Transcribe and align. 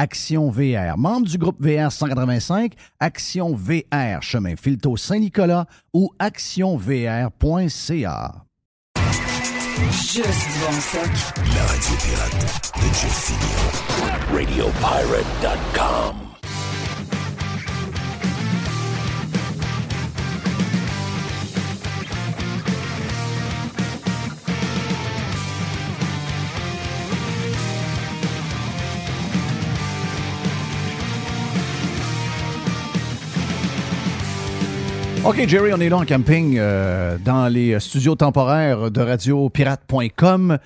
Action 0.00 0.50
VR, 0.50 0.96
membre 0.96 1.28
du 1.28 1.36
groupe 1.36 1.60
VR 1.60 1.92
185, 1.92 2.72
Action 3.00 3.54
VR, 3.54 4.22
chemin 4.22 4.56
Filto 4.56 4.96
Saint-Nicolas 4.96 5.66
ou 5.92 6.10
actionvr.ca. 6.18 7.30
Juste 9.90 10.24
du 10.24 10.58
bon 10.64 10.80
stock. 10.80 11.10
La 11.54 11.66
radio 11.66 11.96
pirate 12.00 12.72
de 12.76 12.88
Jeff 12.94 13.14
Fillion. 13.26 13.68
Radiopirate.com. 14.32 16.29
OK, 35.30 35.46
Jerry, 35.46 35.72
on 35.72 35.78
est 35.78 35.88
là 35.88 35.98
en 35.98 36.04
camping 36.04 36.56
euh, 36.58 37.16
dans 37.24 37.46
les 37.46 37.78
studios 37.78 38.16
temporaires 38.16 38.90
de 38.90 39.00
radiopirate.com 39.00 40.58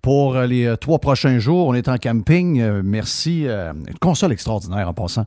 pour 0.00 0.38
les 0.42 0.64
euh, 0.64 0.76
trois 0.76 1.00
prochains 1.00 1.40
jours. 1.40 1.66
On 1.66 1.74
est 1.74 1.88
en 1.88 1.98
camping. 1.98 2.60
Euh, 2.60 2.82
merci. 2.84 3.46
Une 3.46 3.98
console 4.00 4.30
extraordinaire 4.30 4.88
en 4.88 4.94
passant, 4.94 5.26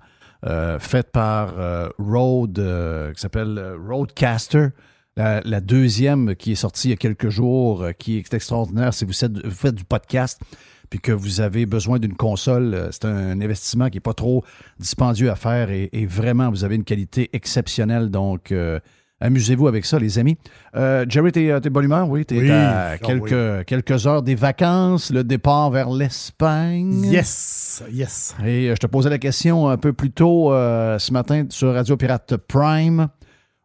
faite 0.80 1.12
par 1.12 1.56
euh, 1.58 1.90
qui 3.14 3.20
s'appelle 3.20 3.76
Rodecaster. 3.86 4.68
La, 5.18 5.60
deuxième 5.60 6.34
qui 6.34 6.54
est 6.54 6.56
sortie 6.56 6.88
il 6.88 6.92
y 6.92 6.94
a 6.94 6.98
quelques 6.98 7.28
jours, 7.28 7.88
qui 8.00 8.18
est 8.18 8.34
extraordinaire, 8.34 8.94
si 8.94 9.04
vous 9.04 9.12
faites 9.12 9.76
du 9.76 9.84
podcast 9.84 10.40
puis 10.90 11.00
que 11.00 11.12
vous 11.12 11.42
avez 11.42 11.66
besoin 11.66 12.00
d'une 12.00 12.16
console, 12.16 12.74
euh, 12.74 12.90
c'est 12.92 13.06
un 13.06 13.42
investissement 13.42 13.90
qui 13.90 13.98
n'est 13.98 14.02
pas 14.02 14.14
trop 14.14 14.44
dispendieux 14.80 15.30
à 15.30 15.36
faire 15.36 15.70
et, 15.70 15.90
et 15.92 16.06
vraiment, 16.06 16.50
vous 16.50 16.64
avez 16.64 16.76
une 16.76 16.84
qualité 16.84 17.30
exceptionnelle. 17.34 18.10
Donc, 18.10 18.52
euh, 18.52 18.80
amusez-vous 19.20 19.68
avec 19.68 19.86
ça, 19.86 20.00
les 20.00 20.20
amis. 20.20 20.38
Euh, 20.76 21.06
Jerry, 21.08 21.32
t'es 21.32 21.60
de 21.60 21.70
bonne 21.70 21.86
humeur? 21.86 22.10
Oui, 22.10 22.26
t'es 22.26 22.38
Oui, 22.38 22.52
à 22.52 22.92
ah 22.92 22.98
quelques, 22.98 23.66
quelques 23.66 24.08
heures 24.08 24.22
des 24.22 24.36
vacances, 24.36 25.12
le 25.12 25.24
départ 25.24 25.72
vers 25.72 25.90
l'Espagne. 25.90 27.04
Yes, 27.06 27.84
yes. 27.92 28.36
Et 28.46 28.70
je 28.70 28.76
te 28.76 28.88
posais 28.88 29.10
la 29.10 29.18
question 29.18 29.70
un 29.70 29.78
peu 29.78 29.94
plus 29.94 30.12
tôt 30.12 30.52
euh, 30.52 31.00
ce 31.00 31.12
matin 31.12 31.46
sur 31.50 31.74
Radio 31.74 31.98
Pirate 31.98 32.36
Prime, 32.38 33.08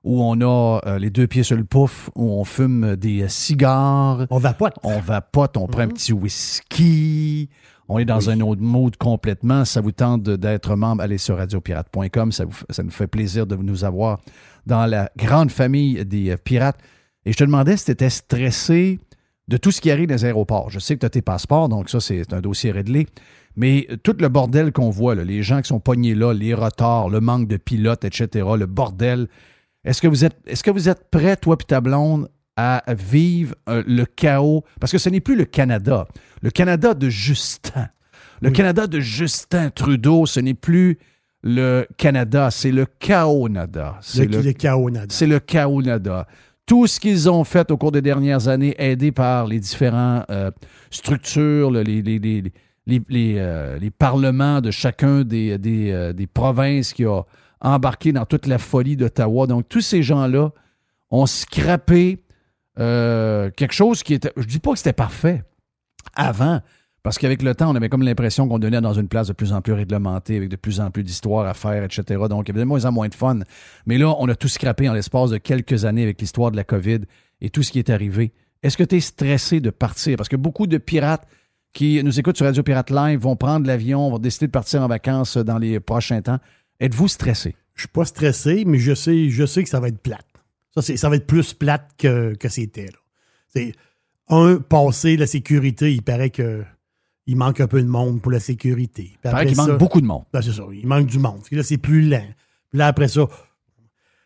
où 0.03 0.23
on 0.23 0.41
a 0.41 0.81
euh, 0.87 0.99
les 0.99 1.11
deux 1.11 1.27
pieds 1.27 1.43
sur 1.43 1.57
le 1.57 1.65
pouf, 1.65 2.09
où 2.15 2.31
on 2.31 2.45
fume 2.45 2.97
des 2.97 3.23
euh, 3.23 3.29
cigares. 3.29 4.27
On 4.31 4.39
vapote. 4.39 4.75
On 4.83 4.99
vapote, 5.01 5.57
on 5.57 5.67
prend 5.67 5.83
un 5.83 5.89
petit 5.89 6.13
whisky. 6.13 7.49
On 7.89 7.99
est 7.99 8.05
dans 8.05 8.31
un 8.31 8.41
autre 8.41 8.63
mode 8.63 8.97
complètement. 8.97 9.65
Ça 9.65 9.81
vous 9.81 9.93
tente 9.93 10.23
d'être 10.23 10.77
membre, 10.77 11.03
allez 11.03 11.19
sur 11.19 11.37
radiopirate.com. 11.37 12.33
Ça, 12.33 12.45
vous 12.45 12.53
f- 12.53 12.65
ça 12.71 12.83
nous 12.83 12.91
fait 12.91 13.09
plaisir 13.09 13.47
de 13.47 13.57
nous 13.57 13.85
avoir 13.85 14.21
dans 14.67 14.87
la 14.87 15.11
grande 15.17 15.51
famille 15.51 16.05
des 16.05 16.31
euh, 16.31 16.37
pirates. 16.37 16.79
Et 17.27 17.33
je 17.33 17.37
te 17.37 17.45
demandais 17.45 17.77
si 17.77 17.87
tu 17.87 17.91
étais 17.91 18.11
stressé 18.11 18.99
de 19.49 19.57
tout 19.57 19.73
ce 19.73 19.81
qui 19.81 19.91
arrive 19.91 20.07
dans 20.09 20.15
les 20.15 20.25
aéroports. 20.25 20.71
Je 20.71 20.79
sais 20.79 20.95
que 20.95 21.01
tu 21.01 21.07
as 21.07 21.11
tes 21.11 21.23
passeports, 21.23 21.69
donc 21.69 21.91
ça, 21.91 22.01
c'est 22.01 22.33
un 22.33 22.41
dossier 22.41 22.71
réglé. 22.71 23.07
Mais 23.57 23.89
tout 24.05 24.15
le 24.19 24.29
bordel 24.29 24.73
qu'on 24.73 24.91
voit, 24.91 25.17
là, 25.17 25.25
les 25.25 25.43
gens 25.43 25.61
qui 25.61 25.69
sont 25.69 25.81
pognés 25.81 26.15
là, 26.15 26.33
les 26.33 26.55
retards, 26.55 27.09
le 27.11 27.21
manque 27.21 27.49
de 27.49 27.57
pilotes, 27.57 28.05
etc., 28.05 28.47
le 28.57 28.67
bordel. 28.67 29.27
Est-ce 29.85 30.03
que 30.03 30.09
vous 30.09 30.25
êtes, 30.25 30.37
est-ce 30.47 30.63
que 30.63 30.71
vous 30.71 30.89
êtes 30.89 31.11
prêt, 31.11 31.37
toi 31.37 31.57
et 31.59 31.65
ta 31.65 31.81
blonde, 31.81 32.29
à 32.57 32.83
vivre 32.89 33.55
euh, 33.69 33.83
le 33.87 34.05
chaos? 34.05 34.65
Parce 34.79 34.93
que 34.93 34.99
ce 34.99 35.09
n'est 35.09 35.21
plus 35.21 35.37
le 35.37 35.45
Canada. 35.47 36.07
Le 36.43 36.51
Canada 36.51 36.95
de 36.95 37.09
Justin. 37.09 37.89
Le 38.43 38.51
Canada 38.51 38.87
de 38.87 39.01
Justin 39.01 39.69
Trudeau, 39.71 40.25
ce 40.27 40.41
n'est 40.41 40.55
plus 40.55 40.99
le 41.43 41.87
Canada, 41.99 42.51
c'est 42.51 42.73
le 42.73 42.87
chaos-nada. 42.87 43.97
C'est 44.03 44.27
Le, 44.27 44.41
le 44.43 44.53
chaos 44.53 44.91
nada. 44.91 45.07
c'est 45.11 45.27
le 45.27 45.41
chaos-nada. 45.41 46.27
Tout 46.67 46.87
ce 46.87 47.01
qu'ils 47.01 47.29
ont 47.31 47.45
fait 47.45 47.71
au 47.71 47.77
cours 47.77 47.93
des 47.93 48.03
dernières 48.03 48.49
années, 48.49 48.75
aidés 48.79 49.13
par 49.13 49.47
les 49.47 49.59
différentes 49.59 50.25
euh, 50.31 50.51
structures, 50.91 51.71
le- 51.71 51.83
les, 51.83 52.01
les, 52.03 52.19
les, 52.19 52.43
les, 52.87 53.03
les, 53.09 53.35
euh, 53.39 53.79
les 53.79 53.91
parlements 53.91 54.61
de 54.61 54.71
chacun 54.71 55.23
des, 55.23 55.57
des, 55.59 56.13
des 56.15 56.27
provinces 56.27 56.93
qui 56.93 57.07
ont 57.07 57.25
embarqué 57.61 58.13
dans 58.13 58.27
toute 58.27 58.47
la 58.47 58.59
folie 58.59 58.97
d'Ottawa. 58.97 59.47
Donc, 59.47 59.69
tous 59.69 59.81
ces 59.81 60.03
gens-là 60.03 60.51
ont 61.11 61.27
scrappé 61.27 62.23
euh, 62.79 63.51
quelque 63.51 63.75
chose 63.75 64.03
qui 64.03 64.15
était. 64.15 64.33
Je 64.37 64.47
dis 64.47 64.59
pas 64.59 64.73
que 64.73 64.79
c'était 64.79 64.93
parfait 64.93 65.43
avant, 66.15 66.61
parce 67.03 67.19
qu'avec 67.19 67.43
le 67.43 67.55
temps, 67.55 67.71
on 67.71 67.77
avait 67.77 67.89
comme 67.89 68.03
l'impression 68.03 68.49
qu'on 68.49 68.59
donnait 68.59 68.81
dans 68.81 68.93
une 68.93 69.09
place 69.09 69.29
de 69.29 69.33
plus 69.33 69.53
en 69.53 69.61
plus 69.61 69.73
réglementée, 69.73 70.37
avec 70.37 70.49
de 70.49 70.57
plus 70.57 70.81
en 70.81 70.91
plus 70.91 71.03
d'histoires 71.03 71.47
à 71.47 71.55
faire, 71.55 71.83
etc. 71.83 72.03
Donc, 72.29 72.49
il 72.49 72.49
y 72.49 72.53
avait 72.53 72.61
de 72.61 72.65
moins 72.65 72.85
en 72.85 72.93
moins 72.93 73.09
de 73.09 73.15
fun. 73.15 73.41
Mais 73.87 73.99
là, 73.99 74.15
on 74.19 74.29
a 74.29 74.35
tout 74.35 74.49
scrappé 74.49 74.89
en 74.89 74.93
l'espace 74.93 75.31
de 75.31 75.39
quelques 75.39 75.85
années 75.85 76.03
avec 76.03 76.21
l'histoire 76.21 76.51
de 76.51 76.57
la 76.57 76.65
COVID 76.65 77.01
et 77.41 77.51
tout 77.51 77.63
ce 77.63 77.73
qui 77.73 77.79
est 77.79 77.91
arrivé. 77.91 78.33
Est-ce 78.63 78.77
que 78.77 78.85
tu 78.85 78.97
es 78.97 79.01
stressé 79.01 79.61
de 79.61 79.71
partir? 79.71 80.17
Parce 80.17 80.29
que 80.29 80.37
beaucoup 80.37 80.67
de 80.67 80.77
pirates 80.77 81.27
qui 81.73 82.03
nous 82.03 82.19
écoutent 82.19 82.37
sur 82.37 82.47
Radio 82.47 82.63
Pirate 82.63 82.91
Live 82.91 83.21
vont 83.21 83.37
prendre 83.37 83.67
l'avion, 83.67 84.11
vont 84.11 84.19
décider 84.19 84.47
de 84.47 84.53
partir 84.53 84.83
en 84.83 84.89
vacances 84.89 85.37
dans 85.37 85.59
les 85.59 85.81
prochains 85.81 86.21
temps. 86.21 86.39
Êtes-vous 86.81 87.09
stressé? 87.09 87.55
Je 87.75 87.83
suis 87.83 87.89
pas 87.89 88.05
stressé, 88.05 88.65
mais 88.67 88.79
je 88.79 88.95
sais, 88.95 89.31
je 89.31 89.47
sais 89.47 89.63
que 89.63 89.69
ça 89.69 89.81
va 89.81 89.89
être 89.89 90.01
plate. 90.01 90.27
Ça, 90.75 90.83
ça 90.83 91.09
va 91.09 91.17
être 91.17 91.27
plus 91.27 91.55
plate 91.55 91.91
que, 91.99 92.35
que 92.35 92.49
c'était. 92.49 92.91
C'est 93.49 93.73
un, 94.29 94.57
passer 94.57 95.17
la 95.17 95.27
sécurité, 95.27 95.93
il 95.93 96.03
paraît 96.03 96.31
que 96.31 96.65
il 97.27 97.37
manque 97.37 97.61
un 97.61 97.69
peu 97.69 97.81
de 97.81 97.87
monde 97.89 98.21
pour 98.21 98.33
la 98.33 98.41
sécurité. 98.41 99.03
Puis 99.03 99.13
Il 99.15 99.31
paraît 99.31 99.47
qu'il 99.47 99.57
manque 99.57 99.79
beaucoup 99.79 100.01
de 100.01 100.07
monde. 100.07 100.25
Ben, 100.33 100.43
c'est 100.43 100.53
ça, 100.53 100.65
il 100.73 100.87
manque 100.87 101.07
du 101.07 101.19
monde. 101.19 101.43
Puis 101.45 101.57
là, 101.57 101.63
c'est 101.63 101.79
plus 101.79 102.03
lent. 102.03 102.27
Puis 102.71 102.79
là, 102.79 102.89
après 102.89 103.09
ça, 103.09 103.29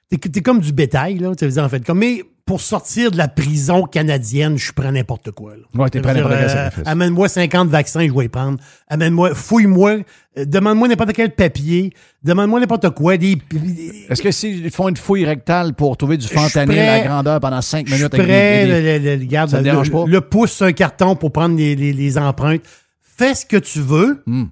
t'es, 0.09 0.43
comme 0.43 0.61
du 0.61 0.73
bétail, 0.73 1.19
là. 1.19 1.35
Tu 1.35 1.47
en 1.59 1.69
fait, 1.69 1.85
comme, 1.85 1.99
mais 1.99 2.23
pour 2.47 2.61
sortir 2.61 3.11
de 3.11 3.17
la 3.17 3.27
prison 3.29 3.85
canadienne, 3.85 4.59
je 4.59 4.71
prends 4.73 4.93
n'importe 4.93 5.31
quoi. 5.31 5.57
Là. 5.57 5.63
Ouais, 5.83 5.89
t'es 5.89 6.01
prêt 6.03 6.13
n'importe 6.13 6.35
quel 6.35 6.45
euh, 6.45 6.49
sacrifice. 6.49 6.83
Amène-moi 6.87 7.29
50 7.29 7.69
vaccins, 7.71 8.07
je 8.07 8.13
vais 8.13 8.23
les 8.25 8.29
prendre. 8.29 8.59
Amène-moi, 8.89 9.35
fouille-moi, 9.35 9.99
euh, 10.37 10.45
demande-moi 10.45 10.89
n'importe 10.89 11.15
quel 11.15 11.35
papier, 11.35 11.95
demande-moi 12.23 12.61
n'importe 12.61 12.91
quoi. 12.91 13.17
Des, 13.17 13.37
des- 13.51 14.07
Est-ce 14.11 14.21
que 14.21 14.31
s'ils 14.31 14.71
font 14.71 14.89
une 14.89 14.97
fouille 14.99 15.25
rectale 15.25 15.73
pour 15.73 15.97
trouver 15.97 16.19
du 16.19 16.27
fentanyl 16.29 16.79
à 16.81 17.01
grandeur 17.01 17.41
pendant 17.41 17.63
cinq 17.63 17.87
je 17.87 17.93
suis 17.95 18.03
minutes 18.03 18.15
avec 18.15 18.27
prêt, 18.27 18.67
des- 18.67 18.73
des- 18.73 18.99
le, 18.99 18.99
le- 19.11 19.17
le- 19.17 19.23
regarde, 19.23 19.49
Ça 19.51 19.57
te 19.59 19.63
le- 19.65 19.71
dérange 19.71 19.91
pas? 19.91 20.05
le 20.07 20.21
pouce 20.21 20.61
un 20.61 20.73
carton 20.73 21.17
pour 21.17 21.33
prendre 21.33 21.57
les, 21.57 21.75
les- 21.75 21.93
les 21.95 22.19
empreintes. 22.19 22.63
Fais 23.01 23.35
ce 23.35 23.47
que 23.47 23.57
tu 23.57 23.81
veux, 23.81 24.23
Hmm. 24.27 24.45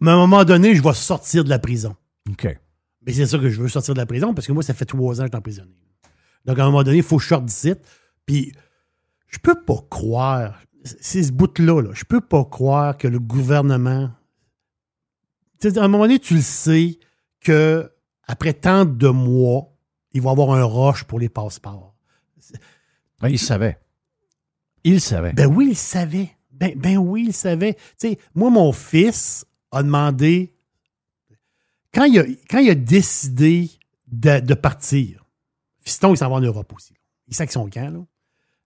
mais 0.00 0.10
à 0.10 0.14
un 0.14 0.18
moment 0.18 0.44
donné, 0.44 0.74
je 0.74 0.82
vais 0.82 0.92
sortir 0.92 1.44
de 1.44 1.48
la 1.48 1.58
prison. 1.58 1.94
OK. 2.28 2.54
Mais 3.06 3.12
c'est 3.14 3.24
ça 3.24 3.38
que 3.38 3.48
je 3.48 3.62
veux 3.62 3.68
sortir 3.68 3.94
de 3.94 3.98
la 4.00 4.04
prison 4.04 4.34
parce 4.34 4.46
que 4.46 4.52
moi, 4.52 4.62
ça 4.62 4.74
fait 4.74 4.84
trois 4.84 5.20
ans 5.20 5.24
que 5.24 5.28
je 5.28 5.30
suis 5.32 5.38
emprisonné. 5.38 5.70
Donc, 6.44 6.58
à 6.58 6.62
un 6.62 6.66
moment 6.66 6.82
donné, 6.82 6.98
il 6.98 7.02
faut 7.02 7.16
que 7.16 7.22
je 7.22 7.28
sorte 7.28 7.44
d'ici. 7.44 7.74
Puis, 8.26 8.52
je 9.28 9.38
peux 9.38 9.60
pas 9.62 9.84
croire, 9.88 10.60
c'est 10.84 11.22
ce 11.22 11.32
bout-là, 11.32 11.82
là, 11.82 11.90
je 11.92 12.04
peux 12.04 12.20
pas 12.20 12.44
croire 12.44 12.96
que 12.96 13.08
le 13.08 13.18
gouvernement 13.18 14.10
tu 15.60 15.70
sais, 15.70 15.78
à 15.78 15.84
un 15.84 15.88
moment 15.88 16.04
donné, 16.04 16.18
tu 16.18 16.34
le 16.34 16.40
sais 16.40 16.98
que 17.40 17.92
après 18.26 18.54
tant 18.54 18.84
de 18.84 19.08
mois, 19.08 19.76
il 20.12 20.22
va 20.22 20.30
y 20.30 20.32
avoir 20.32 20.52
un 20.52 20.64
rush 20.64 21.04
pour 21.04 21.20
les 21.20 21.28
passeports. 21.28 21.94
Ben, 23.20 23.28
il 23.28 23.38
savait. 23.38 23.78
Il 24.82 25.00
savait. 25.00 25.34
Ben 25.34 25.46
oui, 25.46 25.68
il 25.70 25.76
savait. 25.76 26.30
Ben, 26.50 26.72
ben 26.76 26.96
oui, 26.96 27.26
il 27.28 27.32
savait. 27.34 27.74
Tu 27.74 28.08
sais, 28.08 28.18
moi, 28.34 28.48
mon 28.50 28.72
fils 28.72 29.44
a 29.70 29.82
demandé, 29.82 30.54
quand 31.92 32.04
il 32.04 32.18
a, 32.18 32.24
quand 32.48 32.58
il 32.58 32.70
a 32.70 32.74
décidé 32.74 33.70
de, 34.06 34.40
de 34.40 34.54
partir, 34.54 35.19
Fiston, 35.82 36.14
il 36.14 36.16
s'en 36.16 36.28
va 36.28 36.36
en 36.36 36.40
Europe 36.40 36.72
aussi. 36.74 36.94
Il 37.28 37.34
sait 37.34 37.46
que 37.46 37.52
son 37.52 37.68
camp, 37.68 37.90
là. 37.92 38.00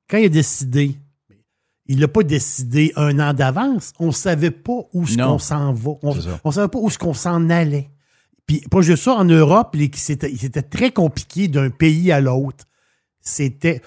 Quand 0.08 0.18
il 0.18 0.26
a 0.26 0.28
décidé, 0.28 0.96
il 1.86 2.00
l'a 2.00 2.08
pas 2.08 2.22
décidé 2.22 2.92
un 2.96 3.18
an 3.20 3.32
d'avance. 3.34 3.92
On 3.98 4.12
savait 4.12 4.50
pas 4.50 4.80
où 4.92 5.06
ce 5.06 5.16
qu'on 5.28 5.38
s'en 5.38 5.72
va. 5.72 5.92
On, 6.02 6.12
on 6.44 6.50
savait 6.50 6.68
pas 6.68 6.78
où 6.78 6.90
ce 6.90 6.98
qu'on 6.98 7.14
s'en 7.14 7.48
allait. 7.50 7.90
Puis, 8.46 8.60
pas 8.70 8.82
juste 8.82 9.04
ça, 9.04 9.14
en 9.14 9.24
Europe, 9.24 9.74
c'était 9.94 10.62
très 10.62 10.90
compliqué 10.92 11.48
d'un 11.48 11.70
pays 11.70 12.12
à 12.12 12.20
l'autre. 12.20 12.64
C'était. 13.20 13.80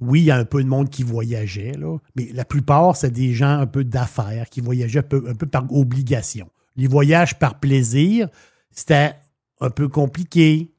Oui, 0.00 0.20
il 0.20 0.24
y 0.26 0.30
a 0.30 0.36
un 0.36 0.44
peu 0.44 0.62
de 0.62 0.68
monde 0.68 0.90
qui 0.90 1.02
voyageait, 1.02 1.72
là, 1.72 1.98
mais 2.14 2.28
la 2.32 2.44
plupart, 2.44 2.94
c'est 2.96 3.10
des 3.10 3.32
gens 3.34 3.58
un 3.58 3.66
peu 3.66 3.82
d'affaires 3.82 4.48
qui 4.48 4.60
voyageaient 4.60 5.00
un 5.00 5.02
peu, 5.02 5.24
un 5.28 5.34
peu 5.34 5.46
par 5.46 5.64
obligation. 5.72 6.48
Les 6.76 6.86
voyages 6.86 7.36
par 7.38 7.58
plaisir, 7.58 8.28
c'était 8.70 9.14
un 9.60 9.70
peu 9.70 9.88
compliqué. 9.88 10.72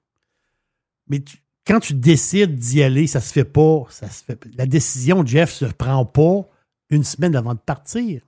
Mais 1.08 1.20
tu- 1.20 1.40
quand 1.70 1.80
tu 1.80 1.94
décides 1.94 2.56
d'y 2.56 2.82
aller, 2.82 3.06
ça 3.06 3.22
se 3.22 3.32
fait 3.32 3.46
pas. 3.46 3.84
Ça 3.90 4.10
se 4.10 4.24
fait, 4.24 4.40
la 4.58 4.66
décision, 4.66 5.24
Jeff, 5.24 5.52
se 5.52 5.66
prend 5.66 6.04
pas 6.04 6.42
une 6.90 7.04
semaine 7.04 7.36
avant 7.36 7.54
de 7.54 7.60
partir. 7.60 8.22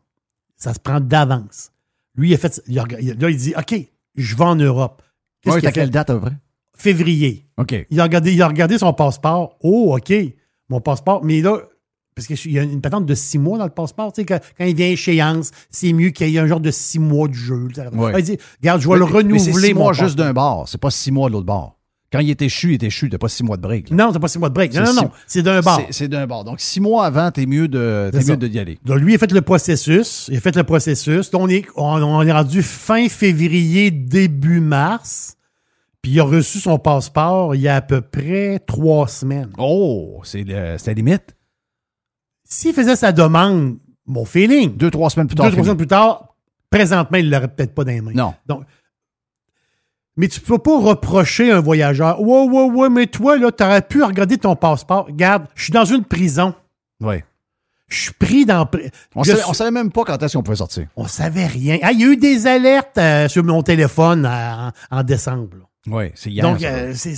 Ça 0.55 0.75
se 0.75 0.79
prend 0.79 0.99
d'avance. 0.99 1.71
Lui, 2.15 2.29
il 2.29 2.33
a 2.35 2.38
fait. 2.38 2.61
il 2.67 2.77
a 2.77 2.85
là, 2.85 3.29
il 3.31 3.38
dit 3.38 3.53
OK, 3.57 3.75
je 4.15 4.35
vais 4.35 4.43
en 4.43 4.55
Europe. 4.55 5.01
Qu'est-ce 5.41 5.55
Ouais, 5.55 5.61
t'as 5.61 5.71
quelle 5.71 5.89
date 5.89 6.11
à 6.11 6.13
peu 6.13 6.21
près? 6.21 6.38
Février. 6.77 7.47
OK. 7.57 7.88
Il 7.89 7.99
a, 7.99 8.03
regardé, 8.03 8.31
il 8.31 8.41
a 8.43 8.47
regardé 8.47 8.77
son 8.77 8.93
passeport. 8.93 9.57
Oh, 9.61 9.97
OK, 9.97 10.13
mon 10.69 10.79
passeport. 10.79 11.23
Mais 11.23 11.41
là, 11.41 11.61
parce 12.15 12.27
qu'il 12.27 12.51
y 12.51 12.59
a 12.59 12.63
une 12.63 12.81
patente 12.81 13.07
de 13.07 13.15
six 13.15 13.39
mois 13.39 13.57
dans 13.57 13.65
le 13.65 13.71
passeport. 13.71 14.13
Tu 14.13 14.21
sais, 14.21 14.25
quand, 14.25 14.39
quand 14.55 14.65
il 14.65 14.75
vient 14.75 14.85
à 14.85 14.89
échéance, 14.89 15.49
c'est 15.71 15.93
mieux 15.93 16.11
qu'il 16.11 16.29
y 16.29 16.38
ait 16.38 16.39
un 16.39 16.47
genre 16.47 16.59
de 16.59 16.69
six 16.69 16.99
mois 16.99 17.27
de 17.27 17.33
jeu. 17.33 17.69
Ouais. 17.93 18.19
Il 18.19 18.23
dit 18.23 18.38
Regarde, 18.61 18.81
je 18.81 18.88
vais 18.88 18.97
le 18.97 19.03
renouveler. 19.03 19.39
c'est 19.39 19.51
six 19.51 19.73
mon 19.73 19.85
mois 19.85 19.93
juste 19.93 20.15
d'un 20.15 20.33
bord. 20.33 20.69
C'est 20.69 20.79
pas 20.79 20.91
six 20.91 21.09
mois 21.09 21.29
de 21.29 21.33
l'autre 21.33 21.47
bord. 21.47 21.81
Quand 22.12 22.19
il 22.19 22.30
était 22.30 22.46
échu, 22.46 22.72
il 22.72 22.74
était 22.74 22.88
échu. 22.88 23.10
T'as 23.10 23.18
pas 23.18 23.30
six 23.30 23.42
mois 23.44 23.56
de 23.58 23.62
break. 23.62 23.90
là. 23.90 23.96
Non, 23.96 24.10
c'est 24.12 24.19
pas 24.19 24.28
six 24.28 24.38
mois 24.38 24.50
de 24.50 24.54
break. 24.54 24.74
Non, 24.74 24.84
non, 24.84 24.94
non. 24.94 25.12
C'est 25.28 25.42
d'un 25.44 25.62
bar. 25.62 25.80
C'est- 25.92 26.10
d'un 26.10 26.28
bord. 26.28 26.44
Donc, 26.44 26.60
six 26.60 26.81
mois 26.81 27.06
avant, 27.06 27.31
t'es 27.31 27.46
mieux 27.46 27.68
de, 27.69 28.12
mieux 28.13 28.36
de 28.38 28.48
y 28.48 28.60
aller. 28.60 28.78
Donc, 28.84 29.00
lui, 29.00 29.13
il 29.13 29.16
a 29.16 29.18
fait 29.18 29.31
le 29.31 29.42
processus. 29.42 30.28
Il 30.30 30.38
a 30.38 30.42
fait 30.42 30.56
le 30.56 30.63
processus. 30.63 31.31
Là, 31.31 31.40
on 31.40 31.48
est, 31.48 31.66
on, 31.78 31.86
on 31.86 32.22
est 32.24 32.31
rendu 32.34 32.63
fin 32.63 33.08
février, 33.08 33.92
début 33.92 34.60
mars. 34.60 35.38
Puis 36.02 36.13
il 36.13 36.19
a 36.19 36.24
reçu 36.24 36.60
son 36.60 36.80
passeport 36.80 37.54
il 37.56 37.62
y 37.62 37.68
a 37.68 37.75
à 37.75 37.81
peu 37.81 38.02
près 38.02 38.60
trois 38.66 39.08
semaines. 39.08 39.52
Oh, 39.60 40.19
c'est 40.24 40.44
la 40.44 40.94
limite. 40.94 41.36
S'il 42.44 42.74
faisait 42.74 42.96
sa 42.96 43.12
demande, 43.12 43.78
mon 44.06 44.25
feeling, 44.25 44.75
Deux, 44.75 44.92
trois 44.92 45.10
semaines 45.10 45.28
plus 45.28 45.36
tard. 45.36 45.46
deux, 45.46 45.52
trois 45.54 45.63
semaines 45.63 45.78
plus 45.78 45.88
tard, 45.88 46.36
présentement, 46.69 47.18
il 47.18 47.28
ne 47.28 47.31
l'aurait 47.31 47.48
peut-être 47.48 47.74
pas 47.74 47.84
dans 47.84 47.92
les 47.92 48.02
mains. 48.02 48.12
Non. 48.13 48.34
Donc, 48.48 48.63
mais 50.18 50.28
tu 50.28 50.40
peux 50.42 50.58
pas 50.58 50.78
reprocher 50.80 51.52
un 51.52 51.60
voyageur. 51.62 52.22
Ouais, 52.22 52.44
ouais, 52.48 52.69
ouais, 52.69 52.90
mais 52.90 53.08
toi, 53.08 53.38
là, 53.38 53.52
tu 53.52 53.63
aurais 53.63 53.81
pu 53.81 54.04
regarder 54.04 54.38
ton 54.38 54.56
passeport. 54.56 55.06
Regarde, 55.08 55.46
je 55.56 55.63
suis 55.63 55.74
dans 55.74 55.86
une 55.86 56.04
prison. 56.04 56.54
Ouais. 57.00 57.24
Je 57.88 58.00
suis 58.04 58.13
pris 58.13 58.46
dans. 58.46 58.69
On, 59.16 59.24
savait, 59.24 59.40
suis- 59.42 59.50
on 59.50 59.54
savait 59.54 59.72
même 59.72 59.92
pas 59.92 60.04
quand 60.06 60.22
est-ce 60.24 60.38
qu'on 60.38 60.44
pouvait 60.44 60.56
sortir. 60.58 60.88
On 60.96 61.08
savait 61.08 61.46
rien. 61.48 61.78
Ah, 61.81 61.92
il 61.92 62.00
y 62.00 62.04
a 62.06 62.08
eu 62.08 62.18
des 62.18 62.48
alertes 62.48 62.98
euh, 62.98 63.28
sur 63.28 63.44
mon 63.44 63.62
téléphone 63.63 64.25
euh, 64.25 64.69
en, 64.92 65.00
en 65.00 65.04
décembre. 65.04 65.58
Oui, 65.88 66.06
c'est 66.16 66.30
hier. 66.30 66.44
Donc, 66.50 66.63
euh, 66.63 66.94
c'est. 66.96 67.16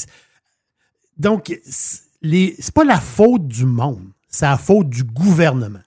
Donc, 1.18 1.60
c'est 1.64 2.02
les- 2.22 2.56
c'est 2.60 2.74
pas 2.74 2.86
la 2.86 3.00
faute 3.00 3.48
du 3.48 3.66
monde, 3.66 4.04
c'est 4.30 4.46
la 4.46 4.58
faute 4.58 4.90
du 4.90 5.04
gouvernement. 5.04 5.80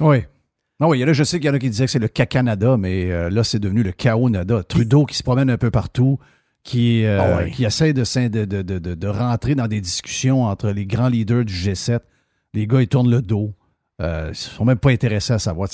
Oui. 0.00 0.18
Non, 0.80 0.88
oui, 0.88 1.02
là, 1.02 1.12
je 1.14 1.24
sais 1.24 1.38
qu'il 1.38 1.46
y 1.46 1.50
en 1.50 1.54
a 1.54 1.58
qui 1.58 1.70
disaient 1.70 1.86
que 1.86 1.90
c'est 1.90 1.98
le 1.98 2.08
Cacanada, 2.08 2.76
mais 2.76 3.10
euh, 3.10 3.30
là, 3.30 3.42
c'est 3.44 3.58
devenu 3.58 3.82
le 3.82 3.92
Chaos-Nada. 3.92 4.62
Trudeau 4.64 5.06
qui 5.06 5.16
se 5.16 5.22
promène 5.22 5.48
un 5.48 5.56
peu 5.56 5.70
partout, 5.70 6.18
qui, 6.66 7.04
euh, 7.04 7.20
Ah 7.22 7.36
ouais. 7.36 7.50
qui 7.52 7.64
essaie 7.64 7.92
de, 7.92 9.06
rentrer 9.06 9.54
dans 9.54 9.68
des 9.68 9.80
discussions 9.80 10.42
entre 10.44 10.70
les 10.70 10.84
grands 10.84 11.08
leaders 11.08 11.44
du 11.44 11.54
G7. 11.54 12.00
Les 12.54 12.66
gars, 12.66 12.82
ils 12.82 12.88
tournent 12.88 13.10
le 13.10 13.22
dos. 13.22 13.54
Euh, 14.02 14.30
ils 14.32 14.34
sont 14.34 14.64
même 14.64 14.78
pas 14.78 14.90
intéressés 14.90 15.32
à 15.32 15.38
savoir. 15.38 15.68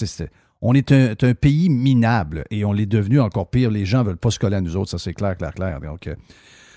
On 0.60 0.74
est 0.74 0.92
un, 0.92 1.14
un 1.20 1.34
pays 1.34 1.70
minable 1.70 2.44
et 2.50 2.64
on 2.66 2.72
l'est 2.74 2.86
devenu 2.86 3.20
encore 3.20 3.48
pire. 3.48 3.70
Les 3.70 3.86
gens 3.86 4.04
veulent 4.04 4.18
pas 4.18 4.30
se 4.30 4.38
coller 4.38 4.56
à 4.56 4.60
nous 4.60 4.76
autres, 4.76 4.90
ça 4.90 4.98
c'est 4.98 5.14
clair, 5.14 5.36
clair, 5.36 5.54
clair. 5.54 5.80
Donc, 5.80 6.06
euh, 6.06 6.14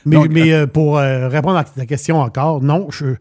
Mais, 0.05 0.15
Donc, 0.15 0.29
mais 0.29 0.53
euh, 0.53 0.65
pour 0.65 0.95
répondre 0.97 1.57
à 1.57 1.65
ta 1.65 1.85
question 1.85 2.21
encore, 2.21 2.61
non, 2.63 2.87
je, 2.91 3.15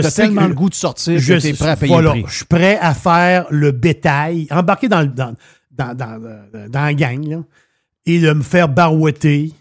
sais 0.00 0.22
tellement 0.22 0.44
que 0.44 0.48
le 0.50 0.54
goût 0.54 0.70
de 0.70 0.74
sortir 0.74 1.18
je 1.18 1.34
que 1.34 1.56
prêt 1.58 1.70
à 1.70 1.76
payer 1.76 1.92
voilà, 1.92 2.14
le 2.14 2.22
prix. 2.22 2.30
Je 2.30 2.36
suis 2.36 2.44
prêt 2.44 2.78
à 2.80 2.94
faire 2.94 3.46
le 3.50 3.72
bétail, 3.72 4.46
embarquer 4.52 4.88
dans, 4.88 5.00
le- 5.00 5.08
dans, 5.08 5.34
dans, 5.72 5.94
dans, 5.96 6.20
dans- 6.20 6.70
dans 6.70 6.82
la 6.82 6.94
gang 6.94 7.26
là, 7.26 7.42
et 8.06 8.20
de 8.20 8.32
me 8.32 8.42
faire 8.42 8.68
barouetter, 8.68 9.52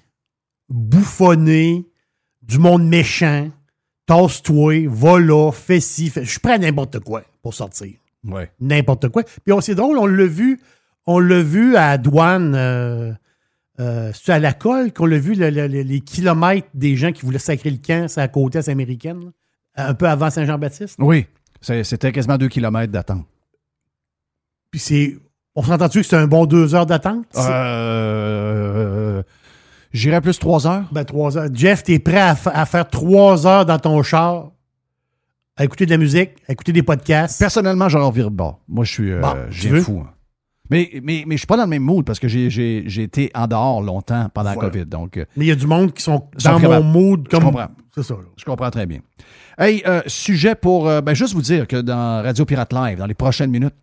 bouffonner, 0.69 1.85
du 2.41 2.59
monde 2.59 2.87
méchant, 2.87 3.49
tasse-toi, 4.05 4.87
va 4.87 5.19
là, 5.19 5.51
fais 5.51 5.79
ci, 5.79 6.09
fais- 6.09 6.23
Je 6.25 6.31
suis 6.31 6.39
prêt 6.39 6.53
à 6.53 6.57
n'importe 6.57 6.99
quoi 6.99 7.23
pour 7.41 7.53
sortir. 7.53 7.93
Ouais. 8.25 8.51
N'importe 8.59 9.09
quoi. 9.09 9.23
Puis 9.23 9.51
on- 9.53 9.61
c'est 9.61 9.75
drôle, 9.75 9.97
on 9.97 10.05
l'a 10.05 10.25
vu, 10.25 10.59
on 11.05 11.19
l'a 11.19 11.41
vu 11.41 11.75
à 11.75 11.89
la 11.91 11.97
douane, 11.97 12.53
euh, 12.55 13.11
euh, 13.79 14.11
c'est 14.13 14.31
à 14.33 14.39
la 14.39 14.53
colle 14.53 14.91
qu'on 14.93 15.05
l'a 15.05 15.19
vu, 15.19 15.33
le- 15.35 15.49
le- 15.49 15.67
le- 15.67 15.81
les 15.81 15.99
kilomètres 16.01 16.67
des 16.73 16.95
gens 16.95 17.11
qui 17.11 17.21
voulaient 17.25 17.37
sacrer 17.39 17.69
le 17.69 17.77
camp, 17.77 18.07
c'est 18.09 18.21
à 18.21 18.27
côté 18.27 18.59
à 18.59 18.71
américaine, 18.71 19.31
un 19.75 19.93
peu 19.93 20.07
avant 20.07 20.29
Saint-Jean-Baptiste. 20.29 20.95
Oui, 20.99 21.25
c'était 21.61 22.11
quasiment 22.11 22.37
deux 22.37 22.49
kilomètres 22.49 22.91
d'attente. 22.91 23.25
Puis 24.71 24.79
c'est. 24.79 25.17
On 25.55 25.63
s'entend-tu 25.63 26.01
que 26.01 26.05
c'est 26.07 26.15
un 26.17 26.27
bon 26.27 26.45
deux 26.45 26.75
heures 26.75 26.85
d'attente? 26.85 27.25
Euh, 27.35 29.23
J'irais 29.93 30.21
plus 30.21 30.37
trois 30.39 30.67
heures. 30.67 30.85
Ben, 30.91 31.03
trois 31.05 31.37
heures. 31.37 31.49
Jeff, 31.53 31.83
t'es 31.83 31.99
prêt 31.99 32.19
à, 32.19 32.35
fa- 32.35 32.51
à 32.51 32.65
faire 32.65 32.87
trois 32.89 33.47
heures 33.47 33.65
dans 33.65 33.79
ton 33.79 34.01
char, 34.03 34.51
à 35.55 35.63
écouter 35.65 35.85
de 35.85 35.91
la 35.91 35.97
musique, 35.97 36.31
à 36.47 36.51
écouter 36.53 36.71
des 36.73 36.83
podcasts? 36.83 37.39
Personnellement, 37.39 37.89
j'aurais 37.89 38.05
envie 38.05 38.21
de 38.23 38.27
bord. 38.29 38.59
Moi, 38.67 38.83
je 38.85 38.91
suis, 38.91 39.11
euh, 39.11 39.21
Bon, 39.21 39.33
je 39.49 39.79
fou. 39.81 40.03
hein. 40.05 40.11
Mais, 40.69 40.89
mais, 41.01 41.23
mais 41.25 41.35
je 41.35 41.37
suis 41.39 41.47
pas 41.47 41.55
dans 41.55 41.63
le 41.63 41.69
même 41.69 41.81
mood 41.83 42.05
parce 42.05 42.19
que 42.19 42.27
j'ai- 42.27 42.83
été 43.01 43.31
en 43.33 43.47
dehors 43.47 43.81
longtemps 43.81 44.27
pendant 44.33 44.53
Voilà. 44.53 44.67
la 44.67 44.73
COVID. 44.73 44.85
Donc, 44.85 45.15
euh, 45.17 45.25
Mais 45.37 45.45
il 45.45 45.47
y 45.47 45.51
a 45.51 45.55
du 45.55 45.65
monde 45.65 45.93
qui 45.93 46.03
sont 46.03 46.27
dans 46.43 46.59
mon 46.59 46.83
mood 46.83 47.27
comme. 47.29 47.43
comprends. 47.45 47.67
C'est 47.95 48.03
ça, 48.03 48.15
là. 48.15 48.19
je 48.35 48.43
comprends 48.43 48.69
très 48.69 48.85
bien. 48.85 48.99
Hey, 49.57 49.81
euh, 49.87 50.01
sujet 50.07 50.53
pour. 50.55 50.87
euh, 50.89 50.99
ben, 51.01 51.13
juste 51.15 51.33
vous 51.33 51.41
dire 51.41 51.65
que 51.67 51.77
dans 51.77 52.21
Radio 52.21 52.43
Pirate 52.45 52.73
Live, 52.73 52.97
dans 52.99 53.05
les 53.07 53.13
prochaines 53.15 53.49
minutes, 53.49 53.73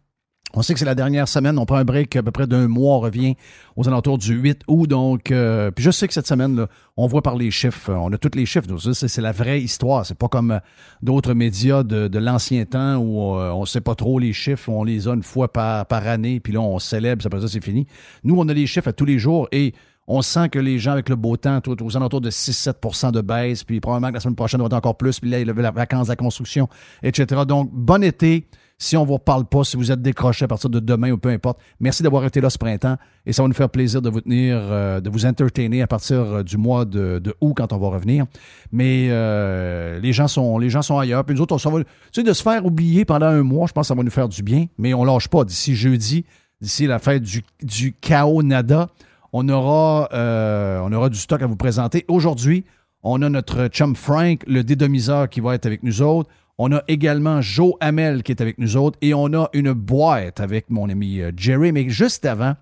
on 0.56 0.62
sait 0.62 0.72
que 0.72 0.78
c'est 0.78 0.84
la 0.84 0.94
dernière 0.94 1.28
semaine. 1.28 1.58
On 1.58 1.66
prend 1.66 1.76
un 1.76 1.84
break 1.84 2.14
à 2.16 2.22
peu 2.22 2.30
près 2.30 2.46
d'un 2.46 2.68
mois. 2.68 2.96
On 2.96 3.00
revient 3.00 3.36
aux 3.76 3.88
alentours 3.88 4.18
du 4.18 4.34
8 4.34 4.62
août. 4.68 4.86
Donc, 4.86 5.30
euh, 5.30 5.70
puis 5.70 5.84
je 5.84 5.90
sais 5.90 6.06
que 6.06 6.14
cette 6.14 6.26
semaine, 6.26 6.56
là, 6.56 6.68
on 6.96 7.06
voit 7.06 7.22
par 7.22 7.36
les 7.36 7.50
chiffres. 7.50 7.90
euh, 7.90 7.96
On 7.96 8.12
a 8.12 8.18
tous 8.18 8.36
les 8.36 8.46
chiffres. 8.46 8.66
Ça, 8.78 9.08
C'est 9.08 9.20
la 9.20 9.32
vraie 9.32 9.60
histoire. 9.60 10.06
C'est 10.06 10.16
pas 10.16 10.28
comme 10.28 10.52
euh, 10.52 10.58
d'autres 11.02 11.34
médias 11.34 11.82
de, 11.82 12.18
l'ancien 12.18 12.64
temps 12.64 12.96
où 12.96 13.34
on 13.34 13.64
sait 13.66 13.80
pas 13.80 13.94
trop 13.94 14.18
les 14.18 14.32
chiffres. 14.32 14.68
On 14.68 14.84
les 14.84 15.08
a 15.08 15.14
une 15.14 15.22
fois 15.22 15.52
par, 15.52 15.86
année. 15.90 16.40
Puis 16.40 16.52
là, 16.52 16.60
on 16.60 16.78
célèbre. 16.78 17.26
Après 17.26 17.40
ça, 17.40 17.48
c'est 17.48 17.62
fini. 17.62 17.86
Nous, 18.22 18.38
on 18.38 18.48
a 18.48 18.54
les 18.54 18.66
chiffres 18.66 18.88
à 18.88 18.92
tous 18.92 19.04
les 19.04 19.18
jours 19.18 19.48
et 19.50 19.74
on 20.06 20.22
sent 20.22 20.50
que 20.50 20.58
les 20.58 20.78
gens 20.78 20.92
avec 20.92 21.08
le 21.08 21.16
beau 21.16 21.36
temps, 21.36 21.60
tout, 21.60 21.82
aux 21.82 21.96
alentours 21.96 22.20
de 22.20 22.30
6-7% 22.30 23.10
de 23.10 23.22
baisse, 23.22 23.64
puis 23.64 23.80
probablement 23.80 24.08
que 24.08 24.14
la 24.14 24.20
semaine 24.20 24.36
prochaine, 24.36 24.60
on 24.60 24.64
va 24.64 24.66
être 24.66 24.74
encore 24.74 24.98
plus, 24.98 25.18
puis 25.18 25.30
là, 25.30 25.40
il 25.40 25.46
y 25.46 25.50
a 25.50 25.54
la 25.54 25.70
vacances 25.70 26.08
de 26.08 26.12
la 26.12 26.16
construction, 26.16 26.68
etc. 27.02 27.42
Donc, 27.46 27.70
bon 27.72 28.04
été. 28.04 28.46
Si 28.76 28.96
on 28.96 29.02
ne 29.02 29.06
vous 29.06 29.18
parle 29.18 29.44
pas, 29.44 29.62
si 29.62 29.76
vous 29.76 29.92
êtes 29.92 30.02
décroché 30.02 30.44
à 30.44 30.48
partir 30.48 30.68
de 30.68 30.80
demain 30.80 31.12
ou 31.12 31.18
peu 31.18 31.28
importe, 31.28 31.60
merci 31.78 32.02
d'avoir 32.02 32.24
été 32.24 32.40
là 32.40 32.50
ce 32.50 32.58
printemps 32.58 32.96
et 33.24 33.32
ça 33.32 33.42
va 33.42 33.48
nous 33.48 33.54
faire 33.54 33.70
plaisir 33.70 34.02
de 34.02 34.10
vous 34.10 34.20
tenir, 34.20 34.56
euh, 34.58 35.00
de 35.00 35.08
vous 35.08 35.26
entertainer 35.26 35.80
à 35.80 35.86
partir 35.86 36.16
euh, 36.16 36.42
du 36.42 36.56
mois 36.56 36.84
de, 36.84 37.22
août 37.40 37.54
quand 37.56 37.72
on 37.72 37.78
va 37.78 37.88
revenir. 37.88 38.26
Mais 38.72 39.08
euh, 39.10 40.00
les, 40.00 40.12
gens 40.12 40.26
sont, 40.26 40.58
les 40.58 40.70
gens 40.70 40.82
sont 40.82 40.98
ailleurs. 40.98 41.24
Puis 41.24 41.36
nous 41.36 41.42
autres, 41.42 41.54
on 41.66 41.70
va, 41.70 41.82
de 42.22 42.32
se 42.32 42.42
faire 42.42 42.66
oublier 42.66 43.04
pendant 43.04 43.26
un 43.26 43.44
mois, 43.44 43.68
je 43.68 43.72
pense 43.72 43.84
que 43.84 43.88
ça 43.88 43.94
va 43.94 44.02
nous 44.02 44.10
faire 44.10 44.28
du 44.28 44.42
bien, 44.42 44.66
mais 44.76 44.92
on 44.92 45.04
lâche 45.04 45.28
pas. 45.28 45.44
D'ici 45.44 45.76
jeudi, 45.76 46.24
d'ici 46.60 46.86
la 46.88 46.98
fête 46.98 47.22
du, 47.22 47.44
du 47.62 47.94
chaos 48.00 48.42
nada, 48.42 48.88
on 49.32 49.48
aura, 49.48 50.08
on 50.12 50.92
aura 50.92 51.08
du 51.10 51.18
stock 51.18 51.40
à 51.42 51.46
vous 51.46 51.56
présenter. 51.56 52.04
Aujourd'hui, 52.08 52.64
on 53.04 53.22
a 53.22 53.28
notre 53.28 53.68
chum 53.68 53.94
Frank, 53.94 54.42
le 54.46 54.64
dédomiseur, 54.64 55.28
qui 55.28 55.40
va 55.40 55.54
être 55.54 55.66
avec 55.66 55.82
nous 55.82 56.02
autres. 56.02 56.30
On 56.56 56.70
a 56.72 56.82
également 56.86 57.40
Joe 57.40 57.74
Hamel 57.80 58.22
qui 58.22 58.32
est 58.32 58.40
avec 58.40 58.58
nous 58.58 58.76
autres. 58.76 58.98
Et 59.02 59.12
on 59.12 59.32
a 59.34 59.48
une 59.52 59.72
boîte 59.72 60.40
avec 60.40 60.70
mon 60.70 60.88
ami 60.88 61.20
euh, 61.20 61.32
Jerry. 61.36 61.72
Mais 61.72 61.88
juste 61.88 62.24
avant, 62.24 62.54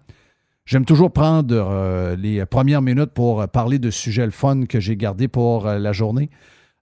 j'aime 0.65 0.85
toujours 0.85 1.13
prendre 1.13 1.55
euh, 1.55 2.17
les 2.17 2.45
premières 2.47 2.81
minutes 2.81 3.11
pour 3.13 3.43
euh, 3.43 3.47
parler 3.47 3.79
de 3.79 3.91
sujets 3.91 4.25
le 4.25 4.33
fun 4.33 4.65
que 4.65 4.81
j'ai 4.81 4.97
gardés 4.97 5.29
pour 5.29 5.67
la 5.67 5.93
journée. 5.93 6.31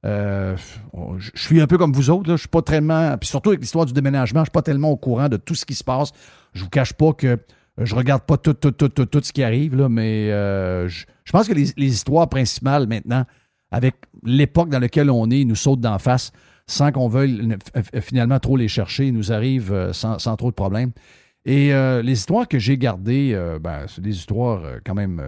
Je 0.04 0.56
suis 1.34 1.60
un 1.60 1.66
peu 1.66 1.78
comme 1.78 1.92
vous 1.92 2.10
autres. 2.10 2.30
Je 2.30 2.36
suis 2.36 2.48
pas 2.48 2.62
tellement. 2.62 3.18
Puis 3.18 3.28
surtout 3.28 3.50
avec 3.50 3.60
l'histoire 3.60 3.86
du 3.86 3.92
déménagement, 3.92 4.40
je 4.40 4.46
suis 4.46 4.52
pas 4.52 4.62
tellement 4.62 4.90
au 4.90 4.96
courant 4.96 5.28
de 5.28 5.36
tout 5.36 5.54
ce 5.54 5.66
qui 5.66 5.74
se 5.74 5.84
passe. 5.84 6.12
Je 6.52 6.62
vous 6.62 6.70
cache 6.70 6.92
pas 6.92 7.12
que 7.12 7.38
Je 7.76 7.94
regarde 7.94 8.22
pas 8.22 8.36
tout, 8.36 8.54
tout, 8.54 8.70
tout, 8.70 8.88
tout, 8.88 9.06
tout 9.06 9.20
ce 9.22 9.32
qui 9.32 9.42
arrive, 9.42 9.76
mais 9.88 10.28
je, 10.30 11.04
pense 11.32 11.48
que 11.48 11.54
les, 11.54 11.74
histoires 11.76 12.28
principales 12.28 12.86
maintenant, 12.86 13.24
avec 13.70 13.96
l'époque 14.24 14.70
dans 14.70 14.78
laquelle 14.78 15.10
on 15.10 15.28
est, 15.28 15.44
nous 15.44 15.56
sautent 15.56 15.80
d'en 15.80 15.98
face 15.98 16.32
sans 16.70 16.92
qu'on 16.92 17.08
veuille 17.08 17.56
finalement 18.00 18.38
trop 18.38 18.56
les 18.56 18.68
chercher. 18.68 19.08
Ils 19.08 19.14
nous 19.14 19.32
arrivent 19.32 19.72
euh, 19.72 19.92
sans, 19.92 20.18
sans 20.18 20.36
trop 20.36 20.50
de 20.50 20.54
problèmes. 20.54 20.92
Et 21.44 21.74
euh, 21.74 22.00
les 22.00 22.12
histoires 22.12 22.46
que 22.46 22.58
j'ai 22.58 22.78
gardées, 22.78 23.32
euh, 23.34 23.58
ben, 23.58 23.86
c'est 23.88 24.00
des 24.00 24.14
histoires 24.16 24.62
quand 24.84 24.94
même 24.94 25.20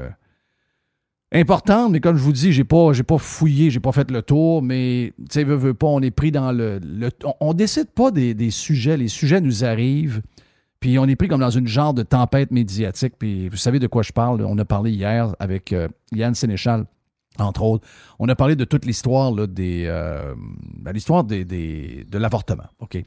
importantes, 1.32 1.90
mais 1.92 2.00
comme 2.00 2.16
je 2.16 2.22
vous 2.22 2.32
dis, 2.32 2.52
j'ai 2.52 2.64
pas, 2.64 2.92
j'ai 2.92 3.02
pas 3.02 3.18
fouillé, 3.18 3.70
j'ai 3.70 3.80
pas 3.80 3.92
fait 3.92 4.10
le 4.10 4.22
tour, 4.22 4.62
mais 4.62 5.14
tu 5.18 5.24
sais, 5.30 5.44
veux, 5.44 5.74
pas, 5.74 5.86
on 5.86 6.00
est 6.00 6.10
pris 6.10 6.30
dans 6.30 6.52
le. 6.52 6.78
le- 6.82 7.08
on, 7.24 7.34
on 7.40 7.54
décide 7.54 7.88
pas 7.88 8.10
des, 8.10 8.34
des 8.34 8.50
sujets, 8.50 8.96
les 8.96 9.08
sujets 9.08 9.40
nous 9.40 9.64
arrivent, 9.64 10.20
puis 10.80 10.98
on 10.98 11.06
est 11.06 11.16
pris 11.16 11.28
comme 11.28 11.40
dans 11.40 11.50
une 11.50 11.66
genre 11.66 11.94
de 11.94 12.02
tempête 12.02 12.50
médiatique, 12.50 13.14
puis 13.18 13.48
vous 13.48 13.56
savez 13.56 13.78
de 13.78 13.86
quoi 13.86 14.02
je 14.02 14.12
parle, 14.12 14.42
on 14.42 14.58
a 14.58 14.64
parlé 14.64 14.90
hier 14.92 15.34
avec 15.40 15.74
Yann 16.12 16.34
Sénéchal, 16.34 16.84
entre 17.38 17.62
autres. 17.62 17.86
On 18.18 18.28
a 18.28 18.34
parlé 18.34 18.56
de 18.56 18.64
toute 18.64 18.84
l'histoire 18.84 19.32
des, 19.48 19.84
euh, 19.86 20.34
ben, 20.78 20.92
l'histoire 20.92 21.24
des, 21.24 21.44
des- 21.44 22.06
de 22.10 22.18
l'avortement, 22.18 22.66
OK? 22.80 23.02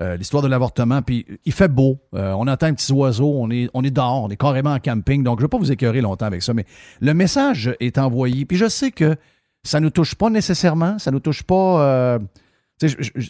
Euh, 0.00 0.16
l'histoire 0.16 0.42
de 0.42 0.48
l'avortement, 0.48 1.02
puis 1.02 1.26
il 1.44 1.52
fait 1.52 1.68
beau, 1.68 2.00
euh, 2.14 2.32
on 2.32 2.48
entend 2.48 2.66
un 2.66 2.74
petit 2.74 2.90
oiseau, 2.92 3.30
on 3.36 3.50
est, 3.50 3.68
on 3.74 3.84
est 3.84 3.90
dehors, 3.90 4.24
on 4.24 4.30
est 4.30 4.36
carrément 4.36 4.72
en 4.72 4.78
camping, 4.78 5.22
donc 5.22 5.38
je 5.38 5.42
ne 5.42 5.46
vais 5.46 5.50
pas 5.50 5.58
vous 5.58 5.70
écœurer 5.70 6.00
longtemps 6.00 6.24
avec 6.26 6.42
ça, 6.42 6.54
mais 6.54 6.64
le 7.00 7.12
message 7.12 7.74
est 7.78 7.98
envoyé, 7.98 8.46
puis 8.46 8.56
je 8.56 8.68
sais 8.68 8.90
que 8.90 9.16
ça 9.62 9.80
ne 9.80 9.84
nous 9.84 9.90
touche 9.90 10.14
pas 10.14 10.30
nécessairement, 10.30 10.98
ça 10.98 11.10
ne 11.10 11.16
nous 11.16 11.20
touche 11.20 11.42
pas... 11.42 12.18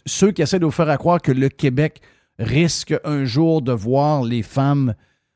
ceux 0.07 0.31
qui 0.31 0.41
essaient 0.41 0.61
de 0.61 0.65
vous 0.65 0.71
faire 0.71 0.97
croire 0.99 1.21
que 1.21 1.33
le 1.33 1.49
Québec 1.49 2.01
risque 2.39 2.95
un 3.05 3.25
jour 3.25 3.61
de 3.61 3.73
voir 3.73 4.23
les 4.23 4.43
femmes 4.43 4.95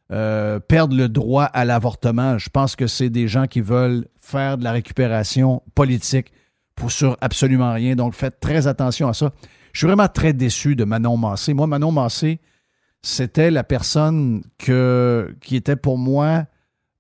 perdre 0.09 0.97
le 0.97 1.09
droit 1.09 1.45
à 1.45 1.65
l'avortement, 1.65 2.39
je 2.39 2.49
pense 2.49 2.77
que 2.77 2.87
c'est 2.87 3.11
des 3.11 3.27
gens 3.27 3.49
qui 3.49 3.61
veulent 3.61 4.07
faire 4.27 4.59
de 4.59 4.65
la 4.65 4.73
récupération 4.73 5.63
politique 5.75 6.33
pour 6.75 6.91
sur 6.91 7.17
absolument 7.21 7.73
rien. 7.73 7.95
Donc, 7.95 8.15
faites 8.15 8.41
très 8.41 8.67
attention 8.67 9.09
à 9.09 9.15
ça. 9.15 9.33
Je 9.73 9.79
suis 9.79 9.87
vraiment 9.87 10.09
très 10.09 10.33
déçu 10.33 10.75
de 10.75 10.85
Manon 10.85 11.17
Massé. 11.17 11.55
Moi, 11.55 11.67
Manon 11.67 11.93
Massé, 11.93 12.41
c'était 13.03 13.51
la 13.51 13.63
personne 13.63 14.43
qui 14.59 15.57
était 15.57 15.77
pour 15.77 15.97
moi 15.97 16.47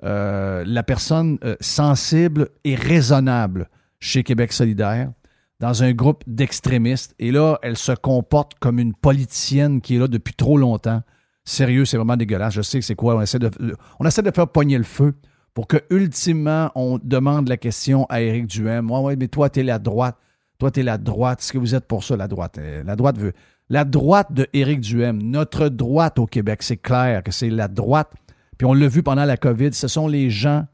euh, 0.04 0.62
la 0.66 0.82
personne 0.82 1.38
euh, 1.42 1.56
sensible 1.60 2.50
et 2.64 2.74
raisonnable 2.74 3.70
chez 3.98 4.22
Québec 4.22 4.52
solidaire 4.52 5.10
dans 5.58 5.82
un 5.82 5.92
groupe 5.92 6.22
d'extrémistes. 6.26 7.14
Et 7.18 7.32
là, 7.32 7.58
elle 7.62 7.78
se 7.78 7.92
comporte 7.92 8.52
comme 8.60 8.78
une 8.78 8.94
politicienne 8.94 9.80
qui 9.80 9.96
est 9.96 9.98
là 9.98 10.06
depuis 10.06 10.34
trop 10.34 10.58
longtemps. 10.58 11.02
Sérieux, 11.44 11.86
c'est 11.86 11.96
vraiment 11.96 12.16
dégueulasse. 12.16 12.54
Je 12.54 12.62
sais 12.62 12.78
que 12.78 12.84
c'est 12.84 12.94
quoi. 12.94 13.16
On 13.16 13.22
essaie, 13.22 13.38
de, 13.38 13.50
on 13.98 14.06
essaie 14.06 14.22
de 14.22 14.30
faire 14.30 14.48
pogner 14.48 14.76
le 14.78 14.84
feu 14.84 15.14
pour 15.56 15.68
que, 15.68 15.78
ultimement, 15.88 16.70
on 16.74 16.98
demande 17.02 17.48
la 17.48 17.56
question 17.56 18.04
à 18.10 18.20
Éric 18.20 18.46
Duhem. 18.46 18.90
Ouais, 18.90 19.00
ouais, 19.00 19.16
mais 19.16 19.26
toi, 19.26 19.48
t'es 19.48 19.62
la 19.62 19.78
droite. 19.78 20.18
Toi, 20.58 20.70
t'es 20.70 20.82
la 20.82 20.98
droite. 20.98 21.40
Est-ce 21.40 21.50
que 21.50 21.56
vous 21.56 21.74
êtes 21.74 21.86
pour 21.86 22.04
ça, 22.04 22.14
la 22.14 22.28
droite? 22.28 22.58
Euh, 22.58 22.84
La 22.84 22.94
droite 22.94 23.16
veut. 23.16 23.32
La 23.70 23.86
droite 23.86 24.34
de 24.34 24.46
Éric 24.52 24.80
Duhem, 24.80 25.22
notre 25.22 25.70
droite 25.70 26.18
au 26.18 26.26
Québec, 26.26 26.62
c'est 26.62 26.76
clair 26.76 27.22
que 27.22 27.32
c'est 27.32 27.48
la 27.48 27.68
droite. 27.68 28.12
Puis 28.58 28.66
on 28.66 28.74
l'a 28.74 28.86
vu 28.86 29.02
pendant 29.02 29.24
la 29.24 29.38
COVID, 29.38 29.72
ce 29.72 29.88
sont 29.88 30.08
les 30.08 30.28
gens 30.28 30.66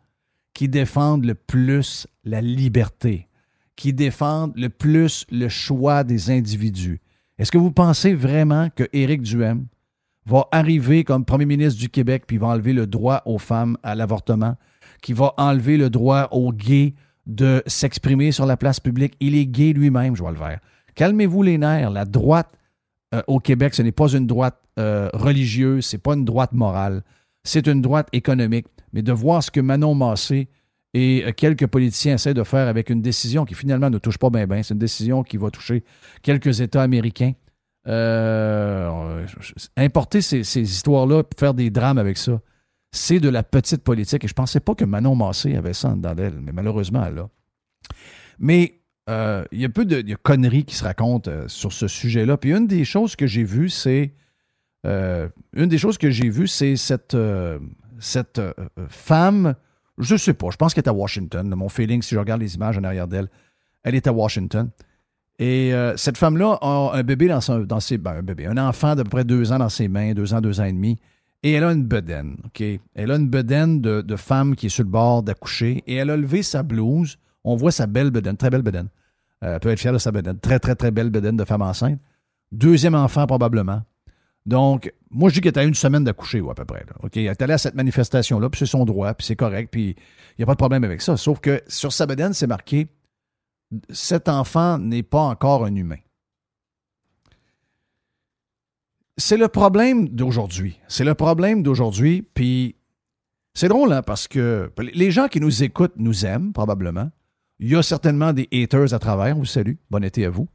qui 0.52 0.68
défendent 0.68 1.26
le 1.26 1.36
plus 1.36 2.08
la 2.24 2.40
liberté, 2.40 3.28
qui 3.76 3.92
défendent 3.92 4.56
le 4.56 4.68
plus 4.68 5.26
le 5.30 5.48
choix 5.48 6.02
des 6.02 6.32
individus. 6.32 7.00
Est-ce 7.38 7.52
que 7.52 7.58
vous 7.58 7.70
pensez 7.70 8.14
vraiment 8.14 8.68
que 8.74 8.88
Éric 8.92 9.22
Duhem 9.22 9.66
va 10.26 10.48
arriver 10.50 11.04
comme 11.04 11.24
premier 11.24 11.46
ministre 11.46 11.78
du 11.78 11.88
Québec 11.88 12.24
puis 12.26 12.38
va 12.38 12.48
enlever 12.48 12.72
le 12.72 12.88
droit 12.88 13.22
aux 13.26 13.38
femmes 13.38 13.76
à 13.84 13.94
l'avortement, 13.94 14.56
qui 15.02 15.12
va 15.12 15.34
enlever 15.36 15.76
le 15.76 15.90
droit 15.90 16.28
aux 16.30 16.52
gays 16.52 16.94
de 17.26 17.62
s'exprimer 17.66 18.32
sur 18.32 18.46
la 18.46 18.56
place 18.56 18.80
publique? 18.80 19.14
Il 19.20 19.36
est 19.36 19.46
gay 19.46 19.74
lui-même, 19.74 20.16
Joël 20.16 20.36
Vert. 20.36 20.60
Calmez-vous 20.94 21.42
les 21.42 21.58
nerfs. 21.58 21.90
La 21.90 22.04
droite 22.04 22.48
euh, 23.14 23.22
au 23.26 23.38
Québec, 23.40 23.74
ce 23.74 23.82
n'est 23.82 23.92
pas 23.92 24.10
une 24.12 24.26
droite 24.26 24.58
euh, 24.78 25.10
religieuse, 25.12 25.84
c'est 25.84 25.98
pas 25.98 26.14
une 26.14 26.24
droite 26.24 26.52
morale, 26.52 27.02
c'est 27.44 27.66
une 27.66 27.82
droite 27.82 28.08
économique. 28.12 28.66
Mais 28.92 29.02
de 29.02 29.12
voir 29.12 29.42
ce 29.42 29.50
que 29.50 29.60
Manon 29.60 29.94
Massé 29.94 30.48
et 30.94 31.24
euh, 31.26 31.32
quelques 31.32 31.66
politiciens 31.66 32.14
essaient 32.14 32.34
de 32.34 32.42
faire 32.42 32.68
avec 32.68 32.88
une 32.90 33.02
décision 33.02 33.44
qui 33.44 33.54
finalement 33.54 33.90
ne 33.90 33.98
touche 33.98 34.18
pas 34.18 34.30
bien 34.30 34.46
bien, 34.46 34.62
c'est 34.62 34.74
une 34.74 34.80
décision 34.80 35.22
qui 35.22 35.36
va 35.36 35.50
toucher 35.50 35.84
quelques 36.22 36.60
États 36.60 36.82
américains. 36.82 37.32
Importer 39.76 40.20
ces, 40.22 40.44
ces 40.44 40.60
histoires-là, 40.60 41.24
faire 41.38 41.52
des 41.52 41.68
drames 41.70 41.98
avec 41.98 42.16
ça, 42.16 42.40
c'est 42.92 43.20
de 43.20 43.28
la 43.28 43.42
petite 43.42 43.82
politique. 43.82 44.24
Et 44.24 44.28
je 44.28 44.34
pensais 44.34 44.60
pas 44.60 44.74
que 44.74 44.84
Manon 44.84 45.14
Massé 45.14 45.56
avait 45.56 45.72
ça 45.72 45.88
en 45.88 45.96
dedans 45.96 46.14
d'elle, 46.14 46.38
mais 46.40 46.52
malheureusement, 46.52 47.04
elle 47.04 47.14
l'a. 47.14 47.28
Mais 48.38 48.82
euh, 49.10 49.44
il 49.50 49.60
y 49.60 49.64
a 49.64 49.68
peu 49.68 49.84
de, 49.84 50.14
conneries 50.14 50.64
qui 50.64 50.76
se 50.76 50.84
racontent 50.84 51.30
euh, 51.30 51.48
sur 51.48 51.72
ce 51.72 51.88
sujet-là. 51.88 52.36
Puis 52.36 52.52
une 52.52 52.66
des 52.66 52.84
choses 52.84 53.16
que 53.16 53.26
j'ai 53.26 53.44
vues, 53.44 53.70
c'est 53.70 54.12
euh, 54.86 55.28
une 55.54 55.68
des 55.68 55.78
choses 55.78 55.98
que 55.98 56.10
j'ai 56.10 56.28
vues, 56.28 56.48
c'est 56.48 56.76
cette, 56.76 57.16
femme, 58.88 59.54
je 59.98 60.16
sais 60.16 60.34
pas, 60.34 60.50
je 60.50 60.56
pense 60.56 60.74
qu'elle 60.74 60.84
est 60.84 60.88
à 60.88 60.94
Washington. 60.94 61.48
Mon 61.54 61.68
feeling, 61.68 62.02
si 62.02 62.14
je 62.14 62.20
regarde 62.20 62.40
les 62.40 62.54
images 62.54 62.78
en 62.78 62.84
arrière 62.84 63.08
d'elle, 63.08 63.28
elle 63.84 63.94
est 63.94 64.06
à 64.06 64.12
Washington. 64.12 64.70
Et 65.38 65.72
cette 65.96 66.18
femme-là 66.18 66.58
a 66.60 66.92
un 66.94 67.02
bébé 67.02 67.26
dans, 67.26 67.40
son, 67.40 67.60
dans 67.60 67.80
ses. 67.80 67.98
Ben, 67.98 68.12
un 68.12 68.22
bébé, 68.22 68.46
un 68.46 68.58
enfant 68.58 68.94
d'à 68.94 69.02
peu 69.02 69.10
près 69.10 69.24
deux 69.24 69.50
ans 69.50 69.58
dans 69.58 69.68
ses 69.68 69.88
mains, 69.88 70.12
deux 70.12 70.34
ans, 70.34 70.40
deux 70.40 70.60
ans 70.60 70.64
et 70.64 70.72
demi. 70.72 70.98
Et 71.42 71.52
elle 71.52 71.64
a 71.64 71.72
une 71.72 71.84
bedaine, 71.84 72.36
OK? 72.44 72.62
Elle 72.94 73.10
a 73.10 73.16
une 73.16 73.28
bedaine 73.28 73.80
de, 73.80 74.16
femme 74.16 74.54
qui 74.54 74.66
est 74.66 74.68
sur 74.68 74.84
le 74.84 74.90
bord 74.90 75.22
d'accoucher. 75.22 75.82
Et 75.86 75.94
elle 75.96 76.10
a 76.10 76.16
levé 76.16 76.42
sa 76.42 76.62
blouse. 76.62 77.18
On 77.44 77.56
voit 77.56 77.72
sa 77.72 77.86
belle 77.86 78.10
bedaine, 78.10 78.36
très 78.36 78.50
belle 78.50 78.62
bedaine. 78.62 78.88
Euh, 79.42 79.54
elle 79.54 79.60
peut 79.60 79.70
être 79.70 79.80
fière 79.80 79.92
de 79.92 79.98
sa 79.98 80.12
bedaine. 80.12 80.38
Très, 80.38 80.60
très, 80.60 80.76
très 80.76 80.92
belle 80.92 81.10
bedaine 81.10 81.36
de 81.36 81.44
femme 81.44 81.62
enceinte. 81.62 81.98
Deuxième 82.52 82.94
enfant, 82.94 83.26
probablement. 83.26 83.82
Donc, 84.46 84.92
moi, 85.10 85.30
je 85.30 85.34
dis 85.34 85.40
qu'elle 85.40 85.50
était 85.50 85.60
à 85.60 85.64
une 85.64 85.74
semaine 85.74 86.04
d'accoucher, 86.04 86.40
ou 86.40 86.50
à 86.50 86.54
peu 86.54 86.64
près. 86.64 86.84
OK? 87.02 87.16
Elle 87.16 87.26
est 87.26 87.42
allée 87.42 87.54
à 87.54 87.58
cette 87.58 87.74
manifestation-là, 87.74 88.48
puis 88.50 88.60
c'est 88.60 88.66
son 88.66 88.84
droit, 88.84 89.14
puis 89.14 89.26
c'est 89.26 89.36
correct, 89.36 89.70
puis 89.70 89.90
il 89.90 90.34
n'y 90.38 90.42
a 90.44 90.46
pas 90.46 90.54
de 90.54 90.58
problème 90.58 90.84
avec 90.84 91.00
ça. 91.00 91.16
Sauf 91.16 91.40
que 91.40 91.62
sur 91.66 91.92
sa 91.92 92.06
bedaine, 92.06 92.34
c'est 92.34 92.46
marqué 92.46 92.88
cet 93.90 94.28
enfant 94.28 94.78
n'est 94.78 95.02
pas 95.02 95.22
encore 95.22 95.64
un 95.64 95.74
humain. 95.74 95.96
C'est 99.24 99.36
le 99.36 99.46
problème 99.46 100.08
d'aujourd'hui. 100.08 100.80
C'est 100.88 101.04
le 101.04 101.14
problème 101.14 101.62
d'aujourd'hui, 101.62 102.26
puis 102.34 102.74
c'est 103.54 103.68
drôle, 103.68 103.92
hein, 103.92 104.02
parce 104.02 104.26
que 104.26 104.72
les 104.92 105.12
gens 105.12 105.28
qui 105.28 105.38
nous 105.38 105.62
écoutent 105.62 105.94
nous 105.96 106.26
aiment, 106.26 106.52
probablement. 106.52 107.08
Il 107.60 107.70
y 107.70 107.76
a 107.76 107.84
certainement 107.84 108.32
des 108.32 108.48
haters 108.52 108.92
à 108.92 108.98
travers. 108.98 109.36
On 109.36 109.40
vous 109.40 109.46
salue. 109.46 109.74
Bon 109.90 110.02
été 110.02 110.26
à 110.26 110.30
vous. 110.30 110.48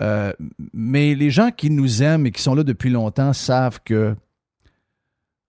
Euh, 0.00 0.32
mais 0.72 1.14
les 1.14 1.30
gens 1.30 1.52
qui 1.52 1.70
nous 1.70 2.02
aiment 2.02 2.26
et 2.26 2.32
qui 2.32 2.42
sont 2.42 2.56
là 2.56 2.64
depuis 2.64 2.90
longtemps 2.90 3.32
savent 3.32 3.78
que 3.84 4.16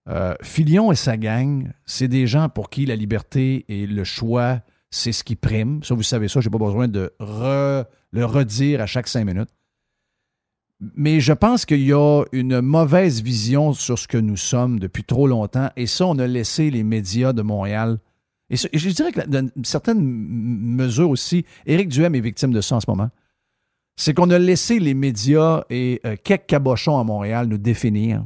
euh, 0.08 0.36
et 0.40 0.96
sa 0.96 1.18
gang, 1.18 1.72
c'est 1.88 2.08
des 2.08 2.28
gens 2.28 2.48
pour 2.48 2.70
qui 2.70 2.86
la 2.86 2.96
liberté 2.96 3.66
et 3.70 3.88
le 3.88 4.04
choix, 4.04 4.60
c'est 4.92 5.14
ce 5.14 5.24
qui 5.24 5.36
prime. 5.36 5.84
Ça, 5.84 5.96
vous 5.96 6.04
savez 6.04 6.28
ça, 6.28 6.42
je 6.42 6.48
n'ai 6.48 6.52
pas 6.52 6.64
besoin 6.64 6.88
de 6.88 7.12
le 7.20 8.26
redire 8.26 8.82
à 8.82 8.86
chaque 8.86 9.08
cinq 9.08 9.26
minutes. 9.26 9.50
Mais 10.80 11.20
je 11.22 11.34
pense 11.34 11.66
qu'il 11.66 11.82
y 11.82 11.94
a 11.94 12.24
une 12.32 12.60
mauvaise 12.62 13.22
vision 13.22 13.74
sur 13.74 13.98
ce 13.98 14.08
que 14.08 14.18
nous 14.18 14.36
sommes 14.36 14.80
depuis 14.80 15.04
trop 15.04 15.28
longtemps. 15.28 15.70
Et 15.78 15.88
ça, 15.88 16.06
on 16.06 16.20
a 16.20 16.28
laissé 16.28 16.70
les 16.70 16.84
médias 16.84 17.34
de 17.34 17.42
Montréal. 17.42 18.00
Et, 18.50 18.58
je 18.58 18.90
dirais 18.90 19.12
que 19.12 19.22
dans 19.22 19.50
certaines 19.64 20.04
mesures 20.04 21.10
aussi, 21.10 21.46
Éric 21.66 21.90
Duhem 21.90 22.14
est 22.16 22.20
victime 22.20 22.52
de 22.52 22.62
ça 22.62 22.76
en 22.76 22.80
ce 22.82 22.90
moment. 22.90 23.10
C'est 23.96 24.14
qu'on 24.14 24.30
a 24.30 24.38
laissé 24.38 24.80
les 24.80 24.94
médias 24.94 25.64
et 25.70 26.02
euh, 26.06 26.18
quelques 26.22 26.48
cabochons 26.48 27.00
à 27.00 27.04
Montréal 27.06 27.48
nous 27.48 27.58
définir. 27.58 28.26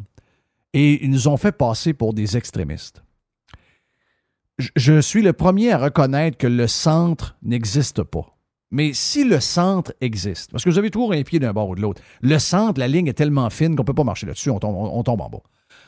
Et 0.74 1.04
ils 1.04 1.12
nous 1.12 1.28
ont 1.28 1.38
fait 1.38 1.52
passer 1.52 1.94
pour 1.94 2.14
des 2.14 2.36
extrémistes. 2.36 3.04
Je 4.76 5.00
suis 5.00 5.22
le 5.22 5.34
premier 5.34 5.72
à 5.72 5.78
reconnaître 5.78 6.38
que 6.38 6.48
le 6.48 6.68
centre 6.68 7.38
n'existe 7.44 8.04
pas. 8.04 8.39
Mais 8.72 8.94
si 8.94 9.24
le 9.24 9.40
centre 9.40 9.94
existe, 10.00 10.52
parce 10.52 10.64
que 10.64 10.70
vous 10.70 10.78
avez 10.78 10.92
toujours 10.92 11.14
un 11.14 11.24
pied 11.24 11.40
d'un 11.40 11.54
bord 11.54 11.70
ou 11.70 11.76
de 11.76 11.82
l'autre, 11.82 12.02
le 12.22 12.38
centre, 12.38 12.80
la 12.80 12.88
ligne 12.88 13.08
est 13.08 13.14
tellement 13.14 13.50
fine 13.50 13.76
qu'on 13.76 13.82
ne 13.84 13.88
peut 13.88 13.94
pas 13.96 14.04
marcher 14.04 14.28
là-dessus, 14.28 14.52
on 14.52 14.60
tombe, 14.60 14.76
on- 14.76 14.98
on 15.00 15.04
tombe 15.04 15.22
en 15.22 15.30
bas. 15.30 15.40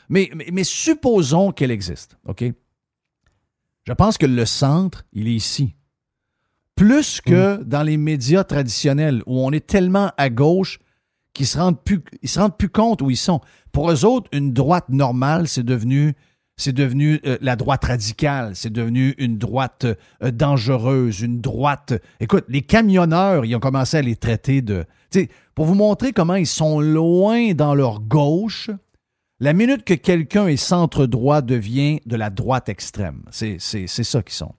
Mais, 0.08 0.30
mais, 0.34 0.48
mais 0.52 0.64
supposons 0.64 1.52
qu'elle 1.52 1.70
existe, 1.70 2.16
OK? 2.26 2.44
Je 3.84 3.92
pense 3.92 4.18
que 4.18 4.26
le 4.26 4.44
centre, 4.46 5.04
il 5.12 5.28
est 5.28 5.34
ici. 5.34 5.74
Plus 6.74 7.20
que 7.20 7.62
dans 7.62 7.82
les 7.82 7.96
médias 7.96 8.44
traditionnels, 8.44 9.22
où 9.26 9.38
on 9.40 9.52
est 9.52 9.66
tellement 9.66 10.10
à 10.16 10.30
gauche 10.30 10.80
qu'ils 11.34 11.46
se 11.46 11.58
rendent 11.58 11.80
plus, 11.82 12.02
ils 12.22 12.28
se 12.28 12.40
rendent 12.40 12.56
plus 12.56 12.68
compte 12.68 13.02
où 13.02 13.10
ils 13.10 13.16
sont. 13.16 13.40
Pour 13.72 13.90
eux 13.90 14.04
autres, 14.04 14.28
une 14.32 14.52
droite 14.52 14.88
normale, 14.88 15.48
c'est 15.48 15.62
devenu, 15.62 16.14
c'est 16.62 16.72
devenu 16.72 17.20
euh, 17.26 17.36
la 17.40 17.56
droite 17.56 17.84
radicale, 17.84 18.54
c'est 18.54 18.72
devenu 18.72 19.14
une 19.18 19.36
droite 19.36 19.84
euh, 20.22 20.30
dangereuse, 20.30 21.20
une 21.20 21.40
droite. 21.40 21.94
Écoute, 22.20 22.44
les 22.48 22.62
camionneurs, 22.62 23.44
ils 23.44 23.56
ont 23.56 23.60
commencé 23.60 23.96
à 23.96 24.02
les 24.02 24.14
traiter 24.14 24.62
de. 24.62 24.84
Tu 25.10 25.22
sais, 25.22 25.28
pour 25.54 25.66
vous 25.66 25.74
montrer 25.74 26.12
comment 26.12 26.36
ils 26.36 26.46
sont 26.46 26.80
loin 26.80 27.52
dans 27.52 27.74
leur 27.74 28.00
gauche, 28.00 28.70
La 29.40 29.54
minute 29.54 29.82
que 29.82 29.94
quelqu'un 29.94 30.46
est 30.46 30.56
centre-droit, 30.56 31.42
devient 31.42 32.00
de 32.06 32.14
la 32.14 32.30
droite 32.30 32.68
extrême. 32.68 33.22
C'est 33.30 33.58
ça 33.58 34.22
qu'ils 34.22 34.34
sont. 34.34 34.54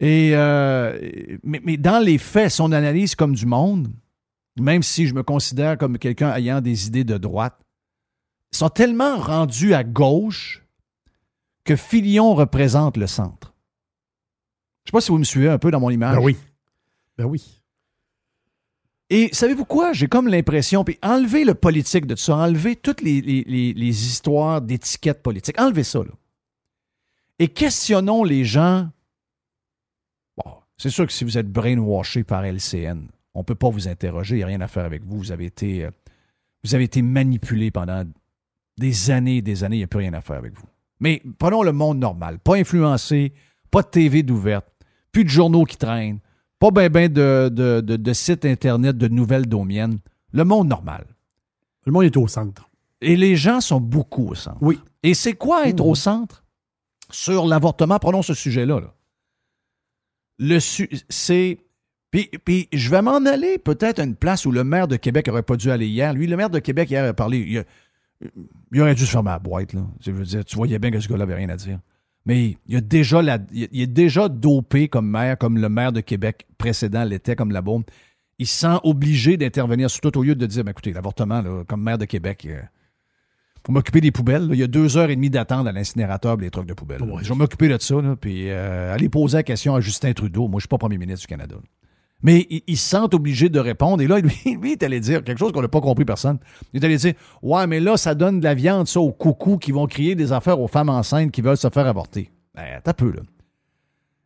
Et, 0.00 0.32
euh, 0.34 0.98
mais, 1.42 1.78
dans 1.78 1.98
les 1.98 2.18
faits, 2.18 2.50
son 2.50 2.72
analyse 2.72 3.14
comme 3.14 3.34
du 3.34 3.46
monde, 3.46 3.88
même 4.60 4.82
si 4.82 5.06
je 5.06 5.14
me 5.14 5.22
considère 5.22 5.78
comme 5.78 5.98
quelqu'un 5.98 6.34
ayant 6.34 6.60
des 6.60 6.86
idées 6.86 7.04
de 7.04 7.16
droite, 7.16 7.58
sont 8.52 8.70
tellement 8.70 9.18
rendus 9.18 9.74
à 9.74 9.84
gauche 9.84 10.64
que 11.64 11.76
Filion 11.76 12.34
représente 12.34 12.96
le 12.96 13.06
centre. 13.06 13.54
Je 14.84 14.88
ne 14.88 14.90
sais 14.90 14.92
pas 14.92 15.00
si 15.00 15.10
vous 15.10 15.18
me 15.18 15.24
suivez 15.24 15.48
un 15.48 15.58
peu 15.58 15.70
dans 15.70 15.80
mon 15.80 15.90
image. 15.90 16.16
Ben 16.16 16.22
oui. 16.22 16.36
Ben 17.18 17.24
oui. 17.26 17.62
Et 19.10 19.28
savez-vous 19.32 19.64
quoi? 19.64 19.92
J'ai 19.92 20.06
comme 20.06 20.28
l'impression, 20.28 20.84
puis 20.84 20.98
enlever 21.02 21.44
le 21.44 21.54
politique 21.54 22.06
de 22.06 22.14
tout 22.14 22.20
ça, 22.20 22.36
enlever 22.36 22.76
toutes 22.76 23.00
les, 23.00 23.20
les 23.20 24.06
histoires 24.06 24.60
d'étiquettes 24.60 25.22
politiques, 25.22 25.60
enlever 25.60 25.84
ça, 25.84 26.00
là. 26.00 26.12
Et 27.38 27.48
questionnons 27.48 28.24
les 28.24 28.44
gens. 28.44 28.88
Bon, 30.36 30.52
c'est 30.76 30.90
sûr 30.90 31.06
que 31.06 31.12
si 31.12 31.24
vous 31.24 31.38
êtes 31.38 31.50
brainwashé 31.50 32.24
par 32.24 32.44
LCN, 32.44 33.06
on 33.34 33.40
ne 33.40 33.44
peut 33.44 33.54
pas 33.54 33.70
vous 33.70 33.88
interroger, 33.88 34.36
il 34.36 34.38
n'y 34.38 34.44
a 34.44 34.48
rien 34.48 34.60
à 34.60 34.68
faire 34.68 34.84
avec 34.84 35.04
vous. 35.04 35.18
Vous 35.18 35.32
avez 35.32 35.46
été, 35.46 35.84
euh, 35.84 35.90
vous 36.64 36.74
avez 36.74 36.84
été 36.84 37.02
manipulé 37.02 37.70
pendant 37.70 38.04
des 38.78 39.10
années 39.10 39.38
et 39.38 39.42
des 39.42 39.64
années, 39.64 39.76
il 39.76 39.80
n'y 39.80 39.84
a 39.84 39.88
plus 39.88 39.98
rien 39.98 40.14
à 40.14 40.20
faire 40.20 40.36
avec 40.36 40.54
vous. 40.54 40.66
Mais 41.00 41.22
prenons 41.38 41.62
le 41.62 41.72
monde 41.72 41.98
normal, 41.98 42.38
pas 42.38 42.56
influencé, 42.56 43.32
pas 43.70 43.82
de 43.82 43.88
TV 43.88 44.22
d'ouverte, 44.22 44.66
plus 45.12 45.24
de 45.24 45.28
journaux 45.28 45.64
qui 45.64 45.76
traînent, 45.76 46.20
pas 46.58 46.70
bien 46.70 46.88
ben 46.88 47.12
de, 47.12 47.48
de, 47.50 48.12
sites 48.12 48.44
Internet, 48.44 48.96
de 48.96 49.08
nouvelles 49.08 49.46
domiennes. 49.46 49.98
Le 50.32 50.44
monde 50.44 50.68
normal. 50.68 51.04
Le 51.86 51.92
monde 51.92 52.04
est 52.04 52.16
au 52.16 52.26
centre. 52.26 52.68
Et 53.00 53.16
les 53.16 53.36
gens 53.36 53.60
sont 53.60 53.80
beaucoup 53.80 54.28
au 54.28 54.34
centre. 54.34 54.58
Oui. 54.60 54.80
Et 55.02 55.14
c'est 55.14 55.34
quoi 55.34 55.68
être 55.68 55.84
au 55.84 55.94
centre? 55.94 56.44
Sur 57.10 57.46
l'avortement, 57.46 57.98
prenons 57.98 58.22
ce 58.22 58.34
sujet-là. 58.34 58.80
Le 60.38 60.58
c'est. 60.58 61.58
Puis, 62.10 62.30
puis, 62.44 62.68
je 62.72 62.90
vais 62.90 63.02
m'en 63.02 63.24
aller 63.26 63.58
peut-être 63.58 63.98
à 63.98 64.04
une 64.04 64.16
place 64.16 64.46
où 64.46 64.50
le 64.50 64.64
maire 64.64 64.88
de 64.88 64.96
Québec 64.96 65.28
n'aurait 65.28 65.42
pas 65.42 65.56
dû 65.56 65.70
aller 65.70 65.86
hier. 65.86 66.12
Lui, 66.14 66.26
le 66.26 66.36
maire 66.36 66.50
de 66.50 66.58
Québec 66.58 66.90
hier 66.90 67.04
a 67.04 67.12
parlé. 67.12 67.38
Il, 67.38 67.64
il 68.72 68.80
aurait 68.80 68.94
dû 68.94 69.06
se 69.06 69.10
fermer 69.10 69.30
la 69.30 69.38
boîte. 69.38 69.72
Là. 69.72 69.86
Je 70.00 70.10
veux 70.10 70.24
dire, 70.24 70.44
tu 70.44 70.56
voyais 70.56 70.78
bien 70.78 70.90
que 70.90 71.00
ce 71.00 71.08
gars-là 71.08 71.24
n'avait 71.24 71.36
rien 71.36 71.48
à 71.48 71.56
dire. 71.56 71.78
Mais 72.26 72.58
il 72.66 72.76
a 72.76 72.80
déjà 72.80 73.22
la, 73.22 73.38
il 73.52 73.80
est 73.80 73.86
déjà 73.86 74.28
dopé 74.28 74.88
comme 74.88 75.08
maire, 75.08 75.38
comme 75.38 75.58
le 75.58 75.68
maire 75.68 75.92
de 75.92 76.00
Québec 76.00 76.46
précédent 76.58 77.04
l'était, 77.04 77.36
comme 77.36 77.52
la 77.52 77.62
bombe. 77.62 77.84
Il 78.38 78.46
se 78.46 78.58
sent 78.58 78.76
obligé 78.84 79.36
d'intervenir 79.36 79.90
sur 79.90 80.00
tout 80.00 80.18
au 80.18 80.22
lieu 80.22 80.34
de 80.34 80.46
dire 80.46 80.62
ben, 80.62 80.72
écoutez, 80.72 80.92
l'avortement, 80.92 81.42
comme 81.66 81.82
maire 81.82 81.98
de 81.98 82.04
Québec, 82.04 82.46
euh, 82.48 82.60
pour 83.62 83.72
m'occuper 83.72 84.00
des 84.00 84.10
poubelles, 84.10 84.48
il 84.52 84.58
y 84.58 84.62
a 84.62 84.66
deux 84.66 84.96
heures 84.96 85.10
et 85.10 85.16
demie 85.16 85.30
d'attente 85.30 85.66
à 85.66 85.72
l'incinérateur 85.72 86.36
les 86.36 86.50
trucs 86.50 86.66
de 86.66 86.74
poubelles. 86.74 87.00
je 87.22 87.28
vais 87.28 87.34
m'occuper 87.34 87.68
de 87.68 87.78
ça, 87.80 87.96
puis 88.20 88.50
euh, 88.50 88.94
aller 88.94 89.08
poser 89.08 89.38
la 89.38 89.42
question 89.42 89.74
à 89.74 89.80
Justin 89.80 90.12
Trudeau. 90.12 90.42
Moi, 90.42 90.52
je 90.52 90.56
ne 90.56 90.60
suis 90.60 90.68
pas 90.68 90.78
premier 90.78 90.98
ministre 90.98 91.22
du 91.22 91.26
Canada. 91.26 91.56
Mais 92.22 92.46
ils, 92.66 92.76
se 92.76 92.88
sentent 92.88 93.14
obligés 93.14 93.48
de 93.48 93.60
répondre. 93.60 94.02
Et 94.02 94.08
là, 94.08 94.18
lui, 94.18 94.34
lui 94.44 94.70
il 94.70 94.72
est 94.72 94.82
allé 94.82 94.98
dire 95.00 95.22
quelque 95.22 95.38
chose 95.38 95.52
qu'on 95.52 95.62
n'a 95.62 95.68
pas 95.68 95.80
compris 95.80 96.04
personne. 96.04 96.38
Il 96.72 96.82
est 96.82 96.84
allé 96.84 96.96
dire 96.96 97.14
Ouais, 97.42 97.66
mais 97.66 97.80
là, 97.80 97.96
ça 97.96 98.14
donne 98.14 98.40
de 98.40 98.44
la 98.44 98.54
viande, 98.54 98.88
ça, 98.88 99.00
aux 99.00 99.12
coucous 99.12 99.58
qui 99.58 99.72
vont 99.72 99.86
crier 99.86 100.14
des 100.14 100.32
affaires 100.32 100.60
aux 100.60 100.68
femmes 100.68 100.88
enceintes 100.88 101.30
qui 101.30 101.42
veulent 101.42 101.56
se 101.56 101.68
faire 101.70 101.86
avorter. 101.86 102.30
Ben, 102.54 102.80
t'as 102.82 102.92
peu, 102.92 103.12
là. 103.12 103.22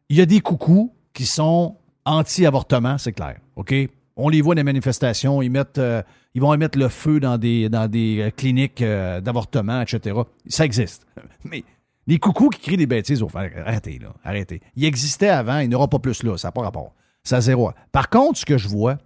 Il 0.08 0.16
y 0.16 0.20
a 0.20 0.26
des 0.26 0.40
coucous 0.40 0.92
qui 1.12 1.26
sont 1.26 1.76
anti-avortement, 2.04 2.98
c'est 2.98 3.12
clair. 3.12 3.38
OK? 3.56 3.74
On 4.16 4.28
les 4.28 4.42
voit 4.42 4.54
dans 4.54 4.60
les 4.60 4.64
manifestations, 4.64 5.40
ils, 5.40 5.50
mettent, 5.50 5.78
euh, 5.78 6.02
ils 6.34 6.42
vont 6.42 6.54
mettre 6.56 6.78
le 6.78 6.88
feu 6.88 7.18
dans 7.18 7.38
des, 7.38 7.68
dans 7.68 7.90
des 7.90 8.20
euh, 8.20 8.30
cliniques 8.30 8.82
euh, 8.82 9.20
d'avortement, 9.20 9.80
etc. 9.80 10.20
Ça 10.46 10.64
existe. 10.64 11.06
Mais 11.44 11.64
les 12.06 12.18
coucous 12.18 12.50
qui 12.50 12.60
crient 12.60 12.76
des 12.76 12.86
bêtises 12.86 13.22
aux 13.22 13.28
femmes, 13.28 13.50
arrêtez, 13.64 13.98
là, 13.98 14.14
arrêtez. 14.24 14.60
Il 14.76 14.84
existait 14.84 15.28
avant, 15.28 15.60
il 15.60 15.68
n'y 15.68 15.74
aura 15.74 15.88
pas 15.88 15.98
plus 15.98 16.22
là, 16.22 16.36
ça 16.36 16.48
n'a 16.48 16.52
pas 16.52 16.62
rapport. 16.62 16.92
Ça 17.24 17.40
zéro. 17.40 17.70
Par 17.92 18.10
contre, 18.10 18.38
ce 18.38 18.44
que 18.44 18.58
je 18.58 18.68
vois, 18.68 18.98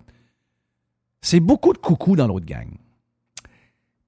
c'est 1.21 1.41
beaucoup 1.41 1.73
de 1.73 1.79
coucou 1.79 2.17
dans 2.17 2.27
l'autre 2.27 2.47
gang. 2.47 2.69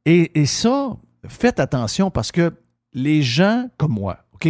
Et, 0.05 0.47
ça, 0.47 0.97
faites 1.27 1.61
attention 1.61 2.11
parce 2.11 2.33
que 2.33 2.55
les 2.94 3.23
gens 3.23 3.68
comme 3.77 3.92
moi, 3.92 4.25
OK? 4.33 4.49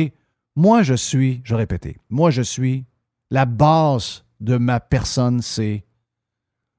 Moi, 0.55 0.83
je 0.83 0.95
suis, 0.95 1.41
je 1.45 1.55
répétais, 1.57 1.97
moi, 2.11 2.31
je 2.31 2.43
suis, 2.43 2.85
la 3.31 3.45
base 3.45 4.25
de 4.41 4.57
ma 4.57 4.79
personne, 4.79 5.43
c'est 5.43 5.85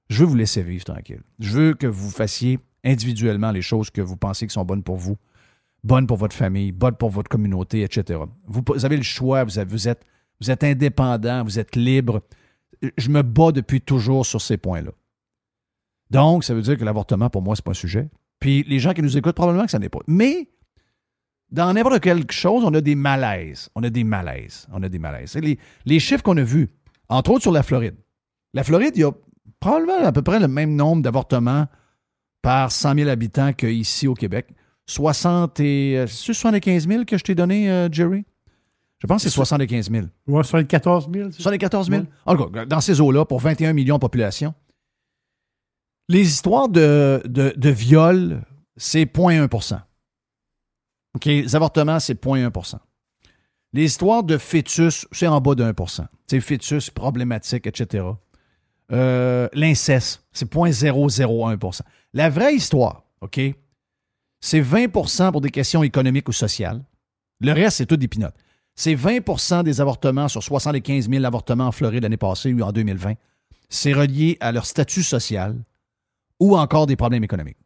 je 0.09 0.19
veux 0.19 0.25
vous 0.25 0.35
laisser 0.35 0.63
vivre 0.63 0.85
tranquille. 0.85 1.21
Je 1.39 1.51
veux 1.51 1.73
que 1.73 1.87
vous 1.87 2.09
fassiez 2.09 2.59
individuellement 2.83 3.51
les 3.51 3.61
choses 3.61 3.89
que 3.89 4.01
vous 4.01 4.15
pensez 4.15 4.47
qui 4.47 4.53
sont 4.53 4.65
bonnes 4.65 4.83
pour 4.83 4.95
vous, 4.95 5.17
bonnes 5.83 6.07
pour 6.07 6.17
votre 6.17 6.35
famille, 6.35 6.71
bonnes 6.71 6.95
pour 6.95 7.09
votre 7.09 7.29
communauté, 7.29 7.83
etc. 7.83 8.21
Vous, 8.47 8.63
avez 8.85 8.97
le 8.97 9.03
choix, 9.03 9.41
êtes, 9.43 10.05
vous 10.39 10.51
êtes 10.51 10.63
indépendant, 10.63 11.43
vous 11.43 11.59
êtes 11.59 11.75
libre 11.75 12.21
je 12.97 13.09
me 13.09 13.21
bats 13.21 13.51
depuis 13.51 13.81
toujours 13.81 14.25
sur 14.25 14.41
ces 14.41 14.57
points-là. 14.57 14.91
Donc, 16.09 16.43
ça 16.43 16.53
veut 16.53 16.61
dire 16.61 16.77
que 16.77 16.83
l'avortement, 16.83 17.29
pour 17.29 17.41
moi, 17.41 17.55
ce 17.55 17.61
n'est 17.61 17.65
pas 17.65 17.71
un 17.71 17.75
sujet. 17.75 18.09
Puis 18.39 18.63
les 18.67 18.79
gens 18.79 18.93
qui 18.93 19.01
nous 19.01 19.17
écoutent, 19.17 19.35
probablement 19.35 19.65
que 19.65 19.71
ça 19.71 19.79
n'est 19.79 19.89
pas. 19.89 19.99
Mais 20.07 20.49
dans 21.51 21.73
n'importe 21.73 21.99
quelle 21.99 22.29
chose, 22.31 22.63
on 22.63 22.73
a 22.73 22.81
des 22.81 22.95
malaises. 22.95 23.69
On 23.75 23.83
a 23.83 23.89
des 23.89 24.03
malaises. 24.03 24.67
On 24.71 24.81
a 24.83 24.89
des 24.89 24.99
malaises. 24.99 25.37
Les, 25.85 25.99
chiffres 25.99 26.23
qu'on 26.23 26.37
a 26.37 26.43
vus, 26.43 26.69
entre 27.09 27.31
autres 27.31 27.41
sur 27.41 27.51
la 27.51 27.63
Floride. 27.63 27.95
La 28.53 28.63
Floride, 28.63 28.93
il 28.95 29.01
y 29.01 29.03
a 29.03 29.11
probablement 29.59 30.05
à 30.05 30.11
peu 30.11 30.21
près 30.21 30.39
le 30.39 30.47
même 30.47 30.75
nombre 30.75 31.01
d'avortements 31.01 31.67
par 32.41 32.71
100 32.71 32.95
000 32.95 33.09
habitants 33.09 33.53
qu'ici 33.53 34.07
au 34.07 34.13
Québec. 34.13 34.47
60 34.87 35.59
et, 35.59 36.05
75 36.07 36.87
000 36.87 37.05
que 37.05 37.17
je 37.17 37.23
t'ai 37.23 37.35
donné, 37.35 37.69
euh, 37.69 37.89
Jerry? 37.91 38.25
Je 39.01 39.07
pense 39.07 39.23
que 39.23 39.29
c'est 39.29 39.35
75 39.35 39.89
000. 39.89 40.07
Oui, 40.27 40.43
74 40.43 41.09
000. 41.11 41.31
74 41.31 41.89
000? 41.89 42.03
dans 42.65 42.81
ces 42.81 42.99
eaux-là, 42.99 43.25
pour 43.25 43.39
21 43.39 43.73
millions 43.73 43.95
de 43.95 44.01
population. 44.01 44.53
Les 46.09 46.21
histoires 46.27 46.67
de, 46.67 47.21
de, 47.25 47.53
de 47.55 47.69
viol, 47.69 48.41
c'est 48.75 49.05
0,1 49.05 49.81
OK, 51.15 51.25
les 51.25 51.55
avortements, 51.55 51.99
c'est 51.99 52.21
0,1% 52.21 52.75
Les 53.73 53.83
histoires 53.85 54.23
de 54.23 54.37
fœtus, 54.37 55.07
c'est 55.11 55.27
en 55.27 55.39
bas 55.39 55.55
de 55.55 55.63
1% 55.63 56.05
C'est 56.27 56.41
fœtus 56.41 56.89
problématique, 56.89 57.67
etc. 57.67 58.05
Euh, 58.91 59.47
L'inceste, 59.53 60.23
c'est 60.33 60.51
0,001% 60.51 61.81
La 62.13 62.29
vraie 62.29 62.55
histoire, 62.55 63.03
OK, 63.21 63.39
c'est 64.41 64.61
20% 64.61 65.31
pour 65.31 65.41
des 65.41 65.51
questions 65.51 65.83
économiques 65.83 66.27
ou 66.27 66.33
sociales. 66.33 66.83
Le 67.39 67.53
reste, 67.53 67.77
c'est 67.77 67.85
tout 67.85 67.97
des 67.97 68.07
pinottes 68.07 68.35
c'est 68.79 68.95
20% 68.95 69.63
des 69.63 69.81
avortements 69.81 70.29
sur 70.29 70.41
75 70.41 71.09
000 71.09 71.25
avortements 71.25 71.67
en 71.67 71.71
Floride 71.73 72.03
l'année 72.03 72.15
passée 72.15 72.53
ou 72.53 72.61
en 72.61 72.71
2020. 72.71 73.15
C'est 73.67 73.91
relié 73.91 74.37
à 74.39 74.53
leur 74.53 74.65
statut 74.65 75.03
social 75.03 75.57
ou 76.39 76.57
encore 76.57 76.87
des 76.87 76.95
problèmes 76.95 77.25
économiques. 77.25 77.57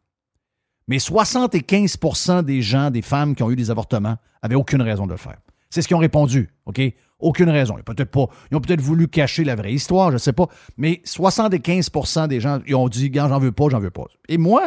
Mais 0.88 0.96
75% 0.96 2.42
des 2.42 2.62
gens, 2.62 2.90
des 2.90 3.00
femmes 3.00 3.36
qui 3.36 3.44
ont 3.44 3.50
eu 3.52 3.54
des 3.54 3.70
avortements, 3.70 4.16
n'avaient 4.42 4.56
aucune 4.56 4.82
raison 4.82 5.06
de 5.06 5.12
le 5.12 5.16
faire. 5.16 5.36
C'est 5.70 5.82
ce 5.82 5.86
qu'ils 5.86 5.96
ont 5.96 6.00
répondu, 6.00 6.52
OK? 6.66 6.82
Aucune 7.20 7.48
raison. 7.48 7.78
Ils, 7.78 7.84
peut-être 7.84 8.10
pas, 8.10 8.26
ils 8.50 8.56
ont 8.56 8.60
peut-être 8.60 8.80
voulu 8.80 9.06
cacher 9.06 9.44
la 9.44 9.54
vraie 9.54 9.72
histoire, 9.72 10.08
je 10.08 10.14
ne 10.14 10.18
sais 10.18 10.32
pas. 10.32 10.48
Mais 10.76 11.00
75% 11.04 12.26
des 12.26 12.40
gens, 12.40 12.58
ils 12.66 12.74
ont 12.74 12.88
dit, 12.88 13.12
j'en 13.14 13.38
veux 13.38 13.52
pas, 13.52 13.68
j'en 13.70 13.78
veux 13.78 13.92
pas. 13.92 14.06
Et 14.28 14.36
moi, 14.36 14.66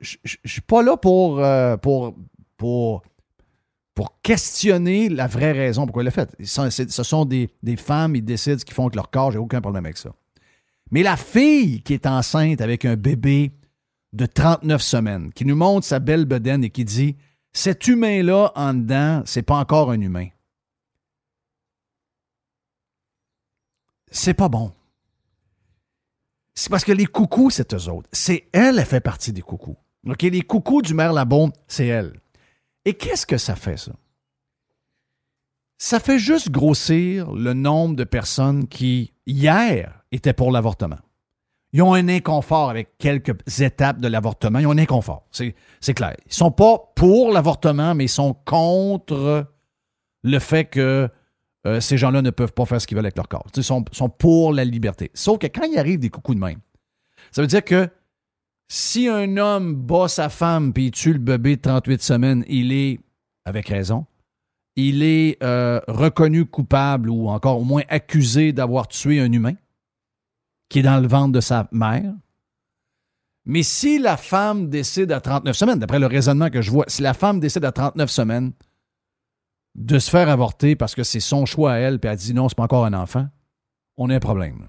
je 0.00 0.16
ne 0.24 0.48
suis 0.48 0.60
pas 0.60 0.82
là 0.82 0.96
pour, 0.96 1.38
euh, 1.38 1.76
pour, 1.76 2.16
pour 2.56 3.02
pour 3.94 4.20
questionner 4.22 5.08
la 5.08 5.26
vraie 5.26 5.52
raison 5.52 5.86
pourquoi 5.86 6.02
il 6.02 6.06
l'a 6.06 6.10
fait. 6.10 6.30
Ce 6.44 7.02
sont 7.02 7.24
des, 7.24 7.50
femmes, 7.76 8.16
ils 8.16 8.24
décident 8.24 8.58
ce 8.58 8.64
qu'ils 8.64 8.74
font 8.74 8.84
avec 8.84 8.96
leur 8.96 9.10
corps, 9.10 9.32
j'ai 9.32 9.38
aucun 9.38 9.60
problème 9.60 9.84
avec 9.84 9.98
ça. 9.98 10.10
Mais 10.90 11.02
la 11.02 11.16
fille 11.16 11.82
qui 11.82 11.94
est 11.94 12.06
enceinte 12.06 12.60
avec 12.60 12.84
un 12.84 12.96
bébé 12.96 13.52
de 14.12 14.26
39 14.26 14.82
semaines, 14.82 15.32
qui 15.32 15.44
nous 15.44 15.56
montre 15.56 15.86
sa 15.86 15.98
belle 15.98 16.24
bedaine 16.24 16.64
et 16.64 16.70
qui 16.70 16.84
dit 16.84 17.16
Cet 17.52 17.86
humain-là 17.86 18.52
en 18.56 18.74
dedans, 18.74 19.22
c'est 19.24 19.42
pas 19.42 19.56
encore 19.56 19.90
un 19.90 20.00
humain. 20.00 20.28
C'est 24.10 24.34
pas 24.34 24.48
bon. 24.48 24.72
C'est 26.54 26.70
parce 26.70 26.84
que 26.84 26.92
les 26.92 27.06
coucous, 27.06 27.50
c'est 27.50 27.72
eux 27.74 27.88
autres. 27.88 28.08
C'est 28.12 28.48
elle, 28.52 28.78
elle 28.78 28.84
fait 28.84 29.00
partie 29.00 29.32
des 29.32 29.42
coucous. 29.42 29.76
OK? 30.06 30.22
Les 30.22 30.42
coucous 30.42 30.82
du 30.82 30.94
maire 30.94 31.12
Labombe, 31.12 31.52
c'est 31.68 31.86
elle. 31.86 32.20
Et 32.84 32.94
qu'est-ce 32.94 33.26
que 33.26 33.38
ça 33.38 33.56
fait, 33.56 33.76
ça? 33.76 33.92
Ça 35.78 35.98
fait 35.98 36.18
juste 36.18 36.50
grossir 36.50 37.32
le 37.32 37.54
nombre 37.54 37.96
de 37.96 38.04
personnes 38.04 38.68
qui, 38.68 39.14
hier, 39.26 40.04
étaient 40.12 40.34
pour 40.34 40.52
l'avortement. 40.52 40.98
Ils 41.72 41.82
ont 41.82 41.94
un 41.94 42.08
inconfort 42.08 42.68
avec 42.68 42.98
quelques 42.98 43.60
étapes 43.60 43.98
de 43.98 44.08
l'avortement. 44.08 44.58
Ils 44.58 44.66
ont 44.66 44.72
un 44.72 44.78
inconfort. 44.78 45.26
C'est 45.30 45.94
clair. 45.94 46.14
Ils 46.26 46.30
ne 46.30 46.34
sont 46.34 46.50
pas 46.50 46.92
pour 46.96 47.32
l'avortement, 47.32 47.94
mais 47.94 48.06
ils 48.06 48.08
sont 48.08 48.34
contre 48.44 49.46
le 50.22 50.38
fait 50.38 50.64
que 50.64 51.08
euh, 51.66 51.80
ces 51.80 51.96
gens-là 51.96 52.22
ne 52.22 52.30
peuvent 52.30 52.52
pas 52.52 52.64
faire 52.64 52.80
ce 52.80 52.86
qu'ils 52.86 52.96
veulent 52.96 53.06
avec 53.06 53.16
leur 53.16 53.28
corps. 53.28 53.46
Ils 53.56 53.62
sont, 53.62 53.84
pour 54.18 54.52
la 54.52 54.64
liberté. 54.64 55.10
Sauf 55.14 55.38
que 55.38 55.46
quand 55.46 55.64
il 55.64 55.78
arrive 55.78 56.00
des 56.00 56.10
coucous 56.10 56.34
de 56.34 56.40
même, 56.40 56.60
ça 57.30 57.42
veut 57.42 57.48
dire 57.48 57.64
que 57.64 57.88
Si 58.72 59.08
un 59.08 59.36
homme 59.36 59.74
bat 59.74 60.06
sa 60.06 60.28
femme 60.28 60.72
puis 60.72 60.86
il 60.86 60.90
tue 60.92 61.12
le 61.12 61.18
bébé 61.18 61.56
de 61.56 61.62
38 61.62 62.00
semaines, 62.00 62.44
il 62.46 62.72
est, 62.72 63.00
avec 63.44 63.66
raison, 63.66 64.06
il 64.76 65.02
est 65.02 65.42
euh, 65.42 65.80
reconnu 65.88 66.44
coupable 66.44 67.10
ou 67.10 67.28
encore 67.30 67.58
au 67.58 67.64
moins 67.64 67.82
accusé 67.88 68.52
d'avoir 68.52 68.86
tué 68.86 69.18
un 69.18 69.32
humain 69.32 69.54
qui 70.68 70.78
est 70.78 70.82
dans 70.82 71.00
le 71.00 71.08
ventre 71.08 71.32
de 71.32 71.40
sa 71.40 71.68
mère. 71.72 72.14
Mais 73.44 73.64
si 73.64 73.98
la 73.98 74.16
femme 74.16 74.70
décide 74.70 75.10
à 75.10 75.20
39 75.20 75.56
semaines, 75.56 75.80
d'après 75.80 75.98
le 75.98 76.06
raisonnement 76.06 76.48
que 76.48 76.62
je 76.62 76.70
vois, 76.70 76.84
si 76.86 77.02
la 77.02 77.12
femme 77.12 77.40
décide 77.40 77.64
à 77.64 77.72
39 77.72 78.08
semaines 78.08 78.52
de 79.74 79.98
se 79.98 80.08
faire 80.08 80.28
avorter 80.28 80.76
parce 80.76 80.94
que 80.94 81.02
c'est 81.02 81.18
son 81.18 81.44
choix 81.44 81.72
à 81.72 81.78
elle, 81.78 81.98
puis 81.98 82.08
elle 82.08 82.16
dit 82.16 82.34
non, 82.34 82.48
c'est 82.48 82.56
pas 82.56 82.62
encore 82.62 82.84
un 82.84 82.94
enfant, 82.94 83.26
on 83.96 84.10
a 84.10 84.14
un 84.14 84.20
problème. 84.20 84.68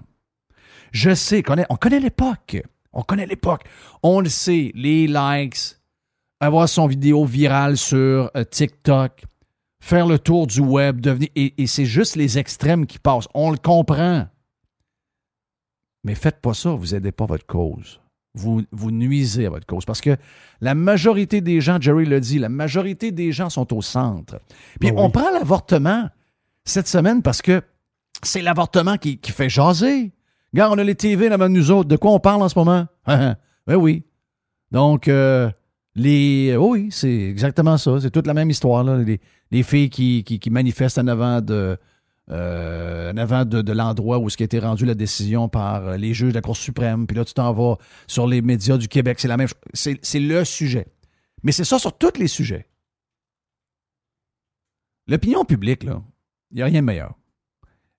Je 0.90 1.14
sais, 1.14 1.44
on 1.70 1.76
connaît 1.76 2.00
l'époque. 2.00 2.64
On 2.92 3.02
connaît 3.02 3.26
l'époque. 3.26 3.62
On 4.02 4.20
le 4.20 4.28
sait, 4.28 4.72
les 4.74 5.06
likes, 5.06 5.76
avoir 6.40 6.68
son 6.68 6.86
vidéo 6.86 7.24
virale 7.24 7.76
sur 7.76 8.30
euh, 8.36 8.44
TikTok, 8.44 9.24
faire 9.80 10.06
le 10.06 10.18
tour 10.18 10.46
du 10.46 10.60
web, 10.60 11.00
devenir. 11.00 11.28
Et, 11.36 11.66
c'est 11.66 11.84
juste 11.86 12.16
les 12.16 12.38
extrêmes 12.38 12.86
qui 12.86 12.98
passent. 12.98 13.28
On 13.34 13.50
le 13.50 13.58
comprend. 13.58 14.26
Mais 16.04 16.14
faites 16.14 16.40
pas 16.40 16.52
ça, 16.52 16.70
vous 16.70 16.88
n'aidez 16.88 17.12
pas 17.12 17.26
votre 17.26 17.46
cause. 17.46 18.00
Vous, 18.34 18.62
vous 18.72 18.90
nuisez 18.90 19.46
à 19.46 19.50
votre 19.50 19.66
cause. 19.66 19.84
Parce 19.84 20.00
que 20.00 20.16
la 20.60 20.74
majorité 20.74 21.40
des 21.40 21.60
gens, 21.60 21.80
Jerry 21.80 22.06
le 22.06 22.18
dit, 22.18 22.38
la 22.38 22.48
majorité 22.48 23.12
des 23.12 23.30
gens 23.30 23.50
sont 23.50 23.72
au 23.74 23.82
centre. 23.82 24.40
Puis 24.80 24.90
Ben 24.90 24.98
on 24.98 25.10
prend 25.10 25.30
l'avortement 25.30 26.08
cette 26.64 26.88
semaine 26.88 27.22
parce 27.22 27.42
que 27.42 27.62
c'est 28.22 28.42
l'avortement 28.42 28.96
qui, 28.96 29.18
qui 29.18 29.32
fait 29.32 29.48
jaser. 29.48 30.12
Regarde, 30.52 30.74
on 30.74 30.78
a 30.78 30.84
les 30.84 30.94
TV 30.94 31.28
là-bas 31.28 31.48
de 31.48 31.54
nous 31.54 31.70
autres. 31.70 31.88
De 31.88 31.96
quoi 31.96 32.12
on 32.12 32.20
parle 32.20 32.42
en 32.42 32.48
ce 32.48 32.58
moment? 32.58 32.86
ben 33.06 33.36
oui. 33.76 34.04
Donc, 34.70 35.08
euh, 35.08 35.50
les. 35.94 36.56
oui, 36.56 36.88
c'est 36.90 37.12
exactement 37.12 37.78
ça. 37.78 38.00
C'est 38.00 38.10
toute 38.10 38.26
la 38.26 38.34
même 38.34 38.50
histoire. 38.50 38.84
Là. 38.84 38.98
Les, 38.98 39.20
les 39.50 39.62
filles 39.62 39.90
qui, 39.90 40.24
qui, 40.24 40.50
manifestent 40.50 40.98
en 40.98 41.06
avant 41.06 41.40
de. 41.40 41.78
euh, 42.30 43.12
en 43.12 43.16
avant 43.16 43.44
de, 43.44 43.72
l'endroit 43.72 44.18
où 44.18 44.28
ce 44.28 44.36
qui 44.36 44.42
a 44.42 44.46
été 44.46 44.58
rendu 44.58 44.84
la 44.84 44.94
décision 44.94 45.48
par 45.48 45.88
euh, 45.88 45.96
les 45.96 46.12
juges 46.12 46.30
de 46.30 46.34
la 46.34 46.42
Cour 46.42 46.56
suprême. 46.56 47.06
Puis 47.06 47.16
là, 47.16 47.24
tu 47.24 47.32
t'en 47.34 47.52
vas 47.52 47.78
sur 48.06 48.26
les 48.26 48.42
médias 48.42 48.76
du 48.76 48.88
Québec. 48.88 49.20
C'est 49.20 49.28
la 49.28 49.38
même 49.38 49.48
chose. 49.48 49.96
C'est 50.02 50.20
le 50.20 50.44
sujet. 50.44 50.86
Mais 51.42 51.52
c'est 51.52 51.64
ça 51.64 51.78
sur 51.78 51.96
tous 51.96 52.18
les 52.18 52.28
sujets. 52.28 52.66
L'opinion 55.08 55.44
publique, 55.44 55.82
là, 55.82 56.02
il 56.50 56.56
n'y 56.56 56.62
a 56.62 56.66
rien 56.66 56.80
de 56.80 56.86
meilleur. 56.86 57.14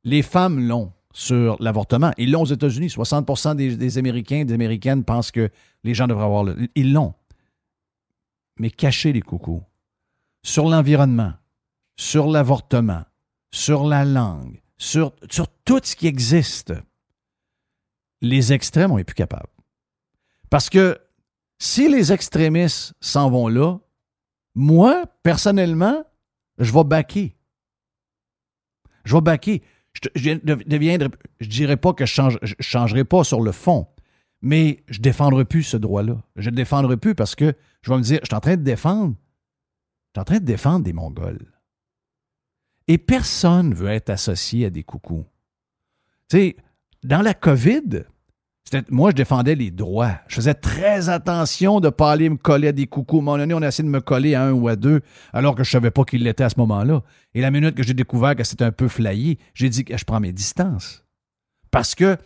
Les 0.04 0.22
femmes 0.22 0.60
l'ont 0.60 0.94
sur 1.14 1.56
l'avortement. 1.62 2.12
Ils 2.18 2.32
l'ont 2.32 2.42
aux 2.42 2.46
États-Unis. 2.46 2.90
60 2.90 3.56
des, 3.56 3.78
des 3.78 3.98
Américains 3.98 4.44
des 4.44 4.54
Américaines 4.54 5.04
pensent 5.04 5.32
que 5.32 5.50
les 5.84 5.94
gens 5.94 6.08
devraient 6.08 6.26
avoir 6.26 6.44
le. 6.44 6.68
Ils 6.76 6.92
l'ont. 6.92 7.14
Mais 8.60 8.70
cachez 8.70 9.14
les 9.14 9.22
coucous. 9.22 9.62
Sur 10.44 10.68
l'environnement, 10.68 11.34
sur 11.96 12.28
l'avortement, 12.28 13.04
sur 13.52 13.86
la 13.86 14.04
langue, 14.04 14.62
sur, 14.78 15.14
sur 15.30 15.48
tout 15.64 15.80
ce 15.82 15.96
qui 15.96 16.08
existe, 16.08 16.74
les 18.22 18.52
extrêmes, 18.52 18.92
on 18.92 18.98
n'est 18.98 19.04
plus 19.04 19.16
capable. 19.16 19.48
Parce 20.50 20.70
que 20.70 21.00
si 21.60 21.88
les 21.88 22.12
extrémistes 22.12 22.94
s'en 23.00 23.30
vont 23.30 23.48
là, 23.48 23.78
moi, 24.56 25.06
personnellement, 25.24 26.04
je 26.58 26.72
vais 26.74 26.84
baquer. 26.84 27.36
Je 29.06 29.16
vais 29.16 29.22
baquer. 29.22 29.64
Je, 30.16 30.32
je 31.40 31.48
dirais 31.48 31.78
pas 31.78 31.94
que 31.94 32.06
je 32.06 32.12
change, 32.12 32.40
je 32.42 32.56
changerai 32.60 33.04
pas 33.04 33.24
sur 33.24 33.42
le 33.42 33.52
fond, 33.52 33.88
mais 34.42 34.84
je 34.90 35.00
défendrai 35.00 35.46
plus 35.46 35.64
ce 35.64 35.78
droit-là. 35.78 36.22
Je 36.36 36.50
ne 36.50 36.56
défendrai 36.56 36.98
plus 36.98 37.16
parce 37.16 37.36
que 37.36 37.54
je 37.82 37.92
vais 37.92 37.98
me 37.98 38.04
dire, 38.04 38.20
je 38.22 38.28
suis 38.28 38.36
en 38.36 38.40
train 38.40 38.58
de 38.58 38.64
défendre, 38.64 39.16
je 40.16 40.20
suis 40.20 40.22
en 40.22 40.26
train 40.26 40.40
de 40.40 40.46
défendre 40.46 40.84
des 40.84 40.94
Mongols. 40.94 41.52
Et 42.88 42.98
personne 42.98 43.74
veut 43.74 43.90
être 43.90 44.10
associé 44.10 44.66
à 44.66 44.70
des 44.70 44.84
coucous. 44.84 45.26
Tu 46.30 46.38
sais, 46.38 46.56
dans 47.04 47.22
la 47.22 47.34
COVID, 47.34 48.06
moi, 48.90 49.12
je 49.12 49.16
défendais 49.16 49.56
les 49.56 49.72
droits. 49.72 50.14
Je 50.28 50.36
faisais 50.36 50.54
très 50.54 51.10
attention 51.10 51.80
de 51.80 51.88
ne 51.88 51.92
pas 51.92 52.12
aller 52.12 52.30
me 52.30 52.38
coller 52.38 52.70
à 52.70 52.72
des 52.72 52.88
coucous. 52.88 53.18
À 53.18 53.20
un 53.20 53.24
moment 53.24 53.38
donné, 53.38 53.54
on 53.54 53.62
a 53.62 53.68
essayé 53.68 53.88
de 53.88 53.94
me 53.94 54.02
coller 54.02 54.36
à 54.36 54.44
un 54.44 54.52
ou 54.52 54.68
à 54.68 54.76
deux, 54.76 55.02
alors 55.32 55.56
que 55.56 55.64
je 55.64 55.70
ne 55.70 55.72
savais 55.72 55.92
pas 55.92 56.04
qu'il 56.04 56.24
l'était 56.24 56.44
à 56.44 56.50
ce 56.50 56.60
moment-là. 56.60 57.04
Et 57.34 57.42
la 57.42 57.52
minute 57.52 57.76
que 57.76 57.84
j'ai 57.84 57.94
découvert 57.94 58.36
que 58.36 58.44
c'était 58.44 58.64
un 58.64 58.72
peu 58.72 58.88
flayé, 58.88 59.38
j'ai 59.54 59.70
dit 59.70 59.86
que 59.86 59.98
je 59.98 60.06
prends 60.06 60.20
mes 60.20 60.32
distances. 60.32 61.04
Parce 61.72 61.96
que 61.96 62.18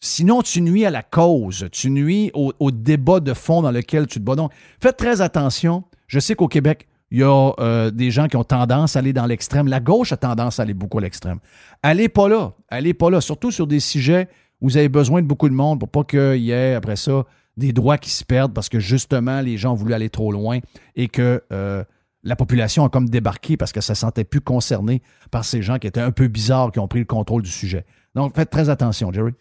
sinon, 0.00 0.42
tu 0.42 0.60
nuis 0.60 0.84
à 0.84 0.90
la 0.90 1.02
cause, 1.02 1.68
tu 1.72 1.90
nuis 1.90 2.30
au, 2.34 2.70
débat 2.70 3.20
de 3.20 3.34
fond 3.34 3.62
dans 3.62 3.70
lequel 3.70 4.06
tu 4.06 4.18
te 4.18 4.24
bats. 4.24 4.36
Donc, 4.36 4.52
faites 4.80 4.96
très 4.96 5.20
attention. 5.20 5.84
Je 6.08 6.18
sais 6.18 6.34
qu'au 6.34 6.48
Québec, 6.48 6.88
il 7.10 7.20
y 7.20 7.22
a 7.22 7.52
euh, 7.60 7.90
des 7.90 8.10
gens 8.10 8.26
qui 8.26 8.36
ont 8.36 8.44
tendance 8.44 8.96
à 8.96 8.98
aller 8.98 9.12
dans 9.12 9.26
l'extrême. 9.26 9.68
La 9.68 9.80
gauche 9.80 10.12
a 10.12 10.16
tendance 10.16 10.58
à 10.58 10.64
aller 10.64 10.74
beaucoup 10.74 10.98
à 10.98 11.02
l'extrême. 11.02 11.38
Allez 11.82 12.08
pas 12.08 12.28
là. 12.28 12.54
Allez 12.68 12.94
pas 12.94 13.10
là. 13.10 13.20
Surtout 13.20 13.52
sur 13.52 13.66
des 13.66 13.80
sujets 13.80 14.28
vous 14.60 14.76
avez 14.76 14.88
besoin 14.88 15.22
de 15.22 15.26
beaucoup 15.26 15.48
de 15.48 15.54
monde 15.54 15.80
pour 15.80 15.90
pas 15.90 16.04
qu'il 16.04 16.42
y 16.42 16.50
ait, 16.50 16.74
après 16.74 16.96
ça, 16.96 17.24
des 17.56 17.72
droits 17.72 17.98
qui 17.98 18.10
se 18.10 18.24
perdent 18.24 18.52
parce 18.52 18.68
que 18.68 18.78
justement, 18.80 19.40
les 19.40 19.56
gens 19.56 19.72
ont 19.72 19.76
voulu 19.76 19.94
aller 19.94 20.10
trop 20.10 20.32
loin 20.32 20.58
et 20.94 21.08
que 21.08 21.42
euh, 21.52 21.84
la 22.22 22.36
population 22.36 22.84
a 22.84 22.88
comme 22.88 23.08
débarqué 23.08 23.56
parce 23.56 23.72
que 23.72 23.80
ça 23.80 23.92
ne 23.92 23.96
se 23.96 24.00
sentait 24.00 24.24
plus 24.24 24.40
concerné 24.40 25.02
par 25.30 25.44
ces 25.44 25.62
gens 25.62 25.78
qui 25.78 25.86
étaient 25.86 26.00
un 26.00 26.10
peu 26.12 26.28
bizarres, 26.28 26.72
qui 26.72 26.78
ont 26.78 26.88
pris 26.88 26.98
le 26.98 27.04
contrôle 27.04 27.42
du 27.42 27.50
sujet. 27.50 27.84
Donc, 28.14 28.34
faites 28.34 28.50
très 28.50 28.68
attention, 28.68 29.12
Jerry. 29.12 29.32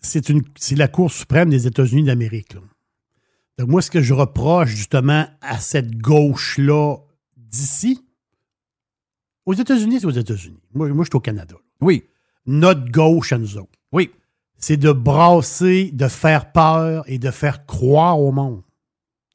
c'est 0.00 0.28
une 0.28 0.42
c'est 0.56 0.76
la 0.76 0.88
Cour 0.88 1.10
suprême 1.10 1.50
des 1.50 1.66
États-Unis 1.66 2.04
d'Amérique. 2.04 2.54
là. 2.54 2.60
Donc, 3.58 3.68
moi, 3.68 3.82
ce 3.82 3.90
que 3.90 4.00
je 4.00 4.14
reproche 4.14 4.70
justement 4.70 5.26
à 5.40 5.58
cette 5.58 5.96
gauche-là 5.98 6.96
d'ici, 7.36 8.04
aux 9.46 9.54
États-Unis, 9.54 10.00
c'est 10.00 10.06
aux 10.06 10.10
États-Unis. 10.10 10.60
Moi, 10.74 10.88
moi 10.88 11.04
je 11.04 11.10
suis 11.10 11.16
au 11.16 11.20
Canada. 11.20 11.54
là. 11.54 11.60
Oui, 11.80 12.04
Notre 12.46 12.90
gauche 12.90 13.32
à 13.32 13.38
nous 13.38 13.56
autres, 13.56 13.78
oui, 13.92 14.10
c'est 14.58 14.76
de 14.76 14.92
brasser, 14.92 15.90
de 15.92 16.08
faire 16.08 16.52
peur 16.52 17.04
et 17.06 17.18
de 17.18 17.30
faire 17.30 17.64
croire 17.66 18.18
au 18.20 18.32
monde. 18.32 18.62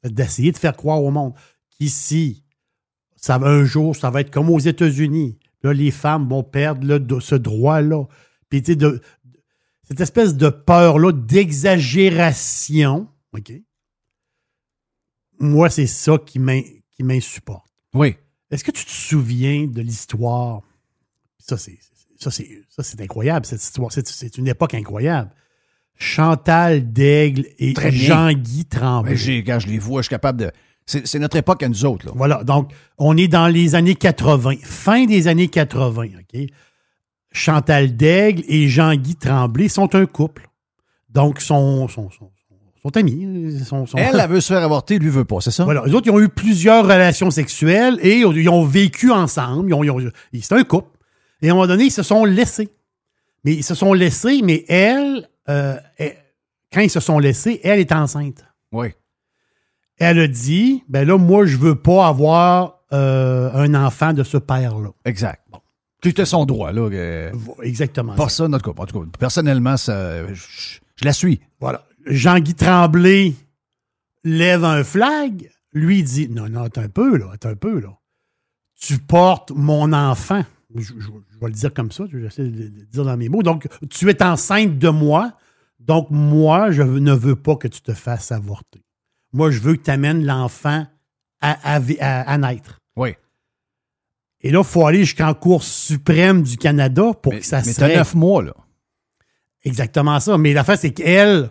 D'essayer 0.04 0.52
de 0.52 0.58
faire 0.58 0.76
croire 0.76 1.02
au 1.02 1.10
monde 1.10 1.32
qu'ici, 1.70 2.44
ça, 3.16 3.38
va- 3.38 3.48
un 3.48 3.64
jour, 3.64 3.96
ça 3.96 4.10
va 4.10 4.20
être 4.20 4.30
comme 4.30 4.50
aux 4.50 4.58
États-Unis. 4.58 5.38
Là, 5.62 5.72
les 5.72 5.90
femmes 5.90 6.28
vont 6.28 6.42
perdre 6.44 6.86
là, 6.86 6.98
ce 7.20 7.34
droit-là. 7.34 8.04
Puis, 8.50 8.62
tu 8.62 8.72
sais, 8.72 8.76
de, 8.76 9.00
cette 9.84 10.00
espèce 10.00 10.34
de 10.36 10.50
peur-là, 10.50 11.10
d'exagération, 11.12 13.08
OK? 13.32 13.52
Moi, 15.40 15.70
c'est 15.70 15.86
ça 15.86 16.18
qui 16.18 16.38
m'insupporte. 16.38 17.66
oui. 17.94 18.16
Est-ce 18.50 18.62
que 18.62 18.70
tu 18.70 18.84
te 18.84 18.90
souviens 18.90 19.66
de 19.66 19.80
l'histoire? 19.80 20.60
Ça, 21.40 21.56
c'est 21.56 21.76
ça, 22.24 22.30
c'est 22.30 22.48
ça, 22.68 22.82
c'est 22.82 23.00
incroyable, 23.00 23.46
cette 23.46 23.62
histoire. 23.62 23.92
C'est- 23.92 24.36
une 24.38 24.48
époque 24.48 24.74
incroyable. 24.74 25.30
Chantal 25.96 26.92
Daigle 26.92 27.46
et. 27.58 27.72
Jean-Guy 28.06 28.64
Tremblay. 28.64 29.44
Quand 29.46 29.58
je 29.60 29.68
les 29.68 29.78
vois, 29.78 30.00
je 30.02 30.06
suis 30.06 30.10
capable 30.10 30.40
de. 30.40 30.50
C'est, 30.86 31.06
c'est 31.06 31.18
notre 31.18 31.36
époque 31.36 31.62
à 31.62 31.68
nous 31.68 31.84
autres. 31.84 32.06
Là. 32.06 32.12
Voilà, 32.14 32.44
donc 32.44 32.70
on 32.98 33.16
est 33.16 33.28
dans 33.28 33.48
les 33.48 33.74
années 33.74 33.94
80, 33.94 34.56
fin 34.62 35.06
des 35.06 35.28
années 35.28 35.48
80, 35.48 36.04
OK? 36.20 36.40
Chantal 37.32 37.96
Daigle 37.96 38.42
et 38.48 38.68
Jean-Guy 38.68 39.16
Tremblay 39.16 39.68
sont 39.68 39.94
un 39.94 40.06
couple. 40.06 40.48
Donc, 41.08 41.40
sont, 41.40 41.88
sont, 41.88 42.10
sont, 42.10 42.30
sont 42.82 42.96
amis. 42.96 43.58
Sont, 43.64 43.86
sont- 43.86 43.96
Elle, 43.98 44.20
elle 44.22 44.30
veut 44.30 44.40
se 44.40 44.52
faire 44.52 44.62
avorter, 44.62 44.98
lui 44.98 45.08
veut 45.08 45.24
pas, 45.24 45.40
c'est 45.40 45.50
ça? 45.50 45.64
Voilà. 45.64 45.82
Les 45.86 45.94
autres, 45.94 46.06
ils 46.06 46.10
ont 46.10 46.20
eu 46.20 46.28
plusieurs 46.28 46.84
relations 46.84 47.30
sexuelles 47.30 47.98
et 48.02 48.18
ils 48.18 48.48
ont 48.48 48.64
vécu 48.64 49.10
ensemble. 49.10 49.70
Ils 49.70 49.74
ont, 49.74 49.84
ils 49.84 49.90
ont- 49.90 50.10
c'est 50.40 50.52
un 50.54 50.64
couple. 50.64 50.90
Et 51.42 51.48
à 51.48 51.52
un 51.52 51.54
moment 51.54 51.66
donné, 51.66 51.84
ils 51.84 51.90
se 51.90 52.02
sont 52.02 52.24
laissés. 52.24 52.68
Mais 53.44 53.52
ils 53.54 53.62
se 53.64 53.74
sont 53.74 53.92
laissés, 53.92 54.40
mais 54.42 54.64
elle, 54.68 55.28
euh, 55.48 55.76
elle- 55.98 56.16
quand 56.72 56.80
ils 56.80 56.90
se 56.90 57.00
sont 57.00 57.18
laissés, 57.18 57.60
elle 57.62 57.78
est 57.80 57.92
enceinte. 57.92 58.44
Oui. 58.72 58.88
Elle 59.98 60.18
a 60.18 60.26
dit, 60.26 60.82
ben 60.88 61.06
là, 61.06 61.18
moi, 61.18 61.46
je 61.46 61.56
veux 61.56 61.74
pas 61.76 62.06
avoir 62.08 62.80
euh, 62.92 63.50
un 63.54 63.74
enfant 63.74 64.12
de 64.12 64.22
ce 64.22 64.36
père-là. 64.38 64.90
Exact. 65.04 65.42
Bon. 65.50 65.58
C'était 66.02 66.24
son 66.26 66.44
droit, 66.46 66.70
là. 66.72 66.82
euh, 66.82 67.32
Exactement. 67.62 68.14
Pas 68.14 68.28
ça. 68.28 68.46
notre 68.48 68.64
couple. 68.64 68.80
En 68.82 68.86
tout 68.86 69.00
cas, 69.00 69.06
personnellement, 69.18 69.76
ça, 69.76 70.26
je, 70.28 70.34
je 70.96 71.04
la 71.04 71.12
suis. 71.12 71.40
Voilà. 71.60 71.84
Jean-Guy 72.06 72.54
Tremblay 72.54 73.32
lève 74.22 74.64
un 74.64 74.84
flag. 74.84 75.50
Lui 75.72 76.02
dit, 76.02 76.28
non, 76.28 76.48
non, 76.48 76.64
attends 76.64 76.82
un 76.82 76.88
peu, 76.88 77.16
là, 77.16 77.26
attends 77.32 77.48
un 77.48 77.56
peu, 77.56 77.80
là. 77.80 77.88
Tu 78.80 78.98
portes 78.98 79.50
mon 79.54 79.92
enfant. 79.92 80.44
Je, 80.74 80.82
je- 80.82 80.92
je 80.98 81.38
vais 81.40 81.46
le 81.46 81.52
dire 81.52 81.72
comme 81.72 81.92
ça, 81.92 82.04
j'essaie 82.10 82.44
de 82.48 82.62
le 82.64 82.68
dire 82.86 83.04
dans 83.04 83.16
mes 83.16 83.28
mots. 83.28 83.42
Donc, 83.42 83.68
tu 83.90 84.08
es 84.10 84.22
enceinte 84.22 84.78
de 84.78 84.88
moi. 84.88 85.32
Donc, 85.78 86.08
moi, 86.10 86.70
je 86.70 86.82
ne 86.82 87.12
veux 87.12 87.36
pas 87.36 87.56
que 87.56 87.68
tu 87.68 87.80
te 87.80 87.92
fasses 87.92 88.32
avorter. 88.32 88.82
Moi, 89.32 89.50
je 89.50 89.60
veux 89.60 89.74
que 89.76 89.82
tu 89.82 89.90
amènes 89.90 90.24
l'enfant 90.24 90.86
à, 91.40 91.74
à 91.74 91.78
vi- 91.80 91.98
à- 92.00 92.22
à 92.22 92.38
naître. 92.38 92.80
Oui. 92.96 93.10
Et 94.40 94.50
là, 94.50 94.60
il 94.60 94.64
faut 94.64 94.86
aller 94.86 95.00
jusqu'en 95.04 95.32
Cour 95.34 95.62
suprême 95.62 96.42
du 96.42 96.56
Canada 96.56 97.12
pour 97.22 97.32
Mais, 97.32 97.40
que 97.40 97.46
ça 97.46 97.62
mais 97.64 97.72
se 97.72 97.78
t'as 97.80 97.86
règle. 97.86 97.98
neuf 97.98 98.14
mois, 98.14 98.42
là. 98.42 98.54
Exactement 99.64 100.20
ça. 100.20 100.36
Mais 100.38 100.52
l'affaire, 100.52 100.78
c'est 100.78 100.92
qu'elle, 100.92 101.50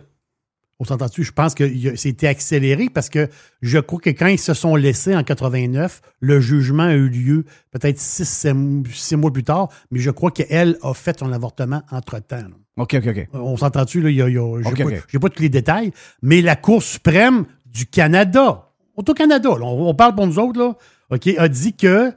On 0.80 0.84
s'entend-tu? 0.84 1.22
Je 1.22 1.32
pense 1.32 1.54
que 1.54 1.94
c'était 1.96 2.26
accéléré 2.26 2.88
parce 2.92 3.08
que 3.08 3.28
je 3.62 3.78
crois 3.78 4.00
que 4.00 4.10
quand 4.10 4.26
ils 4.26 4.38
se 4.38 4.54
sont 4.54 4.74
laissés 4.74 5.14
en 5.14 5.22
89, 5.22 6.00
le 6.20 6.40
jugement 6.40 6.84
a 6.84 6.94
eu 6.94 7.08
lieu 7.08 7.44
peut-être 7.70 7.98
six, 7.98 8.46
six 8.92 9.16
mois 9.16 9.32
plus 9.32 9.44
tard, 9.44 9.68
mais 9.90 10.00
je 10.00 10.10
crois 10.10 10.30
qu'elle 10.30 10.76
a 10.82 10.92
fait 10.94 11.18
son 11.18 11.32
avortement 11.32 11.82
entre-temps. 11.90 12.48
OK, 12.76 12.94
OK, 12.98 13.06
OK. 13.06 13.28
On 13.34 13.56
s'entend-tu? 13.56 14.00
là? 14.00 14.10
J'ai 14.10 14.38
Ok, 14.38 15.20
pas, 15.20 15.28
tous 15.28 15.42
les 15.42 15.48
détails, 15.48 15.92
mais 16.22 16.42
la 16.42 16.56
Cour 16.56 16.82
suprême 16.82 17.46
du 17.66 17.86
Canada, 17.86 18.70
Auto-Canada, 18.96 19.50
on, 19.50 19.88
on 19.88 19.94
parle 19.94 20.14
pour 20.16 20.26
nous 20.26 20.38
autres, 20.40 20.58
là, 20.58 20.74
OK, 21.10 21.28
a 21.38 21.48
dit 21.48 21.74
que 21.74 22.12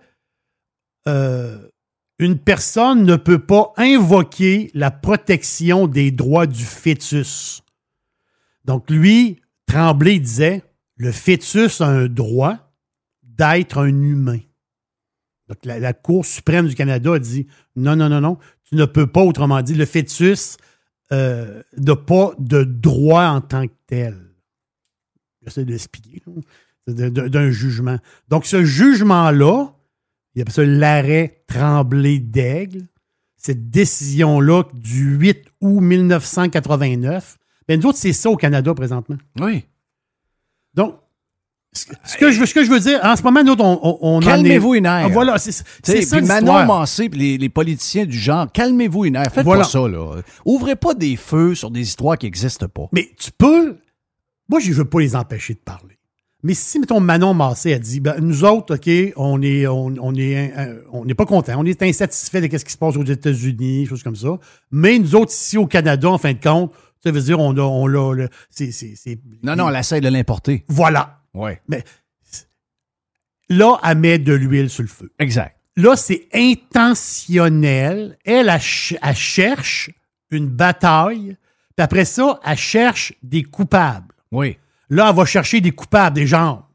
euh, 1.07 1.57
une 2.19 2.37
personne 2.39 3.03
ne 3.03 3.15
peut 3.15 3.39
pas 3.39 3.73
invoquer 3.77 4.71
la 4.73 4.89
protection 4.91 5.87
des 5.87 6.11
droits 6.11 6.47
du 6.47 6.63
fœtus. 6.63 7.61
Donc, 8.67 8.91
lui, 8.91 9.41
Tremblay 9.65 10.19
disait 10.19 10.63
le 10.97 11.11
fœtus 11.11 11.81
a 11.81 11.87
un 11.87 12.07
droit 12.07 12.73
d'être 13.23 13.77
un 13.77 13.87
humain. 13.87 14.39
Donc, 15.47 15.59
la, 15.63 15.93
Cour 15.93 16.25
suprême 16.25 16.67
du 16.67 16.75
Canada 16.75 17.13
a 17.13 17.19
dit 17.19 17.47
non, 17.75 17.95
non, 17.95 18.09
non, 18.09 18.19
non, 18.19 18.37
tu 18.65 18.75
ne 18.75 18.85
peux 18.85 19.07
pas, 19.07 19.21
autrement 19.21 19.61
dit, 19.61 19.73
le 19.73 19.85
fœtus 19.85 20.57
euh, 21.13 21.63
n'a 21.77 21.95
pas 21.95 22.33
de 22.37 22.63
droit 22.63 23.27
en 23.27 23.39
tant 23.39 23.65
que 23.67 23.73
tel. 23.85 24.17
J'essaie 25.41 25.63
de 25.63 25.71
l'expliquer, 25.71 26.21
d'un 26.87 27.49
jugement. 27.49 27.97
Donc, 28.27 28.45
ce 28.45 28.65
jugement-là, 28.65 29.73
il 30.35 30.41
appelle 30.41 30.53
ça 30.53 30.65
l'arrêt 30.65 31.43
Tremblay 31.47 32.19
d'Aigle, 32.19 32.87
cette 33.37 33.69
décision-là 33.69 34.63
du 34.73 35.15
8 35.15 35.45
août 35.61 35.79
1989. 35.79 37.37
Ben, 37.67 37.79
nous 37.79 37.87
autres, 37.87 37.97
c'est 37.97 38.13
ça 38.13 38.29
au 38.29 38.35
Canada 38.37 38.73
présentement. 38.73 39.17
Oui. 39.39 39.65
Donc, 40.73 40.95
ce 41.73 42.17
que, 42.17 42.31
je, 42.31 42.39
veux- 42.39 42.45
ce 42.45 42.53
que 42.53 42.63
je 42.63 42.71
veux 42.71 42.79
dire, 42.79 42.99
en 43.03 43.15
ce 43.15 43.21
moment, 43.21 43.43
nous 43.43 43.51
autres, 43.51 43.63
on, 43.63 43.97
on, 44.01 44.19
Calmez-vous 44.19 44.75
une 44.75 44.85
Ah, 44.87 45.01
aire. 45.01 45.09
Voilà, 45.09 45.37
c'est 45.37 45.51
ça 45.51 46.21
Manon. 46.21 46.65
Massé, 46.65 47.07
les, 47.09 47.37
les 47.37 47.49
politiciens 47.49 48.05
du 48.05 48.17
genre, 48.17 48.51
calmez-vous 48.51 49.05
une 49.05 49.15
heure. 49.15 49.25
Faites 49.31 49.43
Voilà. 49.43 49.61
pas 49.63 49.67
ça, 49.69 49.87
là. 49.87 50.21
Ouvrez 50.45 50.75
pas 50.75 50.93
des 50.95 51.15
feux 51.15 51.53
sur 51.55 51.69
des 51.69 51.81
histoires 51.81 52.17
qui 52.17 52.25
n'existent 52.25 52.67
pas. 52.67 52.87
Mais 52.93 53.09
tu 53.19 53.31
peux. 53.37 53.77
Moi, 54.49 54.59
je 54.59 54.69
ne 54.69 54.75
veux 54.75 54.85
pas 54.85 54.99
les 55.01 55.15
empêcher 55.15 55.53
de 55.53 55.59
parler. 55.59 55.97
Mais 56.41 56.53
si, 56.53 56.79
mettons, 56.79 56.99
Manon 56.99 57.33
Massé 57.33 57.73
a 57.73 57.79
dit, 57.79 57.99
ben, 57.99 58.15
nous 58.21 58.43
autres, 58.45 58.75
OK, 58.75 59.13
on 59.17 59.41
est, 59.41 59.67
on, 59.67 59.93
on 59.99 60.15
est, 60.15 60.53
on 60.93 61.03
n'est 61.03 61.15
pas 61.15 61.25
contents, 61.25 61.55
on 61.57 61.65
est 61.65 61.81
insatisfait 61.83 62.47
de 62.47 62.57
ce 62.57 62.63
qui 62.63 62.71
se 62.71 62.77
passe 62.77 62.95
aux 62.95 63.03
États-Unis, 63.03 63.87
choses 63.87 64.03
comme 64.03 64.15
ça. 64.15 64.37
Mais 64.71 64.97
nous 64.99 65.15
autres, 65.15 65.33
ici 65.33 65.57
au 65.57 65.65
Canada, 65.67 66.09
en 66.09 66.17
fin 66.17 66.33
de 66.33 66.39
compte, 66.41 66.71
ça 67.03 67.11
veut 67.11 67.21
dire, 67.21 67.39
on 67.39 67.55
a, 67.57 67.61
on 67.61 67.87
l'a, 67.87 68.27
c'est, 68.49 68.71
Non, 69.43 69.55
non, 69.55 69.69
elle 69.69 69.75
essaie 69.77 70.01
de 70.01 70.09
l'importer. 70.09 70.65
Voilà. 70.67 71.21
Oui. 71.33 71.51
Mais 71.67 71.83
là, 73.49 73.79
elle 73.83 73.97
met 73.97 74.19
de 74.19 74.33
l'huile 74.33 74.69
sur 74.69 74.83
le 74.83 74.89
feu. 74.89 75.11
Exact. 75.19 75.55
Là, 75.75 75.95
c'est 75.95 76.27
intentionnel. 76.33 78.17
Elle, 78.25 78.49
elle, 78.49 78.61
ch- 78.61 78.95
elle 79.01 79.15
cherche 79.15 79.89
une 80.31 80.47
bataille. 80.47 81.37
Puis 81.75 81.83
après 81.83 82.05
ça, 82.05 82.39
elle 82.43 82.57
cherche 82.57 83.13
des 83.21 83.43
coupables. 83.43 84.13
Oui. 84.31 84.57
Là, 84.89 85.09
elle 85.09 85.15
va 85.15 85.25
chercher 85.25 85.61
des 85.61 85.71
coupables, 85.71 86.15
des 86.15 86.25
gens. 86.27 86.67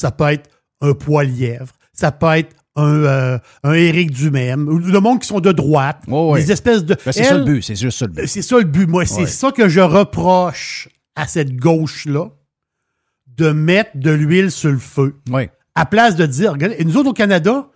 Ça 0.00 0.10
peut 0.10 0.28
être 0.32 0.50
un 0.80 0.92
poilièvre, 0.94 1.72
ça 1.92 2.10
peut 2.10 2.36
être 2.36 2.54
un, 2.76 3.04
euh, 3.04 3.38
un 3.62 3.72
Éric 3.72 4.10
ou 4.10 4.30
le 4.30 4.98
monde 4.98 5.20
qui 5.20 5.28
sont 5.28 5.40
de 5.40 5.52
droite, 5.52 6.02
ouais. 6.08 6.42
des 6.42 6.52
espèces 6.52 6.84
de. 6.84 6.94
Ben, 7.04 7.12
c'est 7.12 7.24
ça 7.24 7.38
le 7.38 7.44
but. 7.44 7.62
C'est 7.62 7.76
juste 7.76 7.98
ça 7.98 8.06
le 8.06 8.12
but. 8.12 8.26
C'est 8.26 8.42
ça 8.42 8.58
le 8.58 8.64
but. 8.64 8.88
Moi, 8.88 9.06
c'est 9.06 9.26
ça 9.26 9.52
que 9.52 9.68
je 9.68 9.80
reproche 9.80 10.88
à 11.14 11.26
cette 11.26 11.54
gauche-là, 11.56 12.30
de 13.36 13.50
mettre 13.50 13.90
de 13.94 14.10
l'huile 14.10 14.50
sur 14.50 14.70
le 14.70 14.78
feu. 14.78 15.14
Oui. 15.30 15.48
À 15.74 15.86
place 15.86 16.16
de 16.16 16.26
dire, 16.26 16.52
regardez, 16.52 16.84
nous 16.84 16.96
autres 16.96 17.10
au 17.10 17.14
Canada, 17.14 17.68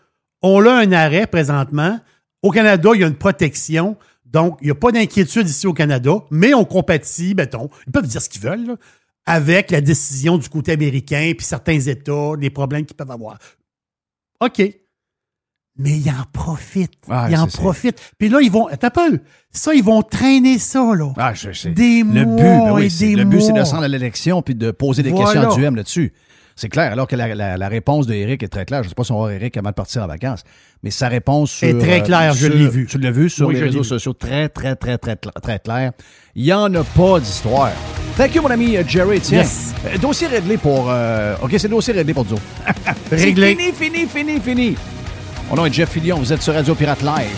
on 0.43 0.65
a 0.67 0.73
un 0.73 0.93
arrêt 0.93 1.27
présentement. 1.27 2.01
Au 2.43 2.51
Canada, 2.51 2.91
il 2.95 3.01
y 3.01 3.05
a 3.05 3.09
une 3.09 3.17
protection. 3.17 3.97
Donc, 4.25 4.59
il 4.61 4.67
n'y 4.67 4.71
a 4.71 4.75
pas 4.75 4.93
d'inquiétude 4.93 5.49
ici 5.49 5.67
au 5.67 5.73
Canada, 5.73 6.13
mais 6.31 6.55
on 6.55 6.65
compatit, 6.65 7.35
mettons, 7.35 7.71
ils 7.87 7.93
peuvent 7.93 8.07
dire 8.07 8.21
ce 8.21 8.29
qu'ils 8.29 8.43
veulent, 8.43 8.67
là, 8.67 8.77
avec 9.27 9.71
la 9.71 9.81
décision 9.81 10.39
du 10.39 10.49
côté 10.49 10.73
américain, 10.73 11.33
puis 11.37 11.47
certains 11.47 11.81
États, 11.81 12.33
les 12.39 12.51
problèmes 12.51 12.85
qu'ils 12.85 12.97
peuvent 12.97 13.11
avoir. 13.11 13.39
OK. 14.41 14.63
Mais 15.79 15.93
ils 15.93 16.11
en 16.11 16.25
profitent. 16.33 16.93
Ah, 17.09 17.29
ils 17.31 17.37
en 17.37 17.47
profitent. 17.47 18.01
Puis 18.19 18.29
là, 18.29 18.41
ils 18.43 18.51
vont. 18.51 18.69
Un 18.69 18.91
peu. 18.91 19.21
Ça, 19.53 19.73
ils 19.75 19.83
vont 19.85 20.03
traîner 20.03 20.59
ça, 20.59 20.81
là. 20.97 21.13
Ah, 21.17 21.33
je 21.35 21.53
sais. 21.53 21.71
Des 21.71 22.01
le 22.03 22.25
mois 22.27 22.37
but, 22.37 22.43
ben 22.43 22.73
oui, 22.73 22.85
et 22.87 22.91
c'est- 22.91 23.07
des 23.07 23.15
le 23.17 23.25
but, 23.25 23.41
c'est 23.41 23.53
de 23.53 23.63
se 23.65 23.71
rendre 23.71 23.85
à 23.85 23.89
l'élection 23.89 24.43
puis 24.43 24.55
de 24.55 24.71
poser 24.73 25.03
des 25.03 25.11
Voilà. 25.11 25.25
questions 25.33 25.51
à 25.51 25.55
Duhem 25.55 25.77
là-dessus. 25.77 26.13
C'est 26.57 26.69
clair, 26.69 26.91
alors 26.91 27.07
que 27.07 27.15
la, 27.15 27.33
la- 27.37 27.57
la 27.57 27.69
réponse 27.69 28.09
de 28.09 28.15
Eric 28.15 28.43
est 28.43 28.49
très 28.49 28.65
claire. 28.65 28.83
Je 28.83 28.87
ne 28.87 28.89
sais 28.89 28.95
pas 28.97 29.05
si 29.05 29.13
on 29.13 29.15
va 29.15 29.21
voir 29.21 29.31
Eric 29.31 29.57
avant 29.57 29.71
de 29.71 29.75
partir 29.75 30.03
en 30.03 30.09
vacances, 30.09 30.43
mais 30.83 30.91
sa 30.91 31.07
réponse 31.07 31.53
sur, 31.53 31.69
Est 31.69 31.79
très 31.79 32.03
claire, 32.03 32.33
je 32.33 32.49
l'ai 32.49 32.67
vu. 32.69 32.87
Tu 32.87 32.99
l'as 32.99 33.13
vu 33.13 33.31
sur 33.31 33.47
Oui, 33.47 33.55
les 33.55 33.63
réseaux 33.63 33.85
sociaux, 33.85 34.13
très, 34.13 34.49
très, 34.49 34.75
très, 34.75 34.99
très, 34.99 35.15
très, 35.15 35.59
clair. 35.61 35.93
Il 36.35 36.43
n'y 36.43 36.53
en 36.53 36.75
a 36.75 36.83
pas 36.83 37.21
d'histoire. 37.21 37.71
Thank 38.17 38.35
you, 38.35 38.43
mon 38.43 38.51
ami 38.51 38.77
euh, 38.77 38.83
Jerry. 38.85 39.21
Tiens, 39.21 39.39
Yes. 39.43 39.73
Euh, 39.87 39.97
dossier 39.99 40.27
réglé 40.27 40.57
pour... 40.59 40.87
euh, 40.91 41.37
OK, 41.41 41.55
c'est 41.57 41.69
dossier 41.69 41.95
réglé 41.95 42.13
pour 42.13 42.27
Joe. 42.29 42.41
Réglé. 43.13 43.57
C'est 43.57 43.73
fini, 43.73 44.07
fini, 44.07 44.07
fini, 44.09 44.41
fini. 44.41 44.77
Mon 45.51 45.57
nom 45.57 45.65
est 45.65 45.73
Jeff 45.73 45.91
Fillion. 45.91 46.19
Vous 46.19 46.31
êtes 46.31 46.43
sur 46.43 46.53
Radio 46.53 46.75
Pirate 46.75 47.01
Live. 47.01 47.35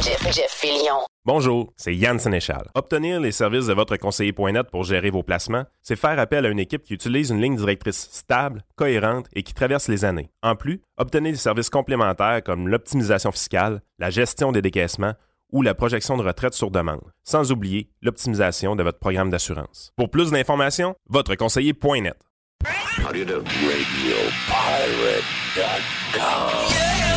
Jeff, 0.00 0.22
Jeff 0.32 0.50
Fillion. 0.52 0.98
Bonjour, 1.24 1.72
c'est 1.76 1.96
Yann 1.96 2.20
Sénéchal. 2.20 2.70
Obtenir 2.76 3.18
les 3.18 3.32
services 3.32 3.66
de 3.66 3.72
votre 3.72 3.96
conseiller.net 3.96 4.70
pour 4.70 4.84
gérer 4.84 5.10
vos 5.10 5.24
placements, 5.24 5.64
c'est 5.82 5.96
faire 5.96 6.16
appel 6.20 6.46
à 6.46 6.48
une 6.48 6.60
équipe 6.60 6.84
qui 6.84 6.94
utilise 6.94 7.30
une 7.30 7.40
ligne 7.40 7.56
directrice 7.56 8.08
stable, 8.12 8.64
cohérente 8.76 9.26
et 9.34 9.42
qui 9.42 9.52
traverse 9.52 9.88
les 9.88 10.04
années. 10.04 10.30
En 10.44 10.54
plus, 10.54 10.80
obtenez 10.96 11.32
des 11.32 11.38
services 11.38 11.70
complémentaires 11.70 12.44
comme 12.44 12.68
l'optimisation 12.68 13.32
fiscale, 13.32 13.82
la 13.98 14.10
gestion 14.10 14.52
des 14.52 14.62
décaissements 14.62 15.14
ou 15.52 15.62
la 15.62 15.74
projection 15.74 16.16
de 16.16 16.22
retraite 16.22 16.54
sur 16.54 16.70
demande, 16.70 17.10
sans 17.24 17.50
oublier 17.50 17.90
l'optimisation 18.00 18.76
de 18.76 18.84
votre 18.84 19.00
programme 19.00 19.30
d'assurance. 19.30 19.90
Pour 19.96 20.08
plus 20.08 20.30
d'informations, 20.30 20.94
votre 21.08 21.34
conseiller.net. 21.34 22.16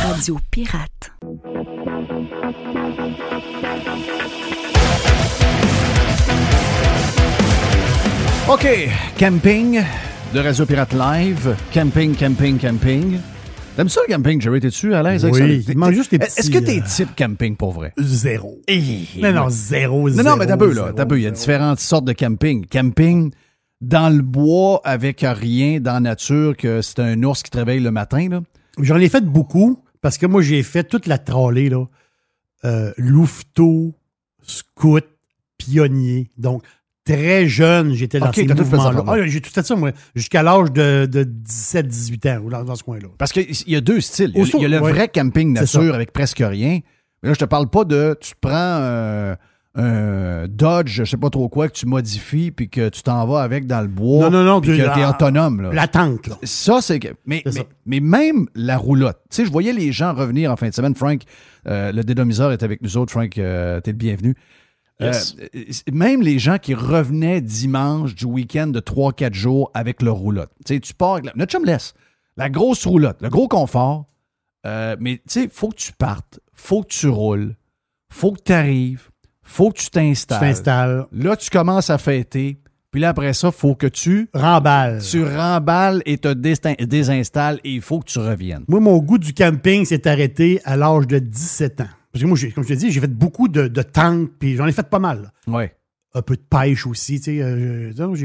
Radio 0.02 0.38
Pirate. 0.50 1.10
OK, 8.48 8.66
camping 9.16 9.80
de 10.34 10.40
Radio 10.40 10.66
Pirate 10.66 10.92
Live. 10.92 11.56
Camping, 11.72 12.14
camping, 12.16 12.58
camping. 12.58 13.20
T'aimes 13.76 13.88
ça 13.88 14.00
le 14.08 14.12
camping, 14.14 14.40
Jerry? 14.40 14.60
T'es-tu 14.60 14.92
à 14.94 15.02
l'aise 15.04 15.24
avec 15.24 15.34
Oui, 15.36 15.62
ça? 15.62 15.72
il 15.72 15.78
manque 15.78 15.92
juste 15.92 16.10
des 16.10 16.16
Est-ce 16.24 16.50
que 16.50 16.58
t'es 16.58 16.80
euh, 16.80 16.84
type 16.84 17.14
camping 17.16 17.54
pour 17.56 17.72
vrai? 17.72 17.92
Zéro. 17.98 18.60
Non, 19.18 19.32
non, 19.32 19.46
zéro, 19.48 20.08
Non, 20.10 20.16
zéro. 20.16 20.28
non, 20.30 20.36
mais 20.36 20.46
t'as 20.46 20.56
peu, 20.56 20.72
là. 20.74 20.92
T'as 20.94 21.06
peu. 21.06 21.18
Il 21.18 21.22
y 21.22 21.26
a 21.28 21.30
différentes 21.30 21.78
sortes 21.80 22.04
de 22.04 22.12
camping. 22.12 22.66
Camping 22.66 23.30
dans 23.80 24.14
le 24.14 24.22
bois 24.22 24.80
avec 24.84 25.24
rien 25.26 25.80
dans 25.80 25.94
la 25.94 26.00
nature, 26.00 26.56
que 26.56 26.82
c'est 26.82 26.98
un 27.00 27.22
ours 27.22 27.42
qui 27.42 27.50
te 27.50 27.58
réveille 27.58 27.80
le 27.80 27.90
matin, 27.90 28.28
là? 28.28 28.40
J'en 28.78 28.96
ai 28.96 29.08
fait 29.08 29.24
beaucoup 29.24 29.82
parce 30.00 30.18
que 30.18 30.26
moi, 30.26 30.42
j'ai 30.42 30.62
fait 30.62 30.84
toute 30.84 31.06
la 31.06 31.18
trolley, 31.18 31.68
là. 31.68 31.84
Euh, 32.64 32.92
louveteau, 32.98 33.94
scout, 34.42 35.04
pionnier. 35.56 36.30
Donc, 36.36 36.62
très 37.04 37.48
jeune, 37.48 37.94
j'étais 37.94 38.20
dans 38.20 38.28
Ok, 38.28 38.34
ces 38.36 38.46
mouvements-là. 38.46 39.04
Ah, 39.06 39.26
j'ai 39.26 39.40
tout 39.40 39.50
fait 39.50 39.64
ça, 39.66 39.74
moi, 39.76 39.92
jusqu'à 40.14 40.42
l'âge 40.42 40.70
de, 40.72 41.06
de 41.06 41.24
17-18 41.24 42.38
ans, 42.38 42.50
dans, 42.50 42.64
dans 42.64 42.76
ce 42.76 42.82
coin-là. 42.82 43.08
Parce 43.18 43.32
qu'il 43.32 43.46
y 43.66 43.76
a 43.76 43.80
deux 43.80 44.00
styles. 44.00 44.32
Il 44.34 44.38
y 44.38 44.40
a, 44.40 44.42
Au 44.42 44.58
il 44.58 44.62
y 44.62 44.64
a 44.66 44.68
le 44.68 44.80
ouais. 44.80 44.92
vrai 44.92 45.08
camping 45.08 45.52
nature 45.52 45.94
avec 45.94 46.12
presque 46.12 46.42
rien. 46.44 46.80
Mais 47.22 47.28
là, 47.30 47.34
je 47.34 47.38
te 47.38 47.44
parle 47.44 47.68
pas 47.68 47.84
de. 47.84 48.16
Tu 48.20 48.34
prends 48.40 48.50
euh, 48.54 49.34
un 49.74 50.48
Dodge, 50.48 50.90
je 50.90 51.04
sais 51.04 51.16
pas 51.16 51.30
trop 51.30 51.48
quoi, 51.48 51.68
que 51.68 51.74
tu 51.74 51.86
modifies, 51.86 52.50
puis 52.50 52.68
que 52.68 52.88
tu 52.88 53.02
t'en 53.02 53.24
vas 53.26 53.42
avec 53.42 53.66
dans 53.66 53.80
le 53.80 53.88
bois. 53.88 54.28
Non, 54.28 54.30
non, 54.30 54.44
non, 54.44 54.60
Puis 54.60 54.76
que 54.76 54.94
t'es 54.94 55.04
autonome, 55.04 55.60
là. 55.62 55.72
La 55.72 55.86
tente, 55.86 56.26
là. 56.26 56.36
Ça, 56.42 56.80
c'est. 56.80 57.00
Mais, 57.24 57.42
mais, 57.44 57.52
ça. 57.52 57.62
mais 57.86 58.00
même 58.00 58.48
la 58.54 58.76
roulotte. 58.76 59.20
Tu 59.30 59.36
sais, 59.36 59.44
je 59.44 59.52
voyais 59.52 59.72
les 59.72 59.92
gens 59.92 60.12
revenir 60.12 60.50
en 60.50 60.56
fin 60.56 60.68
de 60.68 60.74
semaine. 60.74 60.94
Frank, 60.94 61.22
euh, 61.68 61.92
le 61.92 62.02
dédomiseur 62.02 62.50
est 62.50 62.62
avec 62.62 62.82
nous 62.82 62.96
autres. 62.96 63.12
Frank, 63.12 63.38
euh, 63.38 63.80
t'es 63.80 63.92
le 63.92 63.96
bienvenu. 63.96 64.34
Yes. 64.98 65.36
Euh, 65.54 65.92
même 65.92 66.20
les 66.20 66.38
gens 66.38 66.58
qui 66.58 66.74
revenaient 66.74 67.40
dimanche 67.40 68.14
du 68.14 68.26
week-end 68.26 68.66
de 68.66 68.80
3-4 68.80 69.32
jours 69.32 69.70
avec 69.72 70.02
leur 70.02 70.16
roulotte. 70.16 70.50
Tu 70.66 70.74
sais, 70.74 70.80
tu 70.80 70.94
pars 70.94 71.12
avec 71.12 71.26
la, 71.26 71.32
notre 71.36 71.52
chum 71.52 71.64
laisse. 71.64 71.94
La 72.36 72.50
grosse 72.50 72.86
roulotte, 72.86 73.22
le 73.22 73.28
gros 73.28 73.48
confort. 73.48 74.06
Mais 74.64 75.18
tu 75.18 75.22
sais, 75.26 75.48
faut 75.50 75.68
que 75.68 75.76
tu 75.76 75.92
partes. 75.92 76.40
Faut 76.54 76.82
que 76.82 76.88
tu 76.88 77.08
roules. 77.08 77.54
Faut 78.12 78.32
que 78.32 78.42
tu 78.44 78.52
arrives. 78.52 79.09
Faut 79.50 79.70
que 79.70 79.78
tu 79.78 79.86
Tu 79.86 79.90
t'installes. 79.90 80.40
t'installes. 80.40 81.06
Là, 81.12 81.36
tu 81.36 81.50
commences 81.50 81.90
à 81.90 81.98
fêter. 81.98 82.60
Puis 82.92 83.00
là, 83.00 83.08
après 83.10 83.32
ça, 83.34 83.50
faut 83.50 83.74
que 83.74 83.86
tu 83.88 84.28
Remballe. 84.32 85.00
tu 85.02 85.24
remballes 85.24 86.02
et 86.06 86.18
te 86.18 86.32
désinstalles 86.32 87.60
et 87.64 87.72
il 87.72 87.80
faut 87.80 87.98
que 88.00 88.06
tu 88.06 88.18
reviennes. 88.20 88.64
Moi, 88.68 88.80
mon 88.80 88.98
goût 88.98 89.18
du 89.18 89.34
camping 89.34 89.84
s'est 89.84 90.06
arrêté 90.08 90.60
à 90.64 90.76
l'âge 90.76 91.06
de 91.08 91.18
17 91.18 91.80
ans. 91.80 91.88
Parce 92.12 92.22
que 92.22 92.28
moi, 92.28 92.38
comme 92.54 92.64
je 92.64 92.68
te 92.68 92.74
dis, 92.74 92.90
j'ai 92.92 93.00
fait 93.00 93.12
beaucoup 93.12 93.48
de, 93.48 93.66
de 93.68 93.82
tentes, 93.82 94.30
puis 94.38 94.56
j'en 94.56 94.66
ai 94.66 94.72
fait 94.72 94.88
pas 94.88 94.98
mal. 94.98 95.32
Ouais. 95.46 95.74
un 96.14 96.22
peu 96.22 96.36
de 96.36 96.42
pêche 96.42 96.86
aussi. 96.86 97.18
tu 97.20 97.36
sais, 97.36 97.42
euh, 97.42 97.92
donc, 97.92 98.18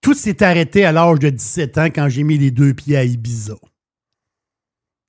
tout 0.00 0.14
s'est 0.14 0.42
arrêté 0.42 0.84
à 0.84 0.92
l'âge 0.92 1.18
de 1.20 1.30
17 1.30 1.78
ans 1.78 1.86
quand 1.86 2.08
j'ai 2.08 2.22
mis 2.22 2.38
les 2.38 2.50
deux 2.50 2.74
pieds 2.74 2.96
à 2.96 3.04
Ibiza. 3.04 3.54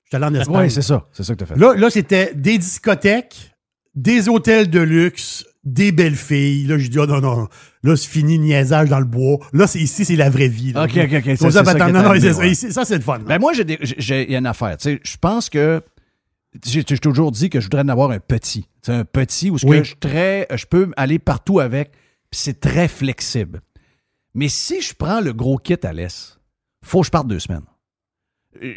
J'étais 0.06 0.18
allé 0.24 0.26
en 0.38 0.40
Espagne. 0.40 0.64
Oui, 0.66 0.72
c'est 0.72 0.82
ça. 0.82 1.08
C'est 1.12 1.24
ça 1.24 1.34
que 1.34 1.40
tu 1.40 1.44
as 1.44 1.48
fait. 1.48 1.60
Là, 1.60 1.74
là 1.76 1.90
c'était 1.90 2.34
des 2.34 2.58
discothèques, 2.58 3.54
des 3.98 4.30
hôtels 4.30 4.70
de 4.70 4.80
luxe, 4.80 5.44
des 5.64 5.92
belles 5.92 6.16
filles. 6.16 6.66
Là, 6.68 6.78
j'ai 6.78 6.88
dit, 6.88 7.00
oh 7.00 7.08
non, 7.08 7.20
non, 7.20 7.48
là, 7.84 7.98
c'est 7.98 8.08
fini 8.08 8.38
niaisage 8.40 8.90
dans 8.90 9.00
le 9.00 9.06
bois. 9.06 9.40
Là, 9.52 9.66
c'est, 9.68 9.80
ici, 9.80 10.06
c'est 10.06 10.16
la 10.16 10.30
vraie 10.30 10.48
vie. 10.48 10.72
là. 10.72 10.84
OK, 10.86 10.92
OK, 10.96 11.14
OK. 11.18 11.24
C'est 11.26 11.52
ça, 11.52 11.66
ça 11.66 11.72
est 11.74 11.92
non, 11.92 12.04
non, 12.04 12.14
c'est 12.20 12.32
ça, 12.34 12.40
ouais. 12.40 12.54
ça, 12.54 12.86
c'est 12.86 12.96
le 12.96 13.02
fun. 13.02 13.20
Ben 13.20 13.40
moi, 13.40 13.52
j'ai 13.54 13.66
j'ai- 13.82 14.36
une 14.38 14.46
affaire. 14.46 14.78
Tu 14.78 14.84
sais, 14.92 15.00
je 15.04 15.18
pense 15.18 15.50
que 15.50 15.82
j'ai 16.66 16.84
toujours 16.84 17.32
dit 17.32 17.50
que 17.50 17.60
je 17.60 17.66
voudrais 17.66 17.82
en 17.82 17.90
avoir 17.90 18.12
un 18.12 18.20
petit. 18.20 18.68
Sais, 18.84 18.94
un 18.94 19.04
petit 19.04 19.50
où 19.50 19.58
ce 19.58 19.66
Oui. 19.66 19.80
que 19.80 19.84
je, 19.84 19.96
très, 20.00 20.48
je 20.56 20.66
peux 20.68 20.92
aller 20.96 21.18
partout 21.20 21.60
avec, 21.60 21.92
puis 22.30 22.40
c'est 22.40 22.60
très 22.60 22.88
flexible. 22.88 23.62
Mais 24.36 24.48
si 24.50 24.82
je 24.82 24.94
prends 24.94 25.22
le 25.22 25.34
gros 25.34 25.58
kit 25.58 25.76
à 25.84 25.92
l'Est, 25.92 26.40
faut 26.86 27.00
que 27.02 27.08
je 27.08 27.12
parte 27.12 27.28
deux 27.28 27.40
semaines. 27.40 27.66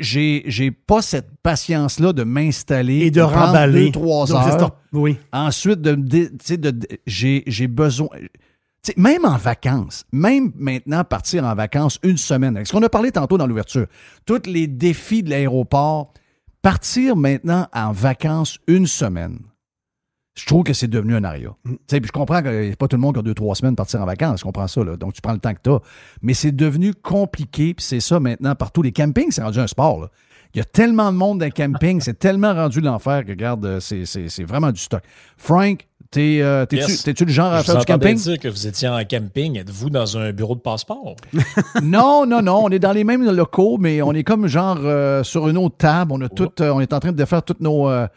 J'ai 0.00 0.42
j'ai 0.46 0.70
pas 0.70 1.02
cette 1.02 1.28
patience-là 1.42 2.12
de 2.12 2.22
m'installer 2.24 2.98
et 3.06 3.10
de 3.10 3.20
remballer. 3.20 3.86
deux, 3.86 3.92
trois 3.92 4.26
Donc, 4.26 4.36
heures. 4.36 4.76
Oui. 4.92 5.16
Ensuite, 5.32 5.80
de, 5.80 5.94
de, 5.94 6.30
de- 6.56 6.88
j'ai, 7.06 7.42
j'ai 7.46 7.66
besoin. 7.68 8.08
même 8.96 9.24
en 9.24 9.36
vacances, 9.36 10.04
même 10.12 10.52
maintenant, 10.56 11.04
partir 11.04 11.44
en 11.44 11.54
vacances 11.54 11.98
une 12.02 12.16
semaine, 12.16 12.56
avec 12.56 12.66
ce 12.66 12.72
qu'on 12.72 12.82
a 12.82 12.88
parlé 12.88 13.12
tantôt 13.12 13.38
dans 13.38 13.46
l'ouverture, 13.46 13.86
tous 14.26 14.42
les 14.46 14.66
défis 14.66 15.22
de 15.22 15.30
l'aéroport, 15.30 16.12
partir 16.62 17.16
maintenant 17.16 17.66
en 17.74 17.92
vacances 17.92 18.58
une 18.66 18.86
semaine, 18.86 19.38
je 20.40 20.46
trouve 20.46 20.64
que 20.64 20.72
c'est 20.72 20.88
devenu 20.88 21.14
un 21.16 21.24
aria. 21.24 21.50
Tu 21.64 21.78
sais, 21.86 22.00
puis 22.00 22.08
je 22.08 22.12
comprends 22.12 22.42
qu'il 22.42 22.60
n'y 22.60 22.72
a 22.72 22.76
pas 22.76 22.88
tout 22.88 22.96
le 22.96 23.02
monde 23.02 23.14
qui 23.14 23.20
a 23.20 23.22
deux, 23.22 23.34
trois 23.34 23.54
semaines 23.54 23.76
partir 23.76 24.00
en 24.00 24.06
vacances, 24.06 24.40
je 24.40 24.44
comprends 24.44 24.66
ça, 24.68 24.82
là. 24.84 24.96
donc 24.96 25.12
tu 25.14 25.20
prends 25.20 25.32
le 25.32 25.38
temps 25.38 25.52
que 25.54 25.60
tu 25.62 25.70
as. 25.70 25.80
Mais 26.22 26.34
c'est 26.34 26.52
devenu 26.52 26.94
compliqué, 26.94 27.74
puis 27.74 27.84
c'est 27.84 28.00
ça 28.00 28.20
maintenant 28.20 28.54
partout. 28.54 28.82
Les 28.82 28.92
campings, 28.92 29.30
c'est 29.30 29.42
rendu 29.42 29.58
un 29.60 29.66
sport. 29.66 30.00
là. 30.00 30.08
Il 30.54 30.58
y 30.58 30.60
a 30.60 30.64
tellement 30.64 31.12
de 31.12 31.16
monde 31.16 31.38
dans 31.38 31.46
le 31.46 31.52
camping, 31.52 32.00
c'est 32.00 32.18
tellement 32.18 32.52
rendu 32.52 32.80
l'enfer 32.80 33.24
que, 33.24 33.30
regarde, 33.30 33.64
euh, 33.64 33.78
c'est, 33.78 34.04
c'est- 34.04 34.28
c'est 34.28 34.42
vraiment 34.42 34.72
du 34.72 34.80
stock. 34.80 35.00
Frank, 35.36 35.86
t'es, 36.10 36.40
euh, 36.42 36.66
t'es-tu, 36.66 36.90
Yes. 36.90 37.20
le 37.20 37.28
genre 37.28 37.52
à 37.52 37.62
faire 37.62 37.78
du 37.78 37.84
camping? 37.84 38.16
dire 38.16 38.36
que 38.40 38.48
vous 38.48 38.66
étiez 38.66 38.88
en 38.88 39.00
camping. 39.04 39.58
Êtes-vous 39.58 39.90
dans 39.90 40.18
un 40.18 40.32
bureau 40.32 40.56
de 40.56 40.60
passeport? 40.60 41.14
Non, 41.84 42.26
non, 42.26 42.42
non. 42.42 42.62
On 42.64 42.68
est 42.70 42.80
dans 42.80 42.90
les 42.92 43.04
mêmes 43.04 43.30
locaux, 43.30 43.78
mais 43.78 44.02
on 44.02 44.12
est 44.12 44.24
comme 44.24 44.48
genre 44.48 44.78
euh, 44.82 45.22
sur 45.22 45.48
une 45.48 45.56
autre 45.56 45.76
table. 45.76 46.10
On, 46.12 46.20
a 46.20 46.28
tout, 46.28 46.50
euh, 46.60 46.70
on 46.72 46.80
est 46.80 46.92
en 46.92 46.98
train 47.00 47.12
de 47.12 47.16
défaire 47.16 47.44
toutes 47.44 47.60
nos, 47.60 47.88
euh, 47.88 48.08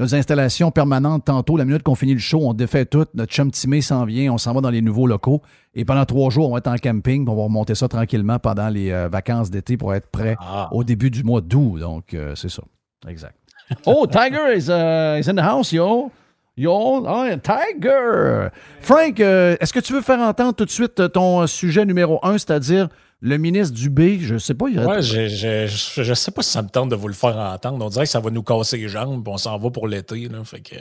nos 0.00 0.14
installations 0.14 0.70
permanentes 0.70 1.26
tantôt. 1.26 1.56
La 1.58 1.64
minute 1.66 1.82
qu'on 1.82 1.94
finit 1.94 2.14
le 2.14 2.20
show, 2.20 2.40
on 2.42 2.54
défait 2.54 2.86
tout. 2.86 3.04
Notre 3.14 3.32
chum 3.32 3.50
Timé 3.50 3.82
s'en 3.82 4.06
vient. 4.06 4.32
On 4.32 4.38
s'en 4.38 4.54
va 4.54 4.60
dans 4.62 4.70
les 4.70 4.80
nouveaux 4.80 5.06
locaux. 5.06 5.42
Et 5.74 5.84
pendant 5.84 6.06
trois 6.06 6.30
jours, 6.30 6.48
on 6.48 6.52
va 6.52 6.58
être 6.58 6.68
en 6.68 6.76
camping. 6.76 7.28
On 7.28 7.36
va 7.36 7.42
remonter 7.44 7.74
ça 7.74 7.86
tranquillement 7.86 8.38
pendant 8.38 8.68
les 8.70 8.90
euh, 8.90 9.08
vacances 9.08 9.50
d'été 9.50 9.76
pour 9.76 9.94
être 9.94 10.08
prêt 10.10 10.36
Ah. 10.40 10.68
au 10.72 10.84
début 10.84 11.10
du 11.10 11.22
mois 11.22 11.42
d'août. 11.42 11.78
Donc, 11.78 12.14
euh, 12.14 12.34
c'est 12.34 12.48
ça. 12.50 12.62
Exact. 13.06 13.34
Oh, 13.86 14.06
Tiger 14.10 14.56
is, 14.56 14.68
uh, 14.68 15.20
is 15.20 15.28
in 15.30 15.36
the 15.36 15.44
house, 15.44 15.70
yo. 15.70 16.10
Yo, 16.56 16.72
oh, 17.06 17.24
Tiger! 17.42 18.48
Frank, 18.80 19.20
euh, 19.20 19.56
est-ce 19.60 19.72
que 19.72 19.78
tu 19.80 19.92
veux 19.92 20.00
faire 20.02 20.18
entendre 20.18 20.54
tout 20.54 20.64
de 20.64 20.70
suite 20.70 21.12
ton 21.12 21.46
sujet 21.46 21.84
numéro 21.86 22.18
un, 22.24 22.32
c'est-à-dire 22.32 22.88
le 23.20 23.36
ministre 23.38 23.74
Dubé? 23.74 24.18
Je 24.20 24.38
sais 24.38 24.54
pas, 24.54 24.66
il 24.68 24.78
Ouais, 24.80 25.02
je, 25.02 25.28
je, 25.28 25.66
je, 25.66 26.02
je 26.02 26.14
sais 26.14 26.30
pas 26.30 26.42
si 26.42 26.50
ça 26.50 26.62
me 26.62 26.68
tente 26.68 26.88
de 26.90 26.96
vous 26.96 27.08
le 27.08 27.14
faire 27.14 27.36
entendre. 27.36 27.84
On 27.84 27.88
dirait 27.88 28.04
que 28.04 28.10
ça 28.10 28.20
va 28.20 28.30
nous 28.30 28.42
casser 28.42 28.78
les 28.78 28.88
jambes, 28.88 29.22
puis 29.22 29.32
on 29.32 29.38
s'en 29.38 29.58
va 29.58 29.70
pour 29.70 29.86
l'été. 29.88 30.28
là. 30.28 30.42
Fait 30.44 30.60
que 30.60 30.76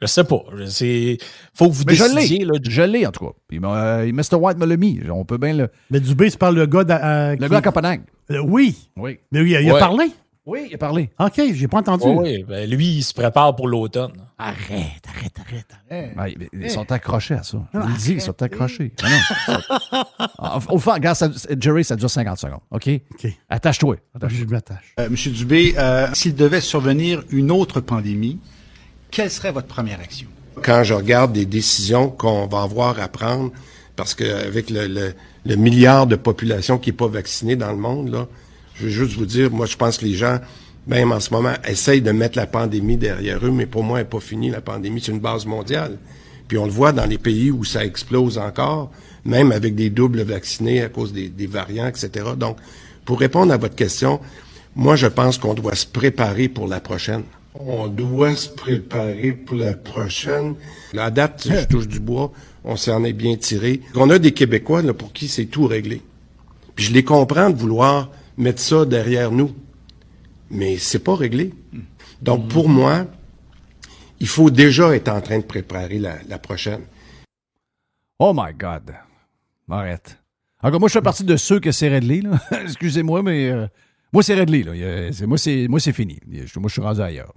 je 0.00 0.06
sais 0.06 0.24
pas. 0.24 0.40
C'est 0.68 1.18
faut 1.54 1.68
que 1.68 1.74
vous 1.74 1.84
Mais 1.86 1.94
je 1.94 2.04
décidiez. 2.04 2.38
l'ai. 2.40 2.44
là, 2.44 2.52
Je 2.62 2.82
l'ai, 2.82 3.06
en 3.06 3.10
tout 3.12 3.26
cas. 3.26 3.32
Puis, 3.48 3.58
euh, 3.62 4.12
Mr. 4.12 4.36
White 4.36 4.58
me 4.58 4.66
l'a 4.66 4.76
mis. 4.76 5.00
On 5.10 5.24
peut 5.24 5.38
bien 5.38 5.52
le. 5.54 5.68
Mais 5.90 6.00
Dubé, 6.00 6.28
c'est 6.30 6.38
par 6.38 6.52
le 6.52 6.66
gars. 6.66 6.84
euh, 6.90 7.30
Le 7.32 7.36
qui- 7.46 7.48
gars 7.50 7.58
à 7.58 7.62
Copenhague. 7.62 8.02
Euh, 8.30 8.40
oui. 8.44 8.90
Oui. 8.96 9.18
Mais 9.32 9.40
oui, 9.40 9.50
il 9.52 9.56
a, 9.56 9.60
il 9.62 9.70
a 9.70 9.74
Ouais. 9.74 9.80
parlé. 9.80 10.06
Oui, 10.46 10.66
il 10.70 10.74
a 10.74 10.78
parlé. 10.78 11.10
OK, 11.18 11.40
j'ai 11.52 11.66
pas 11.66 11.78
entendu. 11.78 12.04
Ouais, 12.06 12.44
ben, 12.48 12.70
lui, 12.70 12.86
il 12.98 13.02
se 13.02 13.12
prépare 13.12 13.56
pour 13.56 13.66
l'automne. 13.66 14.12
Arrête, 14.38 15.02
arrête, 15.08 15.38
arrête, 15.40 15.66
arrête. 15.90 16.38
Ils, 16.52 16.62
ils 16.62 16.70
sont 16.70 16.90
accrochés 16.92 17.34
à 17.34 17.42
ça. 17.42 17.58
Je 17.74 17.78
vous 17.80 17.88
le 17.88 17.94
dis, 17.94 18.12
ils 18.12 18.20
sont 18.20 18.40
accrochés. 18.42 18.92
Non. 19.02 19.58
Au 20.70 20.78
fond, 20.78 20.92
regarde, 20.92 21.16
ça- 21.16 21.30
Jerry, 21.58 21.82
ça 21.84 21.96
dure 21.96 22.08
50 22.10 22.38
secondes. 22.38 22.60
OK? 22.70 22.88
OK. 23.12 23.26
Attache-toi. 23.48 23.96
Je 24.28 24.44
m'attache. 24.44 24.94
Euh, 25.00 25.08
Monsieur 25.10 25.32
Dubé, 25.32 25.74
euh, 25.76 26.06
s'il 26.14 26.34
devait 26.34 26.60
survenir 26.60 27.24
une 27.30 27.50
autre 27.50 27.80
pandémie, 27.80 28.38
quelle 29.10 29.30
serait 29.30 29.52
votre 29.52 29.68
première 29.68 30.00
action? 30.00 30.28
quand 30.62 30.84
je 30.84 30.94
regarde 30.94 31.34
des 31.34 31.44
décisions 31.44 32.08
qu'on 32.08 32.46
va 32.46 32.62
avoir 32.62 32.98
à 32.98 33.08
prendre, 33.08 33.52
parce 33.94 34.14
qu'avec 34.14 34.70
le, 34.70 34.86
le, 34.86 35.14
le 35.44 35.54
milliard 35.56 36.06
de 36.06 36.16
population 36.16 36.78
qui 36.78 36.88
n'est 36.90 36.96
pas 36.96 37.08
vaccinée 37.08 37.56
dans 37.56 37.70
le 37.72 37.76
monde, 37.76 38.08
là, 38.08 38.26
je 38.78 38.84
veux 38.84 38.90
juste 38.90 39.16
vous 39.16 39.26
dire, 39.26 39.50
moi, 39.50 39.66
je 39.66 39.76
pense 39.76 39.98
que 39.98 40.04
les 40.04 40.14
gens, 40.14 40.38
même 40.86 41.12
en 41.12 41.20
ce 41.20 41.30
moment, 41.32 41.54
essayent 41.66 42.02
de 42.02 42.12
mettre 42.12 42.38
la 42.38 42.46
pandémie 42.46 42.96
derrière 42.96 43.44
eux, 43.44 43.50
mais 43.50 43.66
pour 43.66 43.82
moi, 43.82 43.98
elle 43.98 44.04
n'est 44.04 44.10
pas 44.10 44.20
finie, 44.20 44.50
la 44.50 44.60
pandémie. 44.60 45.00
C'est 45.02 45.12
une 45.12 45.20
base 45.20 45.46
mondiale. 45.46 45.98
Puis 46.48 46.58
on 46.58 46.66
le 46.66 46.70
voit 46.70 46.92
dans 46.92 47.06
les 47.06 47.18
pays 47.18 47.50
où 47.50 47.64
ça 47.64 47.84
explose 47.84 48.38
encore, 48.38 48.90
même 49.24 49.50
avec 49.50 49.74
des 49.74 49.90
doubles 49.90 50.22
vaccinés 50.22 50.82
à 50.82 50.88
cause 50.88 51.12
des, 51.12 51.28
des 51.28 51.46
variants, 51.46 51.88
etc. 51.88 52.10
Donc, 52.36 52.58
pour 53.04 53.18
répondre 53.18 53.52
à 53.52 53.56
votre 53.56 53.74
question, 53.74 54.20
moi, 54.76 54.94
je 54.94 55.06
pense 55.06 55.38
qu'on 55.38 55.54
doit 55.54 55.74
se 55.74 55.86
préparer 55.86 56.48
pour 56.48 56.68
la 56.68 56.80
prochaine. 56.80 57.22
On 57.58 57.88
doit 57.88 58.36
se 58.36 58.48
préparer 58.50 59.32
pour 59.32 59.56
la 59.56 59.72
prochaine. 59.72 60.54
La 60.92 61.10
date, 61.10 61.48
je 61.50 61.64
touche 61.66 61.88
du 61.88 62.00
bois, 62.00 62.32
on 62.64 62.76
s'en 62.76 63.02
est 63.04 63.14
bien 63.14 63.36
tiré. 63.36 63.80
On 63.94 64.10
a 64.10 64.18
des 64.18 64.32
Québécois 64.32 64.82
là, 64.82 64.92
pour 64.92 65.12
qui 65.12 65.28
c'est 65.28 65.46
tout 65.46 65.66
réglé. 65.66 66.02
Puis 66.74 66.86
je 66.86 66.92
les 66.92 67.04
comprends 67.04 67.48
de 67.48 67.56
vouloir 67.56 68.10
mettre 68.36 68.60
ça 68.60 68.84
derrière 68.84 69.30
nous. 69.30 69.54
Mais 70.50 70.78
c'est 70.78 71.00
pas 71.00 71.16
réglé. 71.16 71.52
Donc, 72.22 72.48
pour 72.48 72.68
moi, 72.68 73.06
il 74.20 74.28
faut 74.28 74.50
déjà 74.50 74.94
être 74.94 75.08
en 75.08 75.20
train 75.20 75.38
de 75.38 75.44
préparer 75.44 75.98
la, 75.98 76.16
la 76.28 76.38
prochaine. 76.38 76.82
Oh 78.18 78.32
my 78.34 78.52
God. 78.54 78.94
Arrête. 79.68 80.18
Encore, 80.62 80.80
moi, 80.80 80.88
je 80.88 80.94
fais 80.94 81.02
partie 81.02 81.24
de 81.24 81.36
ceux 81.36 81.60
que 81.60 81.72
c'est 81.72 81.88
réglé. 81.88 82.22
là. 82.22 82.40
Excusez-moi, 82.62 83.22
mais 83.22 83.50
euh, 83.50 83.66
moi, 84.12 84.22
c'est 84.22 84.34
réglé. 84.34 84.62
Là. 84.62 84.72
Moi, 85.26 85.38
c'est, 85.38 85.66
moi, 85.68 85.80
c'est 85.80 85.92
fini. 85.92 86.18
Moi, 86.26 86.68
je 86.68 86.72
suis 86.72 86.80
rendu 86.80 87.00
ailleurs. 87.00 87.32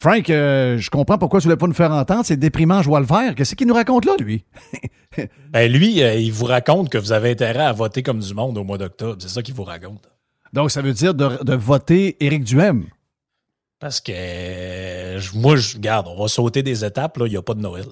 Frank, 0.00 0.30
euh, 0.30 0.78
je 0.78 0.88
comprends 0.88 1.18
pourquoi 1.18 1.40
tu 1.40 1.46
ne 1.46 1.50
voulais 1.52 1.58
pas 1.58 1.66
nous 1.66 1.74
faire 1.74 1.92
entendre. 1.92 2.24
C'est 2.24 2.38
déprimant, 2.38 2.80
je 2.80 2.88
vois 2.88 3.00
le 3.00 3.06
vert. 3.06 3.34
Qu'est-ce 3.34 3.54
qu'il 3.54 3.66
nous 3.66 3.74
raconte 3.74 4.06
là, 4.06 4.12
lui? 4.18 4.44
Ben 5.50 5.70
lui, 5.70 6.04
euh, 6.04 6.14
il 6.14 6.32
vous 6.32 6.44
raconte 6.44 6.88
que 6.88 6.96
vous 6.96 7.10
avez 7.10 7.32
intérêt 7.32 7.64
à 7.64 7.72
voter 7.72 8.04
comme 8.04 8.20
du 8.20 8.32
monde 8.32 8.56
au 8.56 8.62
mois 8.62 8.78
d'octobre. 8.78 9.16
C'est 9.20 9.28
ça 9.28 9.42
qu'il 9.42 9.54
vous 9.54 9.64
raconte. 9.64 10.08
Donc, 10.52 10.70
ça 10.70 10.82
veut 10.82 10.92
dire 10.92 11.14
de, 11.14 11.42
de 11.42 11.54
voter 11.54 12.16
Éric 12.24 12.44
Duhem. 12.44 12.86
Parce 13.80 14.00
que 14.00 14.12
euh, 14.14 15.20
moi, 15.34 15.56
je 15.56 15.78
garde, 15.78 16.06
on 16.06 16.22
va 16.22 16.28
sauter 16.28 16.62
des 16.62 16.84
étapes, 16.84 17.16
là, 17.16 17.26
il 17.26 17.30
n'y 17.30 17.36
a 17.36 17.42
pas 17.42 17.54
de 17.54 17.60
Noël. 17.60 17.86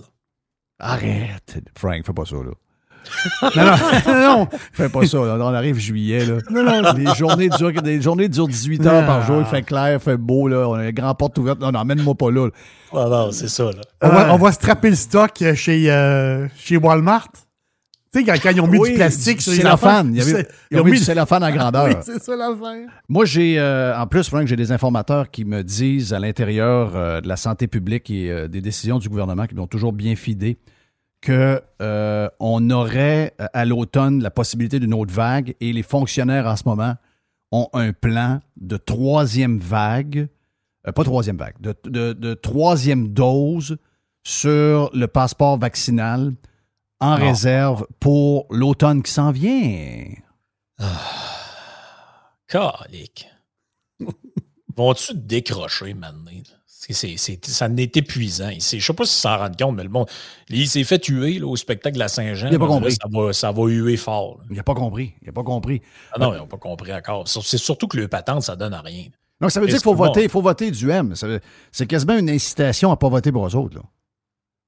Arrête. 0.79 1.59
Frank, 1.77 2.07
fais 2.07 2.12
pas 2.12 2.25
ça, 2.25 2.37
là. 2.37 2.53
Non, 3.42 3.51
non, 4.07 4.38
non, 4.38 4.49
fais 4.73 4.88
pas 4.88 5.07
ça. 5.07 5.18
Là. 5.18 5.37
On 5.40 5.55
arrive 5.55 5.79
juillet. 5.79 6.25
Là. 6.25 6.37
Non, 6.51 6.62
non, 6.62 6.92
les 6.92 7.14
journées 7.14 7.49
durent, 7.49 7.83
les 7.83 8.01
journées 8.01 8.29
durent 8.29 8.49
18 8.49 8.87
heures 8.87 9.07
par 9.07 9.27
jour. 9.27 9.38
Il 9.40 9.47
fait 9.47 9.62
clair, 9.62 9.94
il 9.94 10.01
fait 10.01 10.16
beau. 10.16 10.49
Là. 10.49 10.68
On 10.68 10.75
a 10.75 10.85
les 10.85 10.92
grandes 10.92 11.18
portes 11.18 11.38
ouvertes. 11.38 11.61
Non, 11.61 11.73
non, 11.73 11.81
emmène-moi 11.81 12.14
pas 12.14 12.31
là. 12.31 12.47
là. 12.47 12.51
Ah 12.92 13.07
non, 13.09 13.33
c'est 13.33 13.49
ça. 13.49 13.64
Là. 13.64 13.81
On, 14.03 14.09
va, 14.09 14.35
on 14.35 14.38
va 14.38 14.53
strapper 14.53 14.90
le 14.90 14.97
stock 14.97 15.42
euh, 15.42 15.55
chez, 15.55 15.90
euh, 15.90 16.47
chez 16.57 16.77
Walmart. 16.77 17.29
Tu 18.11 18.21
sais, 18.21 18.25
quand, 18.25 18.33
quand 18.42 18.51
ils 18.51 18.61
ont 18.62 18.66
mis 18.66 18.79
Oui, 18.79 18.90
du 18.90 18.94
plastique 18.97 19.42
sur 19.42 19.53
les 19.53 19.59
cellophane. 19.59 20.14
ils 20.71 20.81
ont 20.81 20.85
mis 20.85 20.92
du 20.92 20.97
cellophane 20.97 21.42
à 21.42 21.53
grandeur. 21.53 21.85
Oui, 21.88 21.94
c'est 22.01 22.23
ça 22.23 22.35
l'affaire. 22.37 22.88
Moi, 23.07 23.27
j'ai, 23.27 23.59
euh, 23.59 23.94
en 23.99 24.07
plus, 24.07 24.27
Frank, 24.29 24.47
j'ai 24.47 24.57
des 24.57 24.73
informateurs 24.73 25.31
qui 25.31 25.44
me 25.44 25.62
disent 25.62 26.14
à 26.14 26.18
l'intérieur 26.18 26.92
euh, 26.94 27.21
de 27.21 27.29
la 27.29 27.37
santé 27.37 27.66
publique 27.66 28.09
et 28.11 28.31
euh, 28.31 28.49
des 28.49 28.62
décisions 28.62 28.99
du 28.99 29.11
gouvernement 29.11 29.44
qui 29.47 29.55
m'ont 29.55 29.66
toujours 29.66 29.92
bien 29.92 30.16
fidé 30.16 30.57
que 31.20 31.61
euh, 31.83 32.28
on 32.40 32.71
aurait 32.71 33.35
euh, 33.40 33.46
à 33.52 33.64
l'automne 33.64 34.23
la 34.23 34.31
possibilité 34.31 34.79
d'une 34.81 34.94
autre 34.94 35.12
vague 35.12 35.54
et 35.60 35.73
les 35.73 35.83
fonctionnaires 35.83 36.46
en 36.46 36.56
ce 36.56 36.62
moment 36.66 36.94
ont 37.50 37.69
un 37.73 37.92
plan 37.92 38.40
de 38.60 38.77
troisième 38.77 39.58
vague, 39.58 40.29
euh, 40.87 40.92
pas 40.92 41.02
troisième 41.04 41.37
vague, 41.37 41.60
de, 41.60 41.75
de- 41.85 42.12
de 42.12 42.35
troisième 42.35 43.08
dose 43.08 43.79
sur 44.23 44.90
le 44.94 45.06
passeport 45.06 45.58
vaccinal 45.58 46.35
en 47.00 47.14
réserve 47.27 47.87
pour 48.00 48.46
l'automne 48.50 49.02
qui 49.02 49.10
s'en 49.12 49.31
vient. 49.31 50.04
Calique. 52.46 53.29
Vont-tu 54.77 55.14
décrocher 55.14 55.94
maintenant? 55.94 56.31
C'est- 56.95 57.47
ça 57.47 57.67
en 57.67 57.77
est 57.77 57.97
épuisant. 57.97 58.51
Je 58.59 58.59
sais 58.79 58.93
pas 58.95 59.05
s'ils 59.05 59.21
s'en 59.21 59.37
rendent 59.39 59.59
compte, 59.59 59.77
mais 59.77 59.83
le 59.83 59.89
monde. 59.91 60.09
Il 60.49 60.69
s'est 60.69 60.85
fait 60.85 60.99
tuer 60.99 61.39
là, 61.39 61.47
au 61.47 61.57
spectacle 61.57 61.95
de 61.95 61.99
la 61.99 62.09
Saint-Jean. 62.09 62.49
Il 62.49 62.55
a 62.55 62.59
pas 62.59 62.65
Là, 62.67 62.71
compris. 62.71 62.93
Ça 62.93 63.09
va, 63.11 63.33
ça 63.33 63.53
va 63.53 63.63
huer 63.67 63.97
fort. 63.97 64.39
là. 64.39 64.45
Il 64.51 64.57
n'a 64.57 64.63
pas 64.63 64.75
compris. 64.75 65.13
Il 65.23 65.27
n'a 65.27 65.33
pas 65.33 65.43
compris. 65.45 65.83
Ah 66.13 66.19
non, 66.19 66.33
ils 66.35 66.39
n'ont 66.39 66.47
pas 66.47 66.57
compris 66.57 66.93
encore. 66.95 67.29
C'est 67.29 67.59
surtout 67.59 67.89
que 67.89 67.97
le 67.99 68.09
patente, 68.09 68.43
ça 68.43 68.57
donne 68.57 68.73
à 68.75 68.81
rien. 68.81 69.05
Donc, 69.41 69.51
ça 69.53 69.61
veut 69.61 69.67
dire 69.67 69.77
qu'il 69.77 69.85
faut 69.85 69.95
voter, 69.95 70.25
il 70.25 70.29
faut 70.29 70.43
voter 70.43 70.71
du 70.71 70.91
M. 70.91 71.15
C'est 71.71 71.87
quasiment 71.87 72.17
une 72.19 72.29
incitation 72.31 72.89
à 72.89 72.93
ne 72.95 72.97
pas 72.97 73.09
voter 73.09 73.31
pour 73.33 73.47
eux 73.47 73.55
autres. 73.55 73.77
là. 73.77 73.83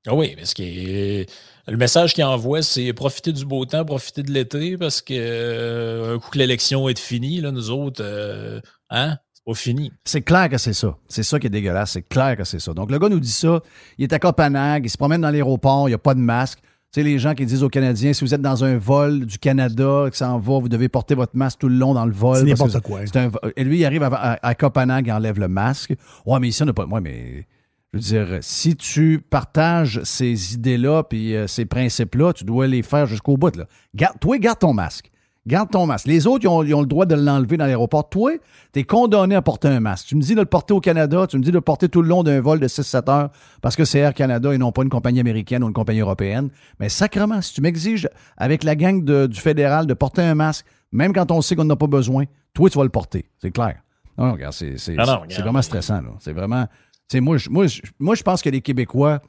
Ah 0.06 0.14
oui, 0.14 0.34
parce 0.34 0.54
que 0.54 0.62
le 0.62 1.76
message 1.76 2.14
qu'il 2.14 2.24
envoie, 2.24 2.62
c'est 2.62 2.90
profiter 2.94 3.32
du 3.32 3.44
beau 3.44 3.66
temps, 3.66 3.84
profiter 3.84 4.22
de 4.22 4.30
l'été, 4.30 4.78
parce 4.78 5.02
que 5.02 5.12
euh, 5.14 6.14
un 6.14 6.18
coup 6.18 6.30
que 6.30 6.38
l'élection 6.38 6.88
est 6.88 6.98
finie, 6.98 7.40
là, 7.42 7.50
nous 7.50 7.70
autres, 7.70 8.00
euh, 8.02 8.60
hein? 8.88 9.18
C'est 9.54 9.72
pas 9.72 9.78
fini. 9.78 9.92
C'est 10.04 10.22
clair 10.22 10.48
que 10.48 10.58
c'est 10.58 10.72
ça. 10.72 10.96
C'est 11.08 11.22
ça 11.22 11.38
qui 11.38 11.46
est 11.46 11.50
dégueulasse. 11.50 11.92
C'est 11.92 12.02
clair 12.02 12.36
que 12.36 12.44
c'est 12.44 12.58
ça. 12.60 12.72
Donc, 12.74 12.90
le 12.90 12.98
gars 12.98 13.08
nous 13.08 13.20
dit 13.20 13.30
ça. 13.32 13.60
Il 13.98 14.04
est 14.04 14.12
à 14.12 14.18
Copenhague, 14.18 14.84
il 14.86 14.90
se 14.90 14.96
promène 14.98 15.20
dans 15.20 15.30
l'aéroport, 15.30 15.88
il 15.88 15.92
n'y 15.92 15.94
a 15.94 15.98
pas 15.98 16.14
de 16.14 16.20
masque. 16.20 16.58
Tu 16.92 17.00
sais, 17.00 17.02
les 17.04 17.18
gens 17.20 17.34
qui 17.34 17.46
disent 17.46 17.62
aux 17.62 17.68
Canadiens, 17.68 18.12
si 18.12 18.24
vous 18.24 18.34
êtes 18.34 18.42
dans 18.42 18.64
un 18.64 18.76
vol 18.76 19.24
du 19.24 19.38
Canada, 19.38 20.06
que 20.10 20.16
ça 20.16 20.28
en 20.32 20.40
va, 20.40 20.58
vous 20.58 20.68
devez 20.68 20.88
porter 20.88 21.14
votre 21.14 21.36
masque 21.36 21.60
tout 21.60 21.68
le 21.68 21.76
long 21.76 21.94
dans 21.94 22.04
le 22.04 22.10
vol. 22.12 22.38
C'est 22.38 22.44
n'importe 22.46 22.80
quoi. 22.80 23.00
un 23.14 23.30
et 23.56 23.62
lui, 23.62 23.78
il 23.78 23.84
arrive 23.84 24.02
à, 24.02 24.08
à- 24.08 24.46
à 24.48 24.54
Copenhague, 24.56 25.06
il 25.06 25.12
enlève 25.12 25.38
le 25.38 25.46
masque. 25.46 25.94
Ouais, 26.26 26.40
mais 26.40 26.48
ici, 26.48 26.62
on 26.62 26.66
n'a 26.66 26.72
pas. 26.72 26.86
Ouais, 26.86 27.00
mais. 27.00 27.46
Je 27.92 27.98
veux 27.98 28.02
dire, 28.26 28.38
si 28.42 28.76
tu 28.76 29.20
partages 29.30 30.00
ces 30.04 30.54
idées-là 30.54 31.02
puis 31.02 31.34
euh, 31.34 31.48
ces 31.48 31.64
principes-là, 31.64 32.32
tu 32.32 32.44
dois 32.44 32.68
les 32.68 32.82
faire 32.82 33.06
jusqu'au 33.06 33.36
bout. 33.36 33.56
Là. 33.56 33.64
Garde, 33.96 34.16
toi, 34.20 34.38
garde 34.38 34.60
ton 34.60 34.72
masque. 34.72 35.09
Garde 35.46 35.70
ton 35.70 35.86
masque. 35.86 36.06
Les 36.06 36.26
autres, 36.26 36.44
ils 36.44 36.48
ont, 36.48 36.62
ils 36.62 36.74
ont 36.74 36.80
le 36.82 36.86
droit 36.86 37.06
de 37.06 37.14
l'enlever 37.14 37.56
dans 37.56 37.64
l'aéroport. 37.64 38.08
Toi, 38.10 38.32
tu 38.74 38.80
es 38.80 38.84
condamné 38.84 39.34
à 39.34 39.40
porter 39.42 39.68
un 39.68 39.80
masque. 39.80 40.06
Tu 40.08 40.14
me 40.16 40.20
dis 40.20 40.34
de 40.34 40.40
le 40.40 40.46
porter 40.46 40.74
au 40.74 40.80
Canada, 40.80 41.26
tu 41.26 41.38
me 41.38 41.42
dis 41.42 41.48
de 41.50 41.54
le 41.54 41.62
porter 41.62 41.88
tout 41.88 42.02
le 42.02 42.08
long 42.08 42.22
d'un 42.22 42.40
vol 42.42 42.60
de 42.60 42.68
6-7 42.68 43.10
heures 43.10 43.30
parce 43.62 43.74
que 43.74 43.84
c'est 43.86 43.98
Air 44.00 44.12
Canada 44.12 44.52
et 44.52 44.58
non 44.58 44.70
pas 44.70 44.82
une 44.82 44.90
compagnie 44.90 45.18
américaine 45.18 45.64
ou 45.64 45.68
une 45.68 45.72
compagnie 45.72 46.00
européenne. 46.00 46.50
Mais 46.78 46.90
sacrement, 46.90 47.40
si 47.40 47.54
tu 47.54 47.62
m'exiges 47.62 48.08
avec 48.36 48.64
la 48.64 48.76
gang 48.76 49.02
de- 49.02 49.26
du 49.26 49.40
fédéral 49.40 49.86
de 49.86 49.94
porter 49.94 50.20
un 50.22 50.34
masque, 50.34 50.66
même 50.92 51.14
quand 51.14 51.30
on 51.30 51.40
sait 51.40 51.56
qu'on 51.56 51.64
n'a 51.64 51.76
pas 51.76 51.86
besoin, 51.86 52.24
toi, 52.52 52.68
tu 52.68 52.76
vas 52.76 52.84
le 52.84 52.90
porter. 52.90 53.24
C'est 53.40 53.50
clair. 53.50 53.76
Non, 54.18 54.26
non, 54.26 54.32
regarde, 54.32 54.52
c'est 54.52 54.74
Ah 54.98 55.42
vraiment 55.42 55.62
stressant. 55.62 56.02
C'est 56.18 56.32
vraiment. 56.34 56.66
moi, 57.14 57.38
je- 57.38 57.48
moi, 57.48 57.66
je- 57.66 57.80
moi, 57.98 58.14
je 58.14 58.22
pense 58.22 58.42
que 58.42 58.50
les 58.50 58.60
Québécois, 58.60 59.20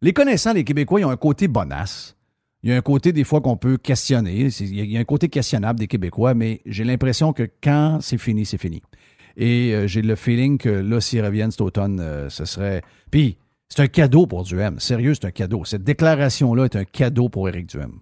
les 0.00 0.14
connaissants, 0.14 0.54
les 0.54 0.64
Québécois, 0.64 1.00
ils 1.00 1.04
ont 1.04 1.10
un 1.10 1.16
côté 1.18 1.48
bonasse. 1.48 2.16
Il 2.62 2.70
y 2.70 2.72
a 2.72 2.76
un 2.76 2.80
côté, 2.82 3.12
des 3.12 3.24
fois, 3.24 3.40
qu'on 3.40 3.56
peut 3.56 3.78
questionner. 3.78 4.48
Il 4.60 4.90
y 4.92 4.96
a- 4.96 5.00
un 5.00 5.04
côté 5.04 5.28
questionnable 5.28 5.78
des 5.78 5.86
Québécois, 5.86 6.34
mais 6.34 6.60
j'ai 6.66 6.84
l'impression 6.84 7.32
que 7.32 7.48
quand 7.62 7.98
c'est 8.02 8.18
fini, 8.18 8.44
c'est 8.44 8.58
fini. 8.58 8.82
Et 9.36 9.72
euh, 9.72 9.86
j'ai 9.86 10.02
le 10.02 10.14
feeling 10.16 10.58
que 10.58 10.68
là, 10.68 11.00
s'ils 11.00 11.24
reviennent 11.24 11.50
cet 11.52 11.60
automne, 11.62 12.00
euh, 12.00 12.28
ce 12.28 12.44
serait. 12.44 12.82
Puis, 13.10 13.38
c'est 13.68 13.80
un 13.80 13.86
cadeau 13.86 14.26
pour 14.26 14.42
Duhem. 14.42 14.78
Sérieux, 14.80 15.14
c'est 15.14 15.24
un 15.26 15.30
cadeau. 15.30 15.64
Cette 15.64 15.84
déclaration-là 15.84 16.64
est 16.64 16.76
un 16.76 16.84
cadeau 16.84 17.28
pour 17.28 17.48
Éric 17.48 17.66
Duhem. 17.66 17.92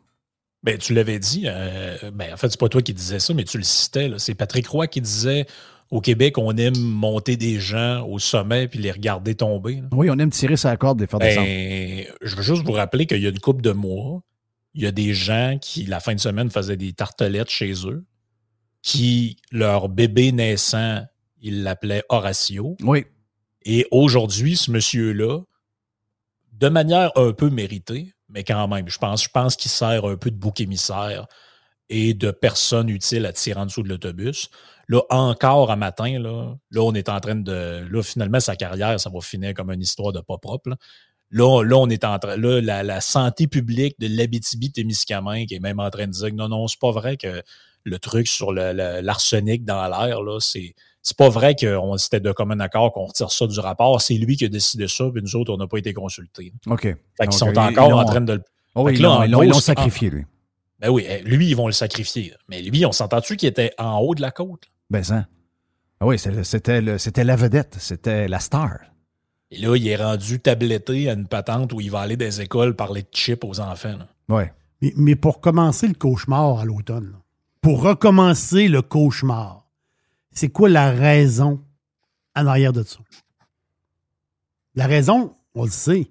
Ben, 0.65 0.77
tu 0.77 0.93
l'avais 0.95 1.19
dit, 1.21 1.45
euh, 1.47 1.97
ben, 2.13 2.33
en 2.33 2.37
fait, 2.37 2.49
c'est 2.51 2.59
pas 2.59 2.69
toi 2.69 2.83
qui 2.83 2.93
disais 2.95 3.21
ça, 3.21 3.33
mais 3.35 3.45
tu 3.45 3.59
le 3.59 3.63
citais. 3.65 4.11
C'est 4.19 4.35
Patrick 4.35 4.67
Roy 4.67 4.89
qui 4.89 5.01
disait 5.01 5.47
au 5.91 6.01
Québec, 6.01 6.37
on 6.37 6.57
aime 6.57 6.77
monter 6.79 7.37
des 7.37 7.61
gens 7.61 8.05
au 8.09 8.19
sommet 8.19 8.67
puis 8.67 8.79
les 8.81 8.91
regarder 8.91 9.35
tomber. 9.37 9.75
là. 9.77 9.89
Oui, 9.93 10.11
on 10.11 10.19
aime 10.19 10.31
tirer 10.31 10.57
sa 10.57 10.77
corde 10.77 11.01
et 11.01 11.05
les 11.05 11.07
faire 11.07 11.21
descendre. 11.21 11.47
Ben, 11.47 12.05
je 12.23 12.35
veux 12.37 12.43
juste 12.43 12.65
vous 12.65 12.73
rappeler 12.73 13.07
qu'il 13.07 13.23
y 13.23 13.27
a 13.27 13.31
une 13.31 13.39
couple 13.39 13.63
de 13.63 13.71
mois, 13.73 14.21
il 14.79 14.85
y 14.85 14.87
a 14.87 14.93
des 14.93 15.13
gens 15.13 15.59
qui, 15.61 15.87
la 15.87 15.99
fin 15.99 16.15
de 16.15 16.21
semaine, 16.21 16.51
faisaient 16.51 16.77
des 16.77 16.93
tartelettes 16.93 17.51
chez 17.51 17.73
eux, 17.85 18.05
qui, 18.81 19.37
leur 19.51 19.89
bébé 19.89 20.31
naissant, 20.31 21.05
ils 21.41 21.65
l'appelaient 21.65 22.05
Horatio. 22.09 22.77
Oui. 22.83 23.05
Et 23.65 23.89
aujourd'hui, 23.91 24.57
ce 24.57 24.71
monsieur-là, 24.71 25.41
de 26.53 26.69
manière 26.69 27.11
un 27.17 27.33
peu 27.33 27.51
méritée, 27.51 28.15
mais 28.29 28.45
quand 28.45 28.69
même, 28.69 28.89
je 28.89 28.99
pense, 28.99 29.25
je 29.25 29.29
pense 29.29 29.57
qu'il 29.57 29.73
sert 29.73 30.05
un 30.05 30.17
peu 30.17 30.31
de 30.31 30.37
bouc 30.37 30.61
émissaire 30.61 31.27
et 31.89 32.15
de 32.15 32.31
personne 32.31 32.89
utile 32.89 33.27
à 33.27 33.33
tirer 33.33 33.59
en 33.59 33.67
dessous 33.67 33.83
de 33.83 33.89
l'autobus. 33.89 34.49
Là, 34.87 35.01
encore 35.11 35.73
à 35.73 35.77
matin, 35.77 36.21
là, 36.21 36.55
là, 36.71 36.83
on 36.83 36.95
est 36.95 37.09
en 37.09 37.19
train 37.19 37.35
de. 37.35 37.85
Là, 37.91 38.03
finalement, 38.05 38.39
sa 38.39 38.55
carrière, 38.55 39.01
ça 39.01 39.11
va 39.11 39.21
finir 39.23 39.55
comme 39.55 39.73
une 39.73 39.83
histoire 39.83 40.13
de 40.13 40.21
pas 40.21 40.39
propre. 40.39 40.71
Là, 40.71 40.77
là, 41.31 41.63
là, 41.63 41.77
on 41.77 41.89
est 41.89 42.05
en 42.05 42.19
train. 42.19 42.37
Là, 42.37 42.61
la, 42.61 42.83
la 42.83 43.01
santé 43.01 43.47
publique 43.47 43.99
de 44.01 44.07
l'Abitibi-Témiscamingue 44.09 45.53
est 45.53 45.61
même 45.61 45.81
en 45.81 45.91
train 45.91 46.07
de 46.07 46.13
dire 46.13 46.29
que 46.29 46.35
non, 46.35 46.49
non, 46.49 46.67
c'est 46.69 46.81
pas 46.81 46.91
vrai 46.91 47.17
que 47.17 47.43
le 47.85 47.99
truc 47.99 48.27
sur 48.29 48.53
l'arsenic 48.53 49.65
dans 49.65 49.87
l'air, 49.89 50.23
là, 50.23 50.39
c'est. 50.41 50.75
C'est 51.01 51.17
pas 51.17 51.29
vrai 51.31 51.55
qu'on 51.55 51.97
c'était 51.97 52.21
de 52.21 52.33
commun 52.33 52.59
accord 52.61 52.93
qu'on 52.93 53.07
retire 53.07 53.31
ça 53.31 53.47
du 53.47 53.59
rapport. 53.61 54.03
C'est 54.03 54.15
lui 54.15 54.37
qui 54.37 54.45
a 54.45 54.49
décidé 54.49 54.89
ça, 54.89 55.05
puis 55.11 55.23
nous 55.23 55.37
autres, 55.37 55.55
on 55.55 55.57
n'a 55.57 55.67
pas 55.67 55.79
été 55.79 55.95
consultés. 55.95 56.53
OK. 56.67 56.83
Fait 56.83 56.97
qu'ils 57.23 57.33
sont 57.33 57.47
encore 57.57 57.89
en 57.99 58.05
train 58.05 58.21
de 58.21 58.33
le. 58.35 58.43
Oh 58.75 58.83
oui, 58.83 58.97
là, 58.99 59.25
ils 59.25 59.31
l'ont- 59.31 59.53
sacrifié, 59.61 60.11
lui. 60.11 60.27
Ben 60.81 60.91
oui, 60.91 61.07
eh, 61.09 61.23
lui, 61.23 61.49
ils 61.49 61.57
vont 61.57 61.67
le 61.67 61.73
sacrifier. 61.73 62.35
Mais 62.49 62.61
lui, 62.61 62.85
on 62.85 62.93
s'entend-tu 62.93 63.37
qu'il 63.37 63.49
était 63.49 63.73
en 63.79 64.01
haut 64.01 64.15
de 64.15 64.21
la 64.21 64.33
côte? 64.33 64.65
là? 64.67 64.71
Ben 64.91 65.03
ça. 65.05 65.27
Ah 66.01 66.07
oui, 66.07 66.19
c'est 66.19 66.31
le- 66.33 66.45
c'était 66.45 66.83
le- 66.83 66.99
c'était 66.99 67.25
la 67.25 67.37
vedette, 67.37 67.77
c'était 67.79 68.29
la 68.29 68.41
star. 68.41 68.79
Et 69.51 69.59
là, 69.59 69.77
il 69.77 69.87
est 69.89 69.97
rendu 69.97 70.41
tabletté 70.41 71.09
à 71.09 71.15
une 71.15 71.27
patente 71.27 71.73
où 71.73 71.81
il 71.81 71.91
va 71.91 72.01
aller 72.01 72.17
des 72.17 72.41
écoles 72.41 72.77
parler 72.77 73.03
de 73.03 73.09
chips 73.13 73.45
aux 73.45 73.61
enfants. 73.61 73.97
là. 73.97 74.09
Ouais. 74.29 74.53
Mais, 74.83 74.93
mais 74.97 75.17
pour 75.17 75.41
commencer 75.41 75.89
le 75.89 75.95
cauchemar 75.95 76.61
à 76.61 76.65
l'automne, 76.65 77.13
là, 77.13 77.19
pour 77.61 77.83
recommencer 77.83 78.69
le 78.69 78.83
cauchemar, 78.83 79.67
c'est 80.31 80.51
quoi 80.51 80.69
la 80.69 80.91
raison 80.91 81.61
en 82.37 82.47
arrière 82.47 82.73
de 82.73 82.83
ça? 82.83 82.99
La 84.75 84.87
raison, 84.87 85.35
on 85.55 85.65
le 85.65 85.71
sait, 85.71 86.09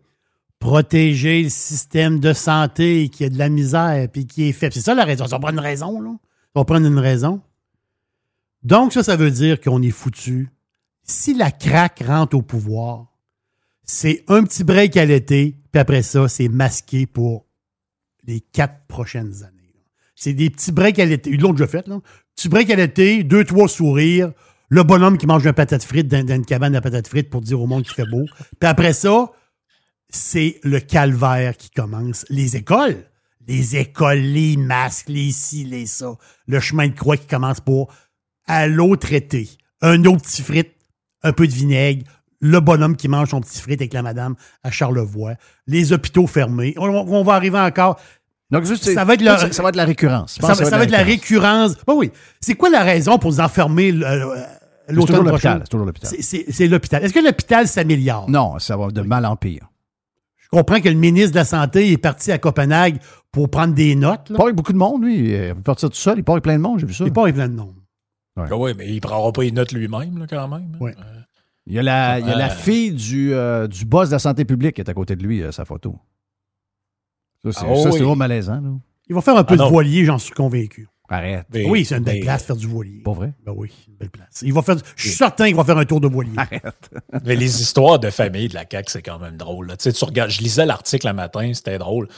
protéger 0.60 1.44
le 1.44 1.50
système 1.50 2.20
de 2.20 2.34
santé 2.34 3.08
qui 3.10 3.24
a 3.24 3.30
de 3.30 3.38
la 3.38 3.50
misère 3.50 4.10
puis 4.12 4.26
qui 4.26 4.50
est 4.50 4.52
faible. 4.52 4.74
C'est 4.74 4.82
ça 4.82 4.96
la 4.96 5.06
raison. 5.06 5.26
Ça 5.26 5.36
va 5.36 5.40
prendre 5.40 5.60
une 5.60 5.66
raison, 5.66 6.02
là. 6.02 6.12
Ça 6.54 6.60
va 6.60 6.66
prendre 6.66 6.88
une 6.88 7.00
raison. 7.00 7.42
Donc, 8.64 8.92
ça, 8.92 9.04
ça 9.04 9.16
veut 9.16 9.32
dire 9.32 9.62
qu'on 9.62 9.82
est 9.82 9.92
foutu. 9.92 10.50
Si 11.04 11.34
la 11.34 11.52
craque 11.52 12.04
rentre 12.06 12.36
au 12.36 12.42
pouvoir, 12.42 13.14
c'est 13.88 14.24
un 14.28 14.44
petit 14.44 14.64
break 14.64 14.98
à 14.98 15.06
l'été, 15.06 15.56
puis 15.72 15.80
après 15.80 16.04
ça, 16.04 16.28
c'est 16.28 16.50
masqué 16.50 17.08
pour 17.08 17.48
les 18.26 18.42
quatre 18.42 18.86
prochaines 18.88 19.44
années. 19.44 19.58
C'est 20.14 20.34
des 20.34 20.50
petits 20.50 20.72
breaks 20.72 21.00
à 21.00 21.06
l'été. 21.06 21.30
Ils 21.30 21.40
l'ont 21.40 21.54
déjà 21.54 21.68
fait, 21.68 21.88
là. 21.88 22.00
Petit 22.36 22.50
break 22.50 22.70
à 22.70 22.76
l'été, 22.76 23.24
deux, 23.24 23.46
trois 23.46 23.68
sourires, 23.68 24.32
le 24.70 24.84
bonhomme 24.84 25.18
qui 25.18 25.26
mange 25.26 25.48
un 25.48 25.54
patate 25.54 25.84
frite 25.84 26.08
dans, 26.08 26.28
une 26.28 26.46
cabane 26.46 26.74
de 26.74 26.80
patates 26.80 27.08
frites 27.08 27.30
pour 27.30 27.42
dire 27.42 27.62
au 27.62 27.68
monde 27.68 27.84
qu'il 27.84 27.94
fait 27.94 28.10
beau. 28.10 28.26
Puis 28.60 28.68
après 28.68 28.94
ça, 28.94 29.32
c'est 30.10 30.60
le 30.64 30.80
calvaire 30.80 31.56
qui 31.56 31.70
commence. 31.70 32.26
Les 32.30 32.58
écoles, 32.58 33.06
les 33.48 33.78
écoles, 33.78 34.20
les 34.20 34.58
masques, 34.58 35.10
les 35.10 35.32
ci, 35.32 35.64
les 35.64 35.86
ça. 35.86 36.18
Le 36.48 36.60
chemin 36.60 36.88
de 36.88 36.94
croix 36.94 37.18
qui 37.18 37.28
commence 37.28 37.62
pour 37.62 37.94
à 38.46 38.68
l'autre 38.68 39.14
été. 39.14 39.50
Un 39.82 40.04
autre 40.06 40.24
petit 40.24 40.42
frite, 40.42 40.74
un 41.24 41.32
peu 41.32 41.48
de 41.48 41.54
vinaigre, 41.54 42.04
le 42.40 42.60
bonhomme 42.60 42.96
qui 42.96 43.08
mange 43.08 43.30
son 43.30 43.42
petit 43.42 43.60
frite 43.62 43.82
avec 43.82 43.94
la 43.94 44.02
madame 44.04 44.36
à 44.64 44.72
Charlevoix, 44.72 45.34
les 45.66 45.92
hôpitaux 45.94 46.28
fermés. 46.28 46.74
On, 46.78 46.88
on 46.90 47.24
va 47.24 47.34
arriver 47.34 47.60
encore. 47.60 48.00
Donc, 48.52 48.64
juste, 48.64 48.90
ça 48.94 49.04
va 49.04 49.16
être 49.16 49.22
le- 49.22 49.52
ça, 49.52 49.62
va 49.64 49.70
être 49.70 49.76
la 49.76 49.84
récurrence. 49.86 50.38
Ça, 50.40 50.48
va- 50.48 50.56
ça 50.56 50.78
va 50.78 50.84
être 50.84 50.92
la 50.92 51.04
récurrence. 51.04 51.76
Oui, 51.88 51.96
oui. 51.98 52.12
C'est 52.40 52.54
quoi 52.56 52.70
la 52.70 52.84
raison 52.84 53.18
pour 53.18 53.32
nous 53.32 53.42
enfermer 53.42 53.92
euh, 53.92 54.36
C'est 54.88 54.94
l'automne 54.94 55.26
l'hôpital. 55.26 55.60
C'est 55.64 55.70
toujours 55.70 55.86
l'hôpital. 55.86 56.12
C'est- 56.22 56.68
l'hôpital. 56.68 57.04
Est-ce 57.04 57.14
que 57.14 57.20
l'hôpital 57.20 57.68
s'améliore? 57.68 58.30
Non, 58.30 58.58
ça 58.60 58.78
va 58.78 58.90
de 58.90 59.02
mal 59.02 59.26
en 59.26 59.36
pire. 59.36 59.68
Je 60.38 60.48
comprends 60.50 60.80
que 60.80 60.88
le 60.88 60.96
ministre 60.96 61.32
de 61.32 61.36
la 61.40 61.44
Santé 61.46 61.92
est 61.92 61.98
parti 61.98 62.32
à 62.32 62.38
Copenhague 62.38 63.00
pour 63.34 63.50
prendre 63.50 63.74
des 63.74 63.96
notes. 63.96 64.28
Il 64.30 64.36
part 64.38 64.46
avec 64.46 64.56
beaucoup 64.56 64.72
de 64.72 64.78
monde, 64.78 65.04
lui. 65.04 65.18
Il 65.20 65.34
est 65.34 65.54
parti 65.56 65.86
tout 65.86 65.94
seul. 65.94 66.20
Il 66.20 66.24
part 66.24 66.36
avec 66.36 66.44
plein 66.46 66.56
de 66.56 66.62
monde, 66.62 66.80
j'ai 66.80 66.86
vu 66.86 66.94
ça. 66.94 67.04
Il 67.06 67.12
part 67.12 67.24
avec 67.26 67.36
plein 67.36 67.50
de 67.50 67.54
nom. 67.54 67.74
Ouais. 68.38 68.46
Ah 68.50 68.56
ouais, 68.56 68.74
mais 68.76 68.88
il 68.88 68.96
ne 68.96 69.00
prendra 69.02 69.34
pas 69.34 69.42
les 69.42 69.52
notes 69.52 69.74
lui-même, 69.74 70.26
quand 70.30 70.48
même. 70.48 70.70
hein? 70.74 70.78
Ouais. 70.80 70.96
Il 71.68 71.74
y 71.74 71.80
a 71.80 71.84
la, 71.84 72.20
il 72.20 72.26
y 72.26 72.30
a 72.32 72.36
la 72.36 72.47
Euh. 72.47 72.55
fille 72.55 72.91
du, 72.93 73.34
euh, 73.34 73.68
du 73.68 73.84
boss 73.86 74.07
de 74.09 74.13
la 74.13 74.20
santé 74.20 74.45
publique 74.45 74.76
qui 74.76 74.82
est 74.82 74.89
à 74.89 74.93
côté 74.93 75.15
de 75.15 75.24
lui, 75.24 75.43
euh, 75.43 75.51
sa 75.51 75.65
photo. 75.65 75.99
Ça, 77.43 77.51
c'est 77.51 77.65
Ah 77.70 77.76
ça, 77.76 77.82
c'est 77.84 77.89
oui. 77.91 77.97
toujours 77.99 78.15
malaisant. 78.15 78.59
Là. 78.61 78.70
Il 79.09 79.15
va 79.15 79.22
faire 79.22 79.36
un 79.38 79.43
peu 79.43 79.53
Ah 79.53 79.57
de 79.57 79.61
non. 79.63 79.70
voilier, 79.70 80.05
j'en 80.05 80.18
suis 80.18 80.34
convaincu. 80.34 80.88
Arrête. 81.09 81.45
Mais- 81.53 81.70
oui, 81.70 81.86
c'est 81.86 81.97
une 81.97 82.03
belle 82.03 82.15
mais- 82.15 82.22
place 82.22 82.43
faire 82.43 82.55
du 82.57 82.68
voilier. 82.68 83.01
Pas 83.01 83.13
vrai? 83.13 83.34
Ben 83.45 83.53
oui, 83.55 83.72
une 83.88 83.95
belle 83.95 84.09
place. 84.09 84.41
Il 84.41 84.53
va 84.53 84.61
faire, 84.61 84.76
je 84.95 85.01
suis 85.07 85.15
certain 85.18 85.45
qu'il 85.47 85.55
va 85.55 85.63
faire 85.63 85.78
un 85.78 85.86
tour 85.86 86.01
de 86.01 86.07
voilier. 86.07 86.34
Arrête. 86.36 86.89
Mais 87.26 87.36
les 87.38 87.61
histoires 87.61 87.99
de 87.99 88.09
famille 88.09 88.49
de 88.49 88.55
la 88.55 88.65
CAQ, 88.70 88.91
c'est 88.91 89.01
quand 89.01 89.20
même 89.20 89.38
drôle. 89.38 89.68
là. 89.68 89.78
Tu 89.78 89.84
sais, 89.84 89.93
tu 89.93 90.03
regardes, 90.03 90.32
je 90.32 90.41
lisais 90.41 90.65
l'article 90.65 91.07
un 91.07 91.13
matin, 91.13 91.49
c'était 91.53 91.78
drôle. 91.78 92.09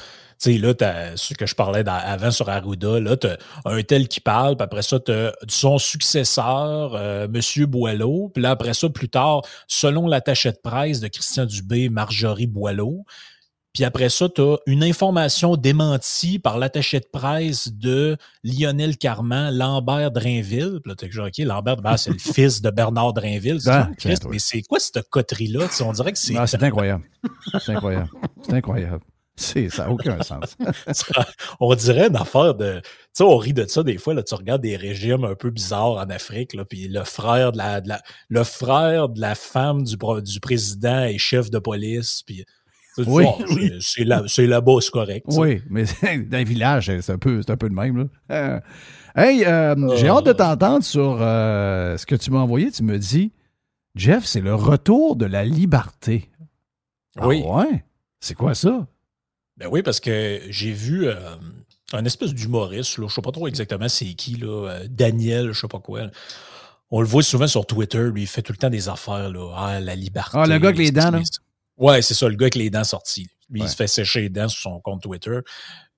Tu 0.41 0.53
sais, 0.53 0.57
là, 0.57 0.73
t'as 0.73 1.17
ce 1.17 1.33
que 1.33 1.45
je 1.45 1.53
parlais 1.53 1.83
dans- 1.83 1.91
avant 2.01 2.31
sur 2.31 2.47
Arruda, 2.49 2.99
là, 3.01 3.17
t'as 3.17 3.35
un 3.65 3.81
tel 3.83 4.07
qui 4.07 4.21
parle, 4.21 4.55
puis 4.55 4.63
après 4.63 4.81
ça, 4.83 4.97
t'as 4.99 5.31
son 5.49 5.77
successeur, 5.77 6.93
euh, 6.95 7.27
M. 7.27 7.65
Boileau, 7.65 8.29
puis 8.33 8.41
là, 8.43 8.51
après 8.51 8.73
ça, 8.73 8.87
plus 8.89 9.09
tard, 9.09 9.41
selon 9.67 10.07
l'attaché 10.07 10.51
de 10.51 10.57
presse 10.63 10.99
de 11.01 11.07
Christian 11.07 11.45
Dubé, 11.45 11.89
Marjorie 11.89 12.47
Boileau, 12.47 13.05
puis 13.73 13.83
après 13.83 14.09
ça, 14.09 14.27
tu 14.29 14.41
as 14.41 14.57
une 14.65 14.83
information 14.83 15.55
démentie 15.55 16.39
par 16.39 16.57
l'attaché 16.57 16.99
de 16.99 17.05
presse 17.11 17.71
de 17.71 18.17
Lionel 18.43 18.97
Carman, 18.97 19.55
Lambert 19.55 20.09
Drainville. 20.11 20.79
Puis 20.81 20.89
là, 20.89 20.95
t'es 20.95 21.11
genre, 21.11 21.27
OK, 21.27 21.37
Lambert, 21.39 21.77
ben, 21.77 21.95
c'est 21.95 22.09
le 22.11 22.17
fils 22.33 22.61
de 22.61 22.69
Bernard 22.71 23.13
Drainville. 23.13 23.61
C'est 23.61 23.69
Ah, 23.69 23.89
Christ, 23.97 24.25
mais 24.29 24.39
c'est 24.39 24.63
quoi 24.63 24.79
cette 24.79 25.07
coterie-là? 25.09 25.67
Tu 25.67 25.75
sais, 25.75 25.83
On 25.83 25.91
dirait 25.93 26.11
que 26.11 26.17
c'est. 26.17 26.33
Non, 26.33 26.47
c'est 26.47 26.63
incroyable. 26.63 27.03
C'est 27.63 27.73
incroyable. 27.73 28.09
C'est 28.41 28.53
incroyable. 28.53 29.01
C'est- 29.39 29.69
Ça 29.69 29.85
n'a 29.85 29.91
aucun 29.91 30.21
sens. 30.21 30.57
Ça- 30.91 31.25
on 31.59 31.73
dirait 31.75 32.07
une 32.07 32.15
affaire 32.15 32.55
de. 32.55 32.79
Tu 32.81 32.89
sais, 33.13 33.23
on 33.23 33.37
rit 33.37 33.53
de 33.53 33.65
ça 33.65 33.83
des 33.83 33.97
fois. 33.97 34.13
Là, 34.13 34.21
tu 34.23 34.35
regardes 34.35 34.61
des 34.61 34.75
régimes 34.75 35.23
un 35.23 35.35
peu 35.35 35.49
bizarres 35.49 35.93
en 35.97 36.09
Afrique, 36.09 36.53
là, 36.53 36.65
puis 36.65 36.87
le 36.87 37.03
frère 37.03 37.51
de 37.53 37.57
la, 37.57 37.81
de 37.81 37.89
la- 37.89 38.01
le 38.29 38.43
frère 38.43 39.09
de 39.09 39.19
la 39.21 39.35
femme 39.35 39.83
du, 39.83 39.95
du 39.97 40.39
président 40.39 41.03
est 41.03 41.17
chef 41.17 41.49
de 41.49 41.59
police. 41.59 42.21
Puis, 42.25 42.45
Oui, 42.97 43.25
c'est- 43.37 43.53
oui. 43.53 43.77
C'est 43.79 44.03
là- 44.03 44.23
c'est 44.27 44.45
là-bas, 44.47 44.79
correct. 44.91 45.25
Oui, 45.29 45.61
mais 45.69 45.83
dans 46.29 46.37
les 46.37 46.43
villages, 46.43 46.91
c'est 47.01 47.11
un 47.13 47.17
peu, 47.17 47.41
un 47.47 47.57
peu 47.57 47.69
de 47.69 47.73
même. 47.75 47.97
Là. 47.97 48.05
Euh, 48.31 48.59
hey, 49.15 49.45
euh, 49.45 49.95
j'ai 49.95 50.09
hâte 50.09 50.25
de 50.25 50.33
t'entendre 50.33 50.83
sur 50.83 51.17
euh, 51.21 51.95
ce 51.97 52.05
que 52.05 52.15
tu 52.15 52.29
m'as 52.31 52.39
envoyé. 52.39 52.71
Tu 52.71 52.83
me 52.83 52.97
dis, 52.97 53.31
Jeff, 53.95 54.25
c'est 54.25 54.41
le 54.41 54.53
retour 54.53 55.15
de 55.15 55.25
la 55.25 55.45
liberté. 55.45 56.29
Oui. 57.21 57.41
Ah 57.47 57.55
ouais? 57.57 57.85
C'est 58.19 58.35
quoi 58.35 58.53
ça? 58.53 58.85
Ben 59.59 59.67
oui, 59.69 59.81
parce 59.83 59.99
que 59.99 60.41
j'ai 60.49 60.71
vu 60.71 61.07
euh, 61.07 61.15
un 61.93 62.05
espèce 62.05 62.33
d'humoriste, 62.33 62.95
je 62.97 63.07
sais 63.07 63.21
pas 63.21 63.31
trop 63.31 63.47
exactement 63.47 63.89
c'est 63.89 64.13
qui, 64.13 64.35
là, 64.35 64.69
euh, 64.69 64.87
Daniel, 64.89 65.51
je 65.51 65.59
sais 65.59 65.67
pas 65.67 65.79
quoi. 65.79 66.03
là. 66.03 66.11
On 66.91 67.01
le 67.01 67.07
voit 67.07 67.21
souvent 67.21 67.45
sur 67.47 67.65
Twitter, 67.67 68.03
lui, 68.11 68.23
il 68.23 68.27
fait 68.27 68.41
tout 68.41 68.51
le 68.53 68.57
temps 68.57 68.69
des 68.69 68.89
affaires, 68.89 69.29
là. 69.29 69.53
Ah, 69.55 69.79
la 69.79 69.95
liberté. 69.95 70.31
Ah, 70.41 70.47
le 70.47 70.57
gars 70.57 70.69
avec 70.69 70.79
les 70.79 70.91
dents, 70.91 71.11
là? 71.11 71.21
Ouais, 71.77 72.01
c'est 72.01 72.13
ça, 72.15 72.27
le 72.27 72.35
gars 72.35 72.45
avec 72.45 72.55
les 72.55 72.69
dents 72.69 72.83
sorties. 72.83 73.27
Lui, 73.49 73.61
Ouais. 73.61 73.67
il 73.67 73.69
se 73.69 73.75
fait 73.75 73.87
sécher 73.87 74.21
les 74.21 74.29
dents 74.29 74.47
sur 74.47 74.61
son 74.61 74.79
compte 74.79 75.01
Twitter. 75.03 75.39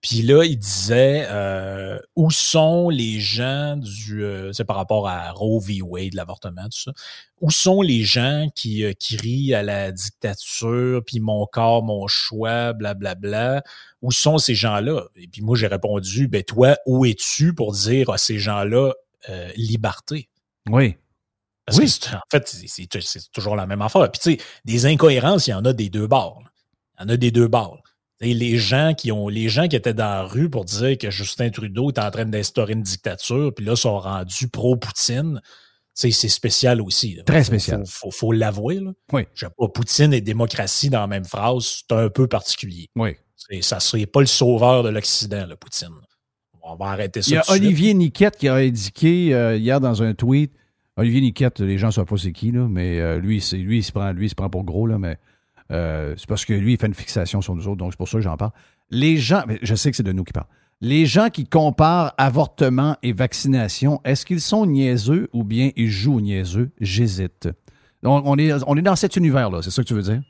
Puis 0.02 0.24
là, 0.24 0.44
il 0.44 0.58
disait 0.58 1.28
euh, 1.30 2.00
où 2.16 2.32
sont 2.32 2.90
les 2.90 3.20
gens 3.20 3.78
du. 3.78 4.24
euh, 4.24 4.52
c'est 4.52 4.64
par 4.66 4.76
rapport 4.76 5.08
à 5.08 5.32
Roe 5.32 5.60
v. 5.60 5.82
Wade, 5.84 6.16
l'avortement, 6.16 6.64
tout 6.64 6.80
ça. 6.86 6.92
Où 7.40 7.52
sont 7.52 7.82
les 7.84 8.04
gens 8.04 8.48
qui, 8.56 8.84
euh, 8.84 8.94
qui 8.94 9.16
rient 9.18 9.54
à 9.54 9.62
la 9.62 9.92
dictature, 9.92 11.04
puis 11.06 11.20
mon 11.20 11.46
corps, 11.46 11.84
mon 11.84 12.08
choix, 12.08 12.74
blablabla? 12.74 13.64
Où 14.02 14.12
sont 14.12 14.40
ces 14.40 14.56
gens-là? 14.56 15.04
Et 15.18 15.28
puis 15.28 15.44
moi, 15.44 15.56
j'ai 15.56 15.68
répondu, 15.68 16.28
ben 16.28 16.42
toi, 16.44 16.78
où 16.88 17.06
es-tu 17.06 17.54
pour 17.54 17.72
dire 17.74 18.10
à 18.10 18.18
ces 18.18 18.40
gens-là 18.40 18.94
euh, 19.30 19.52
liberté? 19.56 20.30
Oui. 20.68 20.96
Parce 21.68 21.78
Oui. 21.78 21.86
que 22.02 22.16
en 22.16 22.20
fait, 22.32 22.48
c'est- 22.48 23.32
toujours 23.32 23.56
la 23.56 23.68
même 23.68 23.84
affaire. 23.84 24.12
Puis 24.12 24.20
tu 24.20 24.32
sais, 24.32 24.38
des 24.66 24.88
incohérences, 24.88 25.46
il 25.46 25.52
y 25.52 25.54
en 25.54 25.64
a 25.64 25.74
des 25.74 25.90
deux 25.90 26.08
bords. 26.08 26.42
Il 27.00 27.04
y 27.04 27.06
en 27.06 27.10
a 27.10 27.18
des 27.18 27.30
deux 27.30 27.48
bords. 27.48 27.84
Sais, 28.22 28.34
les 28.34 28.58
gens 28.58 28.94
qui 28.96 29.12
ont 29.12 29.28
les 29.30 29.50
gens 29.50 29.68
qui 29.68 29.76
étaient 29.76 29.94
dans 29.94 30.04
la 30.06 30.24
rue 30.24 30.50
pour 30.50 30.66
dire 30.66 30.98
que 30.98 31.10
Justin 31.10 31.50
Trudeau 31.50 31.90
est 31.90 32.00
en 32.00 32.12
train 32.12 32.26
d'instaurer 32.26 32.74
une 32.74 32.84
dictature, 32.84 33.52
puis 33.56 33.66
là 33.66 33.76
sont 33.76 34.00
rendus 34.00 34.48
pro-Poutine. 34.48 35.42
C'est 35.94 36.12
spécial 36.12 36.82
aussi. 36.82 37.16
là. 37.16 37.24
Très 37.24 37.44
spécial. 37.44 37.84
Faut, 37.86 38.10
faut- 38.10 38.12
faut 38.12 38.32
l'avouer. 38.32 38.80
Oui. 39.12 39.24
Je 39.34 39.46
sais 39.46 39.52
pas, 39.58 39.68
Poutine 39.68 40.14
et 40.14 40.22
démocratie 40.22 40.90
dans 40.90 41.02
la 41.02 41.08
même 41.08 41.26
phrase, 41.26 41.84
c'est 41.88 41.94
un 41.96 42.10
peu 42.10 42.28
particulier. 42.28 42.88
Oui. 42.96 43.16
Ça 43.62 43.80
serait 43.80 44.06
pas 44.06 44.22
le 44.22 44.28
sauveur 44.28 44.84
de 44.84 44.90
l'Occident, 44.90 45.46
le 45.48 45.56
Poutine. 45.58 45.90
On 46.64 46.76
va 46.76 46.86
arrêter 46.92 47.22
ça. 47.22 47.30
Il 47.30 47.34
y 47.34 47.38
a 47.38 47.44
suite. 47.44 47.56
Olivier 47.62 47.94
Niquette 47.94 48.38
qui 48.38 48.48
a 48.48 48.54
indiqué 48.56 49.34
euh, 49.34 49.58
hier 49.58 49.82
dans 49.82 50.02
un 50.04 50.14
tweet. 50.14 50.54
Olivier 50.96 51.22
Niquette, 51.22 51.60
les 51.60 51.78
gens 51.78 51.88
ne 51.88 51.92
savent 51.94 52.06
pas 52.06 52.18
c'est 52.18 52.32
qui, 52.32 52.52
là, 52.52 52.68
mais 52.70 53.00
euh, 53.00 53.18
lui, 53.20 53.44
lui, 53.54 53.80
il 53.80 53.84
se 53.84 53.92
prend, 53.92 54.12
lui, 54.12 54.28
il 54.28 54.30
se 54.30 54.36
prend 54.36 54.50
pour 54.50 54.64
gros, 54.64 54.86
là, 54.88 54.98
mais 55.00 55.18
euh, 55.72 56.16
c'est 56.18 56.28
parce 56.28 56.46
que 56.46 56.54
lui, 56.54 56.74
il 56.74 56.78
fait 56.78 56.88
une 56.88 56.94
fixation 56.94 57.42
sur 57.42 57.56
nous 57.56 57.68
autres, 57.68 57.78
donc 57.78 57.94
c'est 57.94 57.98
pour 57.98 58.10
ça 58.10 58.18
que 58.18 58.24
j'en 58.24 58.38
parle. 58.38 58.52
Les 58.90 59.18
gens, 59.18 59.44
je 59.62 59.76
sais 59.76 59.92
que 59.92 59.98
c'est 59.98 60.04
de 60.04 60.12
nous 60.12 60.24
qui 60.24 60.34
parle. 60.34 60.48
Les 60.82 61.06
gens 61.06 61.30
qui 61.30 61.46
comparent 61.46 62.14
avortement 62.18 62.98
et 63.04 63.14
vaccination, 63.14 64.02
est-ce 64.04 64.26
qu'ils 64.26 64.42
sont 64.42 64.66
niaiseux 64.66 65.30
ou 65.32 65.44
bien 65.44 65.72
ils 65.76 65.92
jouent 65.92 66.20
niaiseux? 66.20 66.72
J'hésite. 66.82 67.50
Donc, 68.02 68.24
on 68.26 68.38
est, 68.38 68.52
on 68.66 68.76
est 68.76 68.82
dans 68.82 68.96
cet 68.96 69.16
univers-là, 69.16 69.62
c'est 69.62 69.70
ça 69.70 69.84
que 69.84 69.88
tu 69.88 69.94
veux 69.94 70.02
dire? 70.02 70.22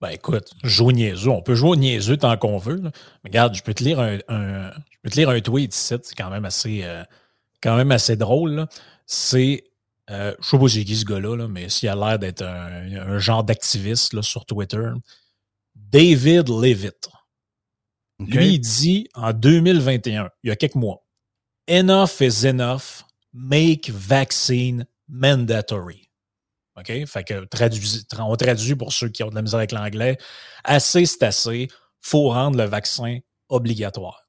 Ben 0.00 0.10
écoute, 0.10 0.52
joue 0.62 0.92
niaiseux. 0.92 1.30
On 1.30 1.40
peut 1.40 1.54
jouer 1.54 1.70
au 1.70 1.76
niaiseux 1.76 2.16
tant 2.16 2.36
qu'on 2.36 2.58
veut. 2.58 2.80
Mais 2.82 2.90
regarde, 3.30 3.54
je 3.54 3.62
peux 3.62 3.74
te 3.74 3.82
lire 3.82 4.00
un, 4.00 4.18
je 4.18 4.98
peux 5.02 5.10
te 5.10 5.16
lire 5.16 5.30
un 5.30 5.40
tweet 5.40 5.74
ici. 5.74 5.94
C'est 6.02 6.14
quand 6.14 6.30
même 6.30 6.44
assez, 6.44 6.82
euh, 6.84 7.02
quand 7.62 7.76
même 7.76 7.90
assez 7.90 8.16
drôle. 8.16 8.66
C'est, 9.06 9.64
euh, 10.10 10.34
je 10.40 10.48
sais 10.48 10.58
pas 10.58 10.68
c'est 10.68 10.84
qui 10.84 10.96
ce 10.96 11.04
gars-là, 11.04 11.36
là, 11.36 11.48
mais 11.48 11.68
s'il 11.68 11.88
a 11.88 11.94
l'air 11.94 12.18
d'être 12.18 12.42
un, 12.42 12.92
un 12.94 13.18
genre 13.18 13.44
d'activiste 13.44 14.20
sur 14.22 14.44
Twitter. 14.46 14.90
David 15.74 16.48
Levitt. 16.48 17.08
Lui, 18.20 18.54
il 18.54 18.58
dit 18.60 19.08
en 19.14 19.32
2021, 19.32 20.28
il 20.42 20.48
y 20.48 20.50
a 20.52 20.56
quelques 20.56 20.76
mois, 20.76 21.04
Enough 21.68 22.20
is 22.20 22.46
enough. 22.46 23.02
Make 23.32 23.90
vaccine 23.90 24.86
mandatory. 25.08 26.08
OK? 26.76 27.04
Fait 27.06 27.24
que 27.24 27.44
traduis- 27.46 28.04
on 28.18 28.36
traduit 28.36 28.76
pour 28.76 28.92
ceux 28.92 29.08
qui 29.08 29.22
ont 29.24 29.30
de 29.30 29.34
la 29.34 29.42
misère 29.42 29.58
avec 29.58 29.72
l'anglais. 29.72 30.16
Assez, 30.62 31.06
c'est 31.06 31.22
assez. 31.22 31.68
faut 32.00 32.28
rendre 32.28 32.58
le 32.58 32.64
vaccin 32.64 33.18
obligatoire. 33.48 34.28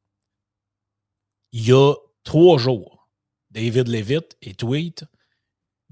Il 1.51 1.67
y 1.67 1.71
a 1.73 1.93
trois 2.23 2.57
jours, 2.57 3.09
David 3.51 3.87
Levitt 3.89 4.37
et 4.41 4.55
tweet 4.55 5.03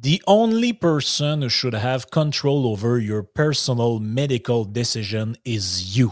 The 0.03 0.21
only 0.27 0.73
person 0.73 1.41
who 1.41 1.49
should 1.49 1.73
have 1.73 2.11
control 2.11 2.67
over 2.67 2.99
your 2.99 3.23
personal 3.23 3.99
medical 3.99 4.65
decision 4.65 5.35
is 5.45 5.95
you 5.97 6.11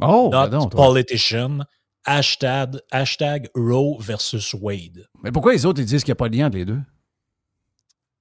Oh, 0.00 0.28
not 0.30 0.50
pardon, 0.50 0.68
toi. 0.70 0.76
politician. 0.76 1.62
Hashtag, 2.06 2.78
hashtag 2.92 3.48
Roe 3.54 3.96
versus 4.00 4.52
Wade. 4.54 5.06
Mais 5.22 5.30
pourquoi 5.30 5.52
les 5.52 5.64
autres, 5.66 5.80
ils 5.80 5.86
disent 5.86 6.02
qu'il 6.04 6.10
n'y 6.12 6.16
a 6.18 6.22
pas 6.24 6.28
de 6.28 6.36
lien 6.36 6.46
entre 6.48 6.56
les 6.56 6.64
deux? 6.64 6.80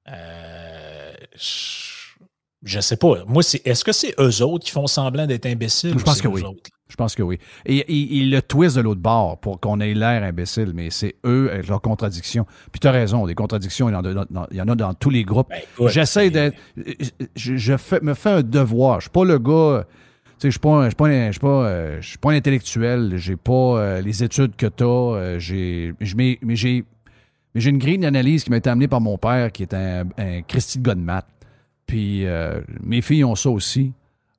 Euh, 0.09 1.13
je- 1.35 1.86
je 2.63 2.79
sais 2.79 2.97
pas. 2.97 3.23
Moi, 3.27 3.43
c'est, 3.43 3.65
est-ce 3.65 3.83
que 3.83 3.91
c'est 3.91 4.13
eux 4.19 4.41
autres 4.43 4.65
qui 4.65 4.71
font 4.71 4.87
semblant 4.87 5.25
d'être 5.27 5.45
imbéciles? 5.45 5.93
Je 5.97 6.03
pense 6.03 6.21
que 6.21 6.27
oui. 6.27 6.41
autres? 6.43 6.69
Je 6.89 6.95
pense 6.95 7.15
que 7.15 7.21
oui. 7.23 7.37
Et 7.65 7.85
ils 7.93 8.13
il 8.23 8.31
le 8.31 8.41
twist 8.41 8.77
de 8.77 8.81
l'autre 8.81 9.01
bord 9.01 9.37
pour 9.39 9.59
qu'on 9.59 9.79
ait 9.81 9.93
l'air 9.93 10.23
imbécile, 10.23 10.71
mais 10.73 10.89
c'est 10.89 11.15
eux 11.25 11.49
avec 11.51 11.67
leurs 11.67 11.81
contradictions. 11.81 12.45
Puis 12.71 12.79
tu 12.79 12.87
as 12.87 12.91
raison, 12.91 13.27
des 13.27 13.35
contradictions, 13.35 13.89
il 13.89 13.91
y 13.91 13.95
en 13.95 14.03
a 14.05 14.13
dans, 14.13 14.25
dans- 14.29 14.47
il 14.51 14.57
y 14.57 14.61
en 14.61 14.67
a 14.69 14.75
dans 14.75 14.93
tous 14.93 15.09
les 15.09 15.23
groupes. 15.25 15.49
Ben, 15.49 15.59
écoute, 15.75 15.89
J'essaie 15.89 16.29
d'être. 16.29 16.55
Je, 17.35 17.57
je 17.57 17.77
fais, 17.77 17.99
me 18.01 18.13
fais 18.13 18.29
un 18.29 18.41
devoir. 18.41 18.99
Je 19.01 19.05
suis 19.05 19.09
pas 19.11 19.25
le 19.25 19.37
gars. 19.37 19.85
Tu 20.39 20.43
sais, 20.43 20.47
je 20.47 20.51
suis 20.51 20.59
pas, 20.59 20.83
je 20.83 20.89
suis 20.89 20.95
pas, 20.95 21.09
je 21.27 21.31
suis 21.31 21.39
pas, 21.41 21.47
euh, 21.65 21.97
je 22.01 22.07
suis 22.07 22.17
pas 22.19 22.31
un 22.31 22.35
intellectuel. 22.35 23.13
J'ai 23.17 23.35
pas 23.35 23.51
euh, 23.51 24.01
les 24.01 24.23
études 24.23 24.55
que 24.55 24.67
tu 24.67 24.83
as. 24.83 25.39
j'ai, 25.39 25.93
je 25.99 26.15
mets- 26.15 26.39
mais 26.41 26.55
j'ai, 26.55 26.85
mais 27.53 27.59
j'ai 27.61 27.69
une 27.69 27.79
grille 27.79 27.97
d'analyse 27.97 28.43
qui 28.45 28.49
m'a 28.49 28.57
été 28.57 28.69
amenée 28.69 28.87
par 28.87 29.01
mon 29.01 29.17
père, 29.17 29.51
qui 29.51 29.63
est 29.63 29.73
un, 29.73 30.05
un 30.17 30.41
Christy 30.41 30.79
de 30.79 30.93
maths. 30.93 31.25
Puis 31.87 32.25
euh, 32.27 32.61
mes 32.83 33.01
filles 33.01 33.23
ont 33.23 33.35
ça 33.35 33.49
aussi. 33.49 33.93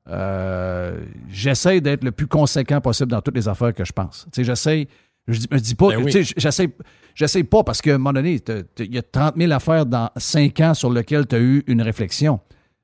Euh, 0.08 1.00
j'essaie 1.28 1.80
d'être 1.80 2.04
le 2.04 2.12
plus 2.12 2.26
conséquent 2.26 2.80
possible 2.80 3.10
dans 3.10 3.20
toutes 3.20 3.34
les 3.36 3.48
affaires 3.48 3.74
que 3.74 3.84
je 3.84 3.92
pense. 3.92 4.26
Tu 4.32 4.36
sais, 4.36 4.44
j'essaie. 4.44 4.88
Je 5.26 5.38
dis- 5.40 5.48
me 5.50 5.58
dis 5.58 5.74
pas. 5.74 5.88
Ben 5.88 6.02
oui. 6.02 6.12
j'essaie. 6.36 6.70
J'essaie 7.14 7.42
pas 7.42 7.64
parce 7.64 7.82
qu'à 7.82 7.94
un 7.96 7.98
moment 7.98 8.12
donné, 8.12 8.40
il 8.78 8.94
y 8.94 8.98
a 8.98 9.02
30 9.02 9.34
000 9.36 9.50
affaires 9.50 9.84
dans 9.86 10.08
5 10.16 10.60
ans 10.60 10.74
sur 10.74 10.90
lesquelles 10.92 11.26
tu 11.26 11.34
as 11.34 11.40
eu 11.40 11.64
une 11.66 11.82
réflexion. 11.82 12.38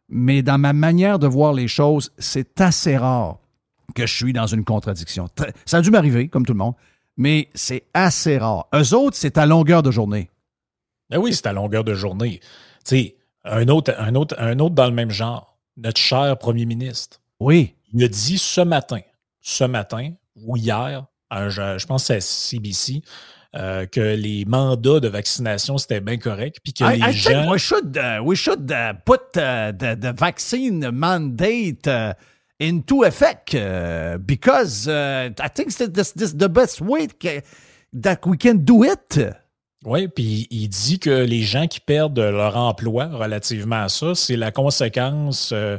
Mais 0.09 0.43
dans 0.43 0.59
ma 0.59 0.73
manière 0.73 1.19
de 1.21 1.27
voir 1.29 1.53
les 1.53 1.69
choses, 1.69 2.11
c'est 2.19 2.61
assez 2.61 2.97
rare 2.97 3.39
que 3.95 4.07
je 4.07 4.13
suis 4.15 4.33
dans 4.33 4.47
une 4.47 4.65
contradiction. 4.65 5.29
Ça 5.65 5.77
a 5.79 5.81
dû 5.83 5.91
m'arriver, 5.93 6.27
comme 6.29 6.45
tout 6.45 6.53
le 6.53 6.59
monde, 6.59 6.75
mais 7.17 7.49
c'est 7.55 7.85
assez 7.95 8.37
rare. 8.39 8.67
Eux 8.75 8.93
autres, 8.95 9.17
c'est 9.17 9.39
à 9.39 9.47
longueur 9.47 9.83
de 9.85 9.91
journée. 9.93 10.31
Ben 11.11 11.19
oui, 11.19 11.33
c'est 11.33 11.47
à 11.47 11.53
longueur 11.53 11.85
de 11.85 11.95
journée. 11.95 12.41
Tu 12.85 12.97
sais, 12.97 13.17
un 13.45 13.69
autre, 13.69 13.95
un, 13.99 14.15
autre, 14.15 14.35
un 14.39 14.59
autre 14.59 14.75
dans 14.75 14.87
le 14.87 14.93
même 14.93 15.11
genre, 15.11 15.59
notre 15.77 16.01
cher 16.01 16.37
premier 16.39 16.67
ministre, 16.67 17.21
Oui. 17.41 17.75
il 17.93 18.05
a 18.05 18.09
dit 18.09 18.39
ce 18.39 18.61
matin, 18.61 19.01
ce 19.41 19.65
matin 19.65 20.13
ou 20.37 20.57
hier, 20.57 21.05
je, 21.31 21.79
je 21.79 21.87
pense 21.87 22.03
que 22.03 22.07
c'est 22.07 22.17
à 22.17 22.21
CBC, 22.21 23.03
euh, 23.57 23.87
que 23.87 24.01
les 24.01 24.45
mandats 24.45 24.99
de 24.99 25.07
vaccination, 25.09 25.79
c'était 25.79 26.01
bien 26.01 26.17
correct, 26.19 26.59
puis 26.65 26.73
que 26.73 26.85
I, 26.85 26.99
les 27.01 27.09
I 27.11 27.13
gens... 27.13 27.31
think 27.31 27.51
we 27.53 27.59
should, 27.59 27.97
uh, 27.97 28.21
we 28.21 28.37
should 28.37 28.71
uh, 28.73 28.95
put 29.05 29.37
uh, 29.37 29.71
the, 29.73 29.95
the 29.97 30.13
vaccine 30.13 30.91
mandate 30.91 31.87
uh, 31.87 32.15
into 32.59 33.05
effect 33.05 33.55
uh, 33.55 34.19
because 34.19 34.89
uh, 34.89 35.31
I 35.41 35.49
think 35.49 35.73
this, 35.73 36.13
this 36.13 36.33
the 36.35 36.49
best 36.49 36.81
way 36.81 37.09
that 37.93 38.27
we 38.27 38.37
can 38.37 38.65
do 38.65 38.83
it. 38.83 39.19
Oui, 39.85 40.09
puis 40.09 40.47
il 40.51 40.69
dit 40.69 40.99
que 40.99 41.11
les 41.11 41.43
gens 41.43 41.67
qui 41.67 41.81
perdent 41.81 42.19
leur 42.19 42.57
emploi 42.57 43.07
relativement 43.07 43.83
à 43.83 43.89
ça, 43.89 44.15
c'est 44.15 44.37
la 44.37 44.51
conséquence 44.51 45.51
euh, 45.53 45.79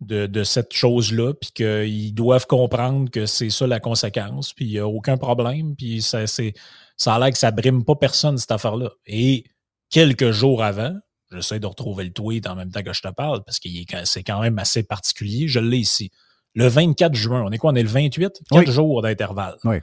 de, 0.00 0.26
de 0.26 0.44
cette 0.44 0.72
chose-là, 0.74 1.32
puis 1.34 1.50
qu'ils 1.52 2.14
doivent 2.14 2.46
comprendre 2.46 3.10
que 3.10 3.26
c'est 3.26 3.50
ça 3.50 3.66
la 3.66 3.80
conséquence, 3.80 4.52
puis 4.52 4.66
il 4.66 4.70
n'y 4.72 4.78
a 4.78 4.86
aucun 4.86 5.16
problème, 5.16 5.74
puis 5.76 6.02
ça, 6.02 6.26
c'est, 6.26 6.52
ça 6.96 7.14
a 7.14 7.18
l'air 7.18 7.30
que 7.32 7.38
ça 7.38 7.50
brime 7.50 7.84
pas 7.84 7.96
personne, 7.96 8.36
cette 8.38 8.52
affaire-là. 8.52 8.90
Et 9.06 9.44
quelques 9.90 10.30
jours 10.30 10.62
avant, 10.62 10.94
j'essaie 11.32 11.58
de 11.58 11.66
retrouver 11.66 12.04
le 12.04 12.12
tweet 12.12 12.46
en 12.46 12.54
même 12.54 12.70
temps 12.70 12.82
que 12.82 12.92
je 12.92 13.02
te 13.02 13.08
parle, 13.08 13.42
parce 13.44 13.58
que 13.60 13.68
c'est 14.04 14.22
quand 14.22 14.40
même 14.40 14.58
assez 14.58 14.82
particulier, 14.82 15.48
je 15.48 15.58
l'ai 15.60 15.78
ici. 15.78 16.10
Le 16.54 16.66
24 16.66 17.14
juin, 17.14 17.42
on 17.46 17.50
est 17.50 17.58
quoi? 17.58 17.72
On 17.72 17.74
est 17.74 17.82
le 17.82 17.88
28? 17.88 18.40
Quatre 18.50 18.66
Oui. 18.66 18.72
jours 18.72 19.02
d'intervalle. 19.02 19.56
Oui. 19.64 19.76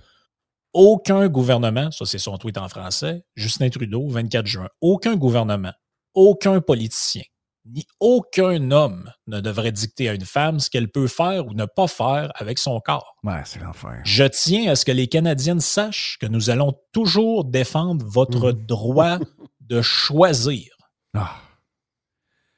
Aucun 0.77 1.29
gouvernement, 1.29 1.89
ça 1.91 2.05
c'est 2.05 2.17
son 2.19 2.37
tweet 2.37 2.57
en 2.57 2.67
français, 2.67 3.23
Justin 3.35 3.69
Trudeau, 3.69 4.09
24 4.09 4.45
juin, 4.45 4.67
aucun 4.81 5.15
gouvernement, 5.15 5.71
aucun 6.13 6.59
politicien, 6.59 7.23
ni 7.63 7.87
aucun 8.01 8.71
homme 8.71 9.09
ne 9.27 9.39
devrait 9.39 9.71
dicter 9.71 10.09
à 10.09 10.13
une 10.13 10.25
femme 10.25 10.59
ce 10.59 10.69
qu'elle 10.69 10.89
peut 10.91 11.07
faire 11.07 11.47
ou 11.47 11.53
ne 11.53 11.63
pas 11.63 11.87
faire 11.87 12.29
avec 12.35 12.59
son 12.59 12.81
corps. 12.81 13.15
Ouais, 13.23 13.41
c'est 13.45 13.59
l'enfer. 13.61 14.01
Je 14.03 14.25
tiens 14.25 14.69
à 14.69 14.75
ce 14.75 14.83
que 14.83 14.91
les 14.91 15.07
Canadiennes 15.07 15.61
sachent 15.61 16.17
que 16.19 16.25
nous 16.27 16.49
allons 16.49 16.73
toujours 16.91 17.45
défendre 17.45 18.05
votre 18.05 18.51
droit 18.51 19.17
de 19.61 19.81
choisir. 19.81 20.75
Ah. 21.15 21.37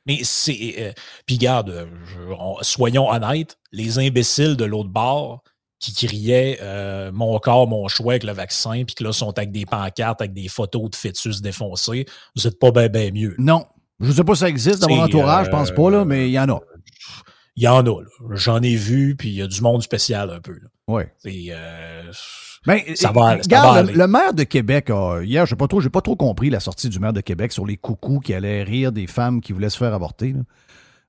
Mais 0.07 0.21
c'est. 0.23 0.75
euh, 0.79 0.91
puis 1.27 1.37
garde, 1.37 1.69
euh, 1.69 1.85
je- 2.05 2.33
on- 2.39 2.57
soyons 2.63 3.09
honnêtes, 3.11 3.59
les 3.71 3.99
imbéciles 3.99 4.55
de 4.57 4.65
l'autre 4.65 4.89
bord 4.89 5.43
qui 5.79 5.93
criaient 5.93 6.57
euh, 6.61 7.11
mon 7.13 7.37
corps, 7.39 7.67
mon 7.67 7.87
choix 7.87 8.13
avec 8.13 8.23
le 8.23 8.31
vaccin, 8.33 8.83
puis 8.85 8.95
que 8.95 9.03
là 9.03 9.11
sont 9.13 9.37
avec 9.37 9.51
des 9.51 9.65
pancartes, 9.65 10.21
avec 10.21 10.33
des 10.33 10.47
photos 10.47 10.89
de 10.89 10.95
fœtus 10.95 11.41
défoncés, 11.41 12.05
vous 12.35 12.47
êtes 12.47 12.59
pas 12.59 12.71
bien 12.71 12.87
ben 12.89 13.13
mieux. 13.13 13.35
Non. 13.37 13.65
Je 13.99 14.07
ne 14.07 14.13
sais 14.13 14.23
pas 14.23 14.33
si 14.35 14.41
ça 14.41 14.49
existe 14.49 14.79
dans 14.81 14.89
mon 14.89 15.01
entourage, 15.03 15.47
je 15.47 15.51
pense 15.51 15.71
pas, 15.71 15.89
là, 15.89 15.97
euh, 15.99 16.05
mais 16.05 16.29
il 16.29 16.31
y 16.33 16.39
en 16.39 16.49
a. 16.49 16.59
Il 17.55 17.63
y 17.63 17.67
en 17.67 17.85
a. 17.87 18.01
J'en 18.33 18.61
ai 18.61 18.75
vu, 18.75 19.15
puis 19.15 19.29
il 19.29 19.35
y 19.35 19.41
a 19.41 19.47
du 19.47 19.61
monde 19.61 19.81
spécial 19.81 20.29
un 20.29 20.39
peu. 20.39 20.53
Là. 20.53 20.67
Oui. 20.87 21.03
Euh, 21.51 22.03
Ben, 22.67 22.79
ça 22.95 23.09
euh, 23.09 23.11
va, 23.11 23.21
ça 23.21 23.33
va 23.33 23.33
regarde, 23.41 23.73
le, 23.75 23.79
aller. 23.89 23.93
le 23.93 24.07
maire 24.07 24.33
de 24.33 24.43
Québec, 24.43 24.89
a- 24.91 25.21
hier, 25.23 25.45
je 25.47 25.53
n'ai 25.55 25.57
pas, 25.57 25.67
trop- 25.67 25.81
j'ai 25.81 25.89
pas 25.89 26.01
trop 26.01 26.15
compris 26.15 26.49
la 26.51 26.59
sortie 26.59 26.89
du 26.89 26.99
maire 26.99 27.13
de 27.13 27.21
Québec 27.21 27.51
sur 27.51 27.65
les 27.65 27.77
coucous 27.77 28.19
qui 28.19 28.33
allaient 28.35 28.61
rire 28.63 28.91
des 28.91 29.07
femmes 29.07 29.41
qui 29.41 29.53
voulaient 29.53 29.69
se 29.71 29.77
faire 29.77 29.93
avorter. 29.93 30.33
là. 30.33 30.41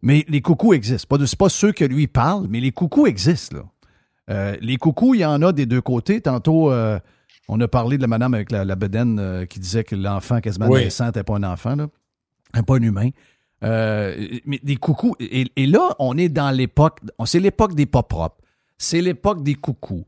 Mais 0.00 0.24
les 0.28 0.40
coucous 0.40 0.72
existent. 0.72 1.16
De- 1.18 1.26
C'est 1.26 1.38
pas 1.38 1.48
ceux 1.50 1.72
que 1.72 1.84
lui 1.84 2.06
parle, 2.06 2.46
mais 2.48 2.60
les 2.60 2.70
coucous 2.72 3.06
existent. 3.06 3.56
Là. 3.58 3.64
Euh, 4.30 4.56
les 4.60 4.76
coucous, 4.76 5.14
il 5.14 5.20
y 5.20 5.24
en 5.24 5.40
a 5.42 5.52
des 5.52 5.66
deux 5.66 5.80
côtés. 5.80 6.20
Tantôt, 6.20 6.70
euh, 6.70 6.98
on 7.48 7.60
a 7.60 7.68
parlé 7.68 7.96
de 7.96 8.02
la 8.02 8.08
madame 8.08 8.34
avec 8.34 8.52
la, 8.52 8.64
la 8.64 8.76
bedaine 8.76 9.18
euh, 9.18 9.46
qui 9.46 9.58
disait 9.58 9.84
que 9.84 9.96
l'enfant 9.96 10.40
quasiment 10.40 10.68
Oui. 10.68 10.84
naissant 10.84 11.06
n'était 11.06 11.24
pas 11.24 11.36
un 11.36 11.42
enfant, 11.44 11.76
là. 11.76 11.88
Pas 12.66 12.76
un 12.76 12.82
humain. 12.82 13.10
Euh, 13.64 14.38
mais 14.44 14.60
des 14.62 14.76
coucous. 14.76 15.14
Et, 15.18 15.46
et 15.56 15.66
là, 15.66 15.94
on 15.98 16.16
est 16.16 16.28
dans 16.28 16.50
l'époque. 16.54 17.00
C'est 17.24 17.40
l'époque 17.40 17.74
des 17.74 17.86
pas 17.86 18.02
propres. 18.02 18.36
C'est 18.80 19.00
l'époque 19.00 19.42
des 19.42 19.54
coucous. 19.56 20.04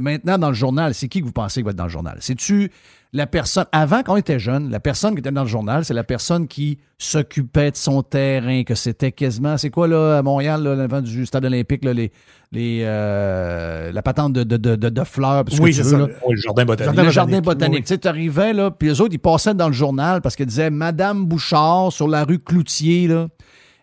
Maintenant, 0.00 0.38
dans 0.38 0.48
le 0.48 0.54
journal, 0.54 0.94
c'est 0.94 1.08
qui 1.08 1.20
que 1.20 1.26
vous 1.26 1.32
pensez 1.32 1.60
qui 1.60 1.64
va 1.64 1.72
être 1.72 1.76
dans 1.76 1.84
le 1.84 1.90
journal? 1.90 2.16
C'est-tu 2.20 2.70
la 3.12 3.26
personne. 3.26 3.66
Avant, 3.70 4.02
quand 4.02 4.14
on 4.14 4.16
était 4.16 4.38
jeune, 4.38 4.70
la 4.70 4.80
personne 4.80 5.12
qui 5.12 5.20
était 5.20 5.30
dans 5.30 5.42
le 5.42 5.48
journal, 5.48 5.84
c'est 5.84 5.92
la 5.92 6.04
personne 6.04 6.48
qui 6.48 6.78
s'occupait 6.96 7.70
de 7.70 7.76
son 7.76 8.02
terrain, 8.02 8.64
que 8.64 8.74
c'était 8.74 9.12
quasiment. 9.12 9.58
C'est 9.58 9.68
quoi, 9.68 9.88
là, 9.88 10.16
à 10.18 10.22
Montréal, 10.22 10.62
là, 10.62 10.74
l'avant 10.74 11.02
du 11.02 11.26
stade 11.26 11.44
olympique, 11.44 11.84
là, 11.84 11.92
les, 11.92 12.12
les, 12.50 12.80
euh, 12.84 13.92
la 13.92 14.02
patente 14.02 14.32
de, 14.32 14.42
de, 14.42 14.56
de, 14.76 15.04
fleurs, 15.04 15.44
puis 15.44 15.56
ce 15.56 15.60
Oui, 15.60 15.70
que 15.72 15.76
tu 15.76 15.82
c'est 15.82 15.94
veux, 15.94 16.02
ça. 16.04 16.08
là? 16.08 16.14
oui, 16.26 16.34
le 16.34 16.40
jardin 16.40 16.64
botanique. 16.64 17.02
Le 17.02 17.10
jardin 17.10 17.40
botanique, 17.42 17.86
oui. 17.90 17.98
Tu 17.98 18.08
arrivais, 18.08 18.52
là, 18.54 18.70
puis 18.70 18.88
les 18.88 19.00
autres, 19.02 19.12
ils 19.12 19.18
passaient 19.18 19.54
dans 19.54 19.68
le 19.68 19.74
journal 19.74 20.22
parce 20.22 20.34
qu'ils 20.34 20.46
disaient 20.46 20.70
Madame 20.70 21.26
Bouchard 21.26 21.92
sur 21.92 22.08
la 22.08 22.24
rue 22.24 22.38
Cloutier, 22.38 23.06
là. 23.06 23.28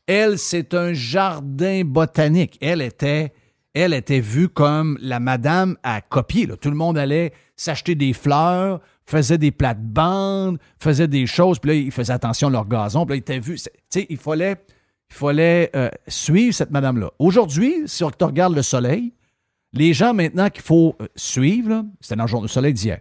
Elle, 0.07 0.39
c'est 0.39 0.73
un 0.73 0.93
jardin 0.93 1.83
botanique. 1.85 2.57
Elle 2.59 2.81
était, 2.81 3.31
elle 3.73 3.93
était 3.93 4.19
vue 4.19 4.49
comme 4.49 4.97
la 5.01 5.19
madame 5.19 5.77
à 5.83 6.01
copier. 6.01 6.47
Tout 6.59 6.69
le 6.69 6.75
monde 6.75 6.97
allait 6.97 7.33
s'acheter 7.55 7.95
des 7.95 8.13
fleurs, 8.13 8.81
faisait 9.05 9.37
des 9.37 9.51
plates-bandes, 9.51 10.57
faisait 10.79 11.07
des 11.07 11.25
choses, 11.25 11.59
puis 11.59 11.69
là, 11.69 11.75
ils 11.75 11.91
faisaient 11.91 12.13
attention 12.13 12.47
à 12.47 12.51
leur 12.51 12.67
gazon, 12.67 13.05
puis 13.05 13.13
là, 13.13 13.15
ils 13.15 13.19
étaient 13.19 13.39
vus. 13.39 13.59
Il 14.09 14.17
fallait, 14.17 14.57
il 15.09 15.15
fallait 15.15 15.69
euh, 15.75 15.89
suivre 16.07 16.53
cette 16.53 16.71
madame-là. 16.71 17.11
Aujourd'hui, 17.19 17.83
si 17.85 18.03
on 18.03 18.11
regarde 18.21 18.55
le 18.55 18.61
soleil, 18.61 19.13
les 19.73 19.93
gens 19.93 20.13
maintenant 20.13 20.49
qu'il 20.49 20.63
faut 20.63 20.95
euh, 21.01 21.07
suivre, 21.15 21.85
c'était 22.01 22.15
dans 22.15 22.23
le 22.23 22.29
jour- 22.29 22.41
le 22.41 22.47
soleil 22.47 22.73
d'hier, 22.73 22.99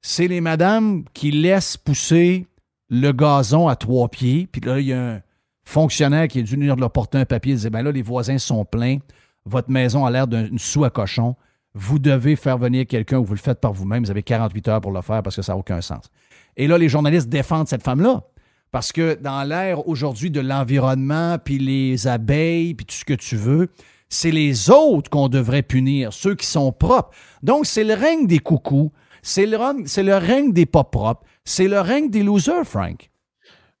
c'est 0.00 0.28
les 0.28 0.40
madames 0.40 1.04
qui 1.12 1.30
laissent 1.30 1.76
pousser 1.76 2.46
le 2.88 3.12
gazon 3.12 3.68
à 3.68 3.76
trois 3.76 4.08
pieds, 4.08 4.48
puis 4.50 4.60
là, 4.60 4.78
il 4.78 4.86
y 4.86 4.92
a 4.92 5.14
un 5.14 5.20
fonctionnaire 5.64 6.28
qui 6.28 6.38
est 6.38 6.42
dû 6.42 6.54
venir 6.54 6.76
leur 6.76 6.92
porter 6.92 7.18
un 7.18 7.24
papier, 7.24 7.52
il 7.52 7.56
disait, 7.56 7.70
ben 7.70 7.82
là, 7.82 7.90
les 7.90 8.02
voisins 8.02 8.38
sont 8.38 8.64
pleins, 8.64 8.98
votre 9.46 9.70
maison 9.70 10.04
a 10.04 10.10
l'air 10.10 10.26
d'une 10.26 10.58
sou 10.58 10.84
à 10.84 10.90
cochon, 10.90 11.36
vous 11.74 11.98
devez 11.98 12.36
faire 12.36 12.58
venir 12.58 12.86
quelqu'un 12.86 13.18
ou 13.18 13.24
vous 13.24 13.34
le 13.34 13.40
faites 13.40 13.60
par 13.60 13.72
vous-même, 13.72 14.04
vous 14.04 14.10
avez 14.10 14.22
48 14.22 14.68
heures 14.68 14.80
pour 14.80 14.92
le 14.92 15.02
faire 15.02 15.22
parce 15.22 15.36
que 15.36 15.42
ça 15.42 15.52
n'a 15.52 15.58
aucun 15.58 15.80
sens. 15.80 16.04
Et 16.56 16.66
là, 16.66 16.78
les 16.78 16.88
journalistes 16.88 17.28
défendent 17.28 17.68
cette 17.68 17.82
femme-là. 17.82 18.24
Parce 18.72 18.92
que 18.92 19.14
dans 19.14 19.42
l'ère 19.44 19.86
aujourd'hui 19.88 20.30
de 20.30 20.40
l'environnement, 20.40 21.38
puis 21.42 21.58
les 21.58 22.08
abeilles, 22.08 22.74
puis 22.74 22.84
tout 22.84 22.94
ce 22.94 23.04
que 23.04 23.14
tu 23.14 23.36
veux, 23.36 23.68
c'est 24.08 24.30
les 24.30 24.70
autres 24.70 25.10
qu'on 25.10 25.28
devrait 25.28 25.62
punir, 25.62 26.12
ceux 26.12 26.34
qui 26.34 26.46
sont 26.46 26.72
propres. 26.72 27.10
Donc, 27.42 27.66
c'est 27.66 27.84
le 27.84 27.94
règne 27.94 28.26
des 28.26 28.38
coucous, 28.38 28.90
c'est 29.22 29.46
le, 29.46 29.56
le 29.56 30.16
règne 30.16 30.52
des 30.52 30.66
pas 30.66 30.84
propres, 30.84 31.24
c'est 31.44 31.68
le 31.68 31.80
règne 31.80 32.10
des 32.10 32.22
losers, 32.22 32.64
Frank. 32.64 33.10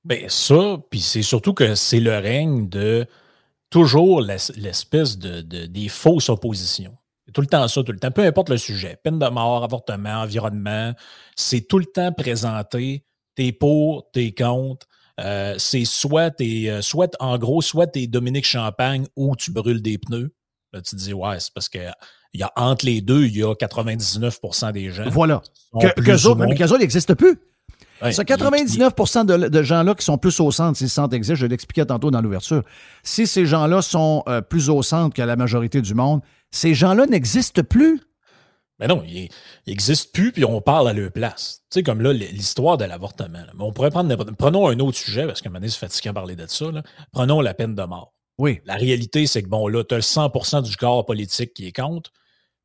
Ben 0.04 0.24
ça, 0.28 0.78
puis 0.88 1.00
c'est 1.00 1.22
surtout 1.22 1.52
que 1.52 1.74
c'est 1.74 2.00
le 2.00 2.16
règne 2.16 2.68
de 2.68 3.06
toujours 3.70 4.20
l'es- 4.20 4.52
l'espèce 4.56 5.18
de, 5.18 5.40
de- 5.40 5.66
des 5.66 5.88
fausses 5.88 6.28
oppositions. 6.28 6.96
Tout 7.34 7.40
le 7.40 7.46
temps 7.48 7.66
ça, 7.68 7.82
tout 7.82 7.92
le 7.92 7.98
temps. 7.98 8.10
Peu 8.12 8.24
importe 8.24 8.50
le 8.50 8.56
sujet, 8.56 8.96
peine 9.02 9.18
de 9.18 9.26
mort, 9.28 9.64
avortement, 9.64 10.22
environnement, 10.22 10.92
c'est 11.34 11.62
tout 11.62 11.78
le 11.78 11.84
temps 11.86 12.12
présenté. 12.12 13.04
T'es 13.34 13.52
pour, 13.52 14.10
t'es 14.12 14.32
contre. 14.32 14.86
Euh, 15.18 15.54
c'est 15.58 15.84
soit 15.84 16.30
t'es, 16.30 16.66
euh, 16.68 16.82
soit 16.82 17.16
en 17.20 17.36
gros, 17.38 17.62
soit 17.62 17.86
t'es 17.86 18.06
Dominique 18.06 18.44
Champagne 18.46 19.06
ou 19.16 19.34
tu 19.34 19.50
brûles 19.50 19.82
des 19.82 19.98
pneus. 19.98 20.34
Là, 20.72 20.80
tu 20.82 20.94
te 20.94 21.00
dis 21.00 21.12
ouais, 21.14 21.40
c'est 21.40 21.52
parce 21.52 21.68
que 21.68 21.78
il 22.32 22.40
y 22.40 22.42
a 22.42 22.52
entre 22.56 22.84
les 22.86 23.00
deux, 23.00 23.24
il 23.26 23.36
y 23.36 23.42
a 23.42 23.54
99% 23.54 24.72
des 24.72 24.90
gens. 24.90 25.08
Voilà. 25.08 25.42
Que, 25.80 25.86
ou 26.00 26.02
autres, 26.26 26.36
mais 26.36 26.54
autres 26.70 26.78
n'existent 26.80 27.14
plus. 27.14 27.38
Ouais, 28.02 28.12
Ce 28.12 28.22
puis- 28.22 28.26
99 28.26 28.92
de, 29.24 29.48
de 29.48 29.62
gens-là 29.62 29.94
qui 29.94 30.04
sont 30.04 30.18
plus 30.18 30.38
au 30.40 30.50
centre, 30.50 30.76
si 30.76 30.84
le 30.84 30.90
centre 30.90 31.14
existe, 31.14 31.36
je 31.40 31.46
l'expliquais 31.46 31.86
tantôt 31.86 32.10
dans 32.10 32.20
l'ouverture, 32.20 32.62
si 33.02 33.26
ces 33.26 33.46
gens-là 33.46 33.80
sont 33.82 34.22
euh, 34.28 34.40
plus 34.40 34.68
au 34.68 34.82
centre 34.82 35.14
que 35.14 35.22
la 35.22 35.36
majorité 35.36 35.80
du 35.80 35.94
monde, 35.94 36.20
ces 36.50 36.74
gens-là 36.74 37.06
n'existent 37.06 37.62
plus. 37.62 38.00
Mais 38.78 38.86
non, 38.88 39.02
il 39.08 39.30
n'existe 39.66 40.12
plus, 40.12 40.32
puis 40.32 40.44
on 40.44 40.60
parle 40.60 40.90
à 40.90 40.92
leur 40.92 41.10
place. 41.10 41.62
Tu 41.70 41.76
sais, 41.78 41.82
comme 41.82 42.02
là, 42.02 42.12
l'histoire 42.12 42.76
de 42.76 42.84
l'avortement. 42.84 43.38
on 43.58 43.72
pourrait 43.72 43.90
prendre. 43.90 44.14
Prenons 44.36 44.68
un 44.68 44.78
autre 44.80 44.98
sujet, 44.98 45.26
parce 45.26 45.40
que 45.40 45.48
maintenant, 45.48 45.68
c'est 45.70 45.78
fatigant 45.78 46.10
de 46.10 46.14
parler 46.14 46.36
de 46.36 46.46
ça. 46.46 46.70
là. 46.70 46.82
Prenons 47.12 47.40
la 47.40 47.54
peine 47.54 47.74
de 47.74 47.82
mort. 47.84 48.12
Oui. 48.36 48.60
La 48.66 48.74
réalité, 48.74 49.26
c'est 49.26 49.42
que, 49.42 49.48
bon, 49.48 49.66
là, 49.66 49.82
tu 49.82 49.94
as 49.94 49.98
le 49.98 50.02
100% 50.02 50.60
du 50.62 50.76
corps 50.76 51.06
politique 51.06 51.54
qui 51.54 51.66
est 51.68 51.72
contre, 51.72 52.10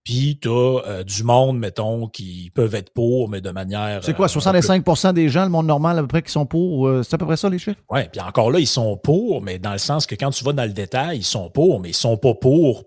puis 0.04 0.40
tu 0.42 0.50
as 0.50 1.04
du 1.04 1.24
monde, 1.24 1.60
mettons, 1.60 2.08
qui 2.08 2.52
peuvent 2.56 2.74
être 2.76 2.92
pour, 2.94 3.30
mais 3.30 3.42
de 3.42 3.52
manière. 3.52 4.04
C'est 4.04 4.16
quoi, 4.16 4.26
euh, 4.26 4.40
65% 4.40 5.14
des 5.14 5.30
gens, 5.30 5.44
le 5.44 5.50
monde 5.50 5.68
normal, 5.68 6.00
à 6.00 6.02
peu 6.02 6.08
près, 6.08 6.22
qui 6.22 6.32
sont 6.32 6.46
pour? 6.46 6.88
euh, 6.88 7.04
c'est 7.04 7.14
à 7.14 7.18
peu 7.18 7.26
près 7.26 7.38
ça, 7.38 7.50
les 7.50 7.60
chiffres? 7.60 7.80
Oui, 7.90 8.02
puis 8.12 8.22
encore 8.22 8.52
là, 8.52 8.60
ils 8.60 8.68
sont 8.68 8.98
pour, 8.98 9.42
mais 9.42 9.60
dans 9.60 9.74
le 9.74 9.78
sens 9.78 10.06
que 10.06 10.16
quand 10.16 10.32
tu 10.32 10.44
vas 10.44 10.54
dans 10.54 10.64
le 10.64 10.74
détail, 10.74 11.20
ils 11.20 11.24
sont 11.24 11.50
pour, 11.50 11.80
mais 11.80 11.90
ils 11.90 11.96
sont 11.96 12.18
pas 12.18 12.34
pour 12.34 12.84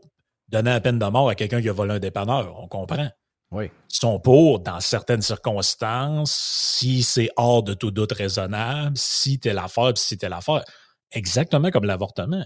donner 0.48 0.70
la 0.70 0.80
peine 0.80 0.98
de 0.98 1.06
mort 1.06 1.28
à 1.28 1.34
quelqu'un 1.34 1.60
qui 1.62 1.68
a 1.68 1.72
volé 1.72 1.94
un 1.94 1.98
dépanneur. 1.98 2.54
On 2.60 2.68
comprend. 2.68 3.08
Oui. 3.52 3.66
Ils 3.66 3.96
sont 3.96 4.18
pour, 4.18 4.58
dans 4.58 4.80
certaines 4.80 5.22
circonstances, 5.22 6.32
si 6.32 7.02
c'est 7.02 7.30
hors 7.36 7.62
de 7.62 7.74
tout 7.74 7.92
doute 7.92 8.12
raisonnable, 8.12 8.96
si 8.96 9.38
telle 9.38 9.58
affaire, 9.58 9.92
puis 9.94 10.02
si 10.02 10.18
telle 10.18 10.32
affaire. 10.32 10.64
Exactement 11.12 11.70
comme 11.70 11.84
l'avortement. 11.84 12.44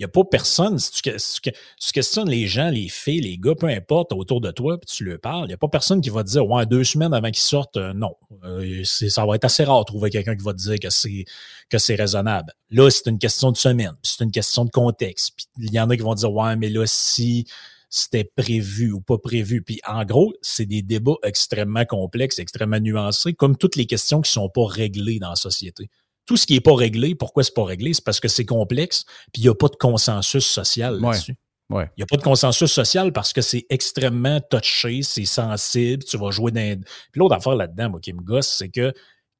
N'y 0.00 0.04
a 0.04 0.08
pas 0.08 0.24
personne, 0.24 0.78
si 0.78 0.90
tu, 1.02 1.52
questionnes 1.92 2.28
les 2.28 2.46
gens, 2.46 2.70
les 2.70 2.88
filles, 2.88 3.20
les 3.20 3.36
gars, 3.36 3.54
peu 3.54 3.66
importe, 3.66 4.12
autour 4.12 4.40
de 4.40 4.50
toi, 4.50 4.78
puis 4.78 4.86
tu 4.86 5.04
leur 5.04 5.20
parles, 5.20 5.44
il 5.44 5.48
n'y 5.48 5.54
a 5.54 5.58
pas 5.58 5.68
personne 5.68 6.00
qui 6.00 6.08
va 6.08 6.22
dire, 6.22 6.46
ouais, 6.48 6.64
deux 6.64 6.84
semaines 6.84 7.12
avant 7.12 7.30
qu'ils 7.30 7.42
sortent, 7.42 7.76
euh, 7.76 7.92
non. 7.92 8.16
Euh, 8.44 8.82
ça 8.84 9.26
va 9.26 9.34
être 9.34 9.44
assez 9.44 9.62
rare 9.62 9.80
de 9.80 9.84
trouver 9.84 10.08
quelqu'un 10.08 10.34
qui 10.34 10.42
va 10.42 10.52
te 10.52 10.58
dire 10.58 10.78
que 10.78 10.88
c'est 10.88 11.26
que 11.68 11.78
c'est 11.78 11.96
raisonnable. 11.96 12.52
Là, 12.70 12.90
c'est 12.90 13.10
une 13.10 13.18
question 13.18 13.52
de 13.52 13.58
semaine, 13.58 13.94
c'est 14.02 14.24
une 14.24 14.32
question 14.32 14.64
de 14.64 14.70
contexte. 14.70 15.32
Puis 15.36 15.46
il 15.58 15.72
y 15.72 15.78
en 15.78 15.90
a 15.90 15.96
qui 15.96 16.02
vont 16.02 16.14
dire, 16.14 16.32
ouais, 16.32 16.56
mais 16.56 16.70
là, 16.70 16.84
si 16.86 17.46
c'était 17.90 18.24
prévu 18.24 18.92
ou 18.92 19.00
pas 19.00 19.18
prévu. 19.18 19.62
Puis 19.62 19.80
en 19.86 20.04
gros, 20.04 20.32
c'est 20.40 20.64
des 20.64 20.80
débats 20.80 21.16
extrêmement 21.24 21.84
complexes, 21.84 22.38
extrêmement 22.38 22.78
nuancés, 22.78 23.34
comme 23.34 23.56
toutes 23.56 23.76
les 23.76 23.86
questions 23.86 24.20
qui 24.22 24.30
sont 24.30 24.48
pas 24.48 24.64
réglées 24.66 25.18
dans 25.18 25.30
la 25.30 25.36
société. 25.36 25.90
Tout 26.30 26.36
ce 26.36 26.46
qui 26.46 26.54
est 26.54 26.60
pas 26.60 26.76
réglé, 26.76 27.16
pourquoi 27.16 27.42
c'est 27.42 27.54
pas 27.54 27.64
réglé? 27.64 27.92
C'est 27.92 28.04
parce 28.04 28.20
que 28.20 28.28
c'est 28.28 28.44
complexe, 28.44 29.04
puis 29.32 29.42
il 29.42 29.46
n'y 29.46 29.48
a 29.48 29.54
pas 29.56 29.66
de 29.66 29.74
consensus 29.74 30.46
social 30.46 31.00
là-dessus. 31.00 31.34
Ouais. 31.70 31.90
Il 31.96 32.00
n'y 32.00 32.02
a 32.04 32.06
pas 32.06 32.18
de 32.18 32.22
consensus 32.22 32.70
social 32.70 33.12
parce 33.12 33.32
que 33.32 33.40
c'est 33.40 33.66
extrêmement 33.68 34.40
touché, 34.40 35.02
c'est 35.02 35.24
sensible, 35.24 36.04
tu 36.04 36.16
vas 36.16 36.30
jouer 36.30 36.52
dans... 36.52 36.80
Puis 37.10 37.18
l'autre 37.18 37.34
affaire 37.34 37.56
là-dedans, 37.56 37.90
moi, 37.90 38.00
qui 38.00 38.12
me 38.12 38.22
gosse, 38.22 38.46
c'est 38.46 38.68
que 38.68 38.92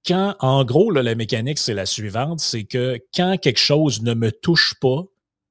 quand, 0.04 0.34
en 0.40 0.64
gros, 0.64 0.90
là, 0.90 1.04
la 1.04 1.14
mécanique, 1.14 1.58
c'est 1.58 1.74
la 1.74 1.86
suivante, 1.86 2.40
c'est 2.40 2.64
que 2.64 2.98
quand 3.14 3.38
quelque 3.40 3.60
chose 3.60 4.02
ne 4.02 4.14
me 4.14 4.32
touche 4.32 4.74
pas, 4.80 5.04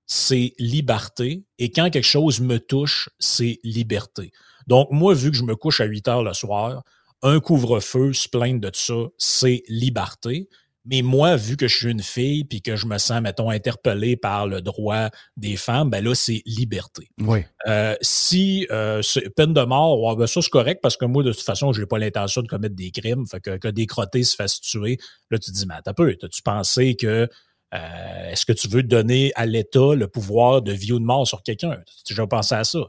c'est 0.08 0.52
liberté, 0.60 1.46
et 1.58 1.72
quand 1.72 1.90
quelque 1.90 2.04
chose 2.04 2.42
me 2.42 2.60
touche, 2.60 3.08
c'est 3.18 3.62
liberté. 3.64 4.34
Donc, 4.68 4.90
moi, 4.92 5.14
vu 5.14 5.32
que 5.32 5.38
je 5.38 5.44
me 5.44 5.56
couche 5.56 5.80
à 5.80 5.86
8 5.86 6.10
heures 6.10 6.24
le 6.24 6.34
soir, 6.34 6.84
un 7.22 7.40
couvre-feu, 7.40 8.12
se 8.12 8.28
plaindre 8.28 8.60
de 8.60 8.72
ça, 8.74 9.08
c'est 9.18 9.64
liberté. 9.70 10.50
Mais 10.90 11.04
moi, 11.04 11.36
vu 11.36 11.56
que 11.56 11.68
je 11.68 11.78
suis 11.78 11.92
une 11.92 12.02
fille 12.02 12.44
puis 12.46 12.62
que 12.62 12.76
je 12.76 12.88
me 12.88 12.98
sens, 12.98 13.22
mettons, 13.22 13.50
interpellé 13.50 14.18
par 14.18 14.48
le 14.48 14.62
droit 14.62 15.10
des 15.38 15.56
femmes, 15.56 15.90
ben 15.90 16.04
là, 16.04 16.16
c'est 16.16 16.42
liberté. 16.46 17.10
Oui. 17.20 17.46
Euh, 17.68 17.96
si 18.02 18.66
euh, 18.72 19.02
peine 19.36 19.54
de 19.54 19.62
mort, 19.62 20.16
ben 20.18 20.26
ça 20.26 20.42
c'est 20.42 20.50
correct 20.50 20.80
parce 20.82 20.98
que 20.98 21.06
moi, 21.06 21.22
de 21.24 21.32
toute 21.32 21.44
façon, 21.44 21.72
j'ai 21.74 21.86
pas 21.86 22.00
l'intention 22.00 22.42
de 22.42 22.48
commettre 22.48 22.76
des 22.76 22.92
crimes. 22.92 23.28
Fait 23.28 23.40
que, 23.40 23.58
que 23.58 23.68
des 23.68 23.86
crottés 23.86 24.24
se 24.24 24.36
fassent 24.36 24.62
tuer. 24.62 24.98
Là, 25.30 25.38
tu 25.38 25.52
te 25.52 25.56
dis, 25.56 25.66
mais 25.68 25.76
un 25.86 25.94
peu, 25.94 26.10
as-tu 26.10 26.42
pensé 26.42 26.96
que 26.96 27.30
euh, 27.74 28.30
est-ce 28.30 28.46
que 28.46 28.54
tu 28.54 28.68
veux 28.68 28.82
donner 28.82 29.32
à 29.36 29.46
l'État 29.46 29.94
le 29.94 30.08
pouvoir 30.08 30.62
de 30.62 30.72
vie 30.72 30.94
ou 30.94 31.00
de 31.00 31.06
mort 31.06 31.28
sur 31.28 31.44
quelqu'un? 31.44 31.72
As-tu 31.72 32.14
déjà 32.14 32.26
pensé 32.26 32.56
à 32.56 32.64
ça? 32.64 32.80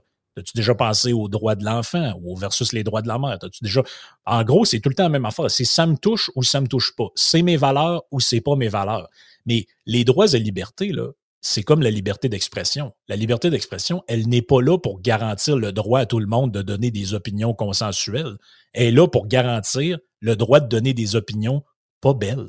As-tu 0.40 0.52
déjà 0.56 0.74
pensé 0.74 1.12
aux 1.12 1.28
droits 1.28 1.54
de 1.54 1.64
l'enfant 1.64 2.14
ou 2.22 2.36
versus 2.36 2.72
les 2.72 2.82
droits 2.82 3.02
de 3.02 3.08
la 3.08 3.18
mère? 3.18 3.38
As-tu 3.42 3.62
déjà. 3.62 3.82
En 4.26 4.42
gros, 4.44 4.64
c'est 4.64 4.80
tout 4.80 4.88
le 4.88 4.94
temps 4.94 5.04
la 5.04 5.08
même 5.08 5.26
affaire. 5.26 5.50
C'est 5.50 5.64
ça 5.64 5.86
me 5.86 5.96
touche 5.96 6.30
ou 6.34 6.42
ça 6.42 6.60
me 6.60 6.66
touche 6.66 6.94
pas. 6.96 7.08
C'est 7.14 7.42
mes 7.42 7.56
valeurs 7.56 8.02
ou 8.10 8.20
c'est 8.20 8.40
pas 8.40 8.56
mes 8.56 8.68
valeurs. 8.68 9.08
Mais 9.46 9.66
les 9.86 10.04
droits 10.04 10.32
et 10.32 10.38
libertés, 10.38 10.92
là, 10.92 11.08
c'est 11.40 11.62
comme 11.62 11.80
la 11.80 11.90
liberté 11.90 12.28
d'expression. 12.28 12.92
La 13.08 13.16
liberté 13.16 13.48
d'expression, 13.48 14.02
elle 14.08 14.28
n'est 14.28 14.42
pas 14.42 14.60
là 14.60 14.78
pour 14.78 15.00
garantir 15.00 15.56
le 15.56 15.72
droit 15.72 16.00
à 16.00 16.06
tout 16.06 16.20
le 16.20 16.26
monde 16.26 16.52
de 16.52 16.62
donner 16.62 16.90
des 16.90 17.14
opinions 17.14 17.54
consensuelles. 17.54 18.36
Elle 18.72 18.88
est 18.88 18.90
là 18.92 19.08
pour 19.08 19.26
garantir 19.26 19.98
le 20.20 20.36
droit 20.36 20.60
de 20.60 20.68
donner 20.68 20.92
des 20.92 21.16
opinions 21.16 21.64
pas 22.02 22.12
belles, 22.14 22.48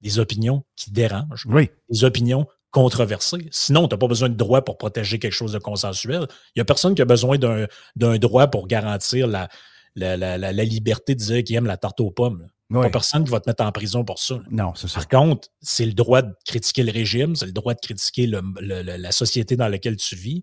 des 0.00 0.18
opinions 0.18 0.64
qui 0.76 0.90
dérangent, 0.90 1.46
Oui. 1.48 1.70
des 1.88 2.04
opinions 2.04 2.46
controversées. 2.72 3.46
Sinon, 3.52 3.86
tu 3.86 3.94
n'as 3.94 3.98
pas 3.98 4.08
besoin 4.08 4.28
de 4.28 4.34
droit 4.34 4.62
pour 4.62 4.76
protéger 4.78 5.20
quelque 5.20 5.32
chose 5.32 5.52
de 5.52 5.58
consensuel. 5.60 6.26
Il 6.56 6.58
n'y 6.58 6.62
a 6.62 6.64
personne 6.64 6.94
qui 6.96 7.02
a 7.02 7.04
besoin 7.04 7.38
d'un 7.38 8.18
droit 8.18 8.48
pour 8.48 8.66
garantir 8.66 9.28
la, 9.28 9.48
la, 9.94 10.16
la, 10.16 10.36
la- 10.38 10.52
la 10.52 10.64
liberté 10.64 11.14
de 11.14 11.20
dire 11.20 11.44
qu'il 11.44 11.54
aime 11.54 11.66
la 11.66 11.76
tarte 11.76 12.00
aux 12.00 12.10
pommes. 12.10 12.40
là. 12.40 12.46
Oui. 12.70 12.80
Pas 12.86 12.90
personne 12.90 13.22
qui 13.24 13.30
va 13.30 13.38
te 13.38 13.48
mettre 13.50 13.62
en 13.62 13.70
prison 13.70 14.02
pour 14.02 14.18
ça. 14.18 14.34
là. 14.36 14.42
Non, 14.50 14.74
c'est 14.74 14.88
ça. 14.88 15.00
Par 15.00 15.08
contre, 15.08 15.48
c'est 15.60 15.84
le 15.84 15.92
droit 15.92 16.22
de 16.22 16.32
critiquer 16.46 16.82
le 16.82 16.90
régime, 16.90 17.36
c'est 17.36 17.44
le 17.46 17.52
droit 17.52 17.74
de 17.74 17.80
critiquer 17.80 18.26
le- 18.26 18.40
le- 18.60 18.82
le- 18.82 18.96
la 18.96 19.12
société 19.12 19.56
dans 19.56 19.68
laquelle 19.68 19.96
tu 19.96 20.16
vis. 20.16 20.42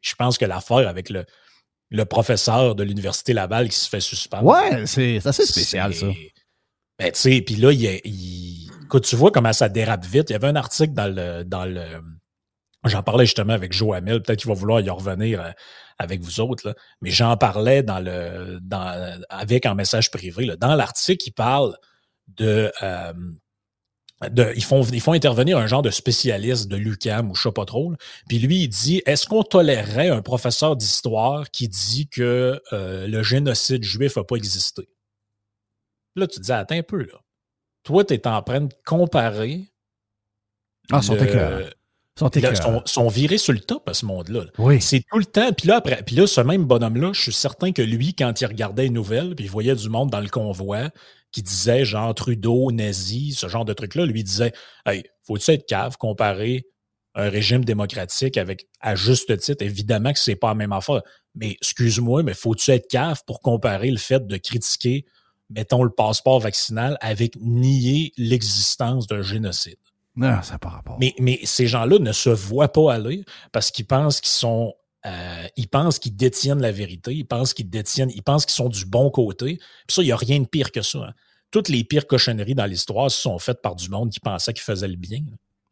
Je 0.00 0.14
pense 0.14 0.38
que 0.38 0.44
l'affaire 0.44 0.86
avec 0.86 1.10
le, 1.10 1.24
le 1.90 2.04
professeur 2.04 2.76
de 2.76 2.84
l'Université 2.84 3.32
Laval 3.32 3.68
qui 3.68 3.76
se 3.76 3.88
fait 3.88 3.98
suspendre. 4.00 4.44
Ouais, 4.44 4.86
c'est 4.86 5.26
assez 5.26 5.44
spécial, 5.46 5.92
ça. 5.94 6.06
Ben, 7.00 7.10
tu 7.10 7.18
sais, 7.18 7.40
puis 7.40 7.56
là, 7.56 7.72
il, 7.72 7.86
a- 7.88 7.98
il- 8.04 8.63
écoute, 8.84 9.04
tu 9.04 9.16
vois 9.16 9.30
comment 9.30 9.52
ça 9.52 9.68
dérape 9.68 10.04
vite. 10.04 10.30
Il 10.30 10.32
y 10.34 10.36
avait 10.36 10.48
un 10.48 10.56
article 10.56 10.92
dans 10.94 11.06
le. 11.14 11.44
Dans 11.44 11.64
le 11.64 11.84
J'en 12.86 13.02
parlais 13.02 13.24
justement 13.24 13.54
avec 13.54 13.72
Joe. 13.72 13.98
Peut-être 14.04 14.36
qu'il 14.36 14.48
va 14.48 14.54
vouloir 14.54 14.78
y 14.80 14.90
revenir 14.90 15.40
euh, 15.40 15.50
avec 15.98 16.20
vous 16.20 16.40
autres. 16.40 16.68
là. 16.68 16.74
Mais 17.00 17.08
j'en 17.08 17.34
parlais 17.38 17.82
dans 17.82 17.98
le, 17.98 18.58
dans, 18.60 19.22
avec 19.30 19.64
un 19.64 19.74
message 19.74 20.10
privé. 20.10 20.44
là. 20.44 20.56
Dans 20.56 20.74
l'article, 20.74 21.28
il 21.28 21.32
parle 21.32 21.78
de, 22.28 22.70
euh, 22.82 23.12
de- 24.28 24.52
ils, 24.54 24.62
font, 24.64 24.82
ils 24.82 25.00
font 25.00 25.12
intervenir 25.14 25.56
un 25.56 25.66
genre 25.66 25.80
de 25.80 25.88
spécialiste 25.88 26.68
de 26.68 26.76
l'UCAM 26.76 27.30
ou 27.30 27.34
je 27.34 27.40
sais 27.44 27.52
pas 27.52 27.64
trop. 27.64 27.94
Puis 28.28 28.38
lui, 28.38 28.64
il 28.64 28.68
dit 28.68 29.00
est-ce 29.06 29.26
qu'on 29.26 29.44
tolérerait 29.44 30.10
un 30.10 30.20
professeur 30.20 30.76
d'histoire 30.76 31.50
qui 31.50 31.68
dit 31.68 32.06
que 32.10 32.60
euh, 32.74 33.06
le 33.06 33.22
génocide 33.22 33.82
juif 33.82 34.16
n'a 34.16 34.24
pas 34.24 34.36
existé? 34.36 34.90
Là, 36.16 36.26
tu 36.26 36.38
te 36.38 36.44
dis 36.44 36.52
attends 36.52 36.76
un 36.76 36.82
peu. 36.82 36.98
là. 37.04 37.23
Toi, 37.84 38.04
tu 38.04 38.14
es 38.14 38.26
en 38.26 38.42
train 38.42 38.62
de 38.62 38.74
comparer. 38.84 39.70
Ah, 40.90 41.00
sont 41.02 41.14
le- 41.14 41.20
sont 42.18 42.30
Là, 42.34 42.38
écœurants. 42.50 42.54
sont, 42.62 42.82
sont 42.86 43.08
virés 43.08 43.38
sur 43.38 43.52
le 43.52 43.60
top 43.60 43.88
à 43.88 43.94
ce 43.94 44.04
monde-là. 44.06 44.44
là. 44.44 44.50
Oui. 44.58 44.80
C'est 44.80 45.02
tout 45.10 45.18
le 45.18 45.24
temps. 45.24 45.52
Puis 45.52 45.68
là, 45.68 45.76
après, 45.76 46.02
puis 46.04 46.14
là, 46.16 46.26
ce 46.26 46.40
même 46.40 46.64
bonhomme-là, 46.64 47.12
je 47.12 47.20
suis 47.20 47.32
certain 47.32 47.72
que 47.72 47.82
lui, 47.82 48.14
quand 48.14 48.40
il 48.40 48.46
regardait 48.46 48.84
les 48.84 48.90
nouvelles, 48.90 49.34
puis 49.34 49.46
il 49.46 49.50
voyait 49.50 49.74
du 49.74 49.88
monde 49.88 50.10
dans 50.10 50.20
le 50.20 50.28
convoi 50.28 50.90
qui 51.32 51.42
disait 51.42 51.84
genre 51.84 52.14
Trudeau, 52.14 52.70
nazi, 52.70 53.32
ce 53.32 53.48
genre 53.48 53.64
de 53.64 53.72
truc-là, 53.72 54.06
lui 54.06 54.22
disait 54.22 54.52
Hey, 54.86 55.04
faut-tu 55.26 55.50
être 55.50 55.66
cave, 55.66 55.96
comparer 55.96 56.66
un 57.16 57.28
régime 57.28 57.64
démocratique 57.64 58.36
avec, 58.36 58.68
à 58.80 58.94
juste 58.96 59.36
titre, 59.38 59.64
évidemment 59.64 60.12
que 60.12 60.18
c'est 60.18 60.36
pas 60.36 60.48
la 60.48 60.54
même 60.54 60.72
affaire. 60.72 61.02
Mais 61.34 61.52
excuse-moi, 61.52 62.22
mais 62.22 62.34
faut-tu 62.34 62.70
être 62.70 62.88
cave 62.88 63.22
pour 63.26 63.40
comparer 63.40 63.90
le 63.90 63.98
fait 63.98 64.24
de 64.26 64.36
critiquer, 64.36 65.04
mettons, 65.50 65.82
le 65.82 65.90
passeport 65.90 66.40
vaccinal 66.40 66.96
avec 67.00 67.36
nier 67.40 68.12
l'existence 68.16 69.06
d'un 69.06 69.22
génocide? 69.22 69.76
Non, 70.16 70.42
ça 70.42 70.58
pas 70.58 70.68
rapport. 70.68 70.96
Mais, 71.00 71.14
mais 71.18 71.40
ces 71.44 71.66
gens-là 71.66 71.98
ne 71.98 72.12
se 72.12 72.30
voient 72.30 72.72
pas 72.72 72.92
aller 72.94 73.24
parce 73.52 73.70
qu'ils 73.70 73.86
pensent 73.86 74.20
qu'ils 74.20 74.30
sont. 74.32 74.74
euh, 75.06 75.46
ils 75.56 75.68
pensent 75.68 75.98
qu'ils 75.98 76.14
détiennent 76.16 76.62
la 76.62 76.70
vérité, 76.72 77.12
ils 77.14 77.26
pensent 77.26 77.52
qu'ils 77.52 77.68
détiennent, 77.68 78.10
ils 78.14 78.22
pensent 78.22 78.46
qu'ils 78.46 78.54
sont 78.54 78.68
du 78.68 78.84
bon 78.86 79.10
côté. 79.10 79.56
Puis 79.86 79.94
ça, 79.94 80.02
il 80.02 80.06
n'y 80.06 80.12
a 80.12 80.16
rien 80.16 80.40
de 80.40 80.46
pire 80.46 80.70
que 80.70 80.82
ça. 80.82 80.98
hein. 80.98 81.12
Toutes 81.50 81.68
les 81.68 81.84
pires 81.84 82.06
cochonneries 82.06 82.54
dans 82.54 82.66
l'histoire 82.66 83.10
se 83.10 83.20
sont 83.20 83.38
faites 83.38 83.60
par 83.60 83.74
du 83.76 83.88
monde 83.88 84.10
qui 84.10 84.20
pensait 84.20 84.52
qu'ils 84.52 84.62
faisaient 84.62 84.88
le 84.88 84.96
bien. 84.96 85.20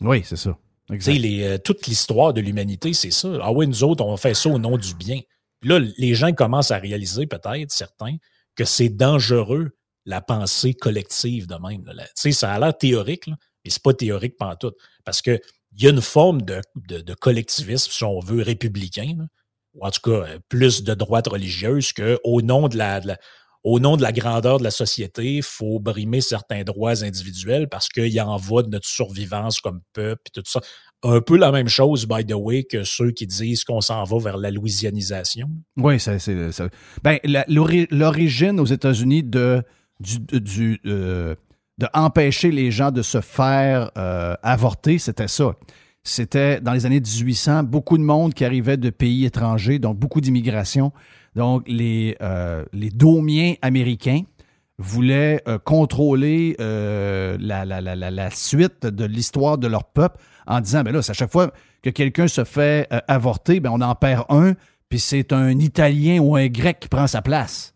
Oui, 0.00 0.22
c'est 0.24 0.36
ça. 0.36 0.56
Les, 0.90 1.42
euh, 1.44 1.58
toute 1.58 1.86
l'histoire 1.86 2.34
de 2.34 2.40
l'humanité, 2.40 2.92
c'est 2.92 3.10
ça. 3.12 3.28
Ah 3.42 3.52
oui, 3.52 3.66
nous 3.66 3.82
autres, 3.84 4.04
on 4.04 4.16
fait 4.16 4.34
ça 4.34 4.50
au 4.50 4.58
nom 4.58 4.76
du 4.76 4.94
bien. 4.94 5.20
Puis 5.60 5.70
là, 5.70 5.78
les 5.96 6.14
gens 6.14 6.32
commencent 6.32 6.72
à 6.72 6.78
réaliser, 6.78 7.26
peut-être, 7.26 7.70
certains, 7.70 8.16
que 8.56 8.64
c'est 8.64 8.88
dangereux, 8.88 9.70
la 10.04 10.20
pensée 10.20 10.74
collective 10.74 11.46
de 11.46 11.54
même. 11.56 11.84
là. 11.86 12.04
Ça 12.14 12.52
a 12.52 12.58
l'air 12.58 12.76
théorique, 12.76 13.26
là, 13.26 13.36
mais 13.64 13.70
c'est 13.70 13.82
pas 13.82 13.94
théorique 13.94 14.36
pantoute. 14.36 14.76
Parce 15.04 15.22
que 15.22 15.38
il 15.74 15.84
y 15.84 15.86
a 15.86 15.90
une 15.90 16.02
forme 16.02 16.42
de, 16.42 16.60
de- 16.76 17.14
collectivisme, 17.14 17.90
si 17.90 18.04
on 18.04 18.20
veut, 18.20 18.42
républicain, 18.42 19.16
ou 19.74 19.86
en 19.86 19.90
tout 19.90 20.00
cas, 20.02 20.26
euh, 20.26 20.38
plus 20.48 20.82
de 20.84 20.92
droite 20.94 21.28
religieuse 21.28 21.92
qu'au 21.92 22.42
nom 22.42 22.68
de 22.68 22.76
la, 22.76 23.00
de 23.00 23.08
la- 23.08 23.18
au 23.64 23.78
nom 23.80 23.96
de 23.96 24.02
la 24.02 24.12
grandeur 24.12 24.58
de 24.58 24.64
la 24.64 24.70
société, 24.72 25.36
il 25.36 25.42
faut 25.42 25.78
brimer 25.78 26.20
certains 26.20 26.64
droits 26.64 27.04
individuels 27.04 27.68
parce 27.68 27.88
qu'il 27.88 28.08
y 28.08 28.20
en 28.20 28.36
va 28.36 28.62
de 28.62 28.68
notre 28.68 28.88
survivance 28.88 29.60
comme 29.60 29.80
peuple 29.92 30.22
et 30.26 30.30
tout 30.42 30.42
ça. 30.50 30.60
Un 31.04 31.20
peu 31.20 31.36
la 31.36 31.50
même 31.50 31.68
chose, 31.68 32.06
by 32.06 32.24
the 32.24 32.34
way, 32.34 32.62
que 32.64 32.84
ceux 32.84 33.10
qui 33.10 33.26
disent 33.26 33.64
qu'on 33.64 33.80
s'en 33.80 34.04
va 34.04 34.18
vers 34.18 34.36
la 34.36 34.50
louisianisation. 34.52 35.48
Oui, 35.76 35.98
c'est. 35.98 36.18
ça- 36.20 36.68
Ben, 37.02 37.18
l'origine 37.90 38.60
aux 38.60 38.66
États-Unis 38.66 39.24
de, 39.24 39.62
euh, 40.86 41.34
de 41.78 41.86
empêcher 41.94 42.50
les 42.52 42.70
gens 42.70 42.90
de 42.90 43.02
se 43.02 43.20
faire 43.20 43.90
euh, 43.98 44.34
avorter, 44.42 44.98
c'était 44.98 45.28
ça. 45.28 45.54
C'était 46.04 46.60
dans 46.60 46.72
les 46.72 46.86
années 46.86 47.00
1800, 47.00 47.62
beaucoup 47.64 47.96
de 47.98 48.02
monde 48.02 48.34
qui 48.34 48.44
arrivait 48.44 48.76
de 48.76 48.90
pays 48.90 49.24
étrangers, 49.24 49.78
donc 49.78 49.98
beaucoup 49.98 50.20
d'immigration. 50.20 50.92
Donc, 51.36 51.62
les, 51.66 52.16
euh, 52.20 52.64
les 52.72 52.90
domiens 52.90 53.54
américains 53.62 54.22
voulaient 54.78 55.42
contrôler 55.64 56.56
la- 56.58 57.64
la- 57.64 57.80
la- 57.80 58.10
la 58.10 58.30
suite 58.30 58.84
de 58.86 59.04
l'histoire 59.04 59.56
de 59.58 59.68
leur 59.68 59.84
peuple 59.84 60.18
en 60.46 60.60
disant, 60.60 60.82
ben 60.82 60.92
là, 60.92 61.02
c'est 61.02 61.10
à 61.10 61.14
chaque 61.14 61.32
fois 61.32 61.52
que 61.82 61.90
quelqu'un 61.90 62.28
se 62.28 62.44
fait 62.44 62.86
euh, 62.92 63.00
avorter, 63.08 63.60
ben 63.60 63.70
on 63.72 63.80
en 63.80 63.94
perd 63.94 64.24
un, 64.28 64.54
puis 64.88 64.98
c'est 65.00 65.32
un 65.32 65.58
Italien 65.58 66.18
ou 66.20 66.36
un 66.36 66.46
Grec 66.48 66.80
qui 66.80 66.88
prend 66.88 67.06
sa 67.06 67.22
place. 67.22 67.74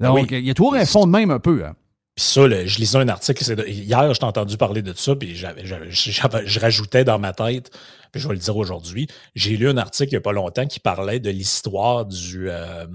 Donc, 0.00 0.14
Oui. 0.30 0.38
il 0.38 0.44
y 0.44 0.50
a 0.50 0.54
toujours 0.54 0.74
un 0.74 0.84
fond 0.86 1.06
de 1.06 1.12
même 1.12 1.30
un 1.30 1.38
peu. 1.38 1.64
hein. 1.64 1.74
Puis 2.16 2.24
ça, 2.26 2.46
là, 2.46 2.64
je 2.64 2.78
lisais 2.78 2.98
un 2.98 3.08
article, 3.08 3.56
de- 3.56 3.66
hier, 3.66 4.14
je 4.14 4.20
t'ai 4.20 4.24
entendu 4.26 4.56
parler 4.56 4.82
de 4.82 4.92
ça, 4.92 5.16
puis 5.16 5.34
je 5.34 6.60
rajoutais 6.60 7.04
dans 7.04 7.18
ma 7.18 7.32
tête, 7.32 7.70
puis 8.12 8.20
je 8.20 8.28
vais 8.28 8.34
le 8.34 8.40
dire 8.40 8.56
aujourd'hui, 8.56 9.08
j'ai 9.34 9.56
lu 9.56 9.68
un 9.68 9.76
article 9.76 10.10
il 10.10 10.14
n'y 10.14 10.18
a 10.18 10.20
pas 10.20 10.32
longtemps 10.32 10.66
qui 10.66 10.78
parlait 10.78 11.18
de 11.20 11.30
l'histoire 11.30 12.06
du... 12.06 12.48
euh, 12.50 12.86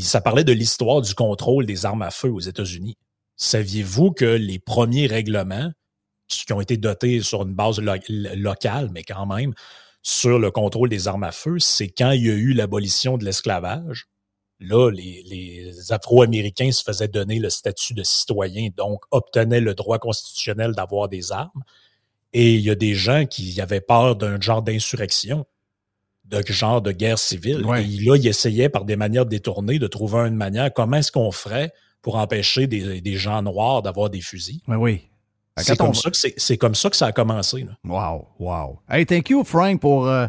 ça 0.00 0.20
parlait 0.20 0.42
de 0.42 0.52
l'histoire 0.52 1.00
du 1.00 1.14
contrôle 1.14 1.66
des 1.66 1.86
armes 1.86 2.02
à 2.02 2.10
feu 2.10 2.28
aux 2.28 2.40
États-Unis. 2.40 2.96
Saviez-vous 3.36 4.10
que 4.10 4.24
les 4.24 4.58
premiers 4.58 5.06
règlements, 5.06 5.70
qui 6.28 6.52
ont 6.52 6.60
été 6.60 6.76
dotés 6.76 7.20
sur 7.20 7.42
une 7.42 7.54
base 7.54 7.78
lo- 7.80 7.94
locale, 8.36 8.90
mais 8.92 9.02
quand 9.02 9.26
même, 9.26 9.54
sur 10.02 10.38
le 10.38 10.50
contrôle 10.50 10.88
des 10.88 11.08
armes 11.08 11.24
à 11.24 11.32
feu, 11.32 11.58
c'est 11.58 11.88
quand 11.88 12.10
il 12.10 12.26
y 12.26 12.30
a 12.30 12.34
eu 12.34 12.52
l'abolition 12.52 13.16
de 13.16 13.24
l'esclavage. 13.24 14.06
Là, 14.60 14.90
les, 14.90 15.22
les 15.26 15.92
Afro-Américains 15.92 16.70
se 16.72 16.82
faisaient 16.82 17.08
donner 17.08 17.38
le 17.38 17.50
statut 17.50 17.92
de 17.92 18.02
citoyen, 18.02 18.68
donc 18.76 19.02
obtenaient 19.10 19.60
le 19.60 19.74
droit 19.74 19.98
constitutionnel 19.98 20.72
d'avoir 20.72 21.08
des 21.08 21.32
armes. 21.32 21.62
Et 22.32 22.54
il 22.54 22.60
y 22.60 22.70
a 22.70 22.74
des 22.74 22.94
gens 22.94 23.26
qui 23.26 23.60
avaient 23.60 23.80
peur 23.80 24.16
d'un 24.16 24.40
genre 24.40 24.62
d'insurrection, 24.62 25.44
de 26.24 26.42
genre 26.46 26.80
de 26.82 26.92
guerre 26.92 27.18
civile. 27.18 27.64
Ouais. 27.66 27.84
Et 27.84 28.00
là, 28.04 28.16
ils 28.16 28.26
essayaient 28.26 28.68
par 28.68 28.84
des 28.84 28.96
manières 28.96 29.26
détournées 29.26 29.78
de 29.78 29.86
trouver 29.86 30.20
une 30.20 30.36
manière, 30.36 30.72
comment 30.72 30.96
est-ce 30.96 31.12
qu'on 31.12 31.32
ferait 31.32 31.72
pour 32.00 32.16
empêcher 32.16 32.66
des, 32.66 33.00
des 33.00 33.16
gens 33.16 33.42
noirs 33.42 33.82
d'avoir 33.82 34.10
des 34.10 34.20
fusils? 34.20 34.60
Ben 34.66 34.76
oui. 34.76 35.08
C'est 35.56 35.76
comme, 35.76 35.88
va- 35.88 35.94
ça 35.94 36.10
que 36.10 36.16
c'est- 36.16 36.34
c'est 36.36 36.56
comme 36.56 36.74
ça 36.74 36.90
que 36.90 36.96
ça 36.96 37.06
a 37.06 37.12
commencé. 37.12 37.60
là. 37.64 37.72
Wow, 37.84 38.26
wow. 38.40 38.78
Hey, 38.90 39.06
thank 39.06 39.30
you, 39.30 39.44
Frank, 39.44 39.80
pour 39.80 40.08
euh, 40.08 40.26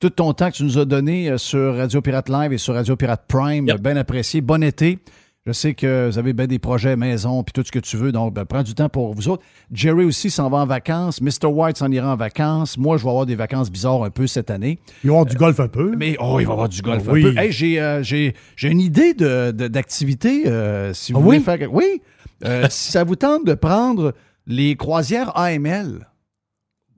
tout 0.00 0.10
ton 0.10 0.32
temps 0.32 0.50
que 0.50 0.56
tu 0.56 0.64
nous 0.64 0.78
as 0.78 0.84
donné 0.86 1.28
euh, 1.30 1.38
sur 1.38 1.76
Radio 1.76 2.00
Pirate 2.00 2.28
Live 2.30 2.52
et 2.52 2.58
sur 2.58 2.74
Radio 2.74 2.96
Pirate 2.96 3.24
Prime. 3.28 3.66
Yep. 3.68 3.80
Bien 3.80 3.96
apprécié. 3.96 4.40
Bon 4.40 4.62
été. 4.62 4.98
Je 5.46 5.52
sais 5.52 5.74
que 5.74 6.08
vous 6.10 6.18
avez 6.18 6.32
bien 6.32 6.46
des 6.46 6.58
projets 6.58 6.96
maison 6.96 7.42
puis 7.42 7.52
tout 7.52 7.62
ce 7.66 7.70
que 7.70 7.78
tu 7.78 7.98
veux, 7.98 8.10
donc 8.12 8.32
ben, 8.32 8.46
prends 8.46 8.62
du 8.62 8.72
temps 8.74 8.88
pour 8.88 9.12
vous 9.12 9.28
autres. 9.28 9.42
Jerry 9.70 10.06
aussi 10.06 10.30
s'en 10.30 10.48
va 10.48 10.56
en 10.56 10.64
vacances. 10.66 11.20
Mr. 11.20 11.48
White 11.48 11.76
s'en 11.76 11.90
ira 11.92 12.14
en 12.14 12.16
vacances. 12.16 12.78
Moi, 12.78 12.96
je 12.96 13.02
vais 13.04 13.10
avoir 13.10 13.26
des 13.26 13.34
vacances 13.34 13.70
bizarres 13.70 14.04
un 14.04 14.08
peu 14.08 14.26
cette 14.26 14.50
année. 14.50 14.78
Il 15.02 15.10
va 15.10 15.16
y 15.16 15.18
avoir 15.18 15.26
du 15.26 15.36
golf 15.36 15.60
un 15.60 15.68
peu. 15.68 15.92
Mais 15.98 16.16
oh, 16.18 16.38
il 16.40 16.46
va 16.46 16.52
y 16.52 16.54
avoir 16.54 16.70
du 16.70 16.80
golf 16.80 17.02
Oui. 17.08 17.26
un 17.26 17.34
peu. 17.34 17.38
Hey, 17.38 17.52
j'ai, 17.52 17.78
euh, 17.78 18.02
j'ai, 18.02 18.32
j'ai 18.56 18.70
une 18.70 18.80
idée 18.80 19.12
de, 19.12 19.50
de- 19.50 19.68
d'activité. 19.68 20.44
euh, 20.46 20.94
si 20.94 21.12
vous 21.12 21.18
Ah 21.18 21.22
voulez 21.22 21.38
oui? 21.40 21.44
faire. 21.44 21.58
Oui. 21.70 22.00
Euh, 22.46 22.66
si 22.70 22.92
ça 22.92 23.04
vous 23.04 23.16
tente 23.16 23.44
de 23.44 23.52
prendre 23.52 24.14
les 24.46 24.76
croisières 24.76 25.36
AML. 25.36 26.08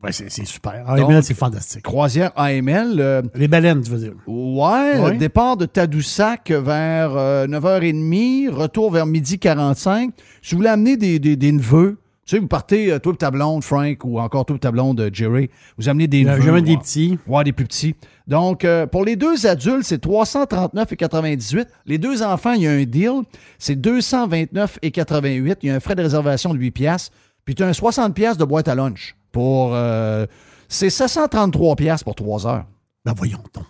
Ouais, 0.03 0.13
c'est 0.13 0.31
c'est 0.31 0.45
super. 0.45 0.85
Donc- 0.85 1.11
AML, 1.11 1.23
c'est 1.23 1.35
fantastique. 1.35 1.83
Croisières 1.83 2.31
AML. 2.37 2.97
euh, 3.01 3.23
Les 3.35 3.49
baleines, 3.49 3.81
tu 3.83 3.91
veux 3.91 3.99
dire. 3.99 4.13
Ouais, 4.27 5.11
le 5.13 5.17
départ 5.17 5.57
de 5.57 5.65
Tadoussac 5.67 6.51
vers 6.51 7.17
euh, 7.17 7.47
9h30, 7.47 8.51
retour 8.51 8.91
vers 8.93 9.07
midi 9.07 9.39
45. 9.39 10.11
Si 10.43 10.55
vous 10.55 10.59
voulez 10.59 10.69
amener 10.71 10.97
des, 10.97 11.19
des- 11.19 11.37
des 11.37 11.51
neveux, 11.53 11.97
tu 12.27 12.35
sais, 12.37 12.41
vous 12.41 12.47
partez, 12.49 12.93
euh, 12.93 12.99
toi 12.99 13.13
et 13.15 13.17
ta 13.17 13.31
blonde, 13.31 13.63
Frank, 13.65 14.05
ou 14.05 14.19
encore 14.21 14.45
toi 14.45 14.57
et 14.57 14.59
ta 14.59 14.71
blonde, 14.71 15.01
euh, 15.01 15.11
Jerry, 15.13 15.49
vous 15.79 15.89
amenez 15.89 16.09
des 16.09 16.25
neveux. 16.25 16.43
J'amène 16.43 16.65
des 16.65 16.73
ouais. 16.73 16.79
petits. 16.79 17.19
Ouais, 17.27 17.45
des 17.45 17.53
plus 17.53 17.65
petits. 17.65 17.95
Donc, 18.27 18.65
euh, 18.65 18.87
pour 18.87 19.05
les 19.05 19.17
deux 19.17 19.47
adultes, 19.47 19.85
c'est 19.85 20.01
339,98. 20.03 21.67
Les 21.87 21.99
deux 21.99 22.23
enfants, 22.23 22.53
il 22.53 22.63
y 22.63 22.67
a 22.67 22.73
un 22.73 22.85
deal, 22.85 23.23
c'est 23.59 23.77
229,88. 23.81 25.57
Il 25.63 25.69
y 25.69 25.71
a 25.71 25.75
un 25.77 25.81
frais 25.81 25.95
de 25.95 26.03
réservation 26.03 26.53
de 26.53 26.59
8 26.59 26.71
piastres. 26.73 27.13
Puis 27.47 27.55
tu 27.55 27.63
as 27.63 27.67
un 27.69 27.73
60 27.73 28.15
piastres 28.15 28.39
de 28.39 28.45
boîte 28.45 28.69
à 28.69 28.75
lunch. 28.75 29.17
pour. 29.33 29.71
euh, 29.75 30.27
c'est 30.69 30.91
733 30.91 31.77
pièces 31.77 32.03
pour 32.05 32.15
3 32.17 32.47
heures. 32.47 32.65
Ben 33.05 33.15
voyons 33.17 33.39
donc. 33.55 33.65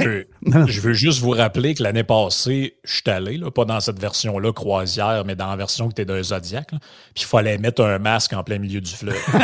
Je, 0.00 0.24
je 0.66 0.80
veux 0.80 0.92
juste 0.94 1.20
vous 1.20 1.30
rappeler 1.30 1.74
que 1.74 1.84
l'année 1.84 2.02
passée, 2.02 2.74
je 2.82 2.94
suis 2.94 3.02
allé, 3.08 3.36
là, 3.38 3.52
pas 3.52 3.64
dans 3.64 3.78
cette 3.78 4.00
version-là, 4.00 4.52
croisière, 4.52 5.22
mais 5.24 5.36
dans 5.36 5.46
la 5.48 5.54
version 5.54 5.88
que 5.88 5.94
tu 5.94 6.02
es 6.02 6.04
d'un 6.04 6.20
Zodiac. 6.20 6.66
Puis 6.70 6.80
il 7.22 7.24
fallait 7.24 7.56
mettre 7.58 7.84
un 7.84 8.00
masque 8.00 8.32
en 8.32 8.42
plein 8.42 8.58
milieu 8.58 8.80
du 8.80 8.90
fleuve. 8.90 9.14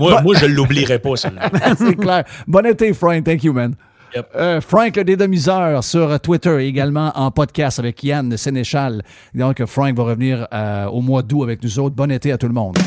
moi, 0.00 0.20
moi, 0.22 0.34
je 0.36 0.46
ne 0.46 0.52
l'oublierai 0.54 0.98
pas, 0.98 1.14
celle-là. 1.16 1.50
c'est 1.78 1.94
clair. 1.94 2.24
Bon 2.48 2.66
été, 2.66 2.92
Frank. 2.92 3.22
Thank 3.24 3.44
you, 3.44 3.52
man. 3.52 3.74
Yep. 4.14 4.28
Euh, 4.34 4.60
Frank 4.60 4.96
le 4.96 5.04
dédomiseur 5.04 5.82
sur 5.84 6.18
Twitter 6.20 6.64
et 6.64 6.68
également 6.68 7.12
en 7.14 7.30
podcast 7.30 7.78
avec 7.78 8.02
Yann 8.02 8.36
Sénéchal. 8.36 9.02
Donc, 9.34 9.64
Frank 9.66 9.96
va 9.96 10.04
revenir 10.04 10.46
euh, 10.52 10.86
au 10.86 11.00
mois 11.00 11.22
d'août 11.22 11.42
avec 11.42 11.62
nous 11.62 11.78
autres. 11.78 11.94
Bon 11.94 12.10
été 12.10 12.32
à 12.32 12.38
tout 12.38 12.48
le 12.48 12.54
monde. 12.54 12.78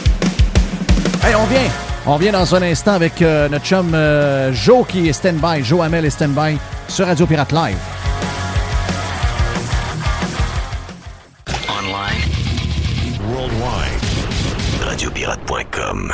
Hey, 1.24 1.36
on 1.36 1.46
vient. 1.46 1.70
On 2.06 2.16
vient 2.16 2.32
dans 2.32 2.56
un 2.56 2.62
instant 2.62 2.94
avec 2.94 3.22
euh, 3.22 3.50
notre 3.50 3.66
chum 3.66 3.94
euh, 3.94 4.54
Joe 4.54 4.88
qui 4.88 5.10
est 5.10 5.14
stand-by. 5.14 5.64
Joe 5.64 5.82
Hamel 5.82 6.06
est 6.06 6.10
stand-by 6.10 6.58
sur 6.88 7.06
Radio 7.06 7.26
Pirate 7.28 7.52
Live. 7.52 7.78
Online. 11.68 12.24
Worldwide. 13.32 14.02
Radiopirate.com. 14.82 16.14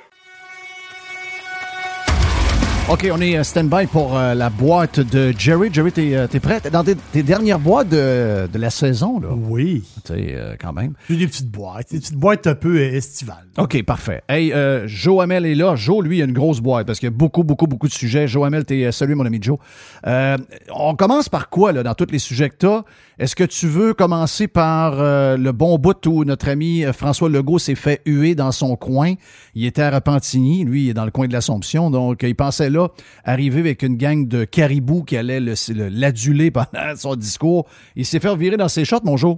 OK, 2.91 3.07
on 3.09 3.21
est 3.21 3.37
euh, 3.37 3.43
stand-by 3.43 3.87
pour 3.87 4.17
euh, 4.17 4.33
la 4.33 4.49
boîte 4.49 4.99
de 4.99 5.33
Jerry. 5.37 5.69
Jerry, 5.71 5.93
t'es 5.93 6.13
euh, 6.13 6.27
t'es 6.27 6.41
prêt? 6.41 6.59
T'es 6.59 6.69
dans 6.69 6.83
tes, 6.83 6.95
tes 6.95 7.23
dernières 7.23 7.57
boîtes 7.57 7.87
de, 7.87 8.49
de 8.51 8.59
la 8.59 8.69
saison, 8.69 9.17
là. 9.21 9.29
Oui. 9.31 9.85
Tu 10.05 10.13
sais, 10.13 10.33
euh, 10.35 10.55
quand 10.59 10.73
même. 10.73 10.91
J'ai 11.09 11.15
des 11.15 11.27
petites 11.27 11.49
boîtes. 11.49 11.89
Des 11.89 11.99
petites 11.99 12.17
boîtes 12.17 12.47
un 12.47 12.55
peu 12.55 12.81
estivales. 12.81 13.47
OK, 13.57 13.81
parfait. 13.83 14.23
Hey, 14.27 14.51
euh, 14.51 14.89
Joe 14.89 15.23
Hamel 15.23 15.45
est 15.45 15.55
là. 15.55 15.77
Joe, 15.77 16.03
lui, 16.03 16.21
a 16.21 16.25
une 16.25 16.33
grosse 16.33 16.59
boîte 16.59 16.85
parce 16.85 16.99
qu'il 16.99 17.07
y 17.07 17.13
a 17.13 17.15
beaucoup, 17.15 17.45
beaucoup, 17.45 17.65
beaucoup 17.65 17.87
de 17.87 17.93
sujets. 17.93 18.27
Joe 18.27 18.45
Hamel, 18.45 18.65
t'es 18.65 18.91
salut, 18.91 19.15
mon 19.15 19.25
ami 19.25 19.39
Joe. 19.41 19.57
Euh, 20.05 20.37
on 20.75 20.93
commence 20.95 21.29
par 21.29 21.49
quoi, 21.49 21.71
là, 21.71 21.83
dans 21.83 21.93
tous 21.93 22.11
les 22.11 22.19
sujets 22.19 22.49
que 22.49 22.57
t'as? 22.57 22.81
Est-ce 23.19 23.37
que 23.37 23.43
tu 23.43 23.67
veux 23.67 23.93
commencer 23.93 24.47
par 24.47 24.95
le 24.95 25.51
bon 25.51 25.77
bout 25.77 26.07
où 26.07 26.25
notre 26.25 26.49
ami 26.49 26.83
François 26.91 27.29
Legault 27.29 27.59
s'est 27.59 27.75
fait 27.75 28.01
huer 28.07 28.33
dans 28.33 28.51
son 28.51 28.75
coin? 28.75 29.13
Il 29.53 29.63
était 29.63 29.83
à 29.83 29.91
Repentigny, 29.91 30.65
lui, 30.65 30.85
il 30.85 30.89
est 30.89 30.93
dans 30.95 31.05
le 31.05 31.11
coin 31.11 31.27
de 31.27 31.33
l'Assomption, 31.33 31.91
donc 31.91 32.23
il 32.23 32.35
pensait 32.35 32.71
là 32.71 32.80
arriver 33.23 33.59
avec 33.59 33.83
une 33.83 33.97
gang 33.97 34.27
de 34.27 34.43
caribous 34.45 35.03
qui 35.03 35.17
allait 35.17 35.39
le- 35.39 35.53
le- 35.73 35.89
l'aduler 35.89 36.51
pendant 36.51 36.67
son 36.95 37.15
discours. 37.15 37.67
Il 37.95 38.05
s'est 38.05 38.19
fait 38.19 38.35
virer 38.35 38.57
dans 38.57 38.69
ses 38.69 38.85
shots, 38.85 39.01
mon 39.03 39.17
Joe. 39.17 39.37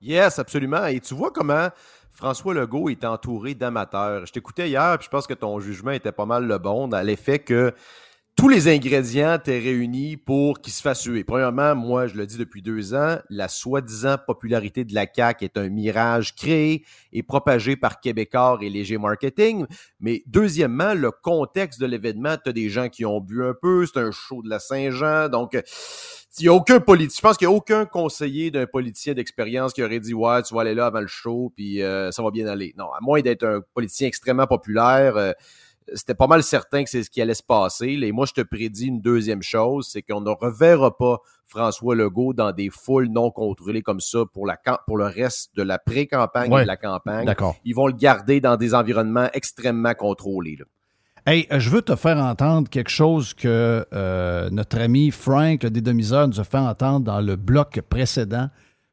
Yes, 0.00 0.38
absolument. 0.38 0.86
Et 0.86 1.00
tu 1.00 1.14
vois 1.14 1.30
comment 1.32 1.68
François 2.10 2.54
Legault 2.54 2.88
est 2.88 3.04
entouré 3.04 3.54
d'amateurs. 3.54 4.26
Je 4.26 4.32
t'écoutais 4.32 4.68
hier, 4.68 4.96
puis 4.98 5.06
je 5.06 5.10
pense 5.10 5.26
que 5.26 5.34
ton 5.34 5.58
jugement 5.60 5.90
était 5.92 6.12
pas 6.12 6.26
mal 6.26 6.46
le 6.46 6.58
bon 6.58 6.88
dans 6.88 7.00
l'effet 7.00 7.38
que 7.38 7.72
tous 8.38 8.48
les 8.48 8.68
ingrédients 8.68 9.34
étaient 9.34 9.58
réunis 9.58 10.16
pour 10.16 10.60
qu'il 10.60 10.72
se 10.72 10.80
fasse 10.80 11.02
huer. 11.06 11.24
Premièrement, 11.24 11.74
moi, 11.74 12.06
je 12.06 12.14
le 12.14 12.24
dis 12.24 12.36
depuis 12.36 12.62
deux 12.62 12.94
ans, 12.94 13.18
la 13.30 13.48
soi-disant 13.48 14.14
popularité 14.24 14.84
de 14.84 14.94
la 14.94 15.06
CAQ 15.12 15.44
est 15.44 15.58
un 15.58 15.68
mirage 15.68 16.36
créé 16.36 16.84
et 17.12 17.24
propagé 17.24 17.74
par 17.74 17.98
Québécois 17.98 18.56
et 18.60 18.70
Léger 18.70 18.96
Marketing. 18.96 19.66
Mais 19.98 20.22
deuxièmement, 20.28 20.94
le 20.94 21.10
contexte 21.10 21.80
de 21.80 21.86
l'événement, 21.86 22.36
tu 22.36 22.50
as 22.50 22.52
des 22.52 22.68
gens 22.68 22.88
qui 22.88 23.04
ont 23.04 23.20
bu 23.20 23.44
un 23.44 23.54
peu, 23.60 23.84
c'est 23.86 23.98
un 23.98 24.12
show 24.12 24.40
de 24.40 24.48
la 24.48 24.60
Saint-Jean, 24.60 25.28
donc 25.28 25.56
euh, 25.56 25.62
il 26.38 26.44
y 26.44 26.48
a 26.48 26.54
aucun 26.54 26.78
politique. 26.78 27.16
Je 27.16 27.22
pense 27.22 27.36
qu'il 27.36 27.48
n'y 27.48 27.54
a 27.54 27.56
aucun 27.56 27.86
conseiller 27.86 28.52
d'un 28.52 28.66
politicien 28.66 29.14
d'expérience 29.14 29.72
qui 29.72 29.82
aurait 29.82 29.98
dit 29.98 30.14
Ouais, 30.14 30.42
tu 30.42 30.54
vas 30.54 30.60
aller 30.60 30.74
là 30.74 30.86
avant 30.86 31.00
le 31.00 31.08
show, 31.08 31.52
puis 31.56 31.82
euh, 31.82 32.12
ça 32.12 32.22
va 32.22 32.30
bien 32.30 32.46
aller. 32.46 32.72
Non, 32.78 32.92
à 32.92 32.98
moins 33.00 33.20
d'être 33.20 33.44
un 33.44 33.62
politicien 33.74 34.06
extrêmement 34.06 34.46
populaire, 34.46 35.16
euh, 35.16 35.32
c'était 35.94 36.14
pas 36.14 36.26
mal 36.26 36.42
certain 36.42 36.84
que 36.84 36.90
c'est 36.90 37.02
ce 37.02 37.10
qui 37.10 37.20
allait 37.22 37.34
se 37.34 37.42
passer. 37.42 37.98
Et 38.02 38.12
moi, 38.12 38.26
je 38.26 38.32
te 38.32 38.40
prédis 38.46 38.86
une 38.86 39.00
deuxième 39.00 39.42
chose 39.42 39.88
c'est 39.90 40.02
qu'on 40.02 40.20
ne 40.20 40.30
reverra 40.30 40.96
pas 40.96 41.18
François 41.46 41.94
Legault 41.94 42.34
dans 42.34 42.52
des 42.52 42.68
foules 42.70 43.08
non 43.08 43.30
contrôlées 43.30 43.82
comme 43.82 44.00
ça 44.00 44.20
pour, 44.32 44.46
la, 44.46 44.56
pour 44.86 44.98
le 44.98 45.06
reste 45.06 45.54
de 45.56 45.62
la 45.62 45.78
pré-campagne 45.78 46.52
Ouais. 46.52 46.60
et 46.60 46.64
de 46.64 46.68
la 46.68 46.76
campagne. 46.76 47.24
D'accord. 47.26 47.56
Ils 47.64 47.74
vont 47.74 47.86
le 47.86 47.94
garder 47.94 48.40
dans 48.40 48.56
des 48.56 48.74
environnements 48.74 49.28
extrêmement 49.32 49.94
contrôlés. 49.94 50.56
là. 50.58 50.64
Hey, 51.26 51.46
euh, 51.52 51.58
je 51.60 51.68
veux 51.70 51.82
te 51.82 51.94
faire 51.96 52.16
entendre 52.18 52.68
quelque 52.70 52.90
chose 52.90 53.34
que 53.34 53.84
euh, 53.92 54.48
notre 54.50 54.78
ami 54.80 55.10
Frank, 55.10 55.62
le 55.62 55.70
dédomiseur, 55.70 56.26
nous 56.28 56.40
a 56.40 56.44
fait 56.44 56.56
entendre 56.58 57.00
dans 57.04 57.20
le 57.20 57.36
bloc 57.36 57.80
précédent. 57.88 58.48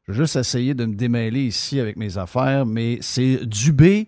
Je 0.06 0.12
vais 0.12 0.18
juste 0.18 0.36
essayer 0.36 0.74
de 0.74 0.84
me 0.86 0.94
démêler 0.94 1.44
ici 1.44 1.80
avec 1.80 1.96
mes 1.96 2.18
affaires, 2.18 2.66
mais 2.66 2.98
c'est 3.00 3.44
Dubé 3.46 4.06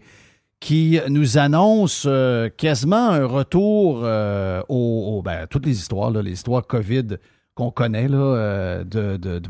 qui 0.61 0.99
nous 1.09 1.39
annonce 1.39 2.05
euh, 2.07 2.49
quasiment 2.49 3.09
un 3.11 3.25
retour 3.25 4.01
euh, 4.03 4.61
au, 4.69 5.19
au- 5.19 5.23
ben, 5.23 5.47
toutes 5.49 5.67
les 5.67 5.79
histoires, 5.79 6.11
là, 6.11 6.21
les 6.23 6.33
histoires 6.33 6.67
COVID 6.67 7.19
qu'on 7.55 7.71
connaît 7.71 8.09
là, 8.09 8.17
euh, 8.19 8.85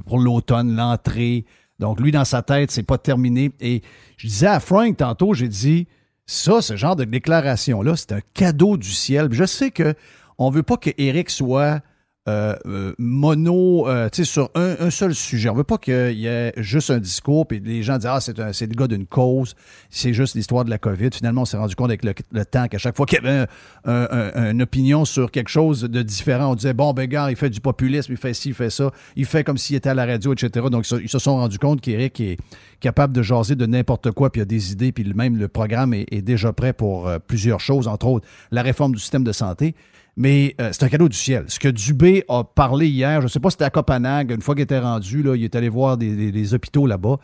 pour 0.07 0.19
l'automne, 0.19 0.77
l'entrée. 0.77 1.45
Donc, 1.79 2.01
lui, 2.01 2.11
dans 2.11 2.25
sa 2.25 2.43
tête, 2.43 2.71
c'est 2.71 2.83
pas 2.83 2.99
terminé. 2.99 3.53
Et 3.61 3.83
je 4.17 4.27
disais 4.27 4.47
à 4.49 4.61
Frank 4.61 4.97
tantôt, 4.97 5.33
j'ai 5.35 5.49
dit, 5.49 5.87
ça, 6.27 6.61
ce 6.61 6.77
genre 6.77 6.97
de 6.97 7.05
déclaration-là, 7.05 7.97
c'est 7.97 8.13
un 8.13 8.21
cadeau 8.35 8.77
du 8.77 8.91
ciel. 8.91 9.29
Je 9.33 9.45
sais 9.45 9.71
que 9.71 9.95
on 10.39 10.51
veut 10.51 10.63
pas 10.63 10.77
que 10.77 10.91
soit 11.31 11.81
euh, 12.29 12.55
euh, 12.67 12.93
mono, 12.99 13.89
euh, 13.89 14.11
tu 14.11 14.19
sais, 14.19 14.31
sur 14.31 14.51
un, 14.55 14.91
seul 14.91 15.15
sujet. 15.15 15.49
On 15.49 15.55
veut 15.55 15.65
pas 15.65 15.79
qu'il 15.79 16.19
y 16.19 16.27
ait 16.27 16.53
juste 16.59 16.91
un 16.91 16.99
discours 16.99 17.47
puis 17.47 17.59
les 17.59 17.83
gens 17.83 17.97
disent 17.97 18.07
ah 18.07 18.21
c'est 18.21 18.67
le 18.67 18.75
gars 18.75 18.87
d'une 18.87 19.07
cause, 19.07 19.55
c'est 19.89 20.13
juste 20.13 20.35
l'histoire 20.35 20.67
de 20.67 20.71
la 20.71 20.77
COVID. 20.77 21.09
Finalement, 21.15 21.43
on 21.43 21.45
s'est 21.47 21.57
rendu 21.57 21.75
compte 21.75 21.89
avec 21.89 22.05
le, 22.05 22.45
temps 22.45 22.69
qu'à 22.69 22.77
chaque 22.77 22.97
fois 22.97 23.07
qu'il 23.07 23.23
y 23.23 23.27
avait 23.27 23.47
un- 23.85 24.09
un- 24.11 24.31
un- 24.35 24.51
une 24.51 24.63
opinion 24.63 25.07
sur 25.07 25.31
quelque 25.31 25.49
chose 25.49 25.83
de 25.83 26.03
différent, 26.03 26.53
on 26.53 26.55
disait 26.55 26.75
bon 26.75 26.93
ben 26.93 27.09
il 27.31 27.37
fait 27.37 27.51
du 27.51 27.61
populisme, 27.61 28.13
il 28.13 28.19
fait 28.19 28.35
ci, 28.35 28.51
il 28.51 28.55
fait 28.55 28.71
ça, 28.71 28.91
il 29.17 29.25
fait 29.25 29.43
comme 29.43 29.57
s'il 29.57 29.77
était 29.77 29.89
à 29.89 29.95
la 29.95 30.05
radio, 30.05 30.35
etc. 30.35 30.67
Donc 30.71 30.87
ils 30.91 31.09
se 31.09 31.19
sont 31.19 31.37
rendus 31.37 31.59
compte 31.59 31.81
qu'Éric 31.81 32.21
est 32.21 32.37
capable 32.81 33.15
de 33.15 33.23
jaser 33.23 33.55
de 33.55 33.65
n'importe 33.65 34.11
quoi, 34.11 34.31
puis 34.31 34.41
il 34.41 34.43
a 34.43 34.47
des 34.47 34.73
idées, 34.73 34.93
puis 34.93 35.11
même 35.15 35.37
le 35.37 35.49
programme 35.49 35.95
est, 35.95 36.23
déjà 36.23 36.53
prêt 36.53 36.75
pour 36.75 37.11
plusieurs 37.27 37.61
choses, 37.61 37.89
entre 37.89 38.07
autres 38.07 38.27
la 38.51 38.63
réforme 38.63 38.93
du 38.93 39.01
système 39.01 39.25
de 39.25 39.33
santé. 39.33 39.75
Mais 40.19 40.57
euh, 40.61 40.71
c'est 40.73 40.83
un 40.83 40.89
cadeau 40.89 41.09
du 41.09 41.17
ciel. 41.17 41.45
Ce 41.47 41.61
que 41.61 41.69
Dubé 41.69 42.25
a 42.29 42.43
parlé 42.43 42.89
hier, 42.89 43.21
je 43.21 43.27
ne 43.27 43.29
sais 43.29 43.39
pas 43.39 43.51
si 43.51 43.55
c'était 43.55 43.67
à 43.67 43.71
Copenhague, 43.71 44.33
une 44.33 44.43
fois 44.43 44.57
qu'il 44.57 44.65
était 44.65 44.81
rendu, 44.81 45.23
il 45.25 45.45
est 45.45 45.55
allé 45.55 45.69
voir 45.69 45.97
des, 45.97 46.55
hôpitaux 46.55 46.89
là-bas. 46.89 47.19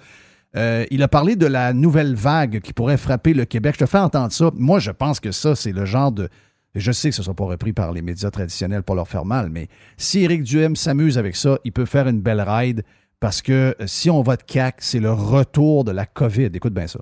Euh, 0.56 0.86
il 0.92 1.02
a 1.02 1.08
parlé 1.08 1.34
de 1.34 1.46
la 1.46 1.72
nouvelle 1.72 2.14
vague 2.14 2.60
qui 2.60 2.72
pourrait 2.72 2.96
frapper 2.96 3.34
le 3.34 3.46
Québec. 3.46 3.74
Je 3.74 3.84
te 3.84 3.90
fais 3.90 3.98
entendre 3.98 4.30
ça. 4.30 4.52
Moi, 4.54 4.78
je 4.78 4.92
pense 4.92 5.18
que 5.18 5.32
ça, 5.32 5.56
c'est 5.56 5.72
le 5.72 5.84
genre 5.84 6.12
de. 6.12 6.28
Je 6.76 6.92
sais 6.92 7.08
que 7.10 7.16
ce 7.16 7.22
ne 7.22 7.24
sera 7.24 7.34
pas 7.34 7.46
repris 7.46 7.72
par 7.72 7.90
les 7.90 8.00
médias 8.00 8.30
traditionnels 8.30 8.84
pour 8.84 8.94
leur 8.94 9.08
faire 9.08 9.24
mal, 9.24 9.50
mais 9.50 9.66
si 9.96 10.20
Éric 10.20 10.44
Duhem 10.44 10.76
s'amuse 10.76 11.18
avec 11.18 11.34
ça, 11.34 11.58
il 11.64 11.72
peut 11.72 11.86
faire 11.86 12.06
une 12.06 12.20
belle 12.20 12.40
ride 12.40 12.84
parce 13.18 13.42
que 13.42 13.74
euh, 13.80 13.86
si 13.86 14.08
on 14.08 14.22
vote 14.22 14.44
CAC, 14.46 14.76
c'est 14.78 15.00
le 15.00 15.12
retour 15.12 15.82
de 15.82 15.90
la 15.90 16.06
COVID. 16.06 16.50
Écoute 16.54 16.74
bien 16.74 16.86
ça. 16.86 17.00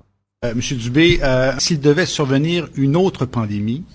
Monsieur 0.55 0.75
Dubé, 0.75 1.21
s'il 1.59 1.79
devait 1.79 2.05
survenir 2.05 2.67
une 2.75 2.97
autre 2.97 3.25
pandémie, 3.25 3.85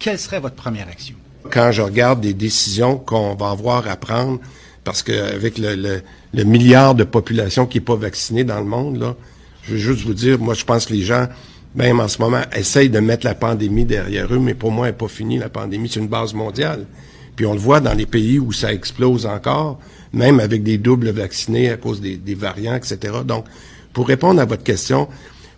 quelle 0.00 0.18
serait 0.18 0.40
votre 0.40 0.56
première 0.56 0.88
action? 0.88 1.14
Quand 1.50 1.72
je 1.72 1.82
regarde 1.82 2.20
des 2.20 2.34
décisions 2.34 2.98
qu'on 2.98 3.34
va 3.34 3.50
avoir 3.50 3.88
à 3.88 3.96
prendre, 3.96 4.38
parce 4.84 5.02
qu'avec 5.02 5.58
le, 5.58 6.02
le, 6.32 6.44
milliard 6.44 6.94
de 6.94 7.04
population 7.04 7.66
qui 7.66 7.78
n'est 7.78 7.84
pas 7.84 7.96
vaccinée 7.96 8.44
dans 8.44 8.58
le 8.58 8.66
monde, 8.66 8.98
là, 8.98 9.16
je 9.64 9.72
veux 9.72 9.78
juste 9.78 10.06
vous 10.06 10.14
dire, 10.14 10.38
moi, 10.38 10.54
je 10.54 10.64
pense 10.64 10.86
que 10.86 10.92
les 10.92 11.02
gens, 11.02 11.26
même 11.74 11.98
en 11.98 12.08
ce 12.08 12.20
moment, 12.20 12.42
essayent 12.54 12.90
de 12.90 13.00
mettre 13.00 13.26
la 13.26 13.34
pandémie 13.34 13.84
derrière 13.84 14.32
eux, 14.32 14.38
mais 14.38 14.54
pour 14.54 14.70
moi, 14.70 14.86
elle 14.86 14.92
n'est 14.92 14.98
pas 14.98 15.08
finie, 15.08 15.38
la 15.38 15.48
pandémie. 15.48 15.88
C'est 15.88 16.00
une 16.00 16.08
base 16.08 16.34
mondiale. 16.34 16.86
Puis 17.34 17.46
on 17.46 17.52
le 17.52 17.58
voit 17.58 17.80
dans 17.80 17.94
les 17.94 18.06
pays 18.06 18.38
où 18.38 18.52
ça 18.52 18.72
explose 18.72 19.26
encore, 19.26 19.78
même 20.12 20.40
avec 20.40 20.62
des 20.62 20.78
doubles 20.78 21.10
vaccinés 21.10 21.70
à 21.70 21.76
cause 21.76 22.00
des 22.00 22.34
variants, 22.34 22.76
etc. 22.76 22.98
Donc, 23.24 23.44
pour 23.92 24.06
répondre 24.06 24.40
à 24.40 24.44
votre 24.44 24.62
question, 24.62 25.08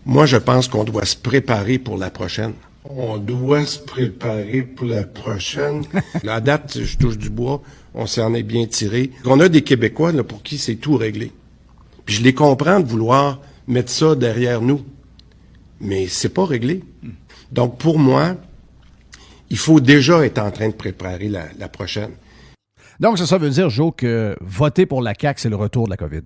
moi, 0.06 0.24
je 0.24 0.38
pense 0.38 0.68
qu'on 0.68 0.84
doit 0.84 1.04
se 1.04 1.16
préparer 1.16 1.78
pour 1.78 1.98
la 1.98 2.10
prochaine. 2.10 2.54
On 2.88 3.18
doit 3.18 3.66
se 3.66 3.78
préparer 3.78 4.62
pour 4.62 4.86
la 4.86 5.04
prochaine. 5.04 5.84
la 6.22 6.40
date, 6.40 6.78
je 6.82 6.96
touche 6.96 7.18
du 7.18 7.30
bois, 7.30 7.62
on 7.94 8.06
s'en 8.06 8.34
est 8.34 8.42
bien 8.42 8.66
tiré. 8.66 9.10
On 9.24 9.40
a 9.40 9.48
des 9.48 9.62
Québécois 9.62 10.12
là, 10.12 10.24
pour 10.24 10.42
qui 10.42 10.58
c'est 10.58 10.76
tout 10.76 10.96
réglé. 10.96 11.32
Puis 12.06 12.16
je 12.16 12.22
les 12.22 12.34
comprends 12.34 12.80
de 12.80 12.86
vouloir 12.86 13.40
mettre 13.66 13.90
ça 13.90 14.14
derrière 14.14 14.62
nous. 14.62 14.82
Mais 15.80 16.06
c'est 16.06 16.30
pas 16.30 16.46
réglé. 16.46 16.82
Donc 17.52 17.78
pour 17.78 17.98
moi, 17.98 18.36
il 19.50 19.58
faut 19.58 19.80
déjà 19.80 20.24
être 20.24 20.38
en 20.38 20.50
train 20.50 20.68
de 20.68 20.74
préparer 20.74 21.28
la, 21.28 21.44
la 21.58 21.68
prochaine. 21.68 22.12
Donc, 23.00 23.16
ça, 23.18 23.26
ça 23.26 23.38
veut 23.38 23.50
dire, 23.50 23.70
Joe, 23.70 23.92
que 23.96 24.36
voter 24.40 24.84
pour 24.84 25.02
la 25.02 25.14
CAQ, 25.18 25.40
c'est 25.40 25.48
le 25.48 25.56
retour 25.56 25.84
de 25.84 25.90
la 25.90 25.96
COVID. 25.96 26.22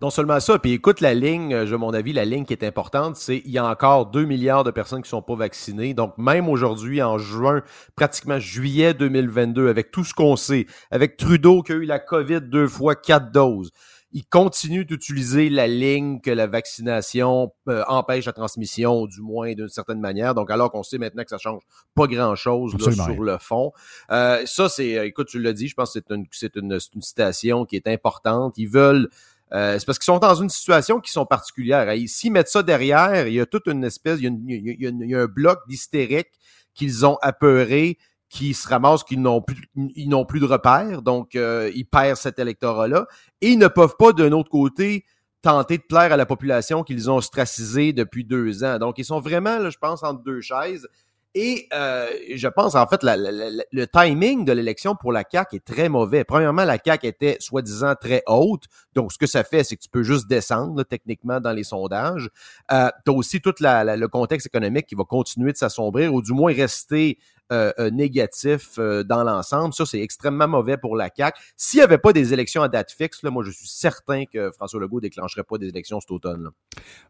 Non 0.00 0.10
seulement 0.10 0.38
ça, 0.38 0.60
puis 0.60 0.72
écoute 0.72 1.00
la 1.00 1.12
ligne, 1.12 1.52
euh, 1.52 1.66
je 1.66 1.74
mon 1.74 1.92
avis, 1.92 2.12
la 2.12 2.24
ligne 2.24 2.44
qui 2.44 2.52
est 2.52 2.62
importante, 2.62 3.16
c'est 3.16 3.42
il 3.44 3.50
y 3.50 3.58
a 3.58 3.68
encore 3.68 4.06
2 4.06 4.26
milliards 4.26 4.62
de 4.62 4.70
personnes 4.70 5.02
qui 5.02 5.08
sont 5.08 5.22
pas 5.22 5.34
vaccinées. 5.34 5.92
Donc 5.92 6.16
même 6.18 6.48
aujourd'hui, 6.48 7.02
en 7.02 7.18
juin, 7.18 7.62
pratiquement 7.96 8.38
juillet 8.38 8.94
2022, 8.94 9.68
avec 9.68 9.90
tout 9.90 10.04
ce 10.04 10.14
qu'on 10.14 10.36
sait, 10.36 10.66
avec 10.92 11.16
Trudeau 11.16 11.62
qui 11.64 11.72
a 11.72 11.74
eu 11.74 11.84
la 11.84 11.98
COVID 11.98 12.42
deux 12.42 12.68
fois, 12.68 12.94
quatre 12.94 13.32
doses, 13.32 13.72
il 14.12 14.24
continue 14.24 14.84
d'utiliser 14.84 15.50
la 15.50 15.66
ligne 15.66 16.20
que 16.20 16.30
la 16.30 16.46
vaccination 16.46 17.52
euh, 17.68 17.82
empêche 17.88 18.24
la 18.24 18.32
transmission, 18.32 19.06
du 19.06 19.20
moins 19.20 19.52
d'une 19.52 19.68
certaine 19.68 20.00
manière. 20.00 20.34
Donc, 20.34 20.50
alors 20.50 20.70
qu'on 20.70 20.82
sait 20.82 20.98
maintenant 20.98 21.24
que 21.24 21.30
ça 21.30 21.38
change 21.38 21.62
pas 21.94 22.06
grand-chose 22.06 22.76
sur 22.78 23.22
le 23.22 23.36
fond. 23.38 23.72
Euh, 24.10 24.42
ça, 24.46 24.68
c'est, 24.68 25.06
écoute, 25.06 25.28
tu 25.28 25.40
l'as 25.40 25.52
dit, 25.52 25.68
je 25.68 25.74
pense 25.74 25.92
que 25.92 26.00
c'est 26.00 26.14
une, 26.14 26.24
c'est 26.30 26.56
une, 26.56 26.78
une, 26.94 27.02
citation 27.02 27.66
qui 27.66 27.76
est 27.76 27.86
importante. 27.86 28.56
Ils 28.56 28.68
veulent 28.68 29.10
euh, 29.10 29.37
c'est 29.50 29.86
parce 29.86 29.98
qu'ils 29.98 30.04
sont 30.04 30.18
dans 30.18 30.34
une 30.34 30.50
situation 30.50 31.00
qui 31.00 31.10
sont 31.10 31.26
particulières. 31.26 31.92
S'ils 32.06 32.32
mettent 32.32 32.48
ça 32.48 32.62
derrière, 32.62 33.26
il 33.26 33.34
y 33.34 33.40
a 33.40 33.46
toute 33.46 33.66
une 33.66 33.84
espèce, 33.84 34.18
il 34.20 34.76
y 34.78 35.16
a, 35.16 35.20
un 35.20 35.26
bloc 35.26 35.60
d'hystérique 35.68 36.28
qu'ils 36.74 37.06
ont 37.06 37.18
apeuré, 37.22 37.98
qui 38.28 38.54
se 38.54 38.68
ramassent 38.68 39.04
qu'ils 39.04 39.22
n'ont 39.22 39.40
plus, 39.40 39.64
n'ont 39.74 40.24
plus 40.24 40.40
de 40.40 40.44
repères, 40.44 41.02
donc 41.02 41.34
euh, 41.34 41.70
ils 41.74 41.86
perdent 41.86 42.16
cet 42.16 42.38
électorat-là. 42.38 43.06
Et 43.40 43.50
ils 43.50 43.58
ne 43.58 43.68
peuvent 43.68 43.96
pas, 43.98 44.12
d'un 44.12 44.32
autre 44.32 44.50
côté, 44.50 45.04
tenter 45.42 45.78
de 45.78 45.82
plaire 45.82 46.12
à 46.12 46.16
la 46.16 46.26
population 46.26 46.82
qu'ils 46.82 47.10
ont 47.10 47.16
ostracisée 47.16 47.92
depuis 47.92 48.24
deux 48.24 48.64
ans. 48.64 48.78
Donc, 48.78 48.98
ils 48.98 49.04
sont 49.04 49.20
vraiment, 49.20 49.70
je 49.70 49.78
pense, 49.78 50.02
entre 50.02 50.22
deux 50.22 50.40
chaises. 50.40 50.86
Et 51.34 51.68
euh, 51.74 52.08
je 52.34 52.48
pense, 52.48 52.74
en 52.74 52.86
fait, 52.86 53.02
le 53.02 53.84
timing 53.86 54.44
de 54.44 54.52
l'élection 54.52 54.96
pour 54.96 55.12
la 55.12 55.24
CAQ 55.30 55.56
est 55.56 55.64
très 55.64 55.88
mauvais. 55.88 56.24
Premièrement, 56.24 56.64
la 56.64 56.78
CAQ 56.82 57.06
était 57.06 57.36
soi-disant 57.38 57.94
très 58.00 58.22
haute. 58.26 58.64
Donc, 58.94 59.12
ce 59.12 59.18
que 59.18 59.26
ça 59.26 59.44
fait, 59.44 59.62
c'est 59.62 59.76
que 59.76 59.82
tu 59.82 59.90
peux 59.90 60.02
juste 60.02 60.26
descendre 60.26 60.82
techniquement 60.84 61.38
dans 61.40 61.52
les 61.52 61.64
sondages. 61.64 62.30
Euh, 62.72 62.88
tu 63.04 63.12
as 63.12 63.14
aussi 63.14 63.40
tout 63.40 63.54
le 63.60 64.06
contexte 64.06 64.46
économique 64.46 64.86
qui 64.86 64.94
va 64.94 65.04
continuer 65.04 65.52
de 65.52 65.58
s'assombrir 65.58 66.12
ou 66.14 66.22
du 66.22 66.32
moins 66.32 66.52
rester 66.52 67.18
euh, 67.50 67.72
euh 67.78 67.90
négatif 67.90 68.78
euh, 68.78 69.04
dans 69.04 69.22
l'ensemble. 69.22 69.72
Ça, 69.74 69.86
c'est 69.86 70.00
extrêmement 70.00 70.48
mauvais 70.48 70.76
pour 70.76 70.96
la 70.96 71.10
CAQ. 71.14 71.38
S'il 71.56 71.78
n'y 71.78 71.84
avait 71.84 71.98
pas 71.98 72.12
des 72.12 72.32
élections 72.32 72.62
à 72.62 72.68
date 72.68 72.90
fixe, 72.90 73.22
là, 73.22 73.30
moi, 73.30 73.44
je 73.44 73.50
suis 73.50 73.68
certain 73.68 74.24
que 74.24 74.50
François 74.50 74.80
Legault 74.80 75.00
déclencherait 75.00 75.44
pas 75.44 75.58
des 75.58 75.68
élections 75.68 76.00
cet 76.00 76.10
automne. 76.10 76.44
Là. 76.44 76.50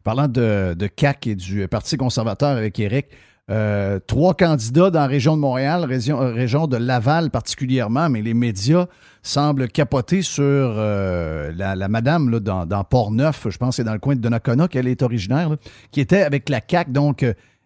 Parlant 0.03 0.27
de, 0.27 0.75
de 0.77 0.89
CAQ 0.95 1.31
et 1.31 1.35
du 1.35 1.67
Parti 1.67 1.97
conservateur 1.97 2.49
avec 2.49 2.79
Éric, 2.79 3.07
euh, 3.49 3.99
trois 4.05 4.35
candidats 4.35 4.91
dans 4.91 4.99
la 4.99 5.07
région 5.07 5.35
de 5.35 5.41
Montréal, 5.41 5.83
région, 5.83 6.21
euh, 6.21 6.31
région 6.31 6.67
de 6.67 6.77
Laval 6.77 7.31
particulièrement, 7.31 8.07
mais 8.07 8.21
les 8.21 8.35
médias 8.35 8.85
semblent 9.23 9.67
capoter 9.67 10.21
sur 10.21 10.43
euh, 10.45 11.51
la, 11.55 11.87
madame 11.87 12.29
là, 12.29 12.39
dans, 12.39 12.67
dans 12.67 12.83
Port-Neuf, 12.83 13.47
je 13.49 13.57
pense 13.57 13.69
que 13.69 13.75
c'est 13.77 13.83
dans 13.83 13.93
le 13.93 13.99
coin 13.99 14.15
de 14.15 14.21
Donnacona 14.21 14.67
qu'elle 14.67 14.87
est 14.87 15.01
originaire, 15.01 15.55
qui 15.91 15.99
était 15.99 16.21
avec 16.21 16.47
la 16.47 16.61
CAQ. 16.65 16.91
Donc, 16.91 17.25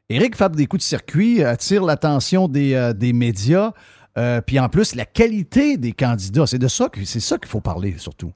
Éric 0.09 0.37
Fab 0.37 0.55
des 0.55 0.67
coups 0.67 0.83
de 0.83 0.87
circuit, 0.87 1.43
attire 1.43 1.83
l'attention 1.83 2.47
des, 2.47 2.93
des 2.95 3.11
médias. 3.11 3.71
puis 4.45 4.59
en 4.59 4.69
plus, 4.69 4.95
la 4.95 5.05
qualité 5.05 5.77
des 5.77 5.91
candidats, 5.91 6.47
c'est 6.47 6.59
de 6.59 6.67
ça 6.67 6.89
c'est 7.03 7.19
ça 7.19 7.37
qu'il 7.37 7.49
faut 7.49 7.61
parler 7.61 7.95
surtout. 7.97 8.31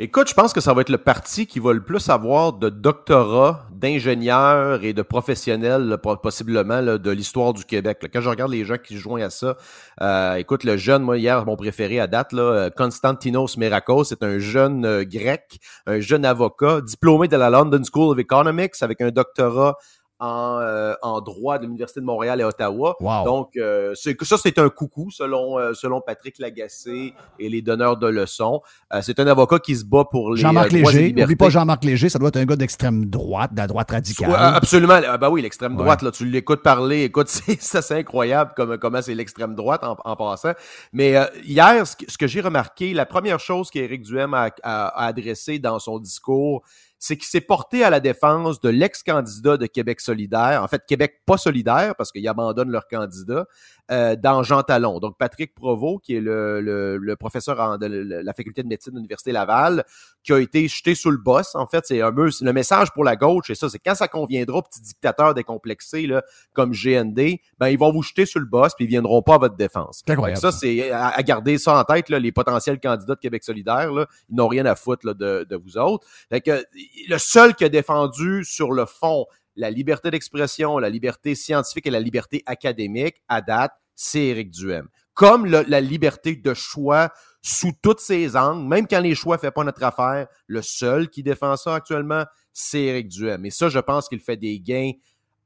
Écoute, 0.00 0.28
je 0.28 0.34
pense 0.34 0.52
que 0.52 0.60
ça 0.60 0.74
va 0.74 0.82
être 0.82 0.90
le 0.90 0.98
parti 0.98 1.48
qui 1.48 1.58
va 1.58 1.72
le 1.72 1.82
plus 1.82 2.08
avoir 2.08 2.52
de 2.52 2.68
doctorats, 2.68 3.66
d'ingénieurs 3.72 4.84
et 4.84 4.92
de 4.92 5.02
professionnels, 5.02 5.98
possiblement, 6.22 6.80
de 6.80 7.10
l'histoire 7.10 7.52
du 7.52 7.64
Québec. 7.64 8.08
Quand 8.12 8.20
je 8.20 8.28
regarde 8.28 8.52
les 8.52 8.64
gens 8.64 8.76
qui 8.78 8.94
se 8.94 9.00
joignent 9.00 9.24
à 9.24 9.30
ça, 9.30 9.56
euh, 10.00 10.36
écoute, 10.36 10.62
le 10.62 10.76
jeune, 10.76 11.02
moi, 11.02 11.18
hier, 11.18 11.44
mon 11.44 11.56
préféré 11.56 11.98
à 11.98 12.06
date, 12.06 12.32
euh, 12.32 12.70
Konstantinos 12.70 13.56
Merakos, 13.56 14.04
c'est 14.04 14.22
un 14.22 14.38
jeune 14.38 14.84
euh, 14.84 15.04
grec, 15.04 15.58
un 15.88 15.98
jeune 15.98 16.24
avocat, 16.24 16.80
diplômé 16.80 17.26
de 17.26 17.36
la 17.36 17.50
London 17.50 17.82
School 17.82 18.12
of 18.12 18.20
Economics 18.20 18.74
avec 18.82 19.00
un 19.00 19.10
doctorat 19.10 19.78
en, 20.20 20.58
euh, 20.60 20.94
en 21.02 21.20
droit 21.20 21.58
de 21.58 21.64
l'Université 21.64 22.00
de 22.00 22.04
Montréal 22.04 22.40
et 22.40 22.44
Ottawa. 22.44 22.96
Donc, 23.24 23.56
euh, 23.56 23.94
ça, 23.94 24.36
c'est 24.36 24.58
un 24.58 24.68
coucou 24.68 25.10
selon, 25.10 25.58
euh, 25.58 25.74
selon 25.74 26.00
Patrick 26.00 26.38
Lagacé 26.38 27.14
et 27.38 27.48
les 27.48 27.62
donneurs 27.62 27.96
de 27.96 28.08
leçons. 28.08 28.62
c'est 29.02 29.20
un 29.20 29.26
avocat 29.26 29.58
qui 29.58 29.76
se 29.76 29.84
bat 29.84 30.04
pour 30.10 30.34
les 30.34 30.40
Jean-Marc 30.40 30.72
Léger. 30.72 31.12
N'oublie 31.12 31.36
pas 31.36 31.50
Jean-Marc 31.50 31.84
Léger, 31.84 32.08
ça 32.08 32.18
doit 32.18 32.28
être 32.28 32.36
un 32.36 32.44
gars 32.44 32.56
d'extrême 32.56 33.06
droite, 33.06 33.52
de 33.52 33.58
la 33.58 33.66
droite 33.66 33.90
radicale. 33.90 34.34
absolument. 34.36 35.00
Ah, 35.06 35.18
ben 35.18 35.30
oui, 35.30 35.42
l'extrême 35.42 35.76
droite, 35.76 36.02
là, 36.02 36.10
tu 36.10 36.24
l'écoutes 36.24 36.62
parler. 36.62 37.04
Écoute, 37.04 37.28
ça, 37.60 37.82
c'est 37.82 37.98
incroyable 37.98 38.52
comme, 38.56 38.76
comment 38.78 39.00
c'est 39.02 39.14
l'extrême 39.14 39.54
droite 39.54 39.84
en, 39.84 39.96
en, 40.04 40.16
passant. 40.16 40.52
Mais 40.92 41.14
hier, 41.44 41.86
ce 41.86 42.18
que, 42.18 42.26
j'ai 42.26 42.40
remarqué, 42.40 42.92
la 42.92 43.06
première 43.06 43.38
chose 43.40 43.70
qu'Éric 43.70 44.02
Duhem 44.02 44.34
a, 44.34 44.50
a, 44.62 44.88
a 44.88 45.06
adressé 45.06 45.58
dans 45.58 45.78
son 45.78 45.98
discours, 45.98 46.62
c'est 46.98 47.16
qu'il 47.16 47.26
s'est 47.26 47.40
porté 47.40 47.84
à 47.84 47.90
la 47.90 48.00
défense 48.00 48.60
de 48.60 48.68
l'ex-candidat 48.68 49.56
de 49.56 49.66
Québec 49.66 50.00
solidaire, 50.00 50.62
en 50.62 50.68
fait 50.68 50.82
Québec 50.86 51.20
pas 51.26 51.36
solidaire 51.36 51.94
parce 51.96 52.10
qu'ils 52.10 52.26
abandonnent 52.26 52.70
leur 52.70 52.88
candidat, 52.88 53.46
euh, 53.90 54.16
dans 54.16 54.42
Jean 54.42 54.62
Talon. 54.62 54.98
Donc 54.98 55.16
Patrick 55.16 55.54
Provost, 55.54 56.04
qui 56.04 56.16
est 56.16 56.20
le, 56.20 56.60
le, 56.60 57.16
professeur 57.16 57.58
en, 57.60 57.78
de 57.78 57.86
la 57.86 58.32
faculté 58.34 58.62
de 58.62 58.68
médecine 58.68 58.92
de 58.92 58.98
l'Université 58.98 59.32
Laval, 59.32 59.84
qui 60.22 60.32
a 60.32 60.40
été 60.40 60.68
jeté 60.68 60.94
sous 60.94 61.10
le 61.10 61.16
boss. 61.16 61.54
En 61.54 61.66
fait, 61.66 61.86
c'est 61.86 62.02
un 62.02 62.12
peu 62.12 62.28
le 62.40 62.52
message 62.52 62.92
pour 62.92 63.04
la 63.04 63.16
gauche, 63.16 63.48
et 63.48 63.54
ça, 63.54 63.68
c'est 63.68 63.78
quand 63.78 63.94
ça 63.94 64.08
conviendra, 64.08 64.60
petit 64.62 64.82
dictateur 64.82 65.32
décomplexé 65.34 66.06
là, 66.06 66.22
comme 66.52 66.72
GND, 66.72 67.38
ben 67.58 67.68
ils 67.68 67.78
vont 67.78 67.92
vous 67.92 68.02
jeter 68.02 68.26
sur 68.26 68.40
le 68.40 68.46
boss 68.46 68.74
puis 68.74 68.84
ils 68.84 68.88
viendront 68.88 69.22
pas 69.22 69.36
à 69.36 69.38
votre 69.38 69.56
défense. 69.56 70.02
Ça, 70.36 70.52
c'est 70.52 70.90
à, 70.90 71.22
garder 71.22 71.58
ça 71.58 71.78
en 71.78 71.84
tête, 71.84 72.10
là, 72.10 72.18
les 72.18 72.32
potentiels 72.32 72.80
candidats 72.80 73.14
de 73.14 73.20
Québec 73.20 73.42
solidaire, 73.44 73.92
là, 73.92 74.06
ils 74.28 74.36
n'ont 74.36 74.48
rien 74.48 74.66
à 74.66 74.74
foutre 74.74 75.06
là, 75.06 75.14
de, 75.14 75.46
de 75.48 75.56
vous 75.56 75.78
autres. 75.78 76.06
Fait 76.28 76.40
que, 76.40 76.62
le 77.08 77.18
seul 77.18 77.54
qui 77.54 77.64
a 77.64 77.68
défendu 77.68 78.44
sur 78.44 78.72
le 78.72 78.86
fond 78.86 79.26
la 79.58 79.70
liberté 79.70 80.10
d'expression, 80.10 80.78
la 80.78 80.88
liberté 80.88 81.34
scientifique 81.34 81.86
et 81.86 81.90
la 81.90 82.00
liberté 82.00 82.42
académique, 82.46 83.16
à 83.28 83.42
date, 83.42 83.72
c'est 83.94 84.26
Éric 84.26 84.50
Duhem. 84.50 84.88
Comme 85.14 85.46
la 85.46 85.80
liberté 85.80 86.36
de 86.36 86.54
choix 86.54 87.10
sous 87.42 87.72
toutes 87.82 87.98
ses 87.98 88.36
angles, 88.36 88.66
même 88.68 88.86
quand 88.86 89.00
les 89.00 89.16
choix 89.16 89.36
ne 89.36 89.40
font 89.40 89.50
pas 89.50 89.64
notre 89.64 89.82
affaire, 89.82 90.28
le 90.46 90.62
seul 90.62 91.08
qui 91.08 91.24
défend 91.24 91.56
ça 91.56 91.74
actuellement, 91.74 92.24
c'est 92.52 92.82
Éric 92.82 93.08
Duhem. 93.08 93.44
Et 93.44 93.50
ça, 93.50 93.68
je 93.68 93.80
pense 93.80 94.08
qu'il 94.08 94.20
fait 94.20 94.36
des 94.36 94.60
gains 94.60 94.92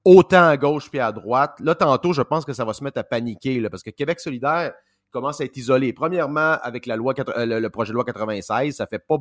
autant 0.04 0.46
à 0.46 0.58
gauche 0.58 0.90
puis 0.90 1.00
à 1.00 1.10
droite. 1.10 1.54
Là, 1.60 1.74
tantôt, 1.74 2.12
je 2.12 2.22
pense 2.22 2.44
que 2.44 2.52
ça 2.52 2.66
va 2.66 2.74
se 2.74 2.84
mettre 2.84 2.98
à 2.98 3.04
paniquer, 3.04 3.66
parce 3.70 3.82
que 3.82 3.90
Québec 3.90 4.20
solidaire, 4.20 4.74
commence 5.12 5.40
à 5.40 5.44
être 5.44 5.56
isolé. 5.56 5.92
Premièrement, 5.92 6.56
avec 6.62 6.88
euh, 6.88 6.96
le, 6.96 7.68
projet 7.68 7.90
de 7.90 7.94
loi 7.94 8.04
96, 8.04 8.76
ça 8.76 8.86
fait 8.86 8.98
pas 8.98 9.18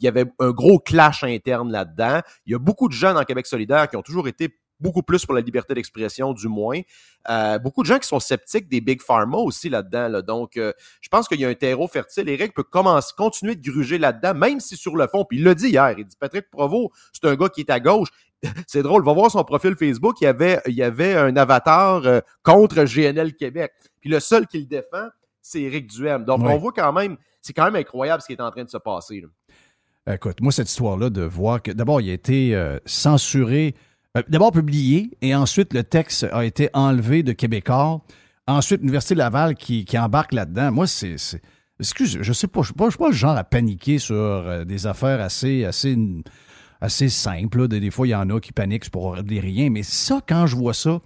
il 0.00 0.04
y 0.04 0.08
avait 0.08 0.26
un 0.38 0.50
gros 0.50 0.78
clash 0.78 1.24
interne 1.24 1.72
là-dedans. 1.72 2.20
Il 2.46 2.52
y 2.52 2.54
a 2.54 2.58
beaucoup 2.58 2.88
de 2.88 2.92
jeunes 2.92 3.16
en 3.16 3.24
Québec 3.24 3.46
solidaire 3.46 3.88
qui 3.88 3.96
ont 3.96 4.02
toujours 4.02 4.28
été 4.28 4.58
beaucoup 4.80 5.02
plus 5.02 5.24
pour 5.26 5.34
la 5.34 5.40
liberté 5.40 5.74
d'expression, 5.74 6.32
du 6.32 6.48
moins. 6.48 6.80
Euh, 7.28 7.58
beaucoup 7.58 7.82
de 7.82 7.88
gens 7.88 7.98
qui 7.98 8.06
sont 8.06 8.20
sceptiques 8.20 8.68
des 8.68 8.80
big 8.80 9.02
pharma 9.02 9.38
aussi 9.38 9.68
là-dedans. 9.68 10.22
Donc, 10.22 10.56
euh, 10.56 10.72
je 11.00 11.08
pense 11.08 11.28
qu'il 11.28 11.40
y 11.40 11.44
a 11.44 11.48
un 11.48 11.54
terreau 11.54 11.88
fertile. 11.88 12.28
Eric 12.28 12.54
peut 12.54 12.62
commencer, 12.62 13.12
continuer 13.16 13.56
de 13.56 13.70
gruger 13.70 13.98
là-dedans, 13.98 14.34
même 14.34 14.60
si 14.60 14.76
sur 14.76 14.96
le 14.96 15.06
fond, 15.08 15.24
puis 15.24 15.38
il 15.38 15.44
l'a 15.44 15.54
dit 15.54 15.68
hier, 15.70 15.94
il 15.98 16.04
dit 16.04 16.16
Patrick 16.18 16.50
Provo, 16.50 16.92
c'est 17.12 17.28
un 17.28 17.34
gars 17.34 17.48
qui 17.48 17.62
est 17.62 17.70
à 17.70 17.80
gauche. 17.80 18.08
c'est 18.68 18.82
drôle, 18.82 19.04
va 19.04 19.12
voir 19.12 19.32
son 19.32 19.42
profil 19.42 19.74
Facebook, 19.74 20.18
il 20.20 20.24
y 20.24 20.28
avait, 20.28 20.60
il 20.66 20.80
avait 20.80 21.16
un 21.16 21.36
avatar 21.36 22.02
contre 22.44 22.84
GNL 22.84 23.34
Québec. 23.34 23.72
Puis 24.00 24.10
le 24.10 24.20
seul 24.20 24.46
qui 24.46 24.60
le 24.60 24.66
défend, 24.66 25.08
c'est 25.42 25.62
Eric 25.62 25.88
Duhem. 25.88 26.24
Donc, 26.24 26.40
on 26.42 26.58
voit 26.58 26.72
quand 26.72 26.92
même, 26.92 27.16
c'est 27.40 27.52
quand 27.52 27.64
même 27.64 27.76
incroyable 27.76 28.22
ce 28.22 28.26
qui 28.26 28.32
est 28.34 28.40
en 28.40 28.50
train 28.50 28.64
de 28.64 28.70
se 28.70 28.78
passer. 28.78 29.22
Écoute, 30.10 30.40
moi, 30.40 30.52
cette 30.52 30.70
histoire-là, 30.70 31.10
de 31.10 31.22
voir 31.22 31.62
que 31.62 31.70
d'abord, 31.70 32.00
il 32.00 32.08
a 32.08 32.14
été 32.14 32.54
euh, 32.54 32.78
censuré, 32.86 33.74
euh, 34.16 34.22
d'abord 34.28 34.52
publié, 34.52 35.10
et 35.20 35.34
ensuite 35.34 35.74
le 35.74 35.84
texte 35.84 36.26
a 36.32 36.44
été 36.46 36.70
enlevé 36.72 37.22
de 37.22 37.32
Québécois. 37.32 38.00
Ensuite, 38.46 38.80
l'Université 38.80 39.14
Laval 39.14 39.54
qui, 39.54 39.86
embarque 39.98 40.32
là-dedans. 40.32 40.72
Moi, 40.72 40.86
c'est. 40.86 41.16
Excuse, 41.80 42.18
je 42.22 42.32
sais 42.32 42.48
pas, 42.48 42.62
je 42.62 42.72
ne 42.74 42.90
suis 42.90 42.98
pas 42.98 43.08
le 43.08 43.14
genre 43.14 43.36
à 43.36 43.44
paniquer 43.44 43.98
sur 43.98 44.16
euh, 44.16 44.64
des 44.64 44.86
affaires 44.86 45.20
assez, 45.20 45.64
assez, 45.64 45.96
assez 46.80 47.08
simples. 47.10 47.68
Des, 47.68 47.90
fois, 47.90 48.06
il 48.06 48.10
y 48.10 48.14
en 48.14 48.30
a 48.30 48.40
qui 48.40 48.52
paniquent 48.52 48.90
pour 48.90 49.22
des 49.22 49.40
rien. 49.40 49.68
Mais 49.68 49.82
ça, 49.82 50.20
quand 50.26 50.46
je 50.46 50.56
vois 50.56 50.74
ça, 50.74 51.00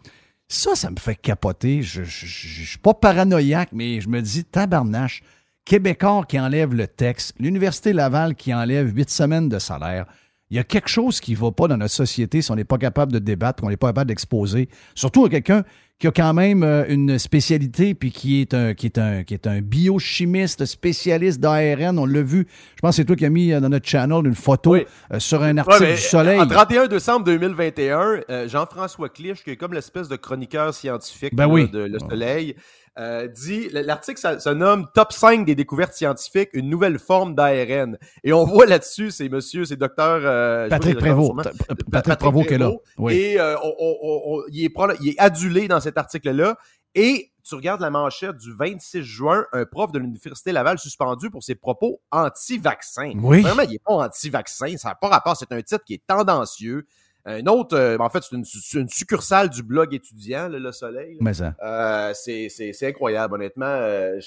ça, 0.53 0.75
ça 0.75 0.91
me 0.91 0.97
fait 0.97 1.15
capoter. 1.15 1.83
Je 1.83 2.03
ne 2.03 2.07
suis 2.07 2.79
pas 2.79 2.95
paranoïaque, 2.95 3.71
mais 3.73 4.01
je 4.01 4.09
me 4.09 4.21
dis, 4.21 4.45
tabarnache, 4.45 5.23
Québécois 5.65 6.25
qui 6.29 6.39
enlève 6.39 6.75
le 6.75 6.87
texte, 6.87 7.35
l'Université 7.39 7.93
Laval 7.93 8.35
qui 8.35 8.53
enlève 8.53 8.95
huit 8.95 9.11
semaines 9.11 9.49
de 9.49 9.59
salaire. 9.59 10.07
Il 10.53 10.57
y 10.57 10.59
a 10.59 10.65
quelque 10.65 10.91
chose 10.91 11.19
qui 11.19 11.33
ne 11.33 11.39
va 11.39 11.51
pas 11.51 11.67
dans 11.67 11.79
notre 11.79 11.95
société 11.95 12.43
si 12.43 12.51
on 12.51 12.57
n'est 12.57 12.65
pas 12.65 12.77
capable 12.77 13.11
de 13.11 13.19
débattre, 13.19 13.63
qu'on 13.63 13.71
n'est 13.71 13.79
pas 13.79 13.87
capable 13.87 14.09
d'exposer. 14.09 14.69
Surtout 14.95 15.25
à 15.25 15.31
quelqu'un 15.31 15.65
qui 15.99 16.09
a 16.09 16.11
quand 16.11 16.35
même 16.35 16.63
euh, 16.63 16.85
une 16.91 17.19
spécialité, 17.19 17.95
puis 17.95 18.13
qui 18.13 18.43
est 18.43 18.53
un, 18.53 18.75
qui 18.75 18.85
est 18.85 18.99
un, 18.99 19.25
qui 19.25 19.33
est 19.33 19.47
un 19.47 19.63
biochimiste 19.63 20.67
spécialiste 20.67 21.41
d'ARN. 21.41 21.99
On 21.99 22.05
l'a 22.05 22.21
vu. 22.21 22.47
Je 22.77 22.81
pense 22.83 22.91
que 22.91 22.97
c'est 22.97 23.07
toi 23.07 23.17
qui 23.17 23.25
as 23.25 23.31
mis 23.31 23.51
euh, 23.51 23.61
dans 23.61 23.71
notre 23.71 23.89
channel 23.89 24.27
une 24.27 24.35
photo 24.35 24.75
euh, 24.75 24.85
sur 25.19 25.43
un 25.43 25.57
article 25.57 25.85
Ouais, 25.85 25.95
du 25.95 26.01
Soleil. 26.01 26.39
En 26.39 26.47
31 26.47 26.87
décembre 26.87 27.25
2021, 27.25 28.21
euh, 28.29 28.47
Jean-François 28.47 29.09
Clich, 29.09 29.43
qui 29.45 29.53
est 29.53 29.57
comme 29.57 29.73
l'espèce 29.73 30.09
de 30.09 30.17
chroniqueur 30.17 30.75
scientifique 30.75 31.35
Ben 31.35 31.47
là, 31.47 31.53
oui. 31.53 31.71
de 31.71 31.79
Le 31.79 31.99
Soleil, 31.99 32.57
euh, 32.99 33.27
dit 33.29 33.69
l'article 33.71 34.21
se 34.21 34.49
nomme 34.51 34.87
Top 34.95 35.13
5 35.13 35.45
des 35.47 35.55
découvertes 35.55 35.95
scientifiques, 35.95 36.51
une 36.53 36.69
nouvelle 36.69 36.99
forme 36.99 37.35
d'ARN. 37.35 37.97
Et 38.25 38.33
on 38.33 38.45
voit 38.45 38.67
là-dessus, 38.67 39.11
c'est 39.11 39.29
monsieur, 39.29 39.65
c'est 39.65 39.77
docteur 39.77 40.21
euh, 40.25 40.69
Patrick 40.69 40.99
Prévost. 40.99 41.51
Patrick 41.91 42.19
Prévost 42.19 42.49
qui 42.49 42.55
est 42.55 42.59
là. 42.59 42.71
Oui. 42.99 43.15
Et 43.15 43.41
euh, 43.41 43.57
on- 43.63 43.75
on- 43.79 43.97
on- 44.03 44.23
on- 44.27 44.43
il, 44.51 44.65
est 44.65 44.69
pro- 44.69 44.93
il 45.01 45.09
est 45.11 45.19
adulé 45.19 45.69
dans 45.69 45.81
cet 45.81 45.97
article-là. 45.97 46.57
Et 46.95 47.31
tu 47.43 47.55
regardes 47.55 47.81
la 47.81 47.89
manchette 47.91 48.37
du 48.37 48.53
26 48.55 49.03
juin, 49.03 49.47
un 49.53 49.65
prof 49.65 49.91
de 49.91 49.99
l'Université 49.99 50.53
Laval 50.53 50.79
suspendu 50.79 51.31
pour 51.31 51.43
ses 51.43 51.55
propos 51.55 52.01
anti-vaccins. 52.11 53.13
Oui. 53.17 53.41
Vraiment, 53.41 53.63
il 53.63 53.71
n'est 53.71 53.79
pas 53.79 53.95
anti-vaccin. 53.95 54.77
Ça 54.77 54.91
n'a 54.91 54.95
pas 54.95 55.09
rapport. 55.09 55.37
C'est 55.37 55.51
un 55.53 55.63
titre 55.63 55.85
qui 55.85 55.95
est 55.95 56.03
tendancieux. 56.07 56.87
Un 57.25 57.47
autre, 57.47 57.77
euh, 57.77 57.97
en 57.99 58.09
fait, 58.11 58.23
c'est 58.23 58.77
une, 58.77 58.89
succursale 58.89 59.49
du 59.49 59.63
blog 59.63 59.95
étudiant, 59.95 60.49
là, 60.49 60.59
Le 60.59 60.73
Soleil. 60.73 61.19
Mais 61.21 61.35
ça. 61.35 61.55
Euh, 61.63 62.13
c'est, 62.15 62.49
c'est, 62.49 62.73
c'est 62.73 62.89
incroyable, 62.89 63.35
honnêtement. 63.35 63.67
Euh, 63.67 64.19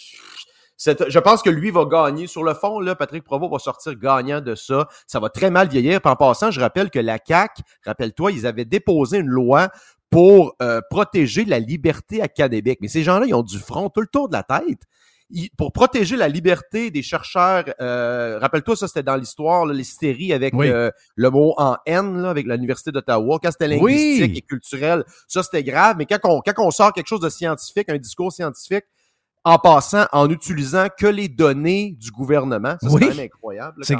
je, 0.77 1.19
pense 1.19 1.41
que 1.41 1.49
lui 1.49 1.71
va 1.71 1.85
gagner. 1.85 2.27
Sur 2.27 2.43
le 2.43 2.53
fond, 2.53 2.79
là, 2.79 2.95
Patrick 2.95 3.23
Provost 3.23 3.51
va 3.51 3.59
sortir 3.59 3.95
gagnant 3.95 4.41
de 4.41 4.55
ça. 4.55 4.87
Ça 5.07 5.19
va 5.19 5.29
très 5.29 5.49
mal 5.49 5.67
vieillir. 5.67 6.01
Puis 6.01 6.11
en 6.11 6.15
passant, 6.15 6.51
je 6.51 6.59
rappelle 6.59 6.89
que 6.89 6.99
la 6.99 7.17
CAQ, 7.25 7.63
rappelle-toi, 7.85 8.31
ils 8.31 8.45
avaient 8.45 8.65
déposé 8.65 9.19
une 9.19 9.27
loi 9.27 9.69
pour 10.09 10.55
euh, 10.61 10.81
protéger 10.89 11.45
la 11.45 11.59
liberté 11.59 12.21
académique. 12.21 12.79
Mais 12.81 12.87
ces 12.87 13.03
gens-là, 13.03 13.25
ils 13.25 13.33
ont 13.33 13.43
du 13.43 13.59
front 13.59 13.89
tout 13.89 14.01
le 14.01 14.07
tour 14.07 14.29
de 14.29 14.33
la 14.33 14.43
tête. 14.43 14.81
Pour 15.57 15.71
protéger 15.71 16.15
la 16.17 16.27
liberté 16.27 16.91
des 16.91 17.01
chercheurs, 17.01 17.65
euh, 17.81 18.37
rappelle-toi, 18.39 18.75
ça 18.75 18.87
c'était 18.87 19.01
dans 19.03 19.15
l'histoire, 19.15 19.65
là, 19.65 19.73
l'hystérie 19.73 20.31
avec 20.33 20.53
Oui. 20.53 20.69
euh, 20.69 20.91
le 21.15 21.29
mot 21.31 21.55
en 21.57 21.77
N 21.87 22.21
là, 22.21 22.29
avec 22.29 22.45
l'Université 22.45 22.91
d'Ottawa. 22.91 23.39
Quand 23.41 23.49
c'était 23.51 23.79
Oui. 23.79 23.93
linguistique 24.19 24.37
et 24.37 24.41
culturel, 24.41 25.03
ça 25.27 25.41
c'était 25.41 25.63
grave. 25.63 25.95
Mais 25.97 26.05
quand 26.05 26.19
on, 26.25 26.41
quand 26.41 26.53
on 26.63 26.69
sort 26.69 26.93
quelque 26.93 27.07
chose 27.07 27.21
de 27.21 27.29
scientifique, 27.29 27.89
un 27.89 27.97
discours 27.97 28.31
scientifique, 28.31 28.83
en 29.47 29.59
passant, 29.59 30.05
en 30.11 30.27
utilisant 30.29 30.87
que 30.95 31.05
les 31.05 31.27
données 31.27 31.95
du 31.99 32.09
gouvernement, 32.11 32.77
ça, 32.81 32.87
c'est 32.89 32.93
Oui. 32.93 33.01
quand 33.01 33.15
même 33.15 33.25
incroyable. 33.25 33.83
Il 33.87 33.95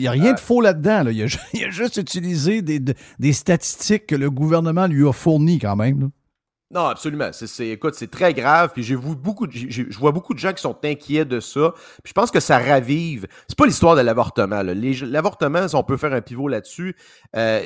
n'y 0.00 0.06
a, 0.08 0.10
rien 0.10 0.30
Euh, 0.30 0.34
de 0.34 0.40
faux 0.40 0.60
là-dedans. 0.60 1.04
là. 1.04 1.10
Il, 1.12 1.22
a, 1.22 1.26
il 1.54 1.64
a 1.64 1.70
juste 1.70 1.96
utilisé 1.98 2.62
des, 2.62 2.80
de- 2.80 2.94
des 3.18 3.32
statistiques 3.32 4.06
que 4.06 4.16
le 4.16 4.30
gouvernement 4.30 4.86
lui 4.86 5.06
a 5.08 5.12
fournies 5.12 5.58
quand 5.60 5.76
même. 5.76 6.00
là. 6.00 6.06
Non, 6.72 6.86
absolument. 6.86 7.28
C'est, 7.32 7.68
écoute, 7.68 7.94
c'est 7.94 8.10
très 8.10 8.32
grave. 8.32 8.70
Puis 8.72 8.82
je 8.82 8.94
vois 8.94 9.14
beaucoup 9.14 9.46
de 9.46 10.38
gens 10.38 10.52
qui 10.54 10.62
sont 10.62 10.76
inquiets 10.84 11.26
de 11.26 11.38
ça. 11.38 11.74
Puis 12.02 12.10
je 12.10 12.12
pense 12.12 12.30
que 12.30 12.40
ça 12.40 12.58
ravive. 12.58 13.26
C'est 13.46 13.58
pas 13.58 13.66
l'histoire 13.66 13.94
de 13.94 14.00
l'avortement. 14.00 14.62
L'avortement, 14.62 15.68
si 15.68 15.76
on 15.76 15.84
peut 15.84 15.98
faire 15.98 16.14
un 16.14 16.22
pivot 16.22 16.48
là-dessus, 16.48 16.96
euh, 17.36 17.62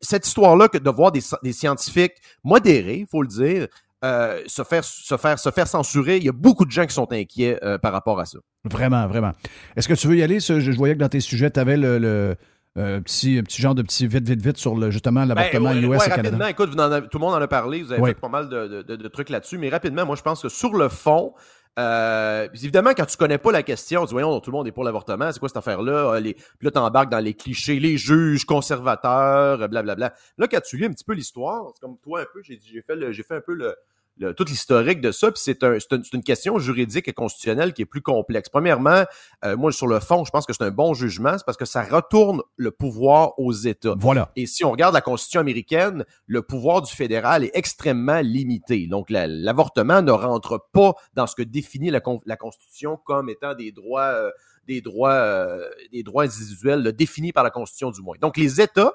cette 0.00 0.26
histoire-là 0.26 0.68
que 0.68 0.76
de 0.76 0.90
voir 0.90 1.10
des, 1.10 1.22
scientifiques 1.52 2.16
modérés, 2.44 3.06
faut 3.10 3.22
le 3.22 3.28
dire, 3.28 3.68
euh, 4.04 4.42
se 4.46 4.62
faire 4.62 5.68
censurer, 5.68 6.18
il 6.18 6.24
y 6.24 6.28
a 6.28 6.32
beaucoup 6.32 6.66
de 6.66 6.70
gens 6.70 6.84
qui 6.84 6.94
sont 6.94 7.10
inquiets 7.12 7.58
euh, 7.64 7.78
par 7.78 7.92
rapport 7.92 8.20
à 8.20 8.26
ça. 8.26 8.38
Vraiment, 8.64 9.06
vraiment. 9.06 9.32
Est-ce 9.74 9.88
que 9.88 9.94
tu 9.94 10.06
veux 10.06 10.16
y 10.16 10.22
aller? 10.22 10.38
Je, 10.38 10.76
voyais 10.76 10.94
que 10.94 11.00
dans 11.00 11.08
tes 11.08 11.20
sujets, 11.20 11.50
tu 11.50 11.60
avais 11.60 11.78
le, 11.78 12.36
euh, 12.78 13.00
petit, 13.00 13.38
un 13.38 13.42
petit 13.42 13.60
genre 13.60 13.74
de 13.74 13.82
petit 13.82 14.06
vite, 14.06 14.28
vite, 14.28 14.40
vite 14.40 14.56
sur 14.56 14.76
le, 14.76 14.90
justement 14.90 15.24
l'avortement 15.24 15.70
Ben, 15.70 15.76
ouais, 15.76 15.82
US 15.82 15.88
ouais, 15.88 16.06
et 16.06 16.10
rapidement, 16.10 16.30
Canada. 16.30 16.50
écoute, 16.50 16.68
vous 16.70 16.76
en 16.76 16.92
avez- 16.92 17.08
tout 17.08 17.18
le 17.18 17.24
monde 17.24 17.34
en 17.34 17.40
a 17.42 17.48
parlé, 17.48 17.82
vous 17.82 17.92
avez 17.92 18.00
Ouais. 18.00 18.10
fait 18.14 18.20
pas 18.20 18.28
mal 18.28 18.48
de, 18.48 18.66
de- 18.68 18.82
de- 18.82 18.96
de 18.96 19.08
trucs 19.08 19.28
là-dessus, 19.30 19.58
mais 19.58 19.68
rapidement, 19.70 20.06
moi, 20.06 20.14
je 20.16 20.22
pense 20.22 20.42
que 20.42 20.48
sur 20.48 20.74
le 20.76 20.88
fond, 20.88 21.34
euh, 21.78 22.48
évidemment, 22.54 22.90
quand 22.96 23.06
tu 23.06 23.16
connais 23.16 23.38
pas 23.38 23.52
la 23.52 23.62
question, 23.62 24.02
tu 24.02 24.08
dis, 24.08 24.12
voyons, 24.12 24.38
tout 24.40 24.50
le 24.50 24.56
monde 24.56 24.66
est 24.68 24.72
pour 24.72 24.84
l'avortement, 24.84 25.30
c'est 25.32 25.38
quoi 25.40 25.48
cette 25.48 25.56
affaire-là? 25.56 26.14
Euh, 26.14 26.20
Les, 26.20 26.34
puis 26.34 26.44
là, 26.62 26.70
t'embarques 26.70 27.10
dans 27.10 27.18
les 27.18 27.34
clichés, 27.34 27.80
les 27.80 27.96
juges 27.96 28.44
conservateurs, 28.44 29.62
euh, 29.62 29.68
blablabla. 29.68 30.12
Là, 30.38 30.48
quand 30.48 30.60
tu 30.60 30.76
lis 30.76 30.84
un 30.86 30.90
petit 30.92 31.04
peu 31.04 31.14
l'histoire, 31.14 31.64
c'est 31.74 31.80
comme 31.80 31.96
toi 31.98 32.20
un 32.22 32.26
peu, 32.32 32.40
j'ai 32.42 32.58
j'ai 32.64 32.82
fait, 32.82 32.96
le- 32.96 33.12
j'ai 33.12 33.22
fait 33.22 33.34
un 33.36 33.40
peu 33.40 33.54
le, 33.54 33.74
le- 34.18 34.34
tout 34.34 34.44
l'historique 34.44 35.00
de 35.00 35.12
ça, 35.12 35.30
puis 35.30 35.40
c'est 35.42 35.62
un, 35.64 35.78
c'est 35.80 36.12
une, 36.12 36.22
question 36.22 36.58
juridique 36.58 37.08
et 37.08 37.12
constitutionnelle 37.12 37.72
qui 37.72 37.82
est 37.82 37.86
plus 37.86 38.02
complexe. 38.02 38.48
Premièrement, 38.48 39.04
euh, 39.44 39.56
moi, 39.56 39.72
sur 39.72 39.86
le 39.86 39.98
fond, 40.00 40.24
je 40.24 40.30
pense 40.30 40.44
que 40.46 40.52
c'est 40.52 40.64
un 40.64 40.70
bon 40.70 40.92
jugement, 40.94 41.38
c'est 41.38 41.44
parce 41.46 41.56
que 41.56 41.64
ça 41.64 41.82
retourne 41.82 42.42
le 42.56 42.70
pouvoir 42.70 43.38
aux 43.38 43.52
États. 43.52 43.94
Voilà. 43.98 44.30
Et 44.36 44.46
si 44.46 44.64
on 44.64 44.70
regarde 44.72 44.94
la 44.94 45.00
Constitution 45.00 45.40
américaine, 45.40 46.04
le 46.26 46.42
pouvoir 46.42 46.82
du 46.82 46.92
fédéral 46.92 47.44
est 47.44 47.50
extrêmement 47.54 48.20
limité. 48.20 48.86
Donc, 48.86 49.08
la- 49.10 49.26
l'avortement 49.26 50.02
ne 50.02 50.12
rentre 50.12 50.66
pas 50.72 50.94
dans 51.14 51.26
ce 51.26 51.34
que 51.34 51.42
définit 51.42 51.90
la, 51.90 52.00
con- 52.00 52.20
la 52.26 52.36
Constitution 52.36 52.98
comme 53.04 53.30
étant 53.30 53.54
des 53.54 53.72
droits, 53.72 54.02
euh, 54.12 54.30
des 54.66 54.82
droits, 54.82 55.12
euh, 55.12 55.66
des 55.92 56.02
droits 56.02 56.24
individuels 56.24 56.82
là, 56.82 56.92
définis 56.92 57.32
par 57.32 57.42
la 57.44 57.50
Constitution 57.50 57.90
du 57.90 58.02
moins. 58.02 58.16
Donc, 58.20 58.36
les 58.36 58.60
États, 58.60 58.92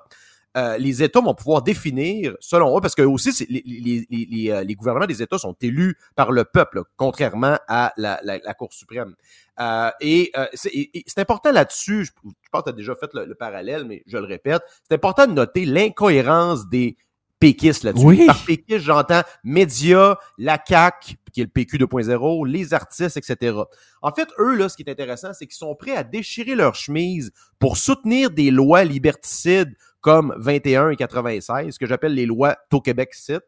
euh, 0.55 0.77
les 0.77 1.03
États 1.03 1.19
vont 1.19 1.33
pouvoir 1.33 1.61
définir, 1.61 2.35
selon 2.39 2.77
eux, 2.77 2.81
parce 2.81 2.95
que 2.95 3.01
aussi 3.01 3.45
les, 3.49 3.63
les, 3.65 4.07
les, 4.09 4.51
euh, 4.51 4.63
les 4.63 4.75
gouvernements 4.75 5.05
des 5.05 5.21
États 5.21 5.37
sont 5.37 5.55
élus 5.61 5.97
par 6.15 6.31
le 6.31 6.45
peuple, 6.45 6.83
contrairement 6.95 7.57
à 7.67 7.93
la, 7.97 8.19
la, 8.23 8.53
Cour 8.53 8.71
suprême. 8.71 9.15
Euh, 9.59 9.89
et 9.99 10.31
euh, 10.37 10.45
c'est 10.53 11.19
important 11.19 11.51
là-dessus, 11.51 12.05
je, 12.05 12.11
pense 12.51 12.61
que 12.61 12.69
tu 12.69 12.73
as 12.73 12.77
déjà 12.77 12.95
fait 12.95 13.13
le 13.13 13.35
parallèle, 13.35 13.85
mais 13.85 14.03
je 14.07 14.17
le 14.17 14.25
répète, 14.25 14.61
c'est 14.87 14.95
important 14.95 15.27
de 15.27 15.33
noter 15.33 15.65
l'incohérence 15.65 16.69
des 16.69 16.97
péquistes 17.45 17.83
là-dessus. 17.83 18.05
Oui. 18.05 18.25
Par 18.25 18.43
péquistes, 18.43 18.79
j'entends 18.79 19.21
médias, 19.43 20.15
la 20.39 20.59
CAQ, 20.65 21.15
qui 21.31 21.41
est 21.41 21.43
le 21.43 21.49
PQ 21.49 21.77
2.0, 21.77 22.47
les 22.47 22.73
artistes, 22.73 23.17
etc. 23.17 23.55
En 24.01 24.11
fait, 24.11 24.29
eux, 24.39 24.55
là, 24.55 24.67
ce 24.67 24.75
qui 24.75 24.81
est 24.81 24.89
intéressant, 24.89 25.31
c'est 25.33 25.45
qu'ils 25.45 25.55
sont 25.55 25.75
prêts 25.75 25.95
à 25.95 26.03
déchirer 26.03 26.55
leur 26.55 26.73
chemise 26.73 27.31
pour 27.59 27.77
soutenir 27.77 28.31
des 28.31 28.49
lois 28.49 28.83
liberticides 28.83 29.75
comme 30.01 30.33
21 30.37 30.89
et 30.89 30.95
96, 30.95 31.73
ce 31.73 31.79
que 31.79 31.85
j'appelle 31.85 32.15
les 32.15 32.25
lois 32.25 32.55
au 32.71 32.81
Québec 32.81 33.13
site, 33.13 33.43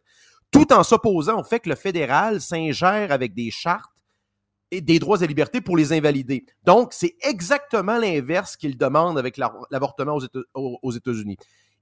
tout 0.51 0.71
en 0.73 0.83
s'opposant 0.83 1.39
au 1.39 1.43
fait 1.43 1.59
que 1.59 1.69
le 1.69 1.75
fédéral 1.75 2.39
s'ingère 2.39 3.11
avec 3.11 3.33
des 3.33 3.49
chartes 3.51 3.91
et 4.69 4.81
des 4.81 4.99
droits 4.99 5.21
et 5.21 5.27
libertés 5.27 5.61
pour 5.61 5.75
les 5.75 5.93
invalider. 5.93 6.45
Donc, 6.65 6.93
c'est 6.93 7.15
exactement 7.21 7.97
l'inverse 7.97 8.57
qu'ils 8.57 8.77
demandent 8.77 9.17
avec 9.17 9.37
l'avortement 9.37 10.19
aux 10.53 10.91
États-Unis. 10.91 11.37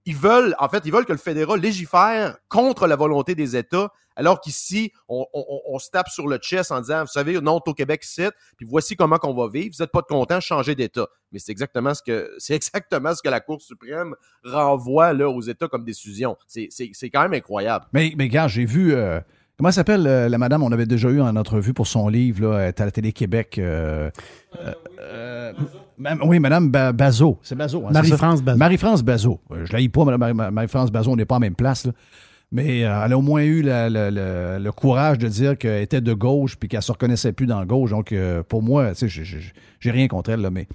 Ils 0.05 0.15
veulent, 0.15 0.55
en 0.59 0.69
fait, 0.69 0.83
ils 0.85 0.91
veulent 0.91 1.05
que 1.05 1.11
le 1.13 1.17
fédéral 1.17 1.59
légifère 1.59 2.37
contre 2.47 2.85
la 2.87 2.95
volonté 2.95 3.33
des 3.33 3.55
États, 3.55 3.89
alors 4.15 4.39
qu'ici, 4.39 4.93
on, 5.09 5.25
on- 5.33 5.61
on- 5.73 5.79
se 5.79 5.89
tape 5.89 6.07
sur 6.09 6.27
le 6.27 6.37
chest 6.37 6.71
en 6.71 6.79
disant, 6.79 7.01
vous 7.01 7.07
savez, 7.07 7.41
non, 7.41 7.59
au 7.65 7.73
Québec, 7.73 8.03
c'est, 8.03 8.31
puis 8.55 8.65
voici 8.69 8.95
comment 8.95 9.17
qu'on 9.17 9.33
va 9.33 9.49
vivre. 9.49 9.73
Vous 9.77 9.83
n'êtes 9.83 9.91
pas 9.91 10.03
content, 10.03 10.39
changez 10.39 10.73
d'État. 10.75 11.07
Mais 11.31 11.39
c'est 11.39 11.51
exactement 11.51 11.93
ce 11.93 12.01
que 12.03 12.31
c'est 12.37 12.53
exactement 12.55 13.13
ce 13.15 13.21
que 13.21 13.29
la 13.29 13.39
Cour 13.41 13.61
suprême 13.61 14.15
renvoie 14.43 15.11
là 15.13 15.27
aux 15.29 15.41
États 15.41 15.67
comme 15.67 15.83
décision. 15.83 16.37
C'est 16.47 16.67
c'est- 16.69 16.91
c'est 16.93 17.09
quand 17.09 17.23
même 17.23 17.33
incroyable. 17.33 17.85
Mais, 17.91 18.13
mais 18.17 18.29
gars, 18.29 18.47
j'ai 18.47 18.65
vu. 18.65 18.93
euh, 18.93 19.19
comment 19.57 19.71
s'appelle 19.71 20.05
euh, 20.07 20.29
la 20.29 20.37
madame? 20.37 20.63
On 20.63 20.71
avait 20.71 20.85
déjà 20.85 21.09
eu 21.09 21.21
en 21.21 21.35
entrevue 21.35 21.73
pour 21.73 21.87
son 21.87 22.07
livre, 22.07 22.47
là, 22.49 22.71
à 22.77 22.85
la 22.85 22.91
Télé-Québec. 22.91 23.57
euh, 23.59 24.09
euh, 24.59 24.73
euh, 25.01 25.53
oui, 26.23 26.39
Madame 26.39 26.69
Ba- 26.69 26.91
Bazot. 26.91 27.39
C'est 27.41 27.55
Bazot. 27.55 27.85
hein, 27.87 27.91
Marie-France? 27.91 28.41
Bazot. 28.41 28.57
Marie-France 28.57 29.03
Bazot. 29.03 29.39
Je 29.51 29.73
ne 29.75 29.79
l'ai 29.81 29.89
pas, 29.89 30.05
Madame 30.05 30.33
Marie- 30.35 30.51
Marie-France 30.53 30.91
Bazot, 30.91 31.11
on 31.11 31.15
n'est 31.15 31.25
pas 31.25 31.35
en 31.35 31.39
même 31.39 31.55
place. 31.55 31.85
là. 31.85 31.91
Mais 32.51 32.79
elle 32.79 32.87
a 33.13 33.17
au 33.17 33.21
moins 33.21 33.41
eu 33.43 33.61
la- 33.63 33.89
la- 33.89 34.11
la- 34.11 34.59
le 34.59 34.71
courage 34.71 35.17
de 35.17 35.27
dire 35.27 35.57
qu'elle 35.57 35.81
était 35.81 35.99
de 35.99 36.13
gauche 36.13 36.55
puis 36.57 36.69
qu'elle 36.69 36.77
ne 36.79 36.83
se 36.83 36.91
reconnaissait 36.91 37.33
plus 37.33 37.47
dans 37.47 37.65
gauche. 37.65 37.89
Donc, 37.89 38.13
pour 38.47 38.61
moi, 38.61 38.93
tu 38.93 39.09
sais, 39.09 39.23
j'ai- 39.79 39.91
rien 39.91 40.07
contre 40.07 40.29
elle, 40.29 40.41
là, 40.41 40.51
mais 40.51 40.67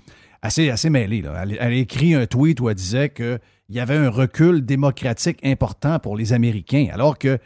assez, 0.42 0.68
assez 0.68 0.90
mêlée. 0.90 1.22
Là. 1.22 1.34
Elle, 1.42 1.56
elle 1.60 1.72
a 1.72 1.76
écrit 1.76 2.14
un 2.14 2.26
tweet 2.26 2.60
où 2.60 2.68
elle 2.68 2.74
disait 2.74 3.08
qu'il 3.10 3.38
y 3.70 3.78
avait 3.78 3.96
un 3.96 4.10
recul 4.10 4.64
démocratique 4.66 5.38
important 5.44 5.98
pour 6.00 6.16
les 6.16 6.32
Américains, 6.32 6.88
alors 6.92 7.18
que 7.18 7.38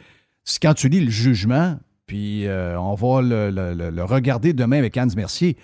quand 0.61 0.73
tu 0.73 0.89
lis 0.89 1.01
le 1.01 1.11
jugement, 1.11 1.77
puis 2.07 2.45
euh, 2.47 2.79
on 2.79 2.93
va 2.95 3.21
le, 3.21 3.49
le- 3.49 3.73
le- 3.73 3.89
le 3.89 4.03
regarder 4.03 4.53
demain 4.53 4.77
avec 4.77 4.95
Hans 4.97 5.07
Mercier, 5.15 5.57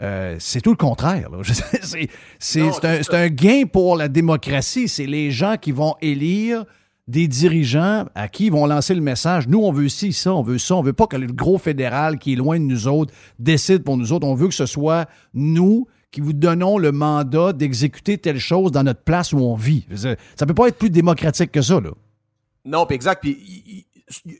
euh, 0.00 0.36
c'est 0.38 0.60
tout 0.60 0.70
le 0.70 0.76
contraire. 0.76 1.28
C'est 2.38 3.14
un, 3.14 3.28
gain 3.28 3.64
pour 3.70 3.96
la 3.96 4.08
démocratie. 4.08 4.88
C'est 4.88 5.06
les 5.06 5.30
gens 5.32 5.56
qui 5.60 5.72
vont 5.72 5.96
élire 6.00 6.64
des 7.08 7.26
dirigeants 7.26 8.04
à 8.14 8.28
qui 8.28 8.46
ils 8.46 8.52
vont 8.52 8.66
lancer 8.66 8.94
le 8.94 9.00
message. 9.00 9.48
Nous, 9.48 9.58
on 9.58 9.72
veut 9.72 9.88
ci, 9.88 10.12
ça, 10.12 10.32
on 10.34 10.42
veut 10.42 10.58
ça. 10.58 10.76
On 10.76 10.82
veut 10.82 10.92
pas 10.92 11.06
que 11.06 11.16
le 11.16 11.26
gros 11.26 11.58
fédéral 11.58 12.18
qui 12.18 12.34
est 12.34 12.36
loin 12.36 12.58
de 12.60 12.64
nous 12.64 12.86
autres 12.86 13.12
décide 13.38 13.82
pour 13.82 13.96
nous 13.96 14.12
autres. 14.12 14.26
On 14.26 14.34
veut 14.34 14.48
que 14.48 14.54
ce 14.54 14.66
soit 14.66 15.08
nous 15.34 15.86
qui 16.12 16.20
vous 16.20 16.32
donnons 16.32 16.78
le 16.78 16.92
mandat 16.92 17.52
d'exécuter 17.52 18.18
telle 18.18 18.38
chose 18.38 18.70
dans 18.72 18.82
notre 18.84 19.02
place 19.02 19.32
où 19.32 19.38
on 19.38 19.54
vit. 19.56 19.86
Ça 20.36 20.46
peut 20.46 20.54
pas 20.54 20.68
être 20.68 20.78
plus 20.78 20.90
démocratique 20.90 21.50
que 21.50 21.62
ça. 21.62 21.80
Là. 21.80 21.90
Non, 22.64 22.86
puis 22.86 22.94
exact. 22.94 23.20
Puis 23.22 23.86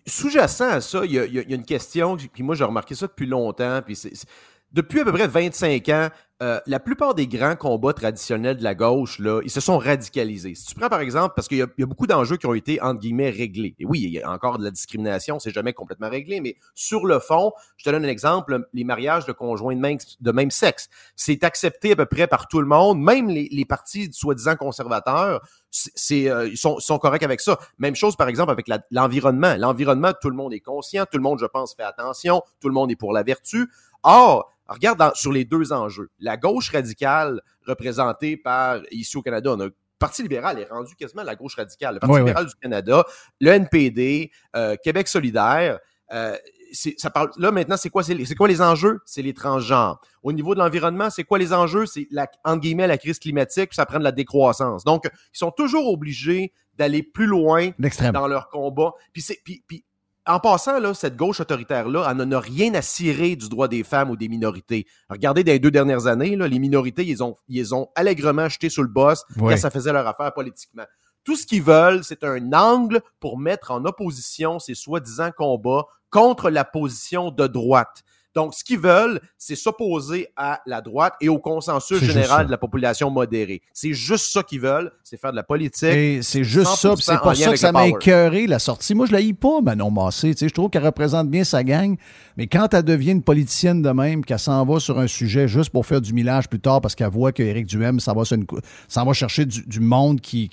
sous-jacent 0.07 0.69
à 0.69 0.81
ça, 0.81 1.05
il 1.05 1.13
y, 1.13 1.19
a, 1.19 1.43
une 1.43 1.65
question, 1.65 2.17
puis 2.17 2.43
moi 2.43 2.55
j'ai 2.55 2.65
remarqué 2.65 2.95
ça 2.95 3.07
depuis 3.07 3.27
longtemps, 3.27 3.81
puis 3.85 3.97
c'est- 3.97 4.25
depuis 4.73 5.01
à 5.01 5.05
peu 5.05 5.13
près 5.13 5.27
25 5.27 5.89
ans, 5.89 6.09
euh, 6.41 6.61
la 6.67 6.79
plupart 6.79 7.17
des 7.17 7.27
grands 7.27 7.57
combats 7.57 7.93
traditionnels 7.93 8.59
de 8.59 8.63
la 8.63 8.77
gauche, 8.77 9.19
là, 9.19 9.41
ils 9.43 9.51
se 9.51 9.61
sont 9.61 9.77
radicalisés. 9.77 10.55
Si 10.55 10.67
tu 10.67 10.75
prends 10.77 10.89
par 10.89 11.01
exemple, 11.01 11.33
parce 11.35 11.49
qu'il 11.49 11.59
y, 11.59 11.63
a 11.63 11.87
beaucoup 11.87 12.07
d'enjeux 12.07 12.37
qui 12.37 12.47
ont 12.47 12.55
été, 12.55 12.81
entre 12.81 13.01
guillemets, 13.01 13.31
réglés. 13.31 13.75
Et 13.81 13.85
oui, 13.85 14.03
il 14.03 14.11
y 14.11 14.23
a 14.23 14.31
encore 14.31 14.59
de 14.59 14.63
la 14.63 14.71
discrimination, 14.71 15.41
c'est 15.41 15.51
jamais 15.51 15.73
complètement 15.73 16.09
réglé, 16.09 16.41
mais 16.41 16.57
sur 16.75 17.07
le 17.07 17.19
fond, 17.19 17.53
je 17.77 17.85
te 17.85 17.91
donne 17.91 18.05
un 18.05 18.09
exemple, 18.09 18.69
les 18.73 18.85
mariages 18.85 19.27
de 19.27 19.33
conjoints 19.33 19.75
de 19.75 19.81
même, 19.81 19.99
de 20.21 20.31
même 20.31 20.53
sexe, 20.53 20.89
c'est 21.17 21.43
accepté 21.43 21.93
à 21.93 21.97
peu 21.97 22.07
près 22.07 22.29
par 22.29 22.47
tout 22.47 22.61
le 22.61 22.69
monde, 22.69 23.01
même 23.01 23.29
les, 23.29 23.65
partis 23.65 24.13
soi-disant 24.13 24.55
conservateurs, 24.55 25.41
c'est 25.71 26.31
euh, 26.31 26.49
ils 26.49 26.57
sont 26.57 26.99
corrects 26.99 27.25
avec 27.25 27.41
ça. 27.41 27.59
Même 27.79 27.97
chose, 27.97 28.15
par 28.17 28.29
exemple, 28.29 28.53
avec 28.53 28.67
l'environnement. 28.91 29.57
l'environnement, 29.59 30.13
tout 30.21 30.31
le 30.31 30.37
monde 30.37 30.55
est 30.55 30.61
conscient, 30.61 31.05
tout 31.11 31.19
le 31.19 31.23
monde, 31.23 31.41
je 31.41 31.47
pense, 31.47 31.75
fait 31.75 31.83
attention, 31.83 32.43
tout 32.61 32.69
le 32.69 32.75
monde 32.75 32.93
est 32.93 32.97
pour 32.97 33.13
la 33.13 33.25
vertu. 33.25 33.69
Or, 34.05 34.53
regarde 34.69 35.15
sur 35.15 35.33
les 35.33 35.45
deux 35.45 35.73
enjeux. 35.73 36.11
La 36.19 36.37
gauche 36.37 36.71
radicale, 36.71 37.41
représentée 37.67 38.37
par, 38.37 38.81
ici 38.91 39.17
au 39.17 39.23
Canada, 39.23 39.53
on 39.53 39.61
a 39.61 39.67
le 39.67 39.75
Parti 39.99 40.23
libéral 40.23 40.61
est 40.61 40.71
rendu 40.71 40.95
quasiment 40.95 41.25
la 41.25 41.35
gauche 41.35 41.57
radicale. 41.57 41.95
Le 41.95 42.01
Parti 42.01 42.19
libéral 42.19 42.47
du 42.47 42.55
Canada, 42.55 43.05
le 43.41 43.51
NPD, 43.51 44.31
euh, 44.55 44.77
Québec 44.81 45.09
solidaire, 45.09 45.81
euh, 46.13 46.37
ça 46.73 47.11
parle, 47.11 47.31
là, 47.39 47.51
maintenant, 47.51 47.77
c'est 47.77 47.91
quoi, 47.91 48.03
c'est 48.03 48.35
quoi 48.35 48.49
les 48.49 48.61
enjeux? 48.61 49.01
C'est 49.07 49.23
les 49.23 49.35
transgenres. 49.35 50.01
Au 50.23 50.33
niveau 50.33 50.55
de 50.55 50.61
l'environnement, 50.61 51.11
c'est 51.11 51.25
quoi 51.25 51.39
les 51.39 51.53
enjeux? 51.53 51.87
C'est, 51.87 52.07
la, 52.11 52.27
entre 52.45 52.61
guillemets, 52.61 52.87
la 52.87 52.99
crise 52.99 53.19
climatique, 53.19 53.71
puis 53.71 53.77
ça 53.77 53.87
prend 53.87 53.99
de 53.99 54.05
la 54.05 54.13
décroissance. 54.13 54.85
Donc, 54.85 55.05
ils 55.07 55.39
sont 55.39 55.51
toujours 55.51 55.91
obligés 55.91 56.53
d'aller 56.77 57.03
plus 57.03 57.27
loin 57.27 57.71
dans 58.13 58.29
leur 58.29 58.49
combat. 58.49 58.93
Puis, 59.13 59.23
c'est, 59.23 59.41
puis, 59.45 59.65
puis 59.67 59.85
en 60.29 60.41
passant, 60.41 60.79
là, 60.79 60.93
cette 60.93 61.17
gauche 61.17 61.41
autoritaire-là, 61.41 62.07
elle 62.11 62.17
n'a 62.17 62.39
rien 62.39 62.75
à 62.75 62.83
cirer 62.83 63.35
du 63.35 63.49
droit 63.49 63.67
des 63.67 63.83
femmes 63.83 64.11
ou 64.11 64.17
des 64.17 64.29
minorités. 64.29 64.87
Regardez, 65.09 65.43
dans 65.43 65.53
les 65.53 65.59
deux 65.59 65.71
dernières 65.71 66.07
années, 66.07 66.37
là, 66.37 66.47
les 66.47 66.59
minorités, 66.59 67.05
ils 67.05 67.23
ont, 67.23 67.35
ils 67.49 67.75
ont 67.75 67.89
allègrement 67.95 68.49
jeté 68.49 68.69
sur 68.69 68.83
le 68.83 68.89
boss 68.89 69.25
quand 69.39 69.57
ça 69.57 69.71
faisait 69.71 69.93
leur 69.93 70.07
affaire 70.07 70.35
politiquement. 70.35 70.85
Tout 71.25 71.35
ce 71.35 71.47
qu'ils 71.47 71.63
veulent, 71.63 72.05
c'est 72.05 72.25
un 72.25 72.53
angle 72.53 73.01
pour 73.21 73.39
mettre 73.39 73.71
en 73.71 73.85
opposition 73.87 74.59
ces 74.59 74.75
soi-disant 74.75 75.31
combats 75.37 75.87
contre 76.11 76.51
la 76.51 76.65
position 76.65 77.31
de 77.31 77.47
droite. 77.47 78.03
Donc, 78.35 78.55
ce 78.55 78.63
qu'ils 78.63 78.79
veulent, 78.79 79.21
c'est 79.37 79.57
s'opposer 79.57 80.29
à 80.37 80.61
la 80.67 80.81
droite 80.81 81.15
et 81.21 81.29
au 81.29 81.39
consensus 81.39 81.99
général 82.03 82.47
de 82.47 82.51
la 82.51 82.59
population 82.59 83.11
modérée. 83.11 83.63
C'est 83.73 83.93
juste 83.93 84.33
ça 84.33 84.43
qu'ils 84.43 84.61
veulent, 84.61 84.93
c'est 85.03 85.19
faire 85.19 85.31
de 85.31 85.37
la 85.37 85.43
politique. 85.43 86.23
C'est 86.23 86.45
juste 86.45 86.77
ça, 86.77 86.95
c'est 86.97 87.19
pour 87.19 87.35
ça 87.35 87.51
que 87.51 87.57
ça 87.57 87.73
m'a 87.73 87.87
écœuré 87.87 88.47
la 88.47 88.59
sortie. 88.59 88.95
Moi, 88.95 89.07
je 89.07 89.13
la 89.13 89.21
hais 89.21 89.33
pas, 89.33 89.61
Manon 89.61 89.91
Massé. 89.91 90.35
Tu 90.35 90.41
sais, 90.41 90.49
je 90.49 90.55
trouve 90.55 90.71
qu'elle 90.71 90.85
représente 90.85 91.29
bien 91.29 91.45
sa 91.45 91.65
gang, 91.65 91.97
mais 92.37 92.47
quand 92.47 92.73
elle 92.75 92.85
devient 92.85 93.13
une 93.13 93.23
politicienne 93.23 93.83
de 93.83 93.91
même, 93.91 94.25
qu'elle 94.25 94.39
s'en 94.39 94.65
va 94.65 94.79
sur 94.81 94.99
un 94.99 95.07
sujet 95.07 95.49
juste 95.49 95.71
pour 95.71 95.87
faire 95.87 96.01
du 96.01 96.13
millage 96.13 96.49
plus 96.49 96.61
tard 96.61 96.81
parce 96.81 96.95
qu'elle 96.95 97.11
voit 97.11 97.33
qu'Éric 97.33 97.67
Duhem 97.67 98.01
s'en 98.01 98.15
va, 98.15 98.23
va 99.05 99.13
chercher 99.13 99.47
du, 99.47 99.81
monde 99.81 100.21
qui, 100.21 100.51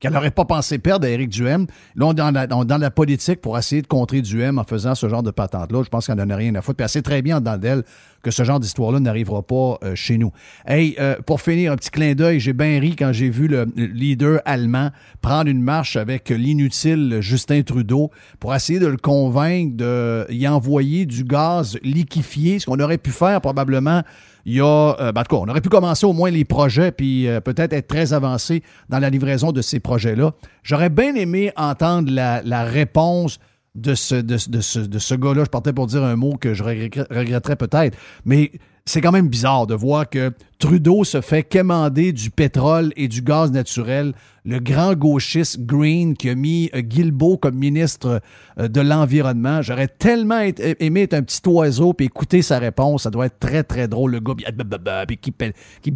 qu'elle 0.00 0.12
n'aurait 0.12 0.30
pas 0.30 0.44
pensé 0.44 0.78
perdre 0.78 1.06
à 1.06 1.10
Éric 1.10 1.30
Duhem. 1.30 1.66
Là, 1.96 2.06
on 2.06 2.12
est 2.12 2.46
dans 2.46 2.78
la, 2.78 2.90
politique 2.90 3.40
pour 3.40 3.58
essayer 3.58 3.82
de 3.82 3.86
contrer 3.86 4.22
Duhem 4.22 4.58
en 4.58 4.64
faisant 4.64 4.94
ce 4.94 5.08
genre 5.08 5.22
de 5.22 5.30
patente-là. 5.30 5.82
Je 5.82 5.88
pense 5.88 6.06
qu'elle 6.06 6.16
n'en 6.16 6.30
a 6.30 6.36
rien 6.36 6.54
à 6.54 6.62
foutre. 6.62 6.76
Puis 6.76 6.84
elle 6.84 6.88
sait 6.90 7.02
très 7.02 7.22
bien 7.22 7.40
dans 7.40 7.58
d'elle 7.58 7.82
que 8.28 8.34
ce 8.34 8.44
genre 8.44 8.60
d'histoire-là 8.60 9.00
n'arrivera 9.00 9.42
pas 9.42 9.78
euh, 9.82 9.94
chez 9.94 10.18
nous. 10.18 10.32
Hey, 10.66 10.94
euh, 11.00 11.16
pour 11.26 11.40
finir, 11.40 11.72
un 11.72 11.76
petit 11.76 11.90
clin 11.90 12.14
d'œil, 12.14 12.40
j'ai 12.40 12.52
bien 12.52 12.78
ri 12.78 12.94
quand 12.94 13.10
j'ai 13.10 13.30
vu 13.30 13.48
le 13.48 13.66
leader 13.76 14.42
allemand 14.44 14.90
prendre 15.22 15.48
une 15.48 15.62
marche 15.62 15.96
avec 15.96 16.28
l'inutile 16.28 17.18
Justin 17.20 17.62
Trudeau 17.62 18.10
pour 18.38 18.54
essayer 18.54 18.78
de 18.78 18.86
le 18.86 18.98
convaincre 18.98 20.26
d'y 20.28 20.46
envoyer 20.46 21.06
du 21.06 21.24
gaz 21.24 21.78
liquéfié, 21.82 22.58
ce 22.58 22.66
qu'on 22.66 22.78
aurait 22.80 22.98
pu 22.98 23.10
faire 23.10 23.40
probablement 23.40 24.02
il 24.44 24.54
y 24.54 24.60
a, 24.60 24.96
euh, 25.00 25.12
ben, 25.12 25.20
en 25.20 25.24
tout 25.24 25.36
cas, 25.36 25.42
on 25.42 25.48
aurait 25.48 25.60
pu 25.60 25.68
commencer 25.68 26.06
au 26.06 26.12
moins 26.12 26.30
les 26.30 26.44
projets, 26.44 26.92
puis 26.92 27.26
peut-être 27.44 27.72
être 27.72 27.88
très 27.88 28.12
avancé 28.12 28.62
dans 28.88 28.98
la 28.98 29.08
livraison 29.08 29.52
de 29.52 29.62
ces 29.62 29.80
projets-là. 29.80 30.32
J'aurais 30.62 30.90
bien 30.90 31.14
aimé 31.14 31.50
entendre 31.56 32.10
la 32.12 32.64
réponse 32.64 33.38
de 33.80 33.94
ce, 33.94 34.14
de, 34.14 34.36
ce, 34.36 34.78
de 34.78 34.98
ce 34.98 35.14
gars-là. 35.14 35.44
Je 35.44 35.50
partais 35.50 35.72
pour 35.72 35.86
dire 35.86 36.04
un 36.04 36.16
mot 36.16 36.36
que 36.36 36.54
je 36.54 36.62
regretterais 36.62 37.56
peut-être, 37.56 37.96
mais 38.24 38.52
c'est 38.88 39.02
quand 39.02 39.12
même 39.12 39.28
bizarre 39.28 39.66
de 39.66 39.74
voir 39.74 40.08
que 40.08 40.32
Trudeau 40.58 41.04
se 41.04 41.20
fait 41.20 41.42
quémander 41.42 42.12
du 42.12 42.30
pétrole 42.30 42.92
et 42.96 43.06
du 43.06 43.20
gaz 43.20 43.52
naturel. 43.52 44.14
Le 44.44 44.60
grand 44.60 44.94
gauchiste 44.94 45.60
Green 45.60 46.16
qui 46.16 46.30
a 46.30 46.34
mis 46.34 46.70
euh, 46.74 46.80
Guilbeault 46.80 47.36
comme 47.36 47.56
ministre 47.56 48.22
euh, 48.58 48.68
de 48.68 48.80
l'Environnement. 48.80 49.60
J'aurais 49.60 49.88
tellement 49.88 50.40
aimé 50.40 51.02
être 51.02 51.14
un 51.14 51.22
petit 51.22 51.46
oiseau 51.46 51.92
puis 51.92 52.06
écouter 52.06 52.40
sa 52.40 52.58
réponse. 52.58 53.02
Ça 53.02 53.10
doit 53.10 53.26
être 53.26 53.38
très, 53.38 53.62
très 53.62 53.88
drôle. 53.88 54.12
Le 54.12 54.20
gars 54.20 54.34
qui, 54.34 55.16
qui 55.20 55.30
ben, 55.32 55.52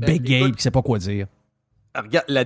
bégaye 0.06 0.44
et 0.44 0.52
qui 0.52 0.62
sait 0.62 0.70
pas 0.70 0.82
quoi 0.82 0.98
dire. 0.98 1.26
La, 1.94 2.44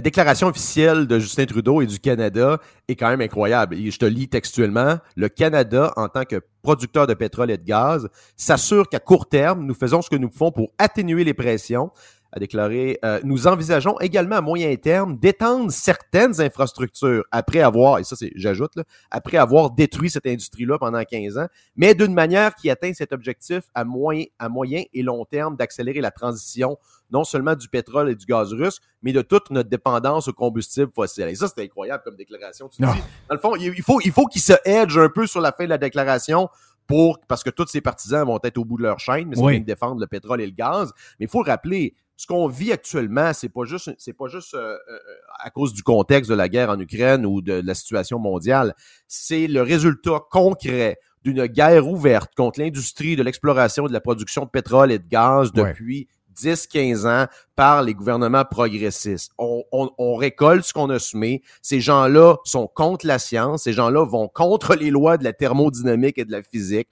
déclaration 0.00 0.48
officielle 0.48 1.06
de 1.06 1.18
Justin 1.18 1.46
Trudeau 1.46 1.80
et 1.80 1.86
du 1.86 1.98
Canada 1.98 2.60
est 2.86 2.96
quand 2.96 3.08
même 3.08 3.22
incroyable. 3.22 3.76
je 3.76 3.98
te 3.98 4.04
lis 4.04 4.28
textuellement. 4.28 4.98
Le 5.16 5.28
Canada, 5.30 5.94
en 5.96 6.08
tant 6.08 6.24
que 6.24 6.42
producteur 6.62 7.06
de 7.06 7.14
pétrole 7.14 7.50
et 7.50 7.56
de 7.56 7.64
gaz, 7.64 8.08
s'assure 8.36 8.90
qu'à 8.90 8.98
court 8.98 9.26
terme, 9.26 9.64
nous 9.64 9.74
faisons 9.74 10.02
ce 10.02 10.10
que 10.10 10.16
nous 10.16 10.28
pouvons 10.28 10.52
pour 10.52 10.70
atténuer 10.78 11.24
les 11.24 11.32
pressions, 11.32 11.90
a 12.38 12.40
déclaré 12.40 12.98
euh, 13.04 13.20
Nous 13.24 13.46
envisageons 13.46 13.98
également 14.00 14.36
à 14.36 14.40
moyen 14.40 14.74
terme 14.76 15.18
d'étendre 15.18 15.70
certaines 15.70 16.40
infrastructures 16.40 17.24
après 17.30 17.60
avoir, 17.60 17.98
et 17.98 18.04
ça 18.04 18.16
c'est 18.16 18.32
j'ajoute, 18.34 18.72
après 19.10 19.36
avoir 19.36 19.70
détruit 19.70 20.10
cette 20.10 20.26
industrie-là 20.26 20.78
pendant 20.78 21.02
15 21.02 21.38
ans, 21.38 21.46
mais 21.76 21.94
d'une 21.94 22.14
manière 22.14 22.54
qui 22.54 22.70
atteint 22.70 22.92
cet 22.94 23.12
objectif 23.12 23.64
à 23.74 23.84
moyen, 23.84 24.24
à 24.38 24.48
moyen 24.48 24.82
et 24.92 25.02
long 25.02 25.24
terme 25.24 25.56
d'accélérer 25.56 26.00
la 26.00 26.10
transition 26.10 26.78
non 27.10 27.24
seulement 27.24 27.54
du 27.54 27.68
pétrole 27.68 28.10
et 28.10 28.14
du 28.14 28.26
gaz 28.26 28.52
russe, 28.52 28.80
mais 29.02 29.12
de 29.12 29.22
toute 29.22 29.50
notre 29.50 29.68
dépendance 29.68 30.28
aux 30.28 30.32
combustibles 30.32 30.92
fossiles. 30.94 31.28
Et 31.28 31.34
ça, 31.34 31.48
c'est 31.48 31.62
incroyable 31.62 32.02
comme 32.04 32.16
déclaration. 32.16 32.68
Tu 32.68 32.82
dis, 32.82 32.88
dans 33.28 33.34
le 33.34 33.40
fond, 33.40 33.56
il 33.56 33.82
faut, 33.82 34.00
il 34.04 34.12
faut 34.12 34.26
qu'il 34.26 34.42
se 34.42 34.52
hedge 34.64 34.98
un 34.98 35.08
peu 35.08 35.26
sur 35.26 35.40
la 35.40 35.52
fin 35.52 35.64
de 35.64 35.70
la 35.70 35.78
déclaration 35.78 36.48
pour, 36.86 37.20
parce 37.28 37.44
que 37.44 37.50
tous 37.50 37.66
ces 37.68 37.80
partisans 37.80 38.26
vont 38.26 38.40
être 38.42 38.58
au 38.58 38.64
bout 38.64 38.78
de 38.78 38.82
leur 38.82 38.98
chaîne, 38.98 39.28
mais 39.28 39.36
ils 39.36 39.42
oui. 39.42 39.60
défendre 39.60 40.00
le 40.00 40.06
pétrole 40.06 40.40
et 40.40 40.46
le 40.46 40.52
gaz. 40.52 40.92
Mais 41.20 41.26
il 41.26 41.28
faut 41.28 41.42
le 41.42 41.50
rappeler, 41.50 41.94
ce 42.18 42.26
qu'on 42.26 42.48
vit 42.48 42.72
actuellement, 42.72 43.32
c'est 43.32 43.48
pas 43.48 43.64
juste, 43.64 43.94
c'est 43.96 44.12
pas 44.12 44.26
juste 44.26 44.52
euh, 44.54 44.76
euh, 44.90 44.98
à 45.38 45.50
cause 45.50 45.72
du 45.72 45.84
contexte 45.84 46.28
de 46.28 46.34
la 46.34 46.48
guerre 46.48 46.68
en 46.68 46.78
Ukraine 46.80 47.24
ou 47.24 47.40
de, 47.40 47.62
la 47.64 47.74
situation 47.76 48.18
mondiale. 48.18 48.74
C'est 49.06 49.46
le 49.46 49.62
résultat 49.62 50.18
concret 50.28 50.98
d'une 51.22 51.46
guerre 51.46 51.86
ouverte 51.86 52.34
contre 52.34 52.58
l'industrie 52.58 53.14
de 53.14 53.22
l'exploration 53.22 53.86
et 53.86 53.88
de 53.88 53.92
la 53.92 54.00
production 54.00 54.44
de 54.44 54.50
pétrole 54.50 54.90
et 54.90 54.98
de 54.98 55.06
gaz 55.06 55.52
depuis 55.52 56.08
10-15 56.36 57.06
ans 57.06 57.26
par 57.54 57.84
les 57.84 57.94
gouvernements 57.94 58.44
progressistes. 58.44 59.30
On, 59.38 59.62
on 59.72 60.16
récolte 60.16 60.64
ce 60.64 60.72
qu'on 60.72 60.90
a 60.90 60.98
semé. 60.98 61.42
Ces 61.62 61.80
gens-là 61.80 62.36
sont 62.42 62.66
contre 62.66 63.06
la 63.06 63.20
science. 63.20 63.62
Ces 63.62 63.72
gens-là 63.72 64.04
vont 64.04 64.26
contre 64.26 64.74
les 64.74 64.90
lois 64.90 65.18
de 65.18 65.24
la 65.24 65.32
thermodynamique 65.32 66.18
et 66.18 66.24
de 66.24 66.32
la 66.32 66.42
physique 66.42 66.88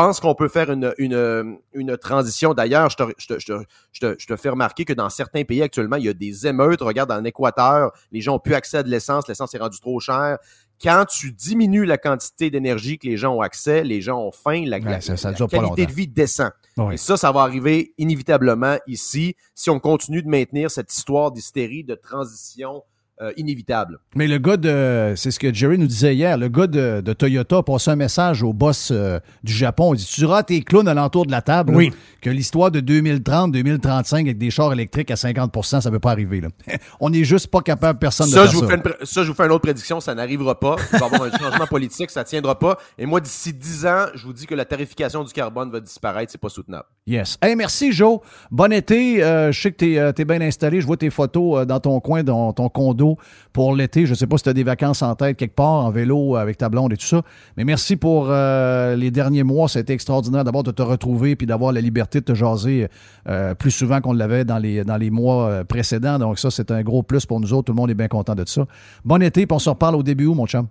pense 0.00 0.20
qu'on 0.20 0.34
peut 0.34 0.48
faire 0.48 0.70
une, 0.70 0.94
une, 0.98 1.58
une 1.72 1.96
transition. 1.96 2.54
D'ailleurs, 2.54 2.90
je 2.90 2.96
te, 2.96 3.02
je, 3.18 3.26
te, 3.26 3.38
je, 3.38 4.00
te, 4.00 4.14
je 4.18 4.26
te 4.26 4.36
fais 4.36 4.48
remarquer 4.48 4.84
que 4.84 4.92
dans 4.92 5.10
certains 5.10 5.44
pays 5.44 5.62
actuellement, 5.62 5.96
il 5.96 6.04
y 6.04 6.08
a 6.08 6.14
des 6.14 6.46
émeutes. 6.46 6.80
Regarde, 6.80 7.10
en 7.10 7.24
Équateur, 7.24 7.92
les 8.12 8.20
gens 8.20 8.36
ont 8.36 8.38
plus 8.38 8.54
accès 8.54 8.78
à 8.78 8.82
de 8.82 8.88
l'essence. 8.88 9.26
L'essence 9.28 9.54
est 9.54 9.58
rendue 9.58 9.80
trop 9.80 9.98
chère. 9.98 10.38
Quand 10.80 11.04
tu 11.06 11.32
diminues 11.32 11.84
la 11.84 11.98
quantité 11.98 12.50
d'énergie 12.50 12.98
que 12.98 13.08
les 13.08 13.16
gens 13.16 13.34
ont 13.34 13.40
accès, 13.40 13.82
les 13.82 14.00
gens 14.00 14.20
ont 14.20 14.30
faim, 14.30 14.62
la, 14.66 14.78
qualité 14.78 15.86
de 15.86 15.92
vie 15.92 16.06
descend. 16.06 16.52
Et 16.92 16.96
ça, 16.96 17.16
ça 17.16 17.32
va 17.32 17.40
arriver 17.40 17.92
inévitablement 17.98 18.76
ici 18.86 19.34
si 19.56 19.70
on 19.70 19.80
continue 19.80 20.22
de 20.22 20.28
maintenir 20.28 20.70
cette 20.70 20.94
histoire 20.94 21.32
d'hystérie, 21.32 21.82
de 21.82 21.96
transition 21.96 22.84
euh, 23.20 23.32
inévitable. 23.36 23.98
Mais 24.14 24.28
le 24.28 24.38
gars 24.38 24.56
de, 24.56 25.14
c'est 25.16 25.32
ce 25.32 25.40
que 25.40 25.52
Jerry 25.52 25.76
nous 25.76 25.88
disait 25.88 26.14
hier, 26.14 26.38
le 26.38 26.48
gars 26.48 26.68
de, 26.68 27.12
Toyota 27.14 27.56
a 27.56 27.62
passé 27.64 27.90
un 27.90 27.96
message 27.96 28.44
au 28.44 28.52
boss 28.52 28.90
euh, 28.92 29.18
du 29.42 29.52
Japon. 29.52 29.92
Il 29.92 29.96
dit 29.96 30.06
Tu 30.06 30.20
diras 30.20 30.44
tes 30.44 30.62
clowns 30.62 30.86
alentour 30.86 31.26
de 31.26 31.32
la 31.32 31.42
table 31.42 31.74
oui. 31.74 31.92
que 32.22 32.30
l'histoire 32.30 32.70
de 32.70 32.80
2030-2035 32.80 34.20
avec 34.20 34.38
des 34.38 34.50
chars 34.50 34.72
électriques 34.72 35.10
à 35.10 35.14
50% 35.14 35.80
ça 35.80 35.88
ne 35.88 35.94
peut 35.94 35.98
pas 35.98 36.12
arriver. 36.12 36.40
Là. 36.40 36.48
On 37.00 37.10
n'est 37.10 37.24
juste 37.24 37.48
pas 37.48 37.60
capable, 37.60 37.98
personne 37.98 38.28
ça, 38.28 38.44
de 38.44 38.50
je 38.50 38.56
vous 38.56 38.68
ça. 38.68 38.68
Fais 38.68 39.04
ça, 39.04 39.22
je 39.24 39.28
vous 39.28 39.34
fais 39.34 39.46
une 39.46 39.50
autre 39.50 39.62
prédiction 39.62 39.98
ça 39.98 40.14
n'arrivera 40.14 40.58
pas. 40.60 40.76
Il 40.92 40.98
va 41.00 41.06
y 41.06 41.14
avoir 41.14 41.22
un 41.34 41.38
changement 41.38 41.66
politique, 41.66 42.10
ça 42.10 42.20
ne 42.20 42.26
tiendra 42.26 42.56
pas. 42.56 42.78
Et 42.98 43.04
moi, 43.04 43.20
d'ici 43.20 43.52
10 43.52 43.86
ans, 43.86 44.06
je 44.14 44.26
vous 44.26 44.32
dis 44.32 44.46
que 44.46 44.54
la 44.54 44.64
tarification 44.64 45.24
du 45.24 45.32
carbone 45.32 45.72
va 45.72 45.80
disparaître. 45.80 46.30
C'est 46.30 46.40
pas 46.40 46.48
soutenable. 46.48 46.86
Yes. 47.04 47.36
Hey, 47.42 47.56
merci, 47.56 47.90
Joe. 47.90 48.20
Bon 48.52 48.72
été. 48.72 49.24
Euh, 49.24 49.50
je 49.50 49.60
sais 49.60 49.72
que 49.72 49.76
tu 49.78 50.22
es, 50.22 50.24
bien 50.24 50.40
installé. 50.40 50.80
Je 50.80 50.86
vois 50.86 50.96
tes 50.96 51.10
photos 51.10 51.66
dans 51.66 51.80
ton 51.80 51.98
coin, 52.00 52.22
dans 52.22 52.52
ton 52.52 52.68
condo 52.68 53.07
pour 53.52 53.74
l'été. 53.74 54.06
Je 54.06 54.10
ne 54.10 54.16
sais 54.16 54.26
pas 54.26 54.36
si 54.36 54.44
tu 54.44 54.50
as 54.50 54.52
des 54.54 54.64
vacances 54.64 55.02
en 55.02 55.14
tête 55.14 55.36
quelque 55.36 55.54
part, 55.54 55.84
en 55.84 55.90
vélo, 55.90 56.36
avec 56.36 56.58
ta 56.58 56.68
blonde 56.68 56.92
et 56.92 56.96
tout 56.96 57.06
ça. 57.06 57.22
Mais 57.56 57.64
merci 57.64 57.96
pour 57.96 58.26
euh, 58.28 58.96
les 58.96 59.10
derniers 59.10 59.44
mois. 59.44 59.68
C'était 59.68 59.94
extraordinaire 59.94 60.44
d'abord 60.44 60.62
de 60.62 60.70
te 60.70 60.82
retrouver 60.82 61.36
puis 61.36 61.46
d'avoir 61.46 61.72
la 61.72 61.80
liberté 61.80 62.20
de 62.20 62.24
te 62.24 62.34
jaser 62.34 62.88
euh, 63.28 63.54
plus 63.54 63.70
souvent 63.70 64.00
qu'on 64.00 64.12
l'avait 64.12 64.44
dans 64.44 64.58
les, 64.58 64.84
dans 64.84 64.96
les 64.96 65.10
mois 65.10 65.48
euh, 65.48 65.64
précédents. 65.64 66.18
Donc 66.18 66.38
ça, 66.38 66.50
c'est 66.50 66.70
un 66.70 66.82
gros 66.82 67.02
plus 67.02 67.26
pour 67.26 67.40
nous 67.40 67.52
autres. 67.52 67.66
Tout 67.66 67.72
le 67.72 67.76
monde 67.76 67.90
est 67.90 67.94
bien 67.94 68.08
content 68.08 68.34
de 68.34 68.44
ça. 68.46 68.66
Bon 69.04 69.22
été, 69.22 69.46
puis 69.46 69.54
on 69.54 69.58
se 69.58 69.70
reparle 69.70 69.96
au 69.96 70.02
début 70.02 70.26
où, 70.26 70.34
mon 70.34 70.46
chum? 70.46 70.66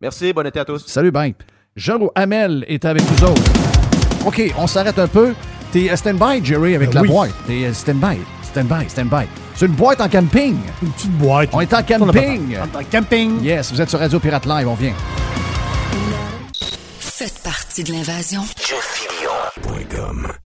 Merci, 0.00 0.32
bon 0.32 0.46
été 0.46 0.60
à 0.60 0.64
tous. 0.64 0.86
Salut, 0.86 1.10
ben. 1.10 1.32
Jean 1.76 1.98
Hamel 2.14 2.64
est 2.66 2.84
avec 2.84 3.02
nous 3.10 3.28
autres. 3.28 3.42
OK, 4.26 4.52
on 4.58 4.66
s'arrête 4.66 4.98
un 4.98 5.06
peu. 5.06 5.32
T'es 5.70 5.94
stand-by, 5.94 6.44
Jerry, 6.44 6.74
avec 6.74 6.94
la 6.94 7.02
oui. 7.02 7.08
boîte. 7.08 7.34
T'es 7.46 7.72
stand-by, 7.72 8.18
stand-by, 8.58 8.88
stand-by. 8.88 9.28
C'est 9.54 9.66
une 9.66 9.72
boîte 9.72 10.00
en 10.00 10.08
camping. 10.08 10.56
Une 10.82 10.92
petite 10.92 11.12
boîte. 11.12 11.50
On 11.52 11.60
est 11.60 11.72
en 11.72 11.82
camping. 11.82 12.56
En 12.58 12.84
camping. 12.90 13.40
Yes, 13.42 13.72
vous 13.72 13.80
êtes 13.80 13.88
sur 13.88 13.98
Radio 13.98 14.18
Pirate 14.18 14.46
Live, 14.46 14.68
on 14.68 14.74
vient. 14.74 14.94
Faites 16.98 17.40
partie 17.42 17.84
de 17.84 17.92
l'invasion. 17.92 18.42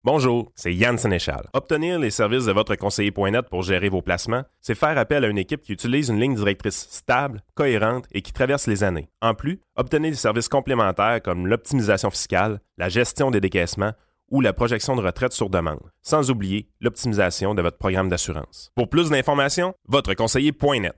Bonjour, 0.04 0.52
c'est 0.56 0.74
Yann 0.74 0.98
Sénéchal. 0.98 1.48
Obtenir 1.54 2.00
les 2.00 2.12
services 2.12 2.46
de 2.46 2.52
votre 2.52 2.76
conseiller.net 2.76 3.50
pour 3.50 3.64
gérer 3.64 3.90
vos 3.90 4.02
placements, 4.02 4.44
c'est 4.62 4.76
faire 4.76 4.98
appel 4.98 5.26
à 5.26 5.28
une 5.28 5.38
équipe 5.38 5.62
qui 5.62 5.74
utilise 5.74 6.10
une 6.10 6.20
ligne 6.20 6.36
directrice 6.36 6.88
stable, 6.90 7.42
cohérente 7.56 8.06
et 8.14 8.22
qui 8.22 8.32
traverse 8.32 8.68
les 8.68 8.84
années. 8.84 9.10
En 9.22 9.34
plus, 9.34 9.60
obtenez 9.76 10.12
des 10.12 10.18
services 10.18 10.48
complémentaires 10.48 11.22
comme 11.22 11.48
l'optimisation 11.48 12.10
fiscale, 12.10 12.60
la 12.78 12.90
gestion 12.90 13.32
des 13.32 13.42
décaissements 13.42 13.94
ou 14.30 14.42
la 14.42 14.54
projection 14.54 14.96
de 14.96 15.02
retraite 15.02 15.34
sur 15.34 15.50
demande, 15.50 15.80
sans 16.02 16.30
oublier 16.32 16.70
l'optimisation 16.82 17.54
de 17.54 17.62
votre 17.62 17.78
programme 17.78 18.10
d'assurance. 18.10 18.72
Pour 18.76 18.90
plus 18.90 19.10
d'informations, 19.10 19.74
votre 19.88 20.14
conseiller.net. 20.14 20.96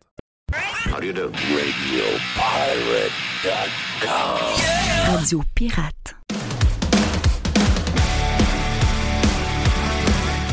Radio 5.08 5.44
Pirate. 5.56 6.16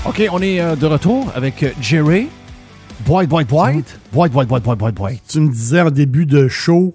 OK, 0.07 0.23
on 0.31 0.40
est 0.40 0.61
euh, 0.61 0.77
de 0.77 0.86
retour 0.86 1.32
avec 1.35 1.62
euh, 1.62 1.70
Jerry. 1.81 2.28
Boîte, 3.01 3.28
boîte, 3.28 3.48
boîte. 3.48 3.98
Boîte, 4.12 4.32
boîte, 4.32 4.48
boîte, 4.48 4.62
boîte, 4.62 4.78
boîte, 4.78 4.94
boîte. 4.94 5.20
Tu 5.28 5.40
me 5.40 5.51
disais 5.51 5.81
en 5.81 5.90
début 5.90 6.27
de 6.27 6.47
show, 6.48 6.94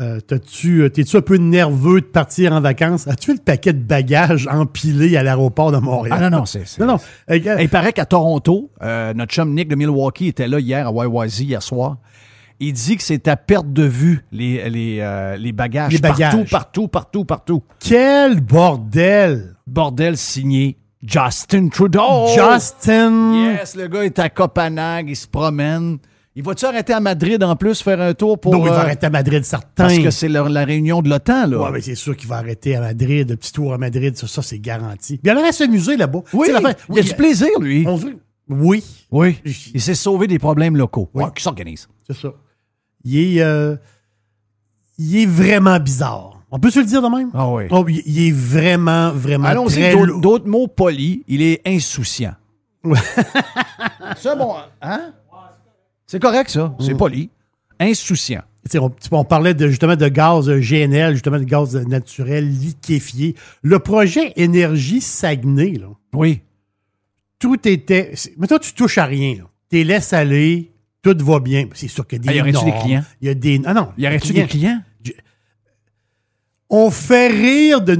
euh, 0.00 0.20
t'as-tu, 0.20 0.82
euh, 0.82 0.88
t'es-tu 0.88 1.16
un 1.16 1.20
peu 1.20 1.36
nerveux 1.36 2.00
de 2.00 2.06
partir 2.06 2.52
en 2.52 2.60
vacances? 2.60 3.08
As-tu 3.08 3.32
le 3.32 3.38
paquet 3.38 3.72
de 3.72 3.82
bagages 3.82 4.48
empilés 4.50 5.16
à 5.16 5.22
l'aéroport 5.22 5.72
de 5.72 5.78
Montréal? 5.78 6.18
Ah 6.20 6.30
non, 6.30 6.38
non, 6.38 6.46
c'est... 6.46 6.78
Non, 6.78 6.86
non. 6.86 6.98
Euh, 7.30 7.58
il 7.60 7.68
paraît 7.68 7.92
qu'à 7.92 8.04
Toronto, 8.06 8.70
euh, 8.82 9.12
notre 9.14 9.32
chum 9.32 9.52
Nick 9.54 9.68
de 9.68 9.74
Milwaukee 9.74 10.28
était 10.28 10.48
là 10.48 10.60
hier 10.60 10.86
à 10.86 10.92
YYZ 10.92 11.40
hier 11.40 11.62
soir. 11.62 11.96
Il 12.60 12.72
dit 12.72 12.96
que 12.96 13.04
c'est 13.04 13.28
à 13.28 13.36
perte 13.36 13.72
de 13.72 13.84
vue 13.84 14.24
les, 14.32 14.68
les, 14.68 14.98
euh, 15.00 15.36
les 15.36 15.52
bagages. 15.52 15.92
Les 15.92 15.98
bagages. 15.98 16.32
Partout, 16.32 16.48
partout, 16.50 16.88
partout, 16.88 17.24
partout. 17.24 17.62
Quel 17.78 18.40
bordel! 18.40 19.54
Bordel 19.66 20.16
signé 20.16 20.76
Justin 21.04 21.68
Trudeau. 21.68 22.26
Justin! 22.34 23.52
Yes, 23.60 23.76
le 23.76 23.86
gars 23.86 24.04
est 24.04 24.18
à 24.18 24.28
Copenhague, 24.28 25.10
il 25.10 25.16
se 25.16 25.28
promène. 25.28 25.98
Il 26.38 26.44
va-tu 26.44 26.66
arrêter 26.66 26.92
à 26.92 27.00
Madrid 27.00 27.42
en 27.42 27.56
plus, 27.56 27.82
faire 27.82 28.00
un 28.00 28.14
tour 28.14 28.38
pour. 28.38 28.52
Non, 28.52 28.64
il 28.64 28.68
va 28.68 28.76
euh, 28.76 28.82
arrêter 28.82 29.06
à 29.06 29.10
Madrid, 29.10 29.44
certain. 29.44 29.66
Parce 29.74 29.98
que 29.98 30.12
c'est 30.12 30.28
la 30.28 30.64
réunion 30.64 31.02
de 31.02 31.08
l'OTAN, 31.08 31.48
là. 31.48 31.58
Ouais, 31.58 31.70
mais 31.72 31.80
c'est 31.80 31.96
sûr 31.96 32.16
qu'il 32.16 32.28
va 32.28 32.36
arrêter 32.36 32.76
à 32.76 32.80
Madrid, 32.80 33.28
le 33.28 33.34
petit 33.34 33.52
tour 33.52 33.74
à 33.74 33.78
Madrid, 33.78 34.16
ça, 34.16 34.28
ça 34.28 34.40
c'est 34.40 34.60
garanti. 34.60 35.18
Il 35.24 35.28
allait 35.30 35.50
s'amuser 35.50 35.96
là-bas. 35.96 36.20
oui, 36.32 36.46
il 36.90 36.98
a 37.00 37.02
du 37.02 37.14
plaisir, 37.14 37.48
lui. 37.58 37.82
on 37.88 37.96
veut- 37.96 38.20
Oui, 38.48 38.84
Oui. 39.10 39.40
Il 39.74 39.80
s'est 39.80 39.96
sauvé 39.96 40.28
des 40.28 40.38
problèmes 40.38 40.76
locaux. 40.76 41.10
Oui. 41.12 41.24
Ouais, 41.24 41.30
qui 41.34 41.42
s'organisent. 41.42 41.88
c'est 42.06 42.16
ça. 42.16 42.28
Il 43.02 43.18
est, 43.18 43.42
euh, 43.42 43.74
il 44.96 45.16
est 45.16 45.26
vraiment 45.26 45.80
bizarre. 45.80 46.40
On 46.52 46.60
peut 46.60 46.70
se 46.70 46.78
le 46.78 46.84
dire 46.86 47.02
de 47.02 47.08
même? 47.08 47.30
Ah 47.34 47.48
oui. 47.48 47.64
Oh, 47.70 47.84
il, 47.88 48.28
est 48.28 48.32
vraiment, 48.32 49.10
vraiment 49.10 49.48
Allons-y, 49.48 49.90
d'autres 50.20 50.46
mots 50.46 50.68
polis. 50.68 51.22
Il 51.26 51.42
est 51.42 51.60
insouciant. 51.66 52.34
ça, 54.16 54.36
bon, 54.36 54.54
hein? 54.80 55.12
C'est 56.08 56.20
correct, 56.20 56.50
ça. 56.50 56.74
C'est 56.80 56.96
poli. 56.96 57.30
Insouciant. 57.78 58.42
Tu 58.68 58.78
on, 58.78 58.90
tu 58.90 59.08
on 59.12 59.24
parlait 59.24 59.54
de, 59.54 59.68
justement 59.68 59.94
de 59.94 60.08
gaz 60.08 60.48
GNL, 60.50 61.12
justement 61.12 61.38
de 61.38 61.44
gaz 61.44 61.76
naturel 61.76 62.48
liquéfié. 62.50 63.36
Le 63.62 63.78
projet 63.78 64.32
Énergie 64.36 65.00
Saguenay, 65.00 65.74
là, 65.74 65.86
Oui. 66.12 66.40
tout 67.38 67.56
était. 67.68 68.14
toi, 68.48 68.58
tu 68.58 68.72
touches 68.74 68.98
à 68.98 69.04
rien. 69.04 69.36
là. 69.36 69.44
T'es 69.68 69.84
laisses 69.84 70.12
aller, 70.12 70.72
tout 71.02 71.16
va 71.20 71.38
bien. 71.40 71.66
C'est 71.74 71.88
sûr 71.88 72.06
qu'il 72.06 72.24
y 72.24 72.28
a 72.28 72.30
Ah, 72.30 72.32
des. 72.32 72.38
y 72.38 72.40
aurait-tu 72.40 72.64
des 72.72 72.78
clients? 72.80 73.04
Il 73.20 73.26
y 73.28 73.30
a 73.30 73.34
des. 73.34 73.60
Ah 73.64 73.74
non. 73.74 73.88
Y 73.96 74.06
aurait-tu 74.06 74.32
des 74.32 74.46
clients? 74.46 74.82
On 76.70 76.90
fait 76.90 77.28
rire 77.28 77.80
de. 77.80 77.98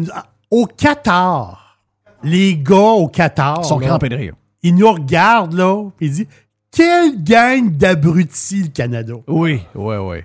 Au 0.50 0.66
Qatar, 0.66 1.82
les 2.22 2.56
gars 2.56 2.76
au 2.76 3.06
Qatar. 3.08 3.60
Ils 3.62 3.66
sont 3.68 3.78
là, 3.78 3.86
crampés 3.88 4.08
de 4.08 4.16
rire. 4.16 4.34
Ils 4.62 4.74
nous 4.74 4.90
regardent, 4.90 5.52
là, 5.54 5.88
puis 5.96 6.06
ils 6.06 6.12
disent 6.12 6.26
Quelle 6.70 7.22
gang 7.22 7.76
d'abrutis, 7.76 8.64
le 8.64 8.68
Canada. 8.68 9.14
Oui, 9.26 9.60
oui, 9.74 9.96
oui. 9.96 10.18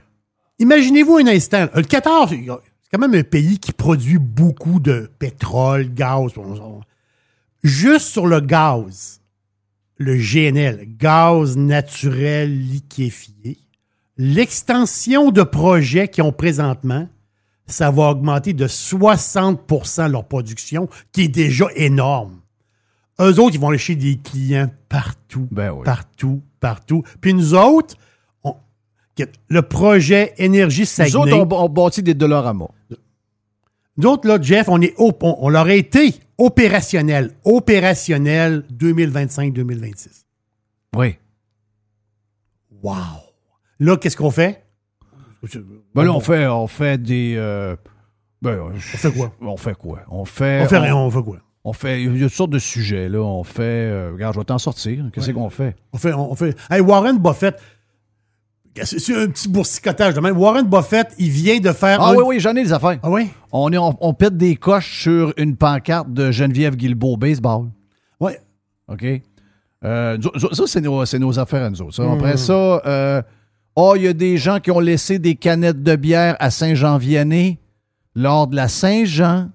Imaginez-vous 0.60 1.18
un 1.18 1.28
instant. 1.28 1.68
Le 1.74 1.84
Qatar, 1.84 2.30
c'est 2.30 2.46
quand 2.46 3.00
même 3.00 3.16
un 3.16 3.24
pays 3.24 3.60
qui 3.60 3.72
produit 3.72 4.20
beaucoup 4.20 4.80
de 4.80 5.10
pétrole, 5.20 5.94
gaz. 5.94 6.32
Juste 7.64 8.08
sur 8.08 8.28
le 8.28 8.40
gaz, 8.40 9.22
le 9.98 10.16
GNL, 10.16 10.86
gaz 10.98 11.58
naturel 11.58 12.60
liquéfié, 12.60 13.58
l'extension 14.18 15.32
de 15.32 15.44
projets 15.44 16.08
qu'ils 16.08 16.24
ont 16.24 16.32
présentement, 16.32 17.08
ça 17.66 17.90
va 17.90 18.10
augmenter 18.10 18.54
de 18.54 18.68
60% 18.68 20.12
leur 20.12 20.26
production, 20.26 20.90
qui 21.12 21.24
est 21.24 21.28
déjà 21.30 21.68
énorme. 21.76 22.43
Eux 23.30 23.40
autres, 23.40 23.56
ils 23.56 23.60
vont 23.60 23.70
lâcher 23.70 23.96
des 23.96 24.18
clients 24.18 24.70
partout, 24.90 25.48
Ben 25.52 25.72
oui. 25.72 25.84
partout, 25.84 26.42
partout. 26.60 27.04
Puis 27.22 27.34
nous 27.34 27.54
autres, 27.54 27.96
on- 28.44 28.56
le 29.50 29.62
projet 29.62 30.34
Énergie 30.38 30.82
Nous 30.82 30.86
Saguenay, 30.88 31.34
autres, 31.34 31.56
on, 31.58 31.64
on 31.66 31.70
bâtit 31.70 32.04
des 32.04 32.14
dollars 32.14 32.48
à 32.48 32.54
mot. 32.54 32.72
nous 33.98 34.08
autres, 34.10 34.28
là, 34.28 34.40
Jeff, 34.42 34.68
on, 34.70 34.82
est 34.82 34.94
op- 34.98 35.24
on, 35.24 35.36
on 35.40 35.50
leur 35.50 35.66
a 35.68 35.74
été 35.74 36.16
opérationnel, 36.38 37.32
opérationnel 37.44 38.66
2025-2026. 38.74 40.24
Oui. 40.96 41.18
Wow! 42.82 42.94
Là, 43.80 43.98
qu'est-ce 43.98 44.18
qu'on 44.18 44.32
fait? 44.32 44.64
Ben 45.94 46.04
là, 46.06 46.12
on 46.14 46.20
fait, 46.22 46.48
on 46.48 46.68
fait 46.68 47.02
des. 47.02 47.36
euh, 47.38 47.76
ben, 48.42 48.60
On 48.62 48.74
fait 48.78 49.12
quoi? 49.12 49.34
On 49.42 49.58
fait 49.58 49.76
quoi? 49.76 50.00
On 50.10 50.26
fait. 50.26 50.62
On 50.64 50.68
fait 50.70 50.78
rien, 50.78 50.96
on 50.96 51.10
fait 51.12 51.22
quoi? 51.24 51.38
On 51.66 51.72
fait. 51.74 52.04
Il 52.04 52.18
y 52.18 52.24
a 52.24 52.26
toutes 52.28 52.34
sortes 52.36 52.50
de 52.52 52.60
sujets, 52.60 53.08
là. 53.10 53.20
On 53.20 53.44
fait. 53.44 53.62
euh, 53.64 54.12
regarde, 54.14 54.34
je 54.34 54.40
vais 54.40 54.46
t'en 54.46 54.58
sortir. 54.58 55.06
Qu'est-ce 55.14 55.32
qu'on 55.32 55.50
fait? 55.50 55.76
On 55.94 55.98
fait, 55.98 56.14
on 56.14 56.36
fait. 56.36 56.56
Hey, 56.70 56.82
Warren 56.82 57.18
Buffett, 57.20 57.58
c'est 58.84 59.16
un 59.16 59.28
petit 59.28 59.48
boursicotage 59.48 60.14
de 60.16 60.20
même. 60.20 60.38
Warren 60.38 60.68
Buffett, 60.68 61.08
il 61.20 61.30
vient 61.30 61.60
de 61.60 61.72
faire. 61.72 62.02
Ah 62.02 62.10
un- 62.10 62.16
oui, 62.16 62.24
oui, 62.26 62.40
j'en 62.40 62.56
ai 62.56 62.64
des 62.64 62.74
affaires. 62.74 62.98
Ah 63.04 63.10
oui? 63.10 63.30
On, 63.52 63.72
est, 63.72 63.78
on, 63.78 63.96
on 64.02 64.14
pète 64.14 64.36
des 64.36 64.56
coches 64.56 65.02
sur 65.04 65.34
une 65.38 65.56
pancarte 65.56 66.12
de 66.12 66.32
Geneviève 66.32 66.76
Guilbeault, 66.76 67.18
baseball. 67.18 67.68
Oui. 68.20 68.32
OK? 68.90 69.06
Euh, 69.86 70.18
ça, 70.54 70.64
c'est 70.66 70.82
nos, 70.82 71.04
nos 71.20 71.40
affaires 71.40 71.64
à 71.64 71.70
nous 71.70 71.82
autres. 71.82 71.96
ça. 71.96 72.04
Hmm. 72.04 72.14
Après 72.14 72.38
ça, 72.38 72.82
euh, 72.86 73.22
oh, 73.76 73.94
il 73.96 74.04
y 74.04 74.08
a 74.08 74.14
des 74.14 74.38
gens 74.38 74.60
qui 74.60 74.72
ont 74.72 74.80
laissé 74.80 75.20
des 75.20 75.36
canettes 75.36 75.84
de 75.84 75.96
bière 75.96 76.36
à 76.40 76.50
Saint-Jean-Vianney 76.50 77.60
lors 78.16 78.48
de 78.48 78.56
la 78.56 78.68
Saint-Jean. 78.68 79.50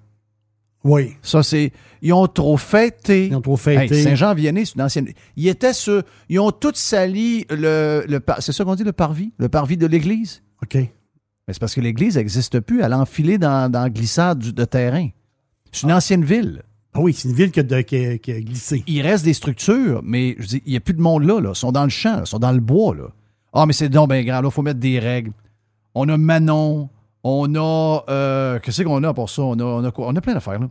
Oui. 0.84 1.14
Ça, 1.22 1.42
c'est. 1.42 1.72
Ils 2.02 2.12
ont 2.12 2.26
trop 2.28 2.56
fêté. 2.56 3.26
Ils 3.26 3.34
ont 3.36 3.40
trop 3.40 3.56
fêté. 3.56 3.96
Hey, 3.96 4.02
Saint-Jean-Vianney, 4.04 4.64
c'est 4.64 4.74
une 4.76 4.82
ancienne. 4.82 5.08
Ils 5.36 5.48
étaient 5.48 5.72
sur. 5.72 6.02
Ils 6.28 6.38
ont 6.38 6.50
tous 6.52 6.74
sali 6.76 7.44
le. 7.50 8.04
le 8.08 8.20
par- 8.20 8.40
c'est 8.42 8.52
ça 8.52 8.64
qu'on 8.64 8.74
dit, 8.76 8.84
le 8.84 8.92
parvis? 8.92 9.32
Le 9.38 9.48
parvis 9.48 9.76
de 9.76 9.86
l'église? 9.86 10.42
OK. 10.62 10.74
Mais 10.74 10.90
c'est 11.48 11.58
parce 11.60 11.74
que 11.74 11.80
l'église 11.80 12.16
n'existe 12.16 12.60
plus. 12.60 12.82
Elle 12.82 12.92
a 12.92 12.98
enfilé 13.00 13.38
dans, 13.38 13.70
dans 13.70 13.82
la 13.82 13.90
glissade 13.90 14.38
du- 14.38 14.52
de 14.52 14.64
terrain. 14.64 15.08
C'est 15.72 15.82
une 15.82 15.92
ancienne 15.92 16.24
ville. 16.24 16.62
Ah 16.94 17.00
oui, 17.00 17.12
c'est 17.12 17.28
une 17.28 17.34
ville 17.34 17.50
qui 17.50 17.60
a, 17.60 17.82
qui 17.82 17.96
a- 17.96 18.18
qui 18.18 18.32
a 18.32 18.40
glissé. 18.40 18.84
Il 18.86 19.00
reste 19.02 19.24
des 19.24 19.34
structures, 19.34 20.00
mais 20.04 20.36
je 20.38 20.46
dis, 20.46 20.62
il 20.64 20.70
n'y 20.70 20.76
a 20.76 20.80
plus 20.80 20.94
de 20.94 21.00
monde 21.02 21.24
là, 21.24 21.40
là. 21.40 21.50
Ils 21.54 21.58
sont 21.58 21.72
dans 21.72 21.84
le 21.84 21.90
champ, 21.90 22.20
ils 22.20 22.26
sont 22.26 22.38
dans 22.38 22.52
le 22.52 22.60
bois. 22.60 22.94
Là. 22.94 23.08
Ah, 23.52 23.66
mais 23.66 23.72
c'est 23.72 23.88
donc 23.88 24.10
bien 24.10 24.22
grand. 24.24 24.40
Là, 24.40 24.48
il 24.48 24.52
faut 24.52 24.62
mettre 24.62 24.80
des 24.80 24.98
règles. 24.98 25.32
On 25.94 26.08
a 26.08 26.16
Manon. 26.16 26.88
On 27.24 27.54
a. 27.54 28.04
euh, 28.08 28.58
Qu'est-ce 28.60 28.82
qu'on 28.82 29.02
a 29.04 29.12
pour 29.14 29.28
ça? 29.30 29.42
On 29.42 29.58
a, 29.58 29.64
on 29.64 29.84
a, 29.84 29.90
quoi? 29.90 30.06
On 30.08 30.16
a 30.16 30.20
plein 30.20 30.34
d'affaires. 30.34 30.58
Là. 30.60 30.68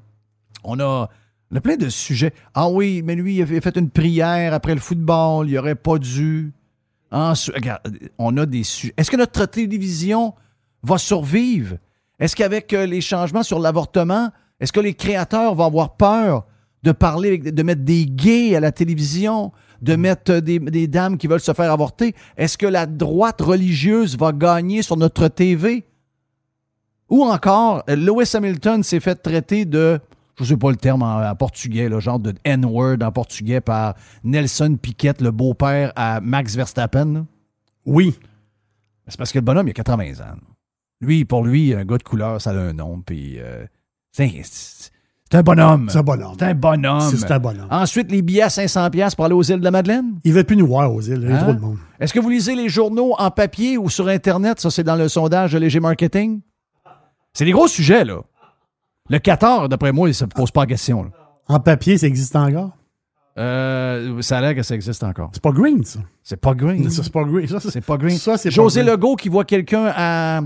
On 0.63 0.79
a. 0.79 1.09
On 1.49 1.55
a 1.55 1.61
plein 1.61 1.77
de 1.77 1.87
sujets. 1.87 2.33
Ah 2.53 2.67
oui, 2.69 3.01
mais 3.05 3.15
lui, 3.15 3.35
il 3.37 3.41
a 3.43 3.61
fait 3.61 3.77
une 3.77 3.89
prière 3.89 4.53
après 4.53 4.73
le 4.73 4.81
football. 4.81 5.47
Il 5.47 5.55
n'aurait 5.55 5.75
pas 5.75 5.97
dû. 5.97 6.51
Ensuite, 7.09 7.55
regarde, 7.55 7.81
on 8.17 8.35
a 8.35 8.45
des 8.45 8.63
sujets. 8.63 8.93
Est-ce 8.97 9.09
que 9.09 9.15
notre 9.15 9.45
télévision 9.45 10.33
va 10.83 10.97
survivre? 10.97 11.77
Est-ce 12.19 12.35
qu'avec 12.35 12.73
euh, 12.73 12.85
les 12.85 12.99
changements 12.99 13.43
sur 13.43 13.59
l'avortement, 13.59 14.29
est-ce 14.59 14.73
que 14.73 14.81
les 14.81 14.93
créateurs 14.93 15.55
vont 15.55 15.65
avoir 15.65 15.95
peur 15.95 16.45
de 16.83 16.91
parler, 16.91 17.37
de 17.37 17.63
mettre 17.63 17.83
des 17.83 18.05
gays 18.05 18.55
à 18.57 18.59
la 18.59 18.73
télévision, 18.73 19.53
de 19.81 19.95
mettre 19.95 20.33
euh, 20.33 20.41
des, 20.41 20.59
des 20.59 20.87
dames 20.87 21.17
qui 21.17 21.27
veulent 21.27 21.39
se 21.39 21.53
faire 21.53 21.71
avorter? 21.71 22.13
Est-ce 22.35 22.57
que 22.57 22.67
la 22.67 22.85
droite 22.87 23.39
religieuse 23.39 24.17
va 24.17 24.33
gagner 24.33 24.81
sur 24.81 24.97
notre 24.97 25.29
TV? 25.29 25.85
Ou 27.09 27.23
encore, 27.23 27.83
Lewis 27.87 28.31
Hamilton 28.35 28.83
s'est 28.83 28.99
fait 28.99 29.15
traiter 29.15 29.65
de, 29.65 29.99
je 30.37 30.43
ne 30.43 30.47
sais 30.49 30.57
pas 30.57 30.69
le 30.69 30.75
terme 30.75 31.03
en, 31.03 31.21
en 31.23 31.35
portugais, 31.35 31.87
le 31.89 31.99
genre 31.99 32.19
de 32.19 32.33
N-word 32.43 32.97
en 33.01 33.11
portugais 33.11 33.61
par 33.61 33.95
Nelson 34.23 34.77
Piquet, 34.81 35.13
le 35.21 35.31
beau-père 35.31 35.93
à 35.95 36.19
Max 36.21 36.55
Verstappen. 36.55 37.05
là. 37.13 37.25
Oui. 37.85 38.15
C'est 39.07 39.17
parce 39.17 39.31
que 39.31 39.37
le 39.37 39.43
bonhomme, 39.45 39.67
il 39.67 39.71
a 39.71 39.73
80 39.73 40.03
ans. 40.21 40.35
Lui, 40.99 41.23
pour 41.23 41.45
lui, 41.45 41.73
un 41.73 41.85
gars 41.85 41.97
de 41.97 42.03
couleur, 42.03 42.41
ça 42.41 42.49
a 42.49 42.53
un 42.55 42.73
nom. 42.73 43.01
Puis, 43.05 43.35
euh, 43.39 43.65
c'est- 44.11 44.91
un 45.33 45.43
bonhomme. 45.43 45.87
C'est 45.89 45.97
un 45.99 46.03
bonhomme. 46.03 46.35
C'est 46.39 46.45
un 46.45 46.53
bonhomme. 46.53 46.99
C'est 47.15 47.31
un 47.31 47.39
bonhomme. 47.39 47.67
Ensuite, 47.69 48.11
les 48.11 48.21
billets 48.21 48.41
à 48.43 48.49
500 48.49 48.89
pièces 48.89 49.13
pour 49.15 49.23
aller 49.25 49.33
aux 49.35 49.43
îles 49.43 49.59
de 49.59 49.63
la 49.63 49.71
Madeleine? 49.71 50.19
Il 50.23 50.31
ne 50.31 50.37
veut 50.37 50.43
plus 50.43 50.57
nous 50.57 50.67
voir 50.67 50.91
aux 50.93 51.01
îles. 51.01 51.19
Il 51.23 51.29
y 51.29 51.31
a 51.31 51.37
Hein? 51.37 51.43
trop 51.43 51.53
de 51.53 51.59
monde. 51.59 51.77
Est-ce 51.99 52.13
que 52.13 52.19
vous 52.19 52.29
lisez 52.29 52.55
les 52.55 52.67
journaux 52.69 53.13
en 53.17 53.29
papier 53.31 53.77
ou 53.77 53.89
sur 53.89 54.07
Internet? 54.07 54.59
Ça, 54.59 54.69
c'est 54.71 54.83
dans 54.83 54.95
le 54.95 55.07
sondage 55.09 55.53
de 55.53 55.57
Léger 55.59 55.79
Marketing. 55.79 56.41
C'est 57.37 57.45
des 57.45 57.51
gros 57.51 57.67
sujets, 57.67 58.03
là. 58.03 58.21
Le 59.11 59.19
14, 59.19 59.69
d'après 59.69 59.91
moi, 59.91 60.11
ça 60.11 60.25
ne 60.25 60.31
pose 60.31 60.49
pas 60.49 60.61
la 60.61 60.65
question. 60.65 61.03
là. 61.03 61.09
En 61.47 61.59
papier, 61.59 61.95
ça 61.99 62.07
existe 62.07 62.35
encore? 62.35 62.71
Euh, 63.37 64.19
ça 64.23 64.39
a 64.39 64.41
l'air 64.41 64.55
que 64.55 64.63
ça 64.63 64.73
existe 64.73 65.03
encore. 65.03 65.29
C'est 65.33 65.43
pas 65.43 65.51
green, 65.51 65.83
ça. 65.83 65.99
C'est 66.23 66.41
pas 66.41 66.55
green. 66.55 66.89
Ça, 66.89 67.03
c'est 67.03 67.11
pas 67.11 67.23
green. 67.23 67.47
Ça, 67.47 67.59
c'est- 67.59 67.81
pas 67.81 67.97
green. 67.97 68.17
Ça, 68.17 68.37
c'est 68.39 68.49
pas 68.49 68.55
José 68.55 68.81
green. 68.81 68.91
Legault 68.91 69.15
qui 69.15 69.29
voit 69.29 69.45
quelqu'un 69.45 69.93
à 69.95 70.41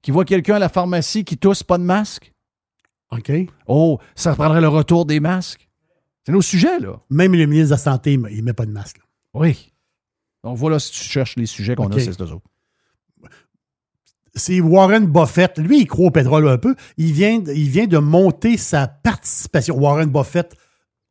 qui 0.00 0.12
voit 0.12 0.24
quelqu'un 0.24 0.54
à 0.54 0.58
la 0.58 0.70
pharmacie 0.70 1.24
qui 1.24 1.36
tousse 1.36 1.62
pas 1.62 1.76
de 1.76 1.82
masque? 1.82 2.32
OK. 3.10 3.30
Oh, 3.66 3.98
ça 4.14 4.34
prendrait 4.34 4.62
le 4.62 4.68
retour 4.68 5.04
des 5.04 5.20
masques? 5.20 5.68
C'est 6.24 6.32
nos 6.32 6.40
sujets, 6.40 6.78
là. 6.80 7.00
Même 7.10 7.34
le 7.34 7.44
ministre 7.44 7.66
de 7.68 7.70
la 7.72 7.76
Santé, 7.78 8.14
il 8.14 8.20
ne 8.20 8.42
met 8.42 8.54
pas 8.54 8.64
de 8.64 8.72
masque. 8.72 8.96
là. 8.96 9.04
Oui. 9.34 9.74
Donc 10.42 10.56
voilà 10.56 10.78
si 10.78 10.90
tu 10.92 11.00
cherches 11.04 11.36
les 11.36 11.44
sujets 11.44 11.76
qu'on 11.76 11.88
a, 11.88 11.98
c'est 12.00 12.12
ces 12.14 12.22
autres. 12.22 12.40
C'est 14.34 14.60
Warren 14.60 15.06
Buffett. 15.06 15.58
Lui, 15.58 15.80
il 15.80 15.86
croit 15.86 16.06
au 16.06 16.10
pétrole 16.10 16.48
un 16.48 16.58
peu. 16.58 16.74
Il 16.96 17.12
vient, 17.12 17.38
de 17.38 17.98
monter 17.98 18.56
sa 18.56 18.86
participation. 18.86 19.76
Warren 19.76 20.10
Buffett, 20.10 20.54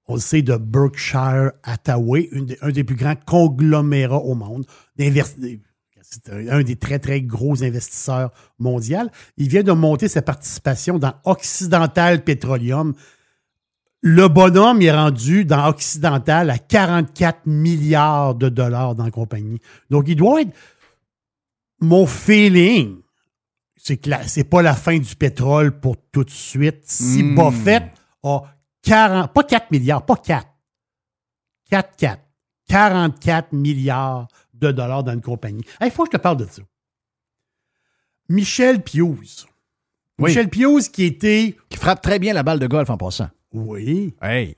on 0.08 0.16
le 0.16 0.20
sait, 0.20 0.42
de 0.42 0.56
Berkshire 0.56 1.52
Hathaway, 1.64 2.30
un 2.62 2.70
des 2.70 2.84
plus 2.84 2.96
grands 2.96 3.18
conglomérats 3.26 4.24
au 4.24 4.36
monde. 4.36 4.66
C'est 4.98 6.50
un 6.50 6.64
des 6.64 6.76
très, 6.76 7.00
très 7.00 7.22
gros 7.22 7.64
investisseurs 7.64 8.32
mondiaux. 8.58 9.10
Il 9.38 9.50
vient 9.50 9.64
de 9.64 9.72
monter 9.72 10.08
sa 10.08 10.22
participation 10.22 10.98
dans 10.98 11.14
Occidental 11.26 12.24
Petroleum. 12.24 12.96
Le 14.02 14.30
bonhomme 14.30 14.82
est 14.82 14.92
rendu 14.92 15.44
dans 15.44 15.68
Occidental 15.68 16.50
à 16.50 16.58
44 16.58 17.46
milliards 17.46 18.34
de 18.34 18.48
dollars 18.48 18.96
dans 18.96 19.04
la 19.04 19.12
compagnie. 19.12 19.60
Donc, 19.90 20.06
il 20.08 20.16
doit 20.16 20.42
être. 20.42 20.54
Mon 21.82 22.06
feeling, 22.06 22.98
c'est 23.82 23.98
que 23.98 24.10
la- 24.10 24.28
c'est 24.28 24.44
pas 24.44 24.62
la 24.62 24.76
fin 24.76 24.98
du 25.00 25.16
pétrole 25.16 25.80
pour 25.80 25.96
tout 26.12 26.24
de 26.24 26.30
suite. 26.30 26.82
Si 26.84 27.24
Hmm. 27.24 27.36
Buffett 27.36 27.84
a 28.24 28.44
40, 28.84 29.34
pas 29.34 29.44
4 29.44 29.72
milliards, 29.72 30.06
pas 30.06 30.18
4, 30.18 30.48
4, 31.70 31.96
4, 31.98 32.22
44 32.68 33.54
milliards 33.54 34.28
de 34.54 34.72
dollars 34.72 35.04
dans 35.04 35.14
une 35.14 35.22
compagnie. 35.22 35.64
Il 35.82 35.90
faut 35.92 36.04
que 36.04 36.10
je 36.12 36.18
te 36.18 36.22
parle 36.22 36.38
de 36.38 36.46
ça. 36.46 36.62
Michel 38.28 38.84
Pius. 38.84 39.48
Oui. 40.20 40.30
Michel 40.30 40.50
Pius 40.50 40.90
qui 40.90 41.06
était. 41.06 41.56
Qui 41.70 41.78
frappe 41.78 42.02
très 42.02 42.20
bien 42.20 42.34
la 42.34 42.44
balle 42.44 42.60
de 42.60 42.68
golf 42.68 42.90
en 42.90 42.98
passant. 42.98 43.30
Oui. 43.54 44.14
Hey, 44.22 44.56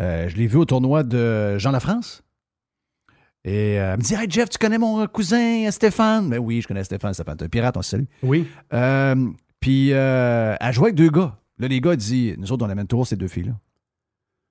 euh, 0.00 0.28
je 0.28 0.36
l'ai 0.36 0.46
vu 0.48 0.56
au 0.58 0.64
tournoi 0.64 1.04
de 1.04 1.56
Jean 1.58 1.70
Lafrance. 1.70 2.23
Et 3.44 3.78
euh, 3.78 3.92
elle 3.92 3.98
me 3.98 4.02
dit 4.02 4.14
Hey 4.14 4.26
Jeff, 4.28 4.48
tu 4.48 4.58
connais 4.58 4.78
mon 4.78 5.00
euh, 5.02 5.06
cousin 5.06 5.66
euh, 5.66 5.70
Stéphane? 5.70 6.30
Ben 6.30 6.38
oui, 6.38 6.60
je 6.62 6.68
connais 6.68 6.82
Stéphane. 6.84 7.12
Stéphane, 7.12 7.36
t'es 7.36 7.44
un 7.44 7.48
pirate, 7.48 7.76
on 7.76 7.82
se 7.82 7.90
salue. 7.90 8.04
Oui. 8.22 8.46
Euh, 8.72 9.28
puis 9.60 9.92
euh, 9.92 10.56
elle 10.60 10.72
jouait 10.72 10.86
avec 10.86 10.94
deux 10.94 11.10
gars. 11.10 11.36
Là, 11.58 11.68
les 11.68 11.80
gars 11.80 11.92
ils 11.92 11.98
disent 11.98 12.36
Nous 12.38 12.52
autres, 12.52 12.64
on 12.66 12.70
amène 12.70 12.86
toujours 12.86 13.06
ces 13.06 13.16
deux 13.16 13.28
filles-là. 13.28 13.52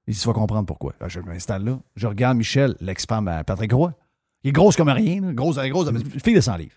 Il 0.07 0.13
dit 0.13 0.19
Tu 0.19 0.27
vas 0.27 0.33
comprendre 0.33 0.65
pourquoi. 0.65 0.93
Là, 1.01 1.07
je 1.07 1.19
m'installe 1.21 1.63
là. 1.63 1.79
Je 1.95 2.05
regarde 2.07 2.37
Michel, 2.37 2.75
l'ex-femme 2.81 3.27
à 3.27 3.43
Patrick 3.43 3.71
Roy. 3.73 3.93
Il 4.43 4.49
est 4.49 4.53
grosse 4.53 4.75
comme 4.75 4.89
rien. 4.89 5.21
là. 5.21 5.33
Grosse, 5.33 5.57
grosse, 5.57 5.89
fille 6.23 6.35
de 6.35 6.41
100 6.41 6.57
livres. 6.57 6.75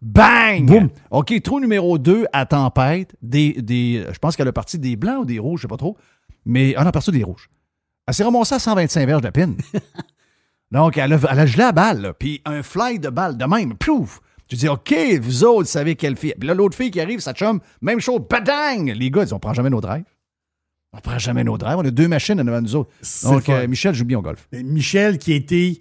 Bang! 0.00 0.64
Boum. 0.64 0.88
OK, 1.10 1.42
trou 1.42 1.60
numéro 1.60 1.98
2 1.98 2.26
à 2.32 2.46
tempête. 2.46 3.14
Des, 3.20 3.52
des, 3.60 4.04
je 4.12 4.18
pense 4.18 4.36
qu'elle 4.36 4.48
a 4.48 4.52
parti 4.52 4.78
des 4.78 4.96
blancs 4.96 5.22
ou 5.22 5.24
des 5.24 5.38
rouges, 5.38 5.60
je 5.60 5.62
sais 5.62 5.68
pas 5.68 5.76
trop. 5.76 5.96
Mais 6.44 6.70
elle 6.70 6.86
a 6.86 6.92
parti 6.92 7.10
des 7.10 7.24
rouges. 7.24 7.50
Elle 8.06 8.14
s'est 8.14 8.24
ramassée 8.24 8.54
à 8.54 8.58
125 8.58 9.06
verges 9.06 9.22
de 9.22 9.30
pine. 9.30 9.56
Donc, 10.70 10.98
elle 10.98 11.12
a, 11.12 11.18
elle 11.30 11.38
a 11.38 11.46
gelé 11.46 11.62
la 11.62 11.72
balle, 11.72 12.14
puis 12.18 12.42
un 12.44 12.62
fly 12.62 12.98
de 12.98 13.08
balle 13.08 13.36
de 13.36 13.44
même, 13.44 13.76
plouf! 13.76 14.20
Tu 14.48 14.56
dis, 14.56 14.68
OK, 14.68 14.94
vous 15.20 15.44
autres, 15.44 15.60
vous 15.60 15.66
savez 15.66 15.94
quelle 15.94 16.16
fille. 16.16 16.34
Puis 16.38 16.48
là, 16.48 16.54
l'autre 16.54 16.76
fille 16.76 16.90
qui 16.90 17.00
arrive, 17.00 17.20
sa 17.20 17.34
chum, 17.34 17.60
même 17.82 18.00
chose, 18.00 18.20
badang! 18.28 18.92
Les 18.92 19.10
gars, 19.10 19.22
ils 19.22 19.24
disent, 19.24 19.32
on 19.34 19.38
prend 19.38 19.52
jamais 19.52 19.70
nos 19.70 19.80
drives. 19.80 20.04
On 20.94 21.00
prend 21.00 21.18
jamais 21.18 21.44
nos 21.44 21.58
drives. 21.58 21.76
On 21.76 21.84
a 21.84 21.90
deux 21.90 22.08
machines 22.08 22.40
en 22.40 22.46
avant 22.46 22.62
de 22.62 22.62
nous 22.62 22.76
autres. 22.76 22.90
Donc, 23.24 23.48
euh, 23.50 23.68
Michel 23.68 23.94
joue 23.94 24.06
bien 24.06 24.18
au 24.18 24.22
golf. 24.22 24.48
Mais 24.52 24.62
Michel, 24.62 25.18
qui 25.18 25.34
était, 25.34 25.80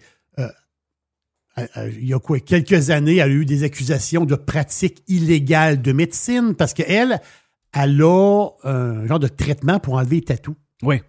euh, 1.76 1.90
il 1.94 2.08
y 2.08 2.14
a 2.14 2.20
quoi, 2.20 2.40
quelques 2.40 2.90
années, 2.90 3.16
elle 3.16 3.32
a 3.32 3.34
eu 3.34 3.46
des 3.46 3.64
accusations 3.64 4.26
de 4.26 4.36
pratiques 4.36 5.04
illégales 5.08 5.82
de 5.82 5.92
médecine 5.92 6.54
parce 6.56 6.74
qu'elle, 6.74 7.22
elle 7.74 8.02
a 8.02 8.50
un 8.64 9.08
genre 9.08 9.20
de 9.20 9.28
traitement 9.28 9.80
pour 9.80 9.96
enlever 9.96 10.18
les 10.18 10.24
tatous. 10.24 10.56
Oui. 10.84 11.02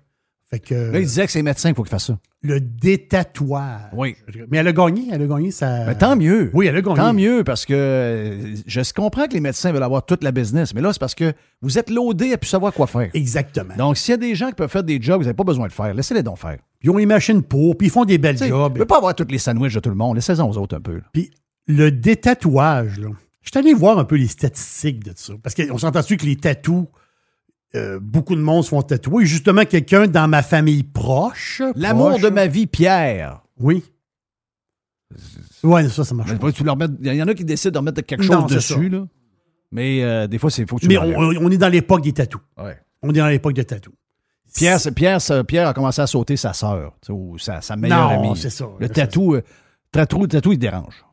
Fait 0.50 0.60
que 0.60 0.74
Là, 0.74 0.98
il 0.98 1.04
disait 1.06 1.26
que 1.26 1.32
c'est 1.32 1.42
médecin 1.42 1.68
qu'il 1.68 1.76
faut 1.76 1.82
qu'il 1.82 1.90
fasse 1.90 2.06
ça. 2.06 2.18
le 2.42 2.58
détatouage. 2.60 3.90
Oui. 3.92 4.16
Mais 4.50 4.58
elle 4.58 4.68
a 4.68 4.72
gagné, 4.72 5.08
elle 5.12 5.22
a 5.22 5.26
gagné 5.26 5.50
sa. 5.50 5.84
Ben, 5.84 5.94
tant 5.94 6.16
mieux. 6.16 6.50
Oui, 6.54 6.66
elle 6.66 6.76
a 6.76 6.80
gagné. 6.80 6.96
Tant 6.96 7.12
mieux, 7.12 7.44
parce 7.44 7.66
que 7.66 7.74
euh, 7.74 8.54
je 8.66 8.92
comprends 8.94 9.26
que 9.26 9.34
les 9.34 9.40
médecins 9.40 9.72
veulent 9.72 9.82
avoir 9.82 10.06
toute 10.06 10.24
la 10.24 10.32
business, 10.32 10.74
mais 10.74 10.80
là, 10.80 10.92
c'est 10.92 10.98
parce 11.00 11.14
que 11.14 11.32
vous 11.60 11.78
êtes 11.78 11.90
loadés 11.90 12.32
à 12.32 12.38
plus 12.38 12.48
savoir 12.48 12.72
quoi 12.72 12.86
faire. 12.86 13.10
Exactement. 13.14 13.74
Donc, 13.76 13.96
s'il 13.98 14.12
y 14.12 14.14
a 14.14 14.16
des 14.18 14.34
gens 14.34 14.48
qui 14.48 14.54
peuvent 14.54 14.70
faire 14.70 14.84
des 14.84 15.00
jobs, 15.00 15.18
vous 15.18 15.24
n'avez 15.24 15.34
pas 15.36 15.44
besoin 15.44 15.66
de 15.66 15.72
faire, 15.72 15.92
laissez-les 15.92 16.22
donc 16.22 16.38
faire. 16.38 16.56
Ils 16.82 16.90
ont 16.90 16.96
les 16.96 17.06
machines 17.06 17.42
pour, 17.42 17.76
puis 17.76 17.88
ils 17.88 17.90
font 17.90 18.04
des 18.04 18.18
belles 18.18 18.38
jobs. 18.38 18.72
Vous 18.72 18.78
ne 18.78 18.84
pas 18.84 18.98
avoir 18.98 19.14
tous 19.14 19.26
les 19.28 19.38
sandwichs 19.38 19.74
de 19.74 19.80
tout 19.80 19.90
le 19.90 19.96
monde. 19.96 20.14
Laissez-en 20.16 20.48
aux 20.48 20.56
autres 20.56 20.76
un 20.76 20.80
peu. 20.80 20.94
là. 20.94 21.02
Puis 21.12 21.30
le 21.66 21.90
détatouage, 21.90 22.98
là, 23.00 23.08
je 23.42 23.50
suis 23.50 23.58
allé 23.58 23.74
voir 23.74 23.98
un 23.98 24.04
peu 24.04 24.16
les 24.16 24.28
statistiques 24.28 25.04
de 25.04 25.12
ça. 25.14 25.34
Parce 25.42 25.54
qu'on 25.54 25.76
s'entend-tu 25.78 26.16
que 26.16 26.24
les 26.26 26.36
tatous, 26.36 26.86
euh, 27.74 27.99
beaucoup 28.01 28.35
de 28.35 28.40
monde 28.40 28.65
se 28.65 28.70
font 28.70 28.82
tatouer. 28.82 29.27
Justement, 29.27 29.65
quelqu'un 29.65 30.07
dans 30.07 30.28
ma 30.28 30.43
famille 30.43 30.82
proche. 30.82 31.62
L'amour 31.77 32.19
de 32.19 32.28
ma 32.31 32.47
vie, 32.47 32.66
Pierre. 32.66 33.43
Oui. 33.59 33.85
Ouais, 35.62 35.89
ça, 35.89 36.05
ça 36.05 36.15
marche. 36.15 36.31
Mais 36.31 36.39
pas. 36.39 36.53
tu 36.53 36.65
leur 36.65 36.77
mets- 36.77 36.86
Il 37.03 37.15
y 37.15 37.23
en 37.23 37.28
a 37.28 37.35
qui 37.35 37.45
décident 37.45 37.73
de 37.73 37.78
remettre 37.78 38.03
quelque 38.03 38.23
chose 38.23 38.45
c'est 38.49 38.55
dessus, 38.57 38.89
là. 38.89 39.07
mais 39.73 40.03
euh, 40.05 40.27
des 40.27 40.39
fois, 40.39 40.51
il 40.57 40.66
faut 40.66 40.77
que 40.77 40.82
tu 40.82 40.89
Mais 40.89 40.99
on, 40.99 41.16
on 41.19 41.51
est 41.51 41.57
dans 41.59 41.69
l'époque 41.69 42.03
des 42.03 42.12
tatous. 42.12 42.40
Ouais. 42.62 42.78
On 43.03 43.11
est 43.11 43.19
dans 43.19 43.27
l'époque 43.28 43.55
des 43.55 43.65
tatous. 43.65 43.95
Pierre, 44.55 44.81
c'est- 44.81 44.93
Pierre, 44.93 45.20
c'est- 45.20 45.45
Pierre 45.45 45.69
a 45.69 45.74
commencé 45.74 46.01
à 46.01 46.07
sauter 46.07 46.36
sa 46.36 46.53
sœur, 46.53 46.95
ou 47.09 47.39
sa, 47.39 47.61
sa 47.61 47.77
meilleure 47.77 48.12
Non, 48.12 48.31
amie. 48.31 48.39
c'est 48.40 48.51
ça. 48.51 48.66
Le 48.78 48.86
C'est 48.86 48.93
tatou, 48.95 49.35
euh, 49.35 49.43
tatou, 49.93 50.23
le 50.23 50.28
tatou, 50.28 50.53
il 50.53 50.59
dérange. 50.59 51.05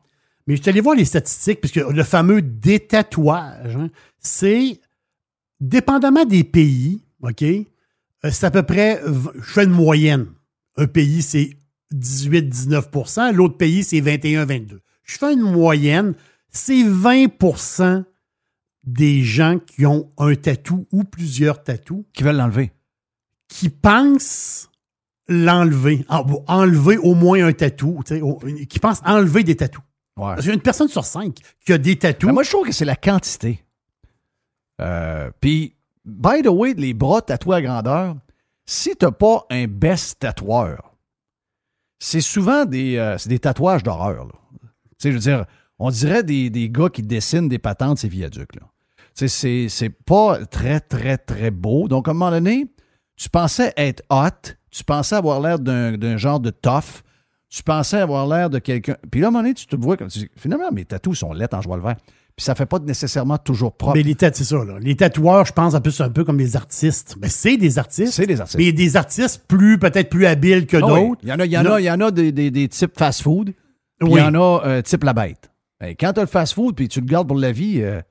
Mais 0.46 0.56
je 0.56 0.62
suis 0.62 0.70
allé 0.70 0.80
voir 0.80 0.94
les 0.94 1.04
statistiques, 1.04 1.60
puisque 1.60 1.76
le 1.76 2.02
fameux 2.04 2.40
détatouage, 2.40 3.76
hein, 3.76 3.88
c'est, 4.20 4.80
dépendamment 5.60 6.24
des 6.24 6.44
pays, 6.44 7.02
OK, 7.22 7.42
euh, 7.42 7.64
c'est 8.30 8.44
à 8.46 8.50
peu 8.50 8.62
près, 8.62 9.00
je 9.34 9.40
fais 9.42 9.64
une 9.64 9.70
moyenne. 9.70 10.26
Un 10.76 10.86
pays, 10.86 11.22
c'est 11.22 11.56
18-19% 11.94 13.32
l'autre 13.32 13.56
pays, 13.56 13.84
c'est 13.84 14.00
21-22 14.00 14.80
Je 15.04 15.16
fais 15.18 15.32
une 15.32 15.40
moyenne, 15.40 16.14
c'est 16.50 16.82
20% 16.82 18.04
des 18.84 19.22
gens 19.22 19.58
qui 19.58 19.86
ont 19.86 20.10
un 20.18 20.34
tatou 20.34 20.86
ou 20.92 21.04
plusieurs 21.04 21.62
tatous 21.62 22.04
Qui 22.12 22.22
veulent 22.22 22.36
l'enlever. 22.36 22.72
qui 23.48 23.68
pensent 23.68 24.70
l'enlever, 25.28 26.04
en- 26.08 26.24
enlever 26.46 26.98
au 26.98 27.14
moins 27.14 27.44
un 27.46 27.52
tatou, 27.52 28.00
qui 28.68 28.78
pensent 28.78 29.00
enlever 29.04 29.42
des 29.44 29.56
tatous. 29.56 29.82
Ouais. 30.16 30.24
Parce 30.26 30.40
qu'il 30.42 30.48
y 30.48 30.50
a 30.52 30.54
une 30.54 30.60
personne 30.60 30.88
sur 30.88 31.04
cinq 31.04 31.38
qui 31.64 31.72
a 31.72 31.78
des 31.78 31.96
tatous. 31.96 32.26
Mais 32.28 32.32
moi, 32.32 32.42
je 32.44 32.50
trouve 32.50 32.66
que 32.66 32.72
c'est 32.72 32.84
la 32.84 32.96
quantité. 32.96 33.60
Euh, 34.80 35.30
Puis, 35.40 35.76
by 36.04 36.42
the 36.42 36.48
way, 36.48 36.74
les 36.74 36.94
bras 36.94 37.22
tatoués 37.22 37.56
à 37.56 37.62
grandeur, 37.62 38.16
si 38.66 38.96
t'as 38.96 39.12
pas 39.12 39.46
un 39.50 39.66
best 39.66 40.20
tatoueur, 40.20 40.96
c'est 41.98 42.20
souvent 42.20 42.64
des, 42.64 42.96
euh, 42.96 43.16
tatouages 43.38 43.82
d'horreur. 43.82 44.28
Tu 44.98 45.08
je 45.08 45.14
veux 45.14 45.20
dire, 45.20 45.46
on 45.78 45.90
dirait 45.90 46.22
des, 46.22 46.50
des 46.50 46.70
gars 46.70 46.88
qui 46.88 47.02
dessinent 47.02 47.48
des 47.48 47.58
patentes 47.58 47.98
ces 47.98 48.08
viaducs. 48.08 48.58
C'est, 49.14 49.68
c'est 49.68 49.90
pas 49.90 50.44
très, 50.44 50.80
très, 50.80 51.16
très 51.16 51.50
beau. 51.50 51.88
Donc, 51.88 52.06
à 52.06 52.10
un 52.10 52.14
moment 52.14 52.30
donné, 52.30 52.66
tu 53.16 53.30
pensais 53.30 53.72
être 53.76 54.02
hot, 54.10 54.52
tu 54.70 54.84
pensais 54.84 55.16
avoir 55.16 55.40
l'air 55.40 55.58
d'un, 55.58 55.96
d'un 55.96 56.18
genre 56.18 56.38
de 56.38 56.50
tough, 56.50 57.02
tu 57.48 57.62
pensais 57.62 57.98
avoir 57.98 58.26
l'air 58.26 58.50
de 58.50 58.58
quelqu'un. 58.58 58.96
Puis 59.10 59.20
là, 59.20 59.28
à 59.28 59.28
un 59.28 59.30
moment 59.30 59.42
donné, 59.42 59.54
tu 59.54 59.66
te 59.66 59.76
vois 59.76 59.96
comme 59.96 60.08
tu 60.08 60.18
dis, 60.18 60.28
finalement, 60.36 60.70
mes 60.70 60.84
tatous 60.84 61.18
sont 61.18 61.32
lettres 61.32 61.56
en 61.56 61.62
joie 61.62 61.76
le 61.76 61.82
vert. 61.82 61.96
Puis 62.36 62.44
ça 62.44 62.54
fait 62.54 62.66
pas 62.66 62.78
nécessairement 62.78 63.38
toujours 63.38 63.72
propre. 63.74 63.96
Mais 63.96 64.02
les 64.02 64.14
tatous, 64.14 64.38
c'est 64.46 64.54
ça. 64.54 64.62
Là. 64.62 64.78
Les 64.78 64.94
tatoueurs, 64.94 65.46
je 65.46 65.52
pense, 65.52 65.74
un 65.74 65.80
peu, 65.80 65.90
c'est 65.90 66.02
un 66.02 66.10
peu 66.10 66.22
comme 66.22 66.38
les 66.38 66.54
artistes. 66.54 67.16
Mais 67.20 67.30
c'est 67.30 67.56
des 67.56 67.78
artistes. 67.78 68.12
C'est 68.12 68.26
des 68.26 68.40
artistes. 68.40 68.58
Mais 68.58 68.72
des 68.72 68.96
artistes 68.96 69.44
plus, 69.48 69.78
peut-être 69.78 70.10
plus 70.10 70.26
habiles 70.26 70.66
que 70.66 70.76
Ah 70.76 70.86
oui. 70.86 71.00
d'autres. 71.08 71.20
Il 71.22 71.30
y 71.30 71.32
en 71.32 71.38
a, 71.40 71.46
il 71.46 71.52
y 71.52 71.56
en 71.58 71.64
a, 71.64 71.80
il 71.80 71.84
y 71.84 71.90
en 71.90 72.00
a 72.02 72.10
des, 72.10 72.32
des- 72.32 72.50
des 72.50 72.68
types 72.68 72.92
fast-food, 72.96 73.54
Oui. 74.02 74.10
il 74.12 74.18
y 74.18 74.20
en 74.20 74.34
a 74.34 74.60
euh, 74.66 74.82
type 74.82 75.02
la 75.04 75.14
bête. 75.14 75.50
Ben, 75.80 75.94
quand 75.98 76.12
tu 76.12 76.20
as 76.20 76.24
le 76.24 76.28
fast-food 76.28 76.74
puis 76.76 76.88
tu 76.88 77.00
le 77.00 77.06
gardes 77.06 77.26
pour 77.28 77.38
la 77.38 77.52
vie, 77.52 77.80
euh, 77.80 78.02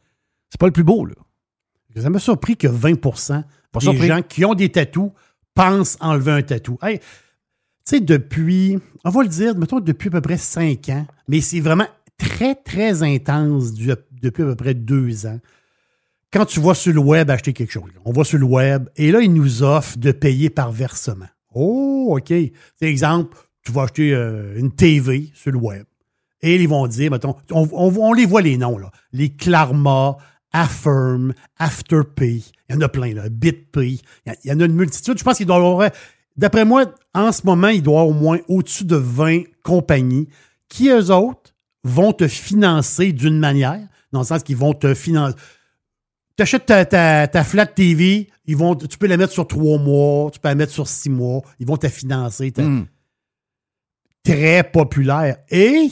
c'est 0.50 0.60
pas 0.60 0.66
le 0.68 0.72
plus 0.74 0.84
beau. 0.84 1.06
Là. 1.06 1.14
Ça 1.96 2.10
m'a 2.10 2.18
surpris 2.20 2.58
que 2.58 2.68
20 2.68 2.96
Pas 3.00 3.12
des 3.80 3.80
surpris. 3.86 4.08
gens 4.08 4.22
qui 4.24 4.44
ont 4.44 4.56
des 4.56 4.70
tatous 4.70 5.12
pensent 5.54 5.98
enlever 6.02 6.32
un 6.32 6.42
tatou. 6.42 6.78
Hey, 6.82 6.98
tu 7.00 7.06
sais, 7.86 8.00
depuis, 8.00 8.80
on 9.04 9.10
va 9.12 9.22
le 9.22 9.30
dire, 9.30 9.56
mettons 9.56 9.80
depuis 9.80 10.08
à 10.08 10.12
peu 10.12 10.22
près 10.22 10.38
5 10.38 10.90
ans, 10.90 11.06
mais 11.28 11.42
c'est 11.42 11.60
vraiment 11.60 11.88
très, 12.18 12.56
très 12.56 13.04
intense 13.04 13.72
du- 13.74 13.92
depuis 14.26 14.44
à 14.44 14.48
peu 14.48 14.56
près 14.56 14.74
deux 14.74 15.26
ans. 15.26 15.40
quand 16.34 16.46
tu 16.46 16.60
vas 16.60 16.74
sur 16.74 16.94
le 16.94 17.00
web 17.00 17.30
acheter 17.30 17.54
quelque 17.54 17.72
chose, 17.72 17.90
on 18.04 18.12
va 18.12 18.24
sur 18.26 18.38
le 18.38 18.46
web 18.46 18.90
et 18.98 19.12
là, 19.12 19.22
ils 19.22 19.32
nous 19.34 19.64
offrent 19.64 19.98
de 19.98 20.12
payer 20.12 20.50
par 20.50 20.72
versement. 20.72 21.28
Oh, 21.54 22.18
OK. 22.18 22.28
C'est 22.30 22.86
exemple, 22.88 23.38
tu 23.64 23.72
vas 23.72 23.84
acheter 23.84 24.14
euh, 24.14 24.54
une 24.58 24.72
TV 24.72 25.32
sur 25.34 25.52
le 25.52 25.58
web. 25.60 25.86
Et 26.42 26.56
ils 26.56 26.68
vont 26.68 26.86
dire, 26.88 27.10
mettons, 27.12 27.36
on, 27.52 27.68
on- 27.74 28.14
les 28.14 28.26
voit 28.26 28.42
les 28.42 28.58
noms, 28.58 28.78
là. 28.78 28.92
Les 29.14 29.30
Klarma, 29.30 30.18
Affirm, 30.52 31.34
Afterpay. 31.58 32.44
Il 32.70 32.76
y 32.76 32.78
en 32.78 32.82
a 32.82 32.90
plein, 32.90 33.14
là. 33.14 33.30
BitPay. 33.30 33.88
Il 33.94 34.00
y 34.28 34.30
a- 34.30 34.36
il 34.44 34.50
y 34.52 34.54
en 34.54 34.60
a 34.60 34.66
une 34.66 34.76
multitude. 34.76 35.18
Je 35.18 35.24
pense 35.24 35.38
qu'il 35.38 35.46
doit 35.46 35.56
y 35.56 35.60
avoir, 35.60 35.90
d'après 36.36 36.66
moi, 36.66 36.94
en 37.14 37.32
ce 37.32 37.42
moment, 37.46 37.70
il 37.70 37.82
doit 37.82 37.94
y 37.94 37.98
avoir 38.02 38.08
au 38.10 38.14
moins 38.14 38.40
au-dessus 38.50 38.84
de 38.86 38.96
20 38.98 39.44
compagnies 39.64 40.28
qui, 40.70 40.90
eux 40.90 41.12
autres, 41.12 41.54
vont 41.84 42.12
te 42.12 42.28
financer 42.28 43.12
d'une 43.14 43.40
manière, 43.40 43.88
dans 44.12 44.20
le 44.20 44.26
sens 44.26 44.44
qu'ils 44.44 44.58
vont 44.58 44.74
te 44.74 44.94
financer. 44.94 45.36
Tu 46.38 46.44
achètes 46.44 46.66
ta, 46.66 46.86
ta, 46.86 47.28
ta 47.28 47.44
flat 47.44 47.66
TV, 47.66 48.30
ils 48.46 48.58
vont, 48.58 48.76
tu 48.76 48.98
peux 48.98 49.08
la 49.08 49.18
mettre 49.18 49.32
sur 49.32 49.48
trois 49.48 49.78
mois, 49.78 50.30
tu 50.32 50.40
peux 50.40 50.50
la 50.50 50.56
mettre 50.56 50.74
sur 50.74 50.88
six 50.88 51.10
mois, 51.10 51.42
ils 51.60 51.68
vont 51.68 51.78
te 51.78 51.88
financer. 51.88 52.54
Hmm. 52.58 52.84
Très 54.24 54.64
populaire. 54.64 55.38
Et, 55.50 55.90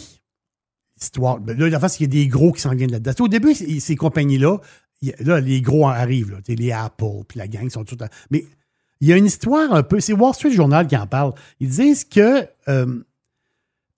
histoire, 0.99 1.40
ben 1.40 1.57
là, 1.57 1.69
la 1.69 1.80
face, 1.80 1.99
il 1.99 2.03
y 2.03 2.06
a 2.06 2.10
des 2.10 2.27
gros 2.27 2.52
qui 2.52 2.61
s'en 2.61 2.76
viennent 2.76 2.91
là-dedans. 2.91 3.14
Au 3.19 3.27
début, 3.27 3.53
ces, 3.53 3.95
compagnies-là, 3.95 4.57
là, 5.19 5.40
les 5.40 5.61
gros 5.61 5.85
en 5.85 5.90
arrivent, 5.90 6.31
là, 6.31 6.38
les 6.48 6.72
Apple, 6.72 7.23
puis 7.27 7.40
la 7.40 7.48
gang 7.48 7.69
sont 7.69 7.85
tout. 7.85 7.98
Mais 8.30 8.45
il 8.99 9.07
y 9.07 9.14
a 9.14 9.18
une 9.18 9.26
histoire 9.26 9.73
un 9.73 9.84
peu, 9.84 9.99
c'est 9.99 10.14
Wall 10.14 10.34
Street 10.34 10.52
Journal 10.52 10.88
qui 10.88 10.98
en 10.98 11.07
parle. 11.07 11.34
Ils 11.60 11.69
disent 11.69 12.06
que 12.06 12.48
euh, 12.68 13.03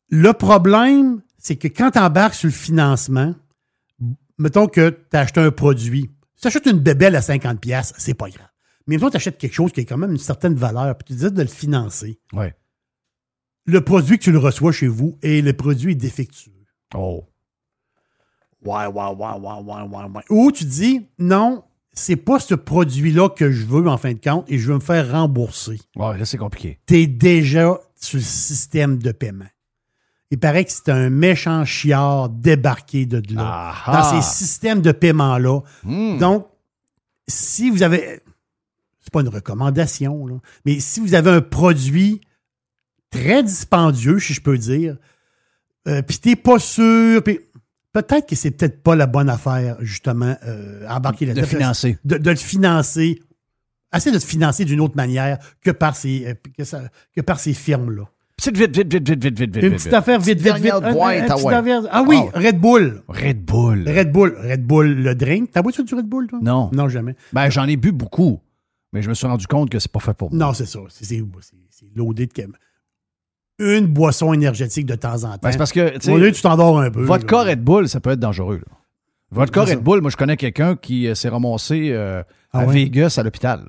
le 0.09 0.33
problème, 0.33 1.21
c'est 1.37 1.55
que 1.55 1.67
quand 1.67 1.91
tu 1.91 1.99
embarques 1.99 2.33
sur 2.33 2.47
le 2.47 2.53
financement, 2.53 3.35
mettons 4.37 4.67
que 4.67 4.89
tu 4.89 5.17
as 5.17 5.21
acheté 5.21 5.39
un 5.39 5.51
produit, 5.51 6.09
si 6.35 6.41
tu 6.41 6.47
achètes 6.47 6.65
une 6.65 6.79
bébelle 6.79 7.15
à 7.15 7.21
50$, 7.21 7.57
piastres, 7.57 7.95
c'est 7.97 8.13
pas 8.13 8.29
grave. 8.29 8.47
Mais 8.87 8.95
mettons 8.95 9.07
que 9.07 9.11
tu 9.11 9.17
achètes 9.17 9.37
quelque 9.37 9.53
chose 9.53 9.71
qui 9.71 9.81
a 9.81 9.83
quand 9.83 9.97
même 9.97 10.11
une 10.11 10.17
certaine 10.17 10.55
valeur, 10.55 10.97
puis 10.97 11.05
tu 11.05 11.13
décides 11.13 11.33
de 11.33 11.41
le 11.41 11.47
financer. 11.47 12.19
Ouais. 12.33 12.55
Le 13.65 13.81
produit 13.81 14.19
que 14.19 14.23
tu 14.23 14.31
le 14.31 14.37
reçois 14.37 14.71
chez 14.71 14.87
vous 14.87 15.17
et 15.23 15.41
le 15.41 15.53
produit 15.53 15.93
est 15.93 15.95
défectueux. 15.95 16.51
Oh. 16.93 17.27
Ouais, 18.63 18.85
ouais, 18.85 18.91
ouais, 18.93 19.13
ouais, 19.15 19.61
ouais, 19.63 19.81
ouais, 19.81 20.03
ouais. 20.13 20.23
Ou 20.29 20.51
tu 20.51 20.65
dis, 20.65 21.07
non, 21.17 21.63
c'est 21.91 22.15
pas 22.15 22.39
ce 22.39 22.53
produit-là 22.53 23.29
que 23.29 23.51
je 23.51 23.65
veux 23.65 23.87
en 23.87 23.97
fin 23.97 24.13
de 24.13 24.19
compte 24.19 24.45
et 24.51 24.59
je 24.59 24.67
veux 24.67 24.75
me 24.75 24.79
faire 24.81 25.11
rembourser. 25.11 25.79
Ouais, 25.95 26.17
là, 26.17 26.25
c'est 26.25 26.37
compliqué. 26.37 26.79
Tu 26.85 26.95
es 27.01 27.07
déjà 27.07 27.79
sur 27.95 28.17
le 28.17 28.23
système 28.23 28.97
de 28.97 29.11
paiement. 29.11 29.45
Il 30.31 30.39
paraît 30.39 30.65
que 30.65 30.71
c'est 30.71 30.89
un 30.89 31.09
méchant 31.09 31.63
chiard 31.65 32.29
débarqué 32.29 33.05
de 33.05 33.21
là, 33.35 33.73
dans 33.87 34.03
ces 34.21 34.27
systèmes 34.27 34.81
de 34.81 34.91
paiement-là. 34.91 35.61
Hmm. 35.83 36.17
Donc, 36.17 36.47
si 37.27 37.69
vous 37.69 37.83
avez. 37.83 38.21
C'est 39.01 39.11
pas 39.13 39.21
une 39.21 39.29
recommandation, 39.29 40.25
là, 40.25 40.35
mais 40.65 40.79
si 40.79 40.99
vous 40.99 41.13
avez 41.13 41.29
un 41.29 41.41
produit 41.41 42.21
très 43.11 43.43
dispendieux, 43.43 44.17
si 44.19 44.33
je 44.33 44.41
peux 44.41 44.57
dire, 44.57 44.97
euh, 45.87 46.01
puis 46.01 46.17
t'es 46.17 46.35
pas 46.35 46.57
sûr, 46.57 47.21
puis 47.23 47.39
peut-être 47.93 48.27
que 48.27 48.35
c'est 48.35 48.49
peut-être 48.51 48.81
pas 48.81 48.95
la 48.95 49.05
bonne 49.05 49.29
affaire, 49.29 49.77
justement, 49.79 50.35
euh, 50.47 50.87
embarquer 50.89 51.25
De 51.27 51.33
là-dedans. 51.35 51.47
financer. 51.47 51.99
De, 52.03 52.17
de 52.17 52.29
le 52.31 52.35
financer. 52.35 53.21
Essayer 53.95 54.11
de 54.11 54.17
le 54.17 54.25
financer 54.25 54.65
d'une 54.65 54.81
autre 54.81 54.95
manière 54.97 55.37
que 55.61 55.69
par 55.69 55.95
ces, 55.95 56.25
euh, 56.25 56.33
que 56.57 56.63
ça- 56.63 56.81
que 57.15 57.21
par 57.21 57.39
ces 57.39 57.53
firmes-là. 57.53 58.05
Petite 58.37 58.57
vite, 58.57 58.75
vite, 58.75 58.91
vite, 58.93 59.07
vite, 59.09 59.23
vite, 59.23 59.39
vite, 59.39 59.55
vite. 59.55 59.63
Une 59.63 59.73
petite 59.75 59.93
affaire 59.93 60.19
vite, 60.19 60.41
vite, 60.41 60.55
vite. 60.57 60.71
Ah 60.73 60.91
Ah 61.91 62.03
oui, 62.05 62.17
Ah. 62.33 62.39
Red 62.39 62.59
Bull. 62.59 63.01
Red 63.07 63.45
Bull. 63.45 63.83
Red 63.87 64.11
Bull. 64.11 64.35
Red 64.37 64.65
Bull, 64.65 64.87
le 64.95 65.15
drink. 65.15 65.51
T'as 65.51 65.61
bois 65.61 65.71
du 65.71 65.95
Red 65.95 66.05
Bull, 66.05 66.27
toi? 66.27 66.39
Non. 66.41 66.69
Non, 66.73 66.89
jamais. 66.89 67.15
Ben, 67.31 67.49
j'en 67.49 67.65
ai 67.67 67.77
bu 67.77 67.91
beaucoup, 67.91 68.41
mais 68.91 69.01
je 69.01 69.09
me 69.09 69.13
suis 69.13 69.25
rendu 69.25 69.47
compte 69.47 69.69
que 69.69 69.79
c'est 69.79 69.91
pas 69.91 69.99
fait 70.01 70.13
pour 70.13 70.31
moi. 70.33 70.47
Non, 70.47 70.53
c'est 70.53 70.65
ça. 70.65 70.79
C'est 70.89 71.05
c'est- 71.05 71.23
c'est- 71.41 71.55
c'est 71.69 71.85
loadé 71.95 72.27
de 72.27 72.33
Une 73.57 73.87
boisson 73.87 74.33
énergétique 74.33 74.85
de 74.85 74.95
temps 74.95 75.23
en 75.23 75.31
temps. 75.31 75.39
Ben, 75.41 75.51
c'est 75.53 75.57
parce 75.57 75.71
que, 75.71 76.11
Au 76.11 76.17
lieu, 76.17 76.31
tu 76.33 76.41
t'endors 76.41 76.77
un 76.79 76.91
peu. 76.91 77.03
Vodka 77.05 77.37
là. 77.45 77.51
Red 77.51 77.63
Bull, 77.63 77.87
ça 77.87 78.01
peut 78.01 78.09
être 78.11 78.19
dangereux. 78.19 78.57
Là. 78.57 78.77
Vodka 79.31 79.61
C'est 79.61 79.71
ça. 79.71 79.75
Red 79.77 79.83
Bull, 79.83 80.01
moi, 80.01 80.11
je 80.11 80.17
connais 80.17 80.35
quelqu'un 80.35 80.75
qui 80.75 81.07
euh, 81.07 81.15
s'est 81.15 81.29
ramassé 81.29 81.91
euh, 81.91 82.21
Ah 82.51 82.59
à? 82.59 82.65
Vegas 82.65 83.15
à 83.17 83.23
l'hôpital. 83.23 83.61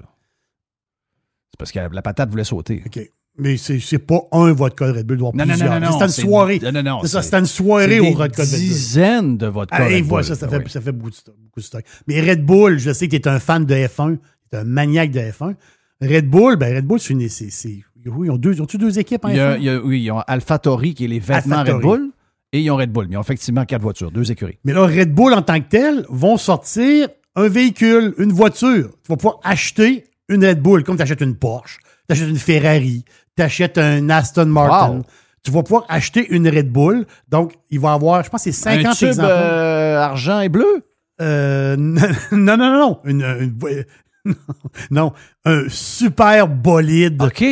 C'est 1.50 1.58
parce 1.58 1.70
que 1.70 1.78
la 1.78 2.02
patate 2.02 2.30
voulait 2.30 2.42
sauter. 2.44 2.82
OK. 2.84 2.98
Mais 3.38 3.56
c'est 3.58 3.98
pas 3.98 4.20
un 4.32 4.52
vodka 4.52 4.86
Red 4.92 5.06
Bull, 5.06 5.18
doit 5.18 5.30
Non, 5.34 5.44
plusieurs. 5.44 5.68
non, 5.74 5.80
non, 5.80 5.86
non, 5.86 5.92
C'était 5.98 6.08
c'est- 6.12 6.22
une 6.22 6.28
soirée. 6.28 6.60
non, 6.62 6.72
non, 6.72 6.82
non, 6.82 6.98
C'est 7.02 7.08
ça, 7.08 7.20
c'est- 7.20 7.26
c'était 7.26 7.38
une 7.40 7.46
soirée 7.46 8.00
au 8.00 8.14
vodka 8.14 8.42
Red 8.42 8.50
Bull. 8.50 8.58
dizaines 8.60 9.36
de 9.36 9.46
vodka 9.46 9.76
Allez, 9.76 9.96
Red 9.96 10.04
voilà, 10.04 10.26
Bull. 10.26 10.34
ça, 10.36 10.40
ça, 10.40 10.46
Ah 10.48 10.54
fait, 10.56 10.64
oui. 10.64 10.70
ça 10.70 10.80
fait 10.80 10.92
beaucoup 10.92 11.10
de, 11.10 11.14
stock, 11.16 11.34
beaucoup 11.42 11.60
de 11.60 11.64
stock. 11.64 11.84
Mais 12.06 12.20
Red 12.20 12.44
Bull, 12.46 12.78
je 12.78 12.92
sais 12.92 13.08
que 13.08 13.16
tu 13.16 13.22
es 13.22 13.28
un 13.28 13.38
fan 13.40 13.66
de 13.66 13.74
F1, 13.74 14.16
tu 14.50 14.56
es 14.56 14.60
un 14.60 14.64
maniaque 14.64 15.10
de 15.10 15.20
F1. 15.20 15.54
Red 16.00 16.28
Bull, 16.28 16.56
ben 16.56 16.74
Red 16.76 16.86
Bull, 16.86 16.98
c'est 17.00 17.12
une. 17.14 17.20
oui, 17.20 17.82
ils 18.26 18.30
ont 18.30 18.36
deux, 18.38 18.54
ils 18.54 18.62
ont-tu 18.62 18.78
deux 18.78 18.98
équipes 18.98 19.24
en 19.24 19.28
Il 19.28 19.36
y 19.36 19.40
a- 19.40 19.54
F1? 19.54 19.58
il 19.58 19.64
y 19.64 19.68
a- 19.70 19.80
oui, 19.82 20.02
ils 20.02 20.10
ont 20.10 20.20
AlphaTauri 20.26 20.94
qui 20.94 21.04
est 21.04 21.08
les 21.08 21.18
vêtements 21.20 21.62
Red. 21.64 21.80
Bull 21.82 22.10
et 22.52 22.60
ils 22.60 22.70
ont 22.70 22.76
Red 22.76 22.90
Bull. 22.92 23.06
Mais 23.08 23.14
ils 23.14 23.18
ont 23.18 23.22
effectivement 23.22 23.64
quatre 23.64 23.82
voitures, 23.82 24.10
deux 24.10 24.30
écuries. 24.30 24.58
Mais 24.64 24.72
là, 24.72 24.82
Red 24.86 25.12
Bull, 25.14 25.32
en 25.34 25.42
tant 25.42 25.58
que 25.60 25.68
tel, 25.68 26.04
vont 26.08 26.36
sortir 26.38 27.08
un 27.34 27.48
véhicule, 27.48 28.14
une 28.18 28.32
voiture. 28.32 28.90
Tu 29.02 29.08
vas 29.10 29.16
pouvoir 29.16 29.40
acheter 29.44 30.04
une 30.28 30.44
Red 30.44 30.60
Bull, 30.62 30.84
comme 30.84 30.96
tu 30.96 31.02
achètes 31.02 31.20
une 31.20 31.34
Porsche, 31.36 31.78
tu 32.08 32.12
achètes 32.12 32.28
une 32.28 32.36
Ferrari, 32.38 33.04
tu 33.36 33.42
achètes 33.42 33.78
un 33.78 34.08
Aston 34.10 34.46
Martin. 34.46 34.96
Wow. 34.96 35.02
Tu 35.42 35.50
vas 35.52 35.62
pouvoir 35.62 35.84
acheter 35.88 36.26
une 36.34 36.48
Red 36.48 36.70
Bull. 36.70 37.06
Donc, 37.28 37.52
il 37.70 37.78
va 37.78 37.92
avoir, 37.92 38.24
je 38.24 38.30
pense, 38.30 38.42
c'est 38.42 38.52
50 38.52 38.86
Un 38.86 38.92
tube 38.94 39.08
exemplaires. 39.08 39.36
euh, 39.38 39.98
argent 40.00 40.40
et 40.40 40.48
bleu? 40.48 40.82
Euh, 41.20 41.76
non, 41.76 42.00
non, 42.32 42.56
non, 42.56 42.72
non. 42.78 42.98
Une, 43.04 43.22
une- 43.22 44.34
non, 44.90 45.12
un 45.44 45.64
super 45.68 46.48
bolide. 46.48 47.22
OK. 47.22 47.42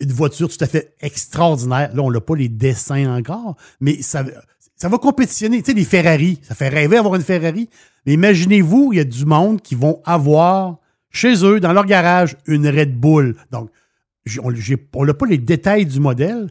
Une 0.00 0.12
voiture 0.12 0.48
tout 0.48 0.62
à 0.62 0.66
fait 0.66 0.94
extraordinaire. 1.00 1.90
Là, 1.94 2.02
on 2.02 2.10
n'a 2.10 2.20
pas 2.20 2.34
les 2.34 2.48
dessins 2.48 3.16
encore, 3.16 3.56
mais 3.80 4.02
ça, 4.02 4.24
ça 4.76 4.88
va 4.88 4.98
compétitionner. 4.98 5.62
Tu 5.62 5.70
sais, 5.70 5.76
les 5.76 5.84
Ferrari, 5.84 6.38
ça 6.42 6.54
fait 6.54 6.68
rêver 6.68 6.96
d'avoir 6.96 7.14
une 7.14 7.22
Ferrari. 7.22 7.70
Mais 8.04 8.12
imaginez-vous, 8.14 8.90
il 8.92 8.96
y 8.96 9.00
a 9.00 9.04
du 9.04 9.24
monde 9.24 9.62
qui 9.62 9.74
vont 9.74 10.00
avoir 10.04 10.76
chez 11.10 11.44
eux, 11.46 11.60
dans 11.60 11.72
leur 11.72 11.86
garage, 11.86 12.36
une 12.46 12.68
Red 12.68 12.94
Bull. 12.98 13.36
Donc, 13.50 13.70
on 14.42 15.04
n'a 15.04 15.14
pas 15.14 15.26
les 15.26 15.38
détails 15.38 15.86
du 15.86 16.00
modèle. 16.00 16.50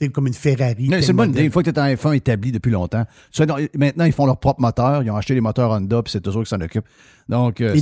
C'est 0.00 0.10
comme 0.10 0.28
une 0.28 0.34
Ferrari. 0.34 0.88
C'est 0.90 1.08
une 1.08 1.16
bonne 1.16 1.28
modèle. 1.28 1.30
idée. 1.30 1.44
Une 1.46 1.52
fois 1.52 1.62
que 1.62 1.70
tu 1.70 1.76
es 1.76 1.80
en 1.80 1.86
F1 1.86 2.14
établi 2.14 2.52
depuis 2.52 2.70
longtemps. 2.70 3.04
Ça, 3.32 3.46
non, 3.46 3.56
maintenant, 3.74 4.04
ils 4.04 4.12
font 4.12 4.26
leur 4.26 4.38
propre 4.38 4.60
moteur. 4.60 5.02
Ils 5.02 5.10
ont 5.10 5.16
acheté 5.16 5.34
les 5.34 5.40
moteurs 5.40 5.72
Honda, 5.72 6.02
puis 6.02 6.12
c'est 6.12 6.26
autres 6.28 6.44
qui 6.44 6.50
s'en 6.50 6.60
occupent. 6.60 6.86
Donc, 7.28 7.60
euh, 7.60 7.76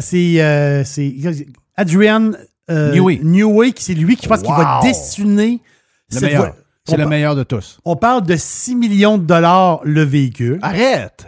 c'est 0.00 0.42
euh, 0.42 0.82
Adrian 1.76 2.32
euh, 2.70 2.92
Newey. 2.92 3.20
Newey, 3.22 3.72
c'est 3.76 3.94
lui 3.94 4.16
qui 4.16 4.26
pense 4.26 4.42
qu'il 4.42 4.50
va 4.50 4.80
dessiner 4.82 5.60
Le 6.12 6.20
meilleur. 6.20 6.54
C'est 6.86 6.96
le 6.96 7.06
meilleur 7.06 7.34
de 7.34 7.44
tous. 7.44 7.80
On 7.84 7.96
parle 7.96 8.26
de 8.26 8.36
6 8.36 8.76
millions 8.76 9.16
de 9.16 9.24
dollars 9.24 9.80
le 9.84 10.02
véhicule, 10.02 10.58
Arrête! 10.60 11.26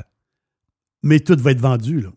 mais 1.02 1.20
tout 1.20 1.36
va 1.38 1.52
être 1.52 1.60
vendu 1.60 2.00
là, 2.00 2.10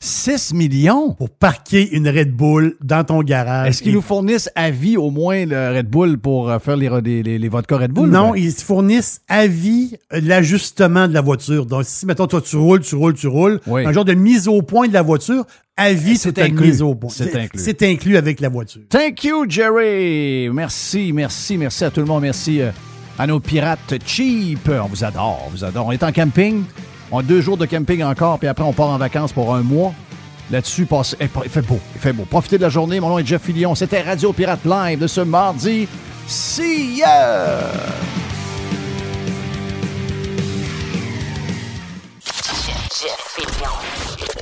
6 0.00 0.54
millions? 0.54 1.14
pour 1.14 1.28
parquer 1.30 1.88
une 1.96 2.08
Red 2.08 2.30
Bull 2.32 2.76
dans 2.82 3.02
ton 3.04 3.20
garage. 3.22 3.68
Est-ce 3.68 3.82
qu'ils 3.82 3.90
Et- 3.92 3.94
nous 3.94 4.02
fournissent 4.02 4.48
à 4.54 4.70
vie 4.70 4.96
au 4.96 5.10
moins 5.10 5.44
le 5.44 5.76
Red 5.76 5.88
Bull 5.88 6.18
pour 6.18 6.48
euh, 6.50 6.58
faire 6.60 6.76
les, 6.76 6.88
les, 7.02 7.22
les, 7.22 7.38
les 7.38 7.48
vodka 7.48 7.76
Red 7.78 7.90
Bull? 7.92 8.08
Non, 8.08 8.30
Ben, 8.32 8.38
ils 8.38 8.52
fournissent 8.52 9.20
à 9.28 9.46
vie 9.48 9.96
euh, 10.12 10.20
l'ajustement 10.22 11.08
de 11.08 11.14
la 11.14 11.20
voiture. 11.20 11.66
Donc, 11.66 11.82
si, 11.84 12.06
mettons, 12.06 12.26
toi, 12.28 12.40
tu 12.40 12.56
roules, 12.56 12.80
tu 12.80 12.94
roules, 12.94 13.14
tu 13.14 13.26
roules, 13.26 13.60
Oui. 13.66 13.84
un 13.86 13.92
genre 13.92 14.04
de 14.04 14.14
mise 14.14 14.46
au 14.46 14.62
point 14.62 14.86
de 14.86 14.92
la 14.92 15.02
voiture, 15.02 15.44
à 15.76 15.92
vie, 15.92 16.16
C'est 16.16 16.36
c'est 16.36 16.46
une 16.46 16.54
inclus. 16.54 16.66
mise 16.68 16.82
au 16.82 16.94
point. 16.94 17.10
C'est 17.12 17.34
inclus. 17.34 17.60
C'est 17.60 17.82
inclus 17.82 18.16
avec 18.16 18.40
la 18.40 18.48
voiture. 18.48 18.82
Thank 18.88 19.24
you, 19.24 19.46
Jerry. 19.48 20.48
Merci, 20.52 21.12
merci, 21.12 21.56
merci 21.58 21.84
à 21.84 21.90
tout 21.90 22.00
le 22.00 22.06
monde. 22.06 22.22
Merci 22.22 22.60
euh, 22.60 22.70
à 23.18 23.26
nos 23.26 23.40
pirates 23.40 23.94
cheap. 24.06 24.68
On 24.68 24.86
vous 24.86 25.02
adore, 25.04 25.42
on 25.46 25.50
vous 25.50 25.64
adore. 25.64 25.86
On 25.86 25.92
est 25.92 26.02
en 26.04 26.12
camping. 26.12 26.62
On 27.10 27.18
a 27.20 27.22
deux 27.22 27.40
jours 27.40 27.56
de 27.56 27.64
camping 27.66 28.02
encore, 28.02 28.38
puis 28.38 28.48
après, 28.48 28.64
on 28.64 28.72
part 28.72 28.88
en 28.88 28.98
vacances 28.98 29.32
pour 29.32 29.54
un 29.54 29.62
mois. 29.62 29.92
Là-dessus, 30.50 30.86
passez- 30.86 31.16
eh, 31.20 31.28
il 31.44 31.50
fait 31.50 31.62
beau, 31.62 31.78
il 31.94 32.00
fait 32.00 32.12
beau. 32.12 32.24
Profitez 32.24 32.56
de 32.58 32.62
la 32.62 32.68
journée. 32.70 33.00
Mon 33.00 33.10
nom 33.10 33.18
est 33.18 33.26
Jeff 33.26 33.42
Fillion. 33.42 33.74
C'était 33.74 34.00
Radio 34.02 34.32
Pirate 34.32 34.64
Live 34.64 34.98
de 35.00 35.06
ce 35.06 35.20
mardi. 35.20 35.86
See 36.26 36.96
ya! 36.98 37.58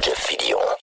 Jeff 0.02 0.26
Fillion. 0.28 0.86